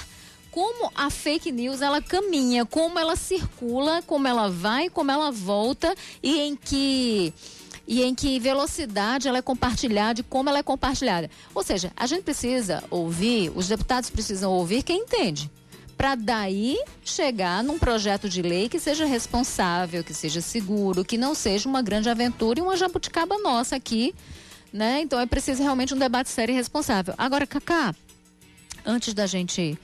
como 0.51 0.91
a 0.95 1.11
fake 1.11 1.53
news 1.53 1.83
ela 1.83 2.01
caminha, 2.01 2.65
como 2.65 2.99
ela 2.99 3.15
circula, 3.15 4.01
como 4.07 4.27
ela 4.27 4.49
vai, 4.49 4.89
como 4.89 5.11
ela 5.11 5.31
volta 5.31 5.95
e 6.23 6.41
em 6.41 6.57
que 6.57 7.35
e 7.91 8.05
em 8.05 8.15
que 8.15 8.39
velocidade 8.39 9.27
ela 9.27 9.39
é 9.39 9.43
compartilhada 9.43 10.21
e 10.21 10.23
como 10.23 10.49
ela 10.49 10.61
é 10.61 10.63
compartilhada. 10.63 11.29
Ou 11.53 11.65
seja, 11.65 11.91
a 11.97 12.07
gente 12.07 12.23
precisa 12.23 12.85
ouvir, 12.89 13.51
os 13.53 13.67
deputados 13.67 14.09
precisam 14.09 14.53
ouvir 14.53 14.85
quem 14.85 15.01
entende. 15.01 15.51
Para 15.97 16.15
daí 16.15 16.79
chegar 17.05 17.65
num 17.65 17.81
projeto 17.81 18.29
de 18.29 18.43
lei 18.43 18.69
que 18.69 18.79
seja 18.79 19.05
responsável, 19.05 20.05
que 20.05 20.15
seja 20.15 20.41
seguro, 20.41 21.05
que 21.05 21.19
não 21.19 21.35
seja 21.35 21.69
uma 21.69 21.83
grande 21.83 22.09
aventura 22.09 22.61
e 22.61 22.63
uma 22.63 22.77
jabuticaba 22.77 23.37
nossa 23.39 23.75
aqui, 23.75 24.15
né? 24.73 25.01
Então 25.01 25.19
é 25.19 25.27
preciso 25.27 25.61
realmente 25.61 25.93
um 25.93 25.99
debate 25.99 26.31
sério 26.31 26.53
e 26.53 26.57
responsável. 26.57 27.13
Agora, 27.19 27.45
Cacá, 27.45 27.93
antes 28.87 29.13
da 29.13 29.27
gente 29.27 29.77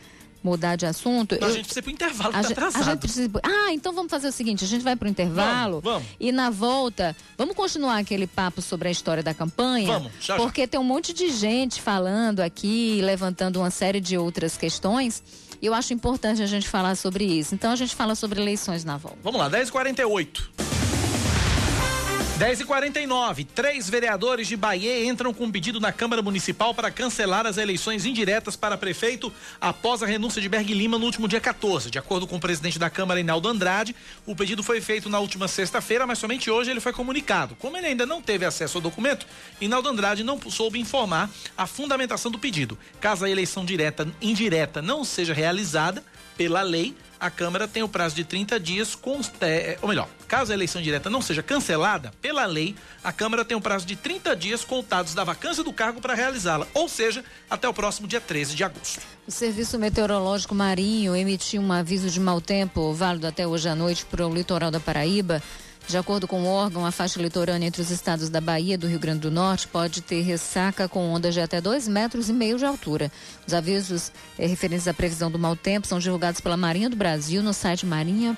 mudar 0.46 0.76
de 0.76 0.86
assunto. 0.86 1.36
Não, 1.40 1.48
eu, 1.48 1.52
a 1.52 1.56
gente 1.56 1.64
precisa 1.64 1.80
ir 1.80 1.82
pro 1.82 1.92
intervalo, 1.92 2.32
tá 2.32 2.40
atrasado. 2.40 2.82
A 2.82 2.84
gente 2.84 3.00
precisa, 3.00 3.30
ah, 3.42 3.72
então 3.72 3.92
vamos 3.92 4.10
fazer 4.10 4.28
o 4.28 4.32
seguinte: 4.32 4.64
a 4.64 4.68
gente 4.68 4.82
vai 4.82 4.94
pro 4.96 5.08
intervalo. 5.08 5.80
Vamos, 5.80 6.02
vamos. 6.02 6.08
E 6.20 6.30
na 6.32 6.50
volta, 6.50 7.16
vamos 7.36 7.54
continuar 7.56 7.98
aquele 7.98 8.26
papo 8.26 8.62
sobre 8.62 8.88
a 8.88 8.90
história 8.90 9.22
da 9.22 9.34
campanha? 9.34 9.92
Vamos, 9.98 10.12
já, 10.20 10.36
Porque 10.36 10.62
já. 10.62 10.68
tem 10.68 10.80
um 10.80 10.84
monte 10.84 11.12
de 11.12 11.30
gente 11.30 11.82
falando 11.82 12.40
aqui, 12.40 13.00
levantando 13.02 13.58
uma 13.58 13.70
série 13.70 14.00
de 14.00 14.16
outras 14.16 14.56
questões. 14.56 15.22
E 15.60 15.66
eu 15.66 15.74
acho 15.74 15.92
importante 15.92 16.42
a 16.42 16.46
gente 16.46 16.68
falar 16.68 16.94
sobre 16.96 17.24
isso. 17.24 17.54
Então 17.54 17.70
a 17.72 17.76
gente 17.76 17.94
fala 17.94 18.14
sobre 18.14 18.40
eleições 18.40 18.84
na 18.84 18.96
volta. 18.96 19.18
Vamos 19.22 19.40
lá, 19.40 19.50
10h48. 19.50 20.85
10 22.38 22.60
e 22.60 22.64
49 22.66 23.44
Três 23.44 23.88
vereadores 23.88 24.46
de 24.46 24.58
Bahia 24.58 25.06
entram 25.06 25.32
com 25.32 25.44
um 25.44 25.50
pedido 25.50 25.80
na 25.80 25.90
Câmara 25.90 26.20
Municipal 26.20 26.74
para 26.74 26.90
cancelar 26.90 27.46
as 27.46 27.56
eleições 27.56 28.04
indiretas 28.04 28.54
para 28.54 28.76
prefeito 28.76 29.32
após 29.58 30.02
a 30.02 30.06
renúncia 30.06 30.42
de 30.42 30.46
Berg 30.46 30.74
Lima 30.74 30.98
no 30.98 31.06
último 31.06 31.26
dia 31.26 31.40
14. 31.40 31.90
De 31.90 31.98
acordo 31.98 32.26
com 32.26 32.36
o 32.36 32.40
presidente 32.40 32.78
da 32.78 32.90
Câmara, 32.90 33.20
Inaldo 33.20 33.48
Andrade, 33.48 33.96
o 34.26 34.36
pedido 34.36 34.62
foi 34.62 34.82
feito 34.82 35.08
na 35.08 35.18
última 35.18 35.48
sexta-feira, 35.48 36.06
mas 36.06 36.18
somente 36.18 36.50
hoje 36.50 36.70
ele 36.70 36.80
foi 36.80 36.92
comunicado. 36.92 37.56
Como 37.58 37.74
ele 37.74 37.86
ainda 37.86 38.04
não 38.04 38.20
teve 38.20 38.44
acesso 38.44 38.76
ao 38.76 38.82
documento, 38.82 39.26
Inaldo 39.58 39.88
Andrade 39.88 40.22
não 40.22 40.38
soube 40.50 40.78
informar 40.78 41.30
a 41.56 41.66
fundamentação 41.66 42.30
do 42.30 42.38
pedido. 42.38 42.78
Caso 43.00 43.24
a 43.24 43.30
eleição 43.30 43.64
direta 43.64 44.06
indireta 44.20 44.82
não 44.82 45.04
seja 45.04 45.32
realizada 45.32 46.04
pela 46.36 46.62
lei, 46.62 46.94
a 47.18 47.30
Câmara 47.30 47.66
tem 47.66 47.82
o 47.82 47.88
prazo 47.88 48.14
de 48.14 48.24
30 48.24 48.60
dias, 48.60 48.96
é, 49.40 49.78
ou 49.80 49.88
melhor, 49.88 50.08
caso 50.28 50.52
a 50.52 50.54
eleição 50.54 50.82
direta 50.82 51.08
não 51.08 51.22
seja 51.22 51.42
cancelada, 51.42 52.12
pela 52.20 52.44
lei, 52.44 52.74
a 53.02 53.12
Câmara 53.12 53.44
tem 53.44 53.56
um 53.56 53.60
prazo 53.60 53.86
de 53.86 53.96
30 53.96 54.36
dias 54.36 54.64
contados 54.64 55.14
da 55.14 55.24
vacância 55.24 55.64
do 55.64 55.72
cargo 55.72 56.00
para 56.00 56.14
realizá-la, 56.14 56.66
ou 56.74 56.88
seja, 56.88 57.24
até 57.48 57.68
o 57.68 57.74
próximo 57.74 58.06
dia 58.06 58.20
13 58.20 58.54
de 58.54 58.64
agosto. 58.64 59.00
O 59.26 59.30
Serviço 59.30 59.78
Meteorológico 59.78 60.54
Marinho 60.54 61.16
emitiu 61.16 61.62
um 61.62 61.72
aviso 61.72 62.10
de 62.10 62.20
mau 62.20 62.40
tempo, 62.40 62.92
válido 62.92 63.26
até 63.26 63.46
hoje 63.46 63.68
à 63.68 63.74
noite, 63.74 64.04
para 64.04 64.26
o 64.26 64.34
litoral 64.34 64.70
da 64.70 64.78
Paraíba. 64.78 65.42
De 65.88 65.96
acordo 65.96 66.26
com 66.26 66.42
o 66.42 66.46
órgão, 66.46 66.84
a 66.84 66.90
faixa 66.90 67.22
litorânea 67.22 67.68
entre 67.68 67.80
os 67.80 67.92
estados 67.92 68.28
da 68.28 68.40
Bahia 68.40 68.74
e 68.74 68.76
do 68.76 68.88
Rio 68.88 68.98
Grande 68.98 69.20
do 69.20 69.30
Norte 69.30 69.68
pode 69.68 70.00
ter 70.00 70.20
ressaca 70.22 70.88
com 70.88 71.08
ondas 71.10 71.32
de 71.32 71.40
até 71.40 71.60
dois 71.60 71.86
metros 71.86 72.28
e 72.28 72.32
meio 72.32 72.58
de 72.58 72.64
altura. 72.64 73.10
Os 73.46 73.54
avisos 73.54 74.10
eh, 74.36 74.48
referentes 74.48 74.88
à 74.88 74.94
previsão 74.94 75.30
do 75.30 75.38
mau 75.38 75.54
tempo 75.54 75.86
são 75.86 76.00
divulgados 76.00 76.40
pela 76.40 76.56
Marinha 76.56 76.90
do 76.90 76.96
Brasil 76.96 77.40
no 77.40 77.54
site 77.54 77.86
marinha.mil.br. 77.86 78.36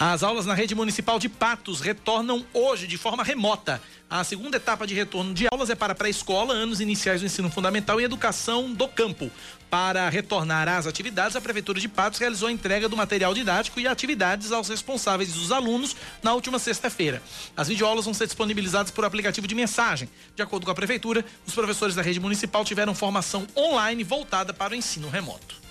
As 0.00 0.24
aulas 0.24 0.46
na 0.46 0.54
rede 0.54 0.74
municipal 0.74 1.20
de 1.20 1.28
Patos 1.28 1.80
retornam 1.80 2.44
hoje 2.52 2.88
de 2.88 2.98
forma 2.98 3.22
remota. 3.22 3.80
A 4.08 4.22
segunda 4.22 4.58
etapa 4.58 4.86
de 4.86 4.94
retorno 4.94 5.32
de 5.32 5.46
aulas 5.50 5.70
é 5.70 5.74
para 5.74 5.94
pré-escola, 5.94 6.52
anos 6.52 6.78
iniciais 6.78 7.20
do 7.20 7.26
ensino 7.26 7.50
fundamental 7.50 8.00
e 8.00 8.04
educação 8.04 8.72
do 8.72 8.86
campo. 8.86 9.30
Para 9.70 10.08
retornar 10.08 10.68
às 10.68 10.86
atividades, 10.86 11.34
a 11.34 11.40
Prefeitura 11.40 11.80
de 11.80 11.88
Patos 11.88 12.20
realizou 12.20 12.48
a 12.48 12.52
entrega 12.52 12.88
do 12.88 12.96
material 12.96 13.34
didático 13.34 13.80
e 13.80 13.88
atividades 13.88 14.52
aos 14.52 14.68
responsáveis 14.68 15.32
dos 15.32 15.50
alunos 15.50 15.96
na 16.22 16.32
última 16.34 16.58
sexta-feira. 16.58 17.22
As 17.56 17.66
videoaulas 17.66 18.04
vão 18.04 18.14
ser 18.14 18.26
disponibilizadas 18.26 18.90
por 18.92 19.04
aplicativo 19.04 19.48
de 19.48 19.54
mensagem. 19.54 20.08
De 20.36 20.42
acordo 20.42 20.66
com 20.66 20.70
a 20.70 20.76
Prefeitura, 20.76 21.24
os 21.46 21.54
professores 21.54 21.96
da 21.96 22.02
rede 22.02 22.20
municipal 22.20 22.64
tiveram 22.64 22.94
formação 22.94 23.46
online 23.56 24.04
voltada 24.04 24.52
para 24.52 24.74
o 24.74 24.76
ensino 24.76 25.08
remoto. 25.08 25.63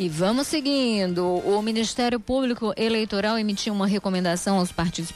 E 0.00 0.08
vamos 0.08 0.46
seguindo. 0.46 1.22
O 1.26 1.60
Ministério 1.60 2.18
Público 2.18 2.72
Eleitoral 2.74 3.38
emitiu 3.38 3.74
uma 3.74 3.86
recomendação 3.86 4.56
aos 4.56 4.72
partidos 4.72 5.12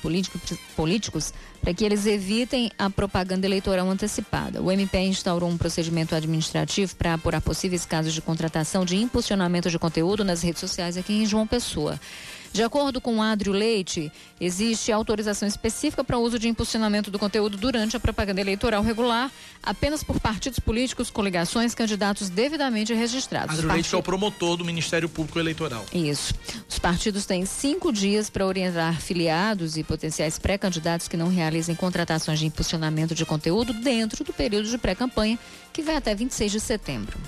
políticos 0.76 1.32
para 1.62 1.72
que 1.72 1.86
eles 1.86 2.04
evitem 2.04 2.70
a 2.78 2.90
propaganda 2.90 3.46
eleitoral 3.46 3.88
antecipada. 3.88 4.60
O 4.60 4.70
MP 4.70 4.98
instaurou 4.98 5.48
um 5.48 5.56
procedimento 5.56 6.14
administrativo 6.14 6.94
para 6.96 7.14
apurar 7.14 7.40
possíveis 7.40 7.86
casos 7.86 8.12
de 8.12 8.20
contratação 8.20 8.84
de 8.84 8.98
impulsionamento 8.98 9.70
de 9.70 9.78
conteúdo 9.78 10.22
nas 10.22 10.42
redes 10.42 10.60
sociais 10.60 10.98
aqui 10.98 11.14
em 11.14 11.24
João 11.24 11.46
Pessoa. 11.46 11.98
De 12.54 12.62
acordo 12.62 13.00
com 13.00 13.20
Adrio 13.20 13.52
Leite, 13.52 14.12
existe 14.40 14.92
autorização 14.92 15.48
específica 15.48 16.04
para 16.04 16.16
o 16.16 16.22
uso 16.22 16.38
de 16.38 16.48
impulsionamento 16.48 17.10
do 17.10 17.18
conteúdo 17.18 17.56
durante 17.56 17.96
a 17.96 18.00
propaganda 18.00 18.40
eleitoral 18.40 18.80
regular, 18.80 19.28
apenas 19.60 20.04
por 20.04 20.20
partidos 20.20 20.60
políticos, 20.60 21.10
coligações, 21.10 21.74
candidatos 21.74 22.28
devidamente 22.28 22.94
registrados. 22.94 23.56
Adrio 23.56 23.72
Leite 23.72 23.92
é 23.92 23.98
o 23.98 24.02
promotor 24.04 24.56
do 24.56 24.64
Ministério 24.64 25.08
Público 25.08 25.40
Eleitoral. 25.40 25.84
Isso. 25.92 26.32
Os 26.68 26.78
partidos 26.78 27.26
têm 27.26 27.44
cinco 27.44 27.92
dias 27.92 28.30
para 28.30 28.46
orientar 28.46 29.00
filiados 29.00 29.76
e 29.76 29.82
potenciais 29.82 30.38
pré-candidatos 30.38 31.08
que 31.08 31.16
não 31.16 31.30
realizem 31.30 31.74
contratações 31.74 32.38
de 32.38 32.46
impulsionamento 32.46 33.16
de 33.16 33.26
conteúdo 33.26 33.72
dentro 33.72 34.22
do 34.22 34.32
período 34.32 34.68
de 34.68 34.78
pré-campanha, 34.78 35.36
que 35.72 35.82
vai 35.82 35.96
até 35.96 36.14
26 36.14 36.52
de 36.52 36.60
setembro. 36.60 37.18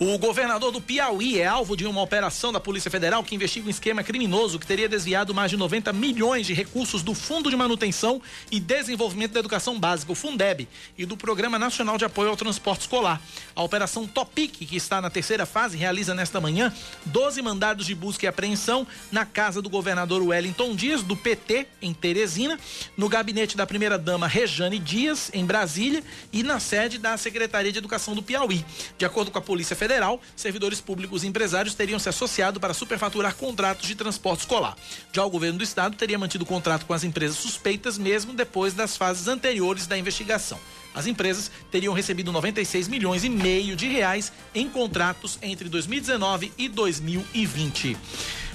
O 0.00 0.16
governador 0.16 0.70
do 0.70 0.80
Piauí 0.80 1.40
é 1.40 1.46
alvo 1.46 1.76
de 1.76 1.84
uma 1.84 2.00
operação 2.00 2.52
da 2.52 2.60
Polícia 2.60 2.88
Federal 2.88 3.24
que 3.24 3.34
investiga 3.34 3.66
um 3.66 3.70
esquema 3.70 4.04
criminoso 4.04 4.56
que 4.56 4.66
teria 4.66 4.88
desviado 4.88 5.34
mais 5.34 5.50
de 5.50 5.56
90 5.56 5.92
milhões 5.92 6.46
de 6.46 6.54
recursos 6.54 7.02
do 7.02 7.16
Fundo 7.16 7.50
de 7.50 7.56
Manutenção 7.56 8.22
e 8.48 8.60
Desenvolvimento 8.60 9.32
da 9.32 9.40
Educação 9.40 9.76
Básica, 9.76 10.12
o 10.12 10.14
Fundeb, 10.14 10.68
e 10.96 11.04
do 11.04 11.16
Programa 11.16 11.58
Nacional 11.58 11.98
de 11.98 12.04
Apoio 12.04 12.30
ao 12.30 12.36
Transporte 12.36 12.82
Escolar. 12.82 13.20
A 13.56 13.62
operação 13.64 14.06
Topic, 14.06 14.52
que 14.68 14.76
está 14.76 15.00
na 15.00 15.10
terceira 15.10 15.44
fase, 15.44 15.76
realiza 15.76 16.14
nesta 16.14 16.40
manhã 16.40 16.72
12 17.04 17.42
mandados 17.42 17.84
de 17.84 17.92
busca 17.92 18.24
e 18.24 18.28
apreensão 18.28 18.86
na 19.10 19.26
casa 19.26 19.60
do 19.60 19.68
governador 19.68 20.22
Wellington 20.22 20.76
Dias, 20.76 21.02
do 21.02 21.16
PT, 21.16 21.66
em 21.82 21.92
Teresina, 21.92 22.56
no 22.96 23.08
gabinete 23.08 23.56
da 23.56 23.66
primeira-dama 23.66 24.28
Rejane 24.28 24.78
Dias, 24.78 25.28
em 25.34 25.44
Brasília, 25.44 26.04
e 26.32 26.44
na 26.44 26.60
sede 26.60 26.98
da 26.98 27.16
Secretaria 27.16 27.72
de 27.72 27.78
Educação 27.78 28.14
do 28.14 28.22
Piauí. 28.22 28.64
De 28.96 29.04
acordo 29.04 29.32
com 29.32 29.38
a 29.38 29.42
Polícia 29.42 29.74
Federal, 29.74 29.87
Federal, 29.88 30.20
servidores 30.36 30.82
públicos 30.82 31.24
e 31.24 31.26
empresários 31.26 31.74
teriam 31.74 31.98
se 31.98 32.10
associado 32.10 32.60
para 32.60 32.74
superfaturar 32.74 33.34
contratos 33.34 33.88
de 33.88 33.94
transporte 33.94 34.40
escolar. 34.40 34.76
Já 35.10 35.24
o 35.24 35.30
governo 35.30 35.56
do 35.56 35.64
estado 35.64 35.96
teria 35.96 36.18
mantido 36.18 36.44
contrato 36.44 36.84
com 36.84 36.92
as 36.92 37.04
empresas 37.04 37.38
suspeitas 37.38 37.96
mesmo 37.96 38.34
depois 38.34 38.74
das 38.74 38.98
fases 38.98 39.28
anteriores 39.28 39.86
da 39.86 39.96
investigação. 39.96 40.60
As 40.94 41.06
empresas 41.06 41.50
teriam 41.70 41.94
recebido 41.94 42.30
96 42.30 42.86
milhões 42.86 43.24
e 43.24 43.30
meio 43.30 43.74
de 43.74 43.88
reais 43.88 44.30
em 44.54 44.68
contratos 44.68 45.38
entre 45.40 45.70
2019 45.70 46.52
e 46.58 46.68
2020. 46.68 47.96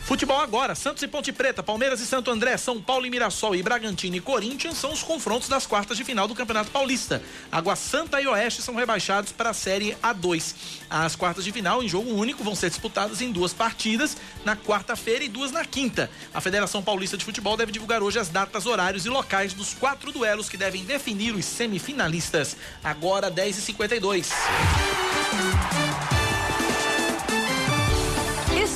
Futebol 0.03 0.38
agora, 0.38 0.75
Santos 0.75 1.01
e 1.01 1.07
Ponte 1.07 1.31
Preta, 1.31 1.63
Palmeiras 1.63 2.01
e 2.01 2.05
Santo 2.05 2.30
André, 2.30 2.57
São 2.57 2.81
Paulo 2.81 3.05
e 3.05 3.09
Mirassol 3.09 3.55
e 3.55 3.63
Bragantino 3.63 4.17
e 4.17 4.19
Corinthians 4.19 4.77
são 4.77 4.91
os 4.91 5.01
confrontos 5.01 5.47
das 5.47 5.65
quartas 5.65 5.95
de 5.95 6.03
final 6.03 6.27
do 6.27 6.35
Campeonato 6.35 6.69
Paulista. 6.71 7.23
Água 7.49 7.73
Santa 7.77 8.19
e 8.19 8.27
Oeste 8.27 8.61
são 8.61 8.75
rebaixados 8.75 9.31
para 9.31 9.51
a 9.51 9.53
Série 9.53 9.95
A2. 10.03 10.55
As 10.89 11.15
quartas 11.15 11.45
de 11.45 11.53
final, 11.53 11.81
em 11.81 11.88
jogo 11.88 12.13
único, 12.13 12.43
vão 12.43 12.53
ser 12.53 12.69
disputadas 12.69 13.21
em 13.21 13.31
duas 13.31 13.53
partidas, 13.53 14.17
na 14.43 14.57
quarta-feira 14.57 15.23
e 15.23 15.30
duas 15.30 15.53
na 15.53 15.63
quinta. 15.63 16.11
A 16.34 16.41
Federação 16.41 16.84
Paulista 16.84 17.15
de 17.17 17.23
Futebol 17.23 17.55
deve 17.55 17.71
divulgar 17.71 18.03
hoje 18.03 18.19
as 18.19 18.27
datas, 18.27 18.65
horários 18.65 19.05
e 19.05 19.09
locais 19.09 19.53
dos 19.53 19.73
quatro 19.73 20.11
duelos 20.11 20.49
que 20.49 20.57
devem 20.57 20.84
definir 20.84 21.34
os 21.34 21.45
semifinalistas. 21.45 22.57
Agora, 22.84 23.31
10h52. 23.31 24.27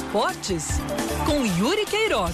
Esportes 0.08 0.68
com 1.26 1.46
Yuri 1.46 1.86
Queiroga. 1.86 2.32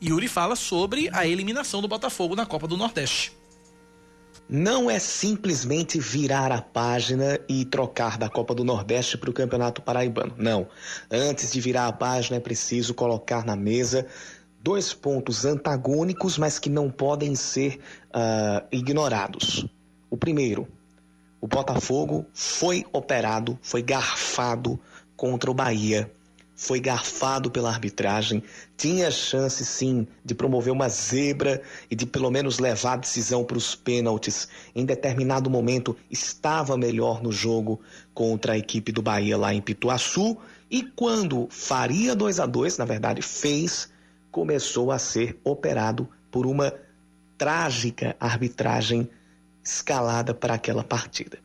Yuri 0.00 0.28
fala 0.28 0.54
sobre 0.54 1.10
a 1.12 1.26
eliminação 1.26 1.82
do 1.82 1.88
Botafogo 1.88 2.36
na 2.36 2.46
Copa 2.46 2.68
do 2.68 2.76
Nordeste. 2.76 3.36
Não 4.48 4.88
é 4.88 5.00
simplesmente 5.00 5.98
virar 5.98 6.52
a 6.52 6.62
página 6.62 7.40
e 7.48 7.64
trocar 7.64 8.16
da 8.16 8.28
Copa 8.28 8.54
do 8.54 8.62
Nordeste 8.62 9.18
para 9.18 9.28
o 9.28 9.32
Campeonato 9.32 9.82
Paraibano. 9.82 10.36
Não. 10.38 10.68
Antes 11.10 11.50
de 11.50 11.60
virar 11.60 11.88
a 11.88 11.92
página, 11.92 12.36
é 12.36 12.40
preciso 12.40 12.94
colocar 12.94 13.44
na 13.44 13.56
mesa 13.56 14.06
dois 14.62 14.94
pontos 14.94 15.44
antagônicos, 15.44 16.38
mas 16.38 16.60
que 16.60 16.70
não 16.70 16.88
podem 16.88 17.34
ser 17.34 17.80
uh, 18.10 18.64
ignorados. 18.70 19.66
O 20.08 20.16
primeiro, 20.16 20.68
o 21.40 21.48
Botafogo 21.48 22.24
foi 22.32 22.86
operado, 22.92 23.58
foi 23.60 23.82
garfado 23.82 24.80
contra 25.24 25.50
o 25.50 25.54
Bahia. 25.54 26.12
Foi 26.54 26.78
garfado 26.78 27.50
pela 27.50 27.70
arbitragem, 27.70 28.42
tinha 28.76 29.10
chance 29.10 29.64
sim 29.64 30.06
de 30.22 30.34
promover 30.34 30.70
uma 30.70 30.86
zebra 30.86 31.62
e 31.90 31.96
de 31.96 32.04
pelo 32.04 32.30
menos 32.30 32.58
levar 32.58 32.92
a 32.92 32.96
decisão 32.96 33.42
para 33.42 33.56
os 33.56 33.74
pênaltis. 33.74 34.46
Em 34.74 34.84
determinado 34.84 35.48
momento 35.48 35.96
estava 36.10 36.76
melhor 36.76 37.22
no 37.22 37.32
jogo 37.32 37.80
contra 38.12 38.52
a 38.52 38.58
equipe 38.58 38.92
do 38.92 39.00
Bahia 39.00 39.38
lá 39.38 39.54
em 39.54 39.62
Pituaçu 39.62 40.36
e 40.70 40.82
quando 40.82 41.48
faria 41.50 42.14
2 42.14 42.38
a 42.38 42.44
2 42.44 42.76
na 42.76 42.84
verdade 42.84 43.22
fez, 43.22 43.88
começou 44.30 44.92
a 44.92 44.98
ser 44.98 45.40
operado 45.42 46.06
por 46.30 46.44
uma 46.44 46.70
trágica 47.38 48.14
arbitragem 48.20 49.08
escalada 49.64 50.34
para 50.34 50.52
aquela 50.52 50.84
partida. 50.84 51.38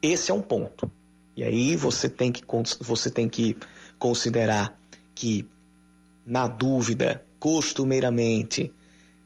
Esse 0.00 0.30
é 0.30 0.34
um 0.34 0.40
ponto. 0.40 0.90
E 1.38 1.44
aí 1.44 1.76
você 1.76 2.08
tem 2.08 2.32
que, 2.32 2.42
você 2.80 3.08
tem 3.08 3.28
que 3.28 3.56
considerar 3.96 4.76
que, 5.14 5.48
na 6.26 6.48
dúvida, 6.48 7.24
costumeiramente, 7.38 8.74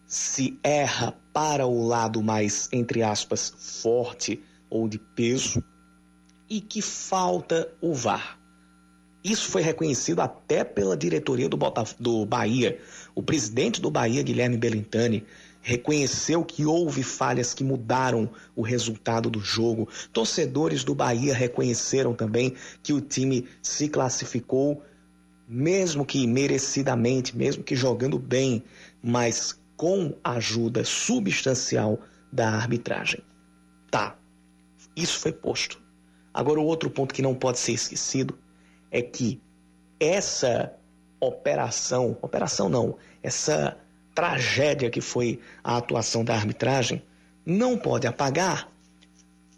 se 0.06 0.58
erra 0.62 1.18
para 1.32 1.66
o 1.66 1.86
lado 1.86 2.22
mais, 2.22 2.68
entre 2.70 3.02
aspas, 3.02 3.54
forte 3.56 4.42
ou 4.68 4.86
de 4.86 4.98
peso 4.98 5.64
e 6.50 6.60
que 6.60 6.82
falta 6.82 7.72
o 7.80 7.94
VAR. 7.94 8.38
Isso 9.24 9.48
foi 9.48 9.62
reconhecido 9.62 10.20
até 10.20 10.64
pela 10.64 10.94
diretoria 10.94 11.48
do, 11.48 11.56
Botaf 11.56 11.94
do 11.98 12.26
Bahia. 12.26 12.78
O 13.14 13.22
presidente 13.22 13.80
do 13.80 13.90
Bahia, 13.90 14.22
Guilherme 14.22 14.58
Belintani, 14.58 15.24
reconheceu 15.62 16.44
que 16.44 16.66
houve 16.66 17.02
falhas 17.02 17.54
que 17.54 17.62
mudaram 17.62 18.28
o 18.54 18.62
resultado 18.62 19.30
do 19.30 19.40
jogo. 19.40 19.88
Torcedores 20.12 20.84
do 20.84 20.94
Bahia 20.94 21.32
reconheceram 21.32 22.12
também 22.14 22.54
que 22.82 22.92
o 22.92 23.00
time 23.00 23.46
se 23.62 23.88
classificou, 23.88 24.82
mesmo 25.48 26.04
que 26.04 26.26
merecidamente, 26.26 27.36
mesmo 27.36 27.62
que 27.62 27.76
jogando 27.76 28.18
bem, 28.18 28.64
mas 29.02 29.58
com 29.76 30.14
ajuda 30.22 30.84
substancial 30.84 32.00
da 32.32 32.48
arbitragem. 32.50 33.20
Tá, 33.90 34.18
isso 34.96 35.18
foi 35.20 35.32
posto. 35.32 35.80
Agora, 36.34 36.60
o 36.60 36.64
outro 36.64 36.90
ponto 36.90 37.14
que 37.14 37.22
não 37.22 37.34
pode 37.34 37.58
ser 37.58 37.72
esquecido 37.72 38.38
é 38.90 39.02
que 39.02 39.40
essa 40.00 40.72
operação, 41.20 42.16
operação 42.20 42.68
não, 42.68 42.96
essa 43.22 43.76
tragédia 44.14 44.90
que 44.90 45.00
foi 45.00 45.40
a 45.62 45.76
atuação 45.76 46.24
da 46.24 46.34
arbitragem, 46.34 47.02
não 47.44 47.76
pode 47.76 48.06
apagar 48.06 48.68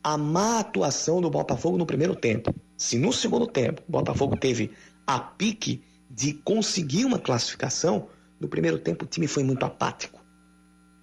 a 0.02 0.16
má 0.16 0.60
atuação 0.60 1.20
do 1.20 1.30
Botafogo 1.30 1.78
no 1.78 1.86
primeiro 1.86 2.14
tempo. 2.14 2.54
Se 2.76 2.98
no 2.98 3.12
segundo 3.12 3.46
tempo 3.46 3.82
o 3.88 3.92
Botafogo 3.92 4.36
teve 4.36 4.70
a 5.06 5.18
pique 5.18 5.82
de 6.10 6.34
conseguir 6.34 7.04
uma 7.04 7.18
classificação, 7.18 8.08
no 8.40 8.48
primeiro 8.48 8.78
tempo 8.78 9.04
o 9.04 9.08
time 9.08 9.26
foi 9.26 9.42
muito 9.42 9.64
apático. 9.64 10.22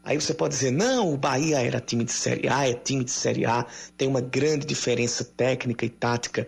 Aí 0.04 0.20
você 0.20 0.34
pode 0.34 0.56
dizer, 0.56 0.72
não, 0.72 1.14
o 1.14 1.18
Bahia 1.18 1.62
era 1.62 1.80
time 1.80 2.04
de 2.04 2.12
Série 2.12 2.48
A, 2.48 2.68
é 2.68 2.74
time 2.74 3.04
de 3.04 3.12
Série 3.12 3.46
A, 3.46 3.66
tem 3.98 4.08
uma 4.08 4.22
grande 4.22 4.66
diferença 4.66 5.24
técnica 5.24 5.86
e 5.86 5.90
tática 5.90 6.48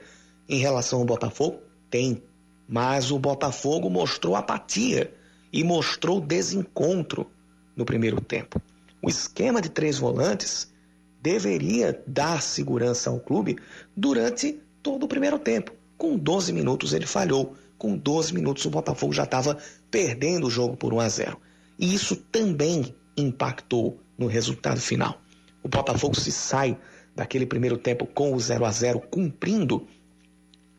em 0.50 0.58
relação 0.58 1.00
ao 1.00 1.06
Botafogo? 1.06 1.60
Tem. 1.90 2.24
Mas 2.68 3.12
o 3.12 3.20
Botafogo 3.20 3.90
mostrou 3.90 4.36
apatia 4.36 5.14
e 5.54 5.64
mostrou 5.64 6.20
desencontro 6.20 7.30
no 7.76 7.86
primeiro 7.86 8.20
tempo. 8.20 8.60
O 9.02 9.10
esquema 9.10 9.62
de 9.62 9.70
três 9.70 10.00
volantes 10.00 10.74
deveria 11.22 12.02
dar 12.08 12.42
segurança 12.42 13.10
ao 13.10 13.20
clube 13.20 13.58
durante 13.96 14.60
todo 14.82 15.04
o 15.04 15.08
primeiro 15.08 15.38
tempo. 15.38 15.72
Com 15.98 16.18
12 16.18 16.52
minutos 16.52 16.94
ele 16.94 17.06
falhou. 17.06 17.56
Com 17.78 17.96
12 17.96 18.34
minutos 18.34 18.66
o 18.66 18.70
Botafogo 18.70 19.14
já 19.14 19.24
estava 19.24 19.58
perdendo 19.92 20.48
o 20.48 20.50
jogo 20.50 20.76
por 20.76 20.94
1 20.94 21.00
a 21.00 21.10
0. 21.10 21.38
E 21.78 21.94
isso 21.94 22.16
também 22.16 22.96
impactou 23.16 24.00
no 24.18 24.28
resultado 24.28 24.82
final. 24.82 25.22
O 25.62 25.68
Botafogo 25.68 26.20
se 26.20 26.32
sai 26.32 26.78
daquele 27.16 27.46
primeiro 27.46 27.78
tempo 27.78 28.06
com 28.06 28.34
o 28.34 28.40
0 28.40 28.66
a 28.66 28.72
0 28.72 29.00
cumprindo 29.02 29.88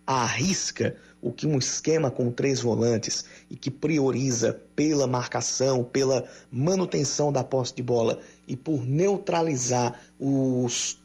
a 0.06 0.26
risca 0.26 0.96
o 1.24 1.32
que 1.32 1.46
um 1.46 1.56
esquema 1.56 2.10
com 2.10 2.30
três 2.30 2.60
volantes 2.60 3.24
e 3.50 3.56
que 3.56 3.70
prioriza 3.70 4.60
pela 4.76 5.06
marcação, 5.06 5.82
pela 5.82 6.28
manutenção 6.52 7.32
da 7.32 7.42
posse 7.42 7.74
de 7.74 7.82
bola 7.82 8.20
e 8.46 8.54
por 8.54 8.84
neutralizar 8.86 9.98
os, 10.20 11.02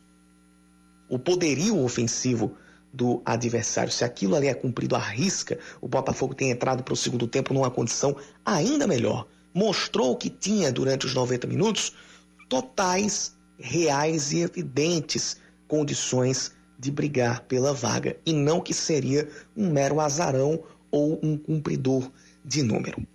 o 1.09 1.17
poderio 1.17 1.81
ofensivo 1.81 2.53
do 2.91 3.21
adversário. 3.23 3.93
Se 3.93 4.03
aquilo 4.03 4.35
ali 4.35 4.47
é 4.47 4.53
cumprido 4.53 4.93
à 4.93 4.99
risca, 4.99 5.57
o 5.79 5.87
Botafogo 5.87 6.35
tem 6.35 6.51
entrado 6.51 6.83
para 6.83 6.93
o 6.93 6.97
segundo 6.97 7.25
tempo 7.25 7.53
numa 7.53 7.71
condição 7.71 8.13
ainda 8.45 8.85
melhor. 8.85 9.25
Mostrou 9.53 10.17
que 10.17 10.29
tinha 10.29 10.69
durante 10.69 11.05
os 11.05 11.13
90 11.13 11.47
minutos 11.47 11.93
totais, 12.49 13.37
reais 13.57 14.33
e 14.33 14.39
evidentes 14.39 15.37
condições 15.65 16.51
de 16.80 16.89
brigar 16.89 17.41
pela 17.41 17.73
vaga 17.73 18.15
e 18.26 18.31
não 18.31 18.61
que 18.61 18.73
seria 18.73 19.27
um 19.56 19.69
mero 19.69 19.99
azarão 19.99 20.64
ou 20.89 21.19
um 21.22 21.38
cumpridor 21.38 22.10
de 22.43 22.64
número. 22.64 23.06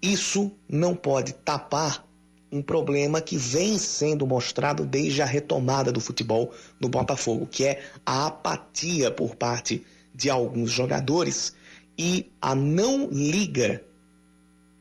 Isso 0.00 0.50
não 0.66 0.96
pode 0.96 1.34
tapar 1.34 2.08
um 2.50 2.62
problema 2.62 3.20
que 3.20 3.36
vem 3.36 3.78
sendo 3.78 4.26
mostrado 4.26 4.84
desde 4.84 5.22
a 5.22 5.26
retomada 5.26 5.92
do 5.92 6.00
futebol 6.00 6.52
no 6.80 6.88
Botafogo, 6.88 7.46
que 7.46 7.64
é 7.64 7.82
a 8.04 8.26
apatia 8.26 9.10
por 9.10 9.36
parte 9.36 9.84
de 10.14 10.30
alguns 10.30 10.70
jogadores 10.70 11.54
e 11.96 12.32
a 12.40 12.54
não 12.54 13.08
liga 13.10 13.84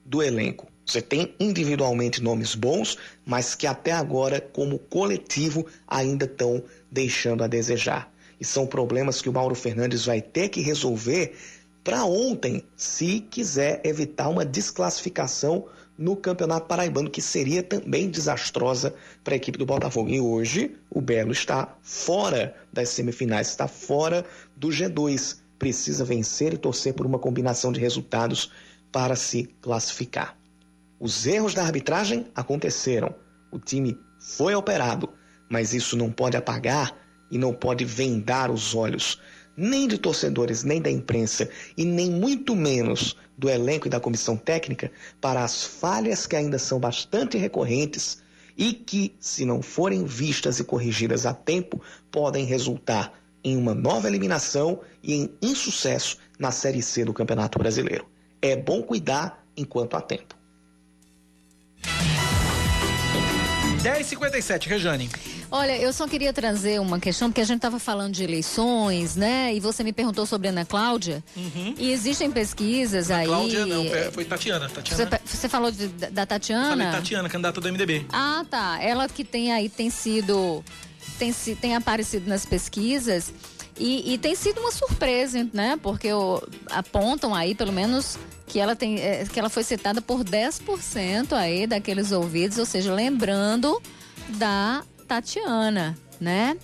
do 0.05 0.23
elenco. 0.23 0.67
Você 0.89 1.03
tem 1.03 1.35
individualmente 1.39 2.19
nomes 2.19 2.55
bons, 2.55 2.97
mas 3.23 3.53
que 3.53 3.67
até 3.67 3.91
agora, 3.91 4.41
como 4.41 4.79
coletivo, 4.79 5.67
ainda 5.87 6.25
estão 6.25 6.63
deixando 6.89 7.43
a 7.43 7.47
desejar. 7.47 8.11
E 8.41 8.45
são 8.45 8.65
problemas 8.65 9.21
que 9.21 9.29
o 9.29 9.33
Mauro 9.33 9.53
Fernandes 9.53 10.05
vai 10.05 10.19
ter 10.19 10.49
que 10.49 10.61
resolver 10.61 11.35
para 11.83 12.03
ontem, 12.05 12.63
se 12.75 13.19
quiser 13.19 13.81
evitar 13.83 14.29
uma 14.29 14.43
desclassificação 14.43 15.67
no 15.95 16.15
Campeonato 16.15 16.65
Paraibano, 16.65 17.09
que 17.09 17.21
seria 17.21 17.61
também 17.61 18.09
desastrosa 18.09 18.95
para 19.23 19.35
a 19.35 19.37
equipe 19.37 19.59
do 19.59 19.67
Botafogo. 19.67 20.09
E 20.09 20.19
hoje 20.19 20.75
o 20.89 21.01
Belo 21.01 21.31
está 21.31 21.77
fora 21.83 22.55
das 22.73 22.89
semifinais, 22.89 23.49
está 23.49 23.67
fora 23.67 24.25
do 24.55 24.69
G2. 24.69 25.37
Precisa 25.59 26.03
vencer 26.03 26.53
e 26.53 26.57
torcer 26.57 26.95
por 26.95 27.05
uma 27.05 27.19
combinação 27.19 27.71
de 27.71 27.79
resultados 27.79 28.51
para 28.91 29.15
se 29.15 29.43
classificar. 29.61 30.38
Os 30.99 31.25
erros 31.25 31.53
da 31.53 31.63
arbitragem 31.63 32.27
aconteceram. 32.35 33.15
O 33.51 33.57
time 33.57 33.97
foi 34.19 34.53
operado, 34.53 35.09
mas 35.49 35.73
isso 35.73 35.95
não 35.95 36.11
pode 36.11 36.35
apagar 36.35 36.93
e 37.31 37.37
não 37.37 37.53
pode 37.53 37.85
vendar 37.85 38.51
os 38.51 38.75
olhos 38.75 39.19
nem 39.55 39.87
de 39.87 39.97
torcedores, 39.97 40.63
nem 40.63 40.81
da 40.81 40.89
imprensa 40.89 41.49
e 41.77 41.83
nem 41.83 42.09
muito 42.09 42.55
menos 42.55 43.15
do 43.37 43.49
elenco 43.49 43.87
e 43.87 43.89
da 43.89 43.99
comissão 43.99 44.37
técnica 44.37 44.91
para 45.19 45.43
as 45.43 45.63
falhas 45.63 46.25
que 46.25 46.35
ainda 46.35 46.57
são 46.57 46.79
bastante 46.79 47.37
recorrentes 47.37 48.21
e 48.57 48.73
que, 48.73 49.15
se 49.19 49.45
não 49.45 49.61
forem 49.61 50.05
vistas 50.05 50.59
e 50.59 50.63
corrigidas 50.63 51.25
a 51.25 51.33
tempo, 51.33 51.81
podem 52.11 52.45
resultar 52.45 53.13
em 53.43 53.55
uma 53.57 53.73
nova 53.73 54.07
eliminação 54.07 54.81
e 55.01 55.13
em 55.13 55.33
insucesso 55.41 56.17
na 56.37 56.51
Série 56.51 56.81
C 56.81 57.05
do 57.05 57.13
Campeonato 57.13 57.57
Brasileiro. 57.57 58.05
É 58.41 58.55
bom 58.55 58.81
cuidar 58.81 59.45
enquanto 59.55 59.95
há 59.95 60.01
tempo. 60.01 60.38
10h57, 63.81 64.67
Rejane. 64.67 65.09
Olha, 65.51 65.75
eu 65.77 65.91
só 65.91 66.07
queria 66.07 66.31
trazer 66.31 66.79
uma 66.79 66.99
questão, 66.99 67.29
porque 67.29 67.41
a 67.41 67.45
gente 67.45 67.57
estava 67.57 67.79
falando 67.79 68.13
de 68.13 68.23
eleições, 68.23 69.15
né? 69.15 69.53
E 69.53 69.59
você 69.59 69.83
me 69.83 69.91
perguntou 69.91 70.25
sobre 70.25 70.47
Ana 70.47 70.63
Cláudia. 70.63 71.23
Uhum. 71.35 71.73
E 71.77 71.91
existem 71.91 72.29
pesquisas 72.29 73.09
Ana 73.09 73.19
aí. 73.21 73.27
Cláudia, 73.27 73.65
não, 73.65 73.85
foi 74.11 74.25
Tatiana. 74.25 74.69
Tatiana. 74.69 75.05
Você, 75.05 75.37
você 75.37 75.49
falou 75.49 75.71
de, 75.71 75.87
da 75.87 76.25
Tatiana? 76.25 76.69
Falei 76.69 76.87
Tatiana, 76.91 77.29
candidata 77.29 77.59
do 77.59 77.67
MDB. 77.71 78.05
Ah, 78.11 78.45
tá. 78.49 78.77
Ela 78.81 79.07
que 79.09 79.23
tem 79.23 79.51
aí, 79.51 79.69
tem 79.69 79.89
sido. 79.89 80.63
Tem, 81.17 81.33
tem 81.33 81.75
aparecido 81.75 82.29
nas 82.29 82.45
pesquisas. 82.45 83.33
E, 83.77 84.13
e, 84.13 84.17
tem 84.17 84.35
sido 84.35 84.59
uma 84.59 84.71
surpresa, 84.71 85.47
né? 85.53 85.79
Porque 85.81 86.11
o, 86.11 86.43
apontam 86.69 87.33
aí, 87.33 87.55
pelo 87.55 87.71
menos, 87.71 88.19
que 88.49 88.59
ela, 88.59 88.75
tem, 88.75 88.99
é, 88.99 89.23
que 89.25 89.39
ela 89.39 89.49
foi 89.49 89.63
citada 89.63 90.01
por 90.01 90.25
10% 90.25 91.31
aí 91.33 91.65
daqueles 91.65 92.11
ouvidos, 92.11 92.57
ou 92.57 92.65
seja, 92.65 92.93
lembrando 92.93 93.81
da 94.29 94.83
Tatiana, 95.07 95.97
né? 96.19 96.57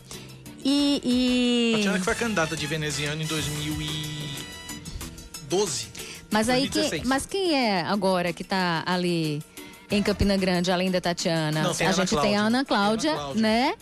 E, 0.64 1.00
e... 1.04 1.74
Tatiana 1.78 2.00
que 2.00 2.06
foi 2.06 2.16
candidata 2.16 2.58
de 2.58 2.66
veneziano 2.66 3.22
em 3.22 3.28
2012. 3.28 5.88
Mas 6.32 6.50
aí 6.50 6.68
quem, 6.68 7.04
mas 7.06 7.28
quem 7.28 7.54
é 7.54 7.84
agora 7.84 8.34
que 8.34 8.42
está 8.42 8.82
ali 8.86 9.44
em 9.90 10.02
Campina 10.02 10.36
Grande, 10.36 10.72
além 10.72 10.90
da 10.90 11.00
Tatiana? 11.00 11.62
Não, 11.62 11.70
a, 11.70 11.90
a 11.90 11.92
gente 11.92 12.20
tem 12.20 12.36
a 12.36 12.42
Ana 12.42 12.66
Cláudia, 12.66 13.12
Ana 13.12 13.20
Cláudia. 13.20 13.42
né? 13.42 13.76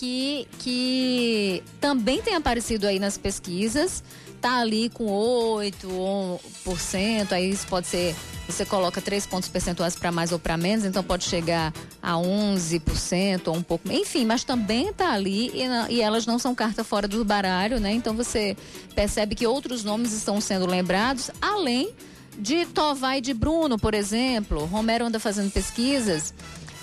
que, 0.00 0.48
que 0.58 1.62
também 1.78 2.22
tem 2.22 2.34
aparecido 2.34 2.86
aí 2.86 2.98
nas 2.98 3.18
pesquisas, 3.18 4.02
tá 4.40 4.60
ali 4.60 4.88
com 4.88 5.06
8%, 5.06 7.32
aí 7.32 7.50
isso 7.50 7.66
pode 7.66 7.86
ser, 7.86 8.14
você 8.48 8.64
coloca 8.64 9.00
3 9.00 9.26
pontos 9.26 9.48
percentuais 9.48 9.94
para 9.94 10.10
mais 10.10 10.32
ou 10.32 10.38
para 10.38 10.56
menos, 10.56 10.84
então 10.84 11.02
pode 11.02 11.24
chegar 11.24 11.72
a 12.02 12.14
11% 12.14 13.48
ou 13.48 13.56
um 13.56 13.62
pouco, 13.62 13.90
enfim, 13.92 14.24
mas 14.24 14.42
também 14.42 14.92
tá 14.92 15.12
ali 15.12 15.50
e, 15.54 15.94
e 15.94 16.00
elas 16.00 16.26
não 16.26 16.38
são 16.38 16.54
carta 16.54 16.82
fora 16.82 17.06
do 17.06 17.24
baralho, 17.24 17.78
né? 17.78 17.92
Então 17.92 18.14
você 18.14 18.56
percebe 18.94 19.34
que 19.34 19.46
outros 19.46 19.84
nomes 19.84 20.12
estão 20.12 20.40
sendo 20.40 20.66
lembrados, 20.66 21.30
além 21.40 21.90
de 22.38 22.64
Tovar 22.66 23.18
e 23.18 23.20
de 23.20 23.34
Bruno, 23.34 23.78
por 23.78 23.92
exemplo. 23.92 24.64
Romero 24.64 25.04
anda 25.04 25.20
fazendo 25.20 25.50
pesquisas 25.50 26.32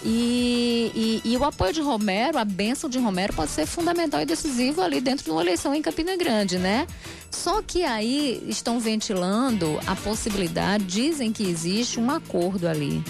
e, 0.04 1.22
e, 1.26 1.32
e, 1.32 1.38
o 1.38 1.44
apoio 1.44 1.74
de 1.74 1.82
Romero, 1.82 2.38
a 2.38 2.46
benção 2.46 2.90
de 2.90 3.00
Romero 3.00 3.34
pode 3.34 3.50
ser 3.50 3.66
fundamental 3.66 4.22
e 4.22 4.26
decisivo 4.26 4.82
ali 4.82 5.02
dentro 5.02 5.26
de 5.26 5.32
uma 5.32 5.42
eleição 5.42 5.74
em 5.74 5.82
Campina 5.82 6.16
Grande, 6.16 6.60
né? 6.60 6.86
Só 7.32 7.62
que 7.62 7.84
aí 7.84 8.44
estão 8.48 8.80
ventilando 8.80 9.80
a 9.88 9.96
possibilidade, 9.96 10.86
dizem 10.86 11.34
que 11.34 11.44
existe 11.44 12.00
um 12.00 12.12
acordo 12.12 12.68
ali. 12.68 13.04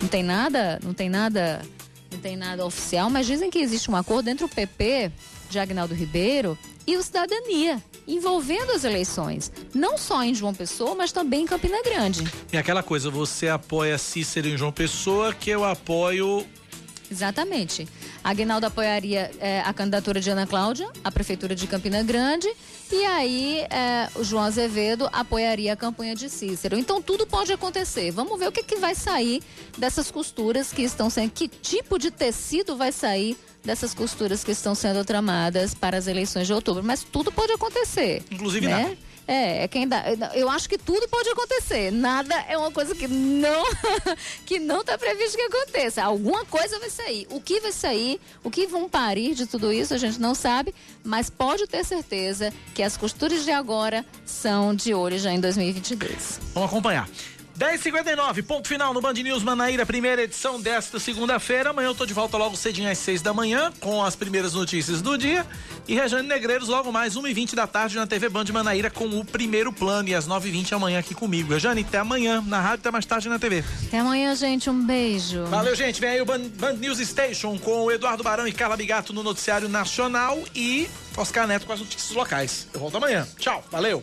Não 0.00 0.08
tem 0.08 0.22
nada, 0.22 0.80
não 0.82 0.92
tem 0.92 1.08
nada, 1.08 1.62
não 2.10 2.18
tem 2.18 2.36
nada 2.36 2.66
oficial, 2.66 3.08
mas 3.08 3.26
dizem 3.26 3.48
que 3.48 3.60
existe 3.60 3.88
um 3.90 3.96
acordo 3.96 4.28
entre 4.28 4.44
o 4.44 4.48
PP 4.48 5.12
de 5.48 5.58
Agnaldo 5.60 5.94
Ribeiro 5.94 6.58
e 6.86 6.96
o 6.96 7.02
Cidadania 7.02 7.80
envolvendo 8.06 8.72
as 8.72 8.84
eleições, 8.84 9.52
não 9.74 9.96
só 9.96 10.22
em 10.22 10.34
João 10.34 10.54
Pessoa, 10.54 10.94
mas 10.94 11.12
também 11.12 11.42
em 11.42 11.46
Campina 11.46 11.82
Grande. 11.82 12.24
E 12.52 12.56
aquela 12.56 12.82
coisa, 12.82 13.10
você 13.10 13.48
apoia 13.48 13.98
Cícero 13.98 14.48
em 14.48 14.56
João 14.56 14.72
Pessoa, 14.72 15.32
que 15.32 15.50
eu 15.50 15.64
apoio 15.64 16.46
Exatamente. 17.12 17.86
A 18.24 18.30
Aguinaldo 18.30 18.64
apoiaria 18.64 19.30
é, 19.38 19.60
a 19.60 19.72
candidatura 19.74 20.18
de 20.18 20.30
Ana 20.30 20.46
Cláudia, 20.46 20.88
à 21.04 21.12
Prefeitura 21.12 21.54
de 21.54 21.66
Campina 21.66 22.02
Grande, 22.02 22.48
e 22.90 23.04
aí 23.04 23.66
é, 23.68 24.08
o 24.14 24.24
João 24.24 24.44
Azevedo 24.44 25.06
apoiaria 25.12 25.74
a 25.74 25.76
campanha 25.76 26.14
de 26.14 26.30
Cícero. 26.30 26.78
Então 26.78 27.02
tudo 27.02 27.26
pode 27.26 27.52
acontecer. 27.52 28.10
Vamos 28.12 28.38
ver 28.38 28.48
o 28.48 28.52
que, 28.52 28.62
que 28.62 28.76
vai 28.76 28.94
sair 28.94 29.42
dessas 29.76 30.10
costuras 30.10 30.72
que 30.72 30.80
estão 30.80 31.10
sendo. 31.10 31.30
Que 31.32 31.48
tipo 31.48 31.98
de 31.98 32.10
tecido 32.10 32.76
vai 32.76 32.90
sair 32.90 33.36
dessas 33.64 33.94
costuras 33.94 34.42
que 34.44 34.50
estão 34.50 34.74
sendo 34.74 35.04
tramadas 35.04 35.74
para 35.74 35.96
as 35.96 36.06
eleições 36.06 36.46
de 36.46 36.52
outubro. 36.52 36.82
Mas 36.82 37.04
tudo 37.04 37.30
pode 37.32 37.52
acontecer. 37.52 38.22
Inclusive 38.30 38.66
né? 38.66 38.82
nada. 38.82 39.12
É, 39.26 39.64
é 39.64 39.68
quem 39.68 39.86
dá. 39.86 40.04
Eu 40.34 40.48
acho 40.50 40.68
que 40.68 40.76
tudo 40.76 41.08
pode 41.08 41.28
acontecer. 41.28 41.92
Nada 41.92 42.34
é 42.48 42.58
uma 42.58 42.70
coisa 42.70 42.94
que 42.94 43.06
não 43.06 43.64
que 44.44 44.58
não 44.58 44.80
está 44.80 44.98
previsto 44.98 45.36
que 45.36 45.42
aconteça. 45.42 46.02
Alguma 46.02 46.44
coisa 46.44 46.78
vai 46.78 46.90
sair. 46.90 47.26
O 47.30 47.40
que 47.40 47.60
vai 47.60 47.72
sair, 47.72 48.20
o 48.42 48.50
que 48.50 48.66
vão 48.66 48.88
parir 48.88 49.34
de 49.34 49.46
tudo 49.46 49.72
isso, 49.72 49.94
a 49.94 49.98
gente 49.98 50.20
não 50.20 50.34
sabe, 50.34 50.74
mas 51.04 51.30
pode 51.30 51.66
ter 51.66 51.84
certeza 51.84 52.52
que 52.74 52.82
as 52.82 52.96
costuras 52.96 53.44
de 53.44 53.52
agora 53.52 54.04
são 54.24 54.74
de 54.74 54.92
olho 54.92 55.18
já 55.18 55.32
em 55.32 55.40
2022. 55.40 56.40
Vamos 56.54 56.68
acompanhar. 56.68 57.08
10h59, 57.58 58.42
ponto 58.44 58.66
final 58.66 58.94
no 58.94 59.00
Band 59.00 59.12
News 59.12 59.42
Manaíra, 59.42 59.84
primeira 59.84 60.22
edição 60.22 60.60
desta 60.60 60.98
segunda-feira. 60.98 61.70
Amanhã 61.70 61.88
eu 61.88 61.94
tô 61.94 62.06
de 62.06 62.14
volta 62.14 62.36
logo 62.36 62.56
cedinho 62.56 62.90
às 62.90 62.98
6 62.98 63.20
da 63.20 63.34
manhã, 63.34 63.72
com 63.78 64.02
as 64.02 64.16
primeiras 64.16 64.54
notícias 64.54 65.02
do 65.02 65.18
dia. 65.18 65.46
E 65.86 65.94
Rejane 65.94 66.26
Negreiros 66.26 66.68
logo 66.68 66.90
mais 66.90 67.14
1h20 67.14 67.54
da 67.54 67.66
tarde 67.66 67.96
na 67.96 68.06
TV 68.06 68.28
Band 68.28 68.46
Manaíra 68.52 68.90
com 68.90 69.04
o 69.04 69.24
primeiro 69.24 69.72
plano. 69.72 70.08
E 70.08 70.14
às 70.14 70.26
9h20 70.26 70.72
amanhã 70.72 70.98
aqui 70.98 71.14
comigo. 71.14 71.52
Rejane, 71.52 71.82
até 71.82 71.98
amanhã 71.98 72.42
na 72.46 72.60
rádio, 72.60 72.80
até 72.80 72.90
mais 72.90 73.04
tarde 73.04 73.28
na 73.28 73.38
TV. 73.38 73.62
Até 73.86 73.98
amanhã, 73.98 74.34
gente. 74.34 74.70
Um 74.70 74.86
beijo. 74.86 75.44
Valeu, 75.44 75.74
gente. 75.76 76.00
Vem 76.00 76.10
aí 76.10 76.20
o 76.20 76.24
Band, 76.24 76.48
Band 76.58 76.74
News 76.74 76.98
Station 76.98 77.58
com 77.58 77.84
o 77.84 77.92
Eduardo 77.92 78.22
Barão 78.22 78.46
e 78.46 78.52
Carla 78.52 78.76
Bigato 78.76 79.12
no 79.12 79.22
Noticiário 79.22 79.68
Nacional 79.68 80.42
e 80.54 80.88
Oscar 81.16 81.46
Neto 81.46 81.66
com 81.66 81.72
as 81.72 81.80
notícias 81.80 82.12
locais. 82.16 82.66
Eu 82.72 82.80
volto 82.80 82.96
amanhã. 82.96 83.26
Tchau. 83.38 83.62
Valeu. 83.70 84.02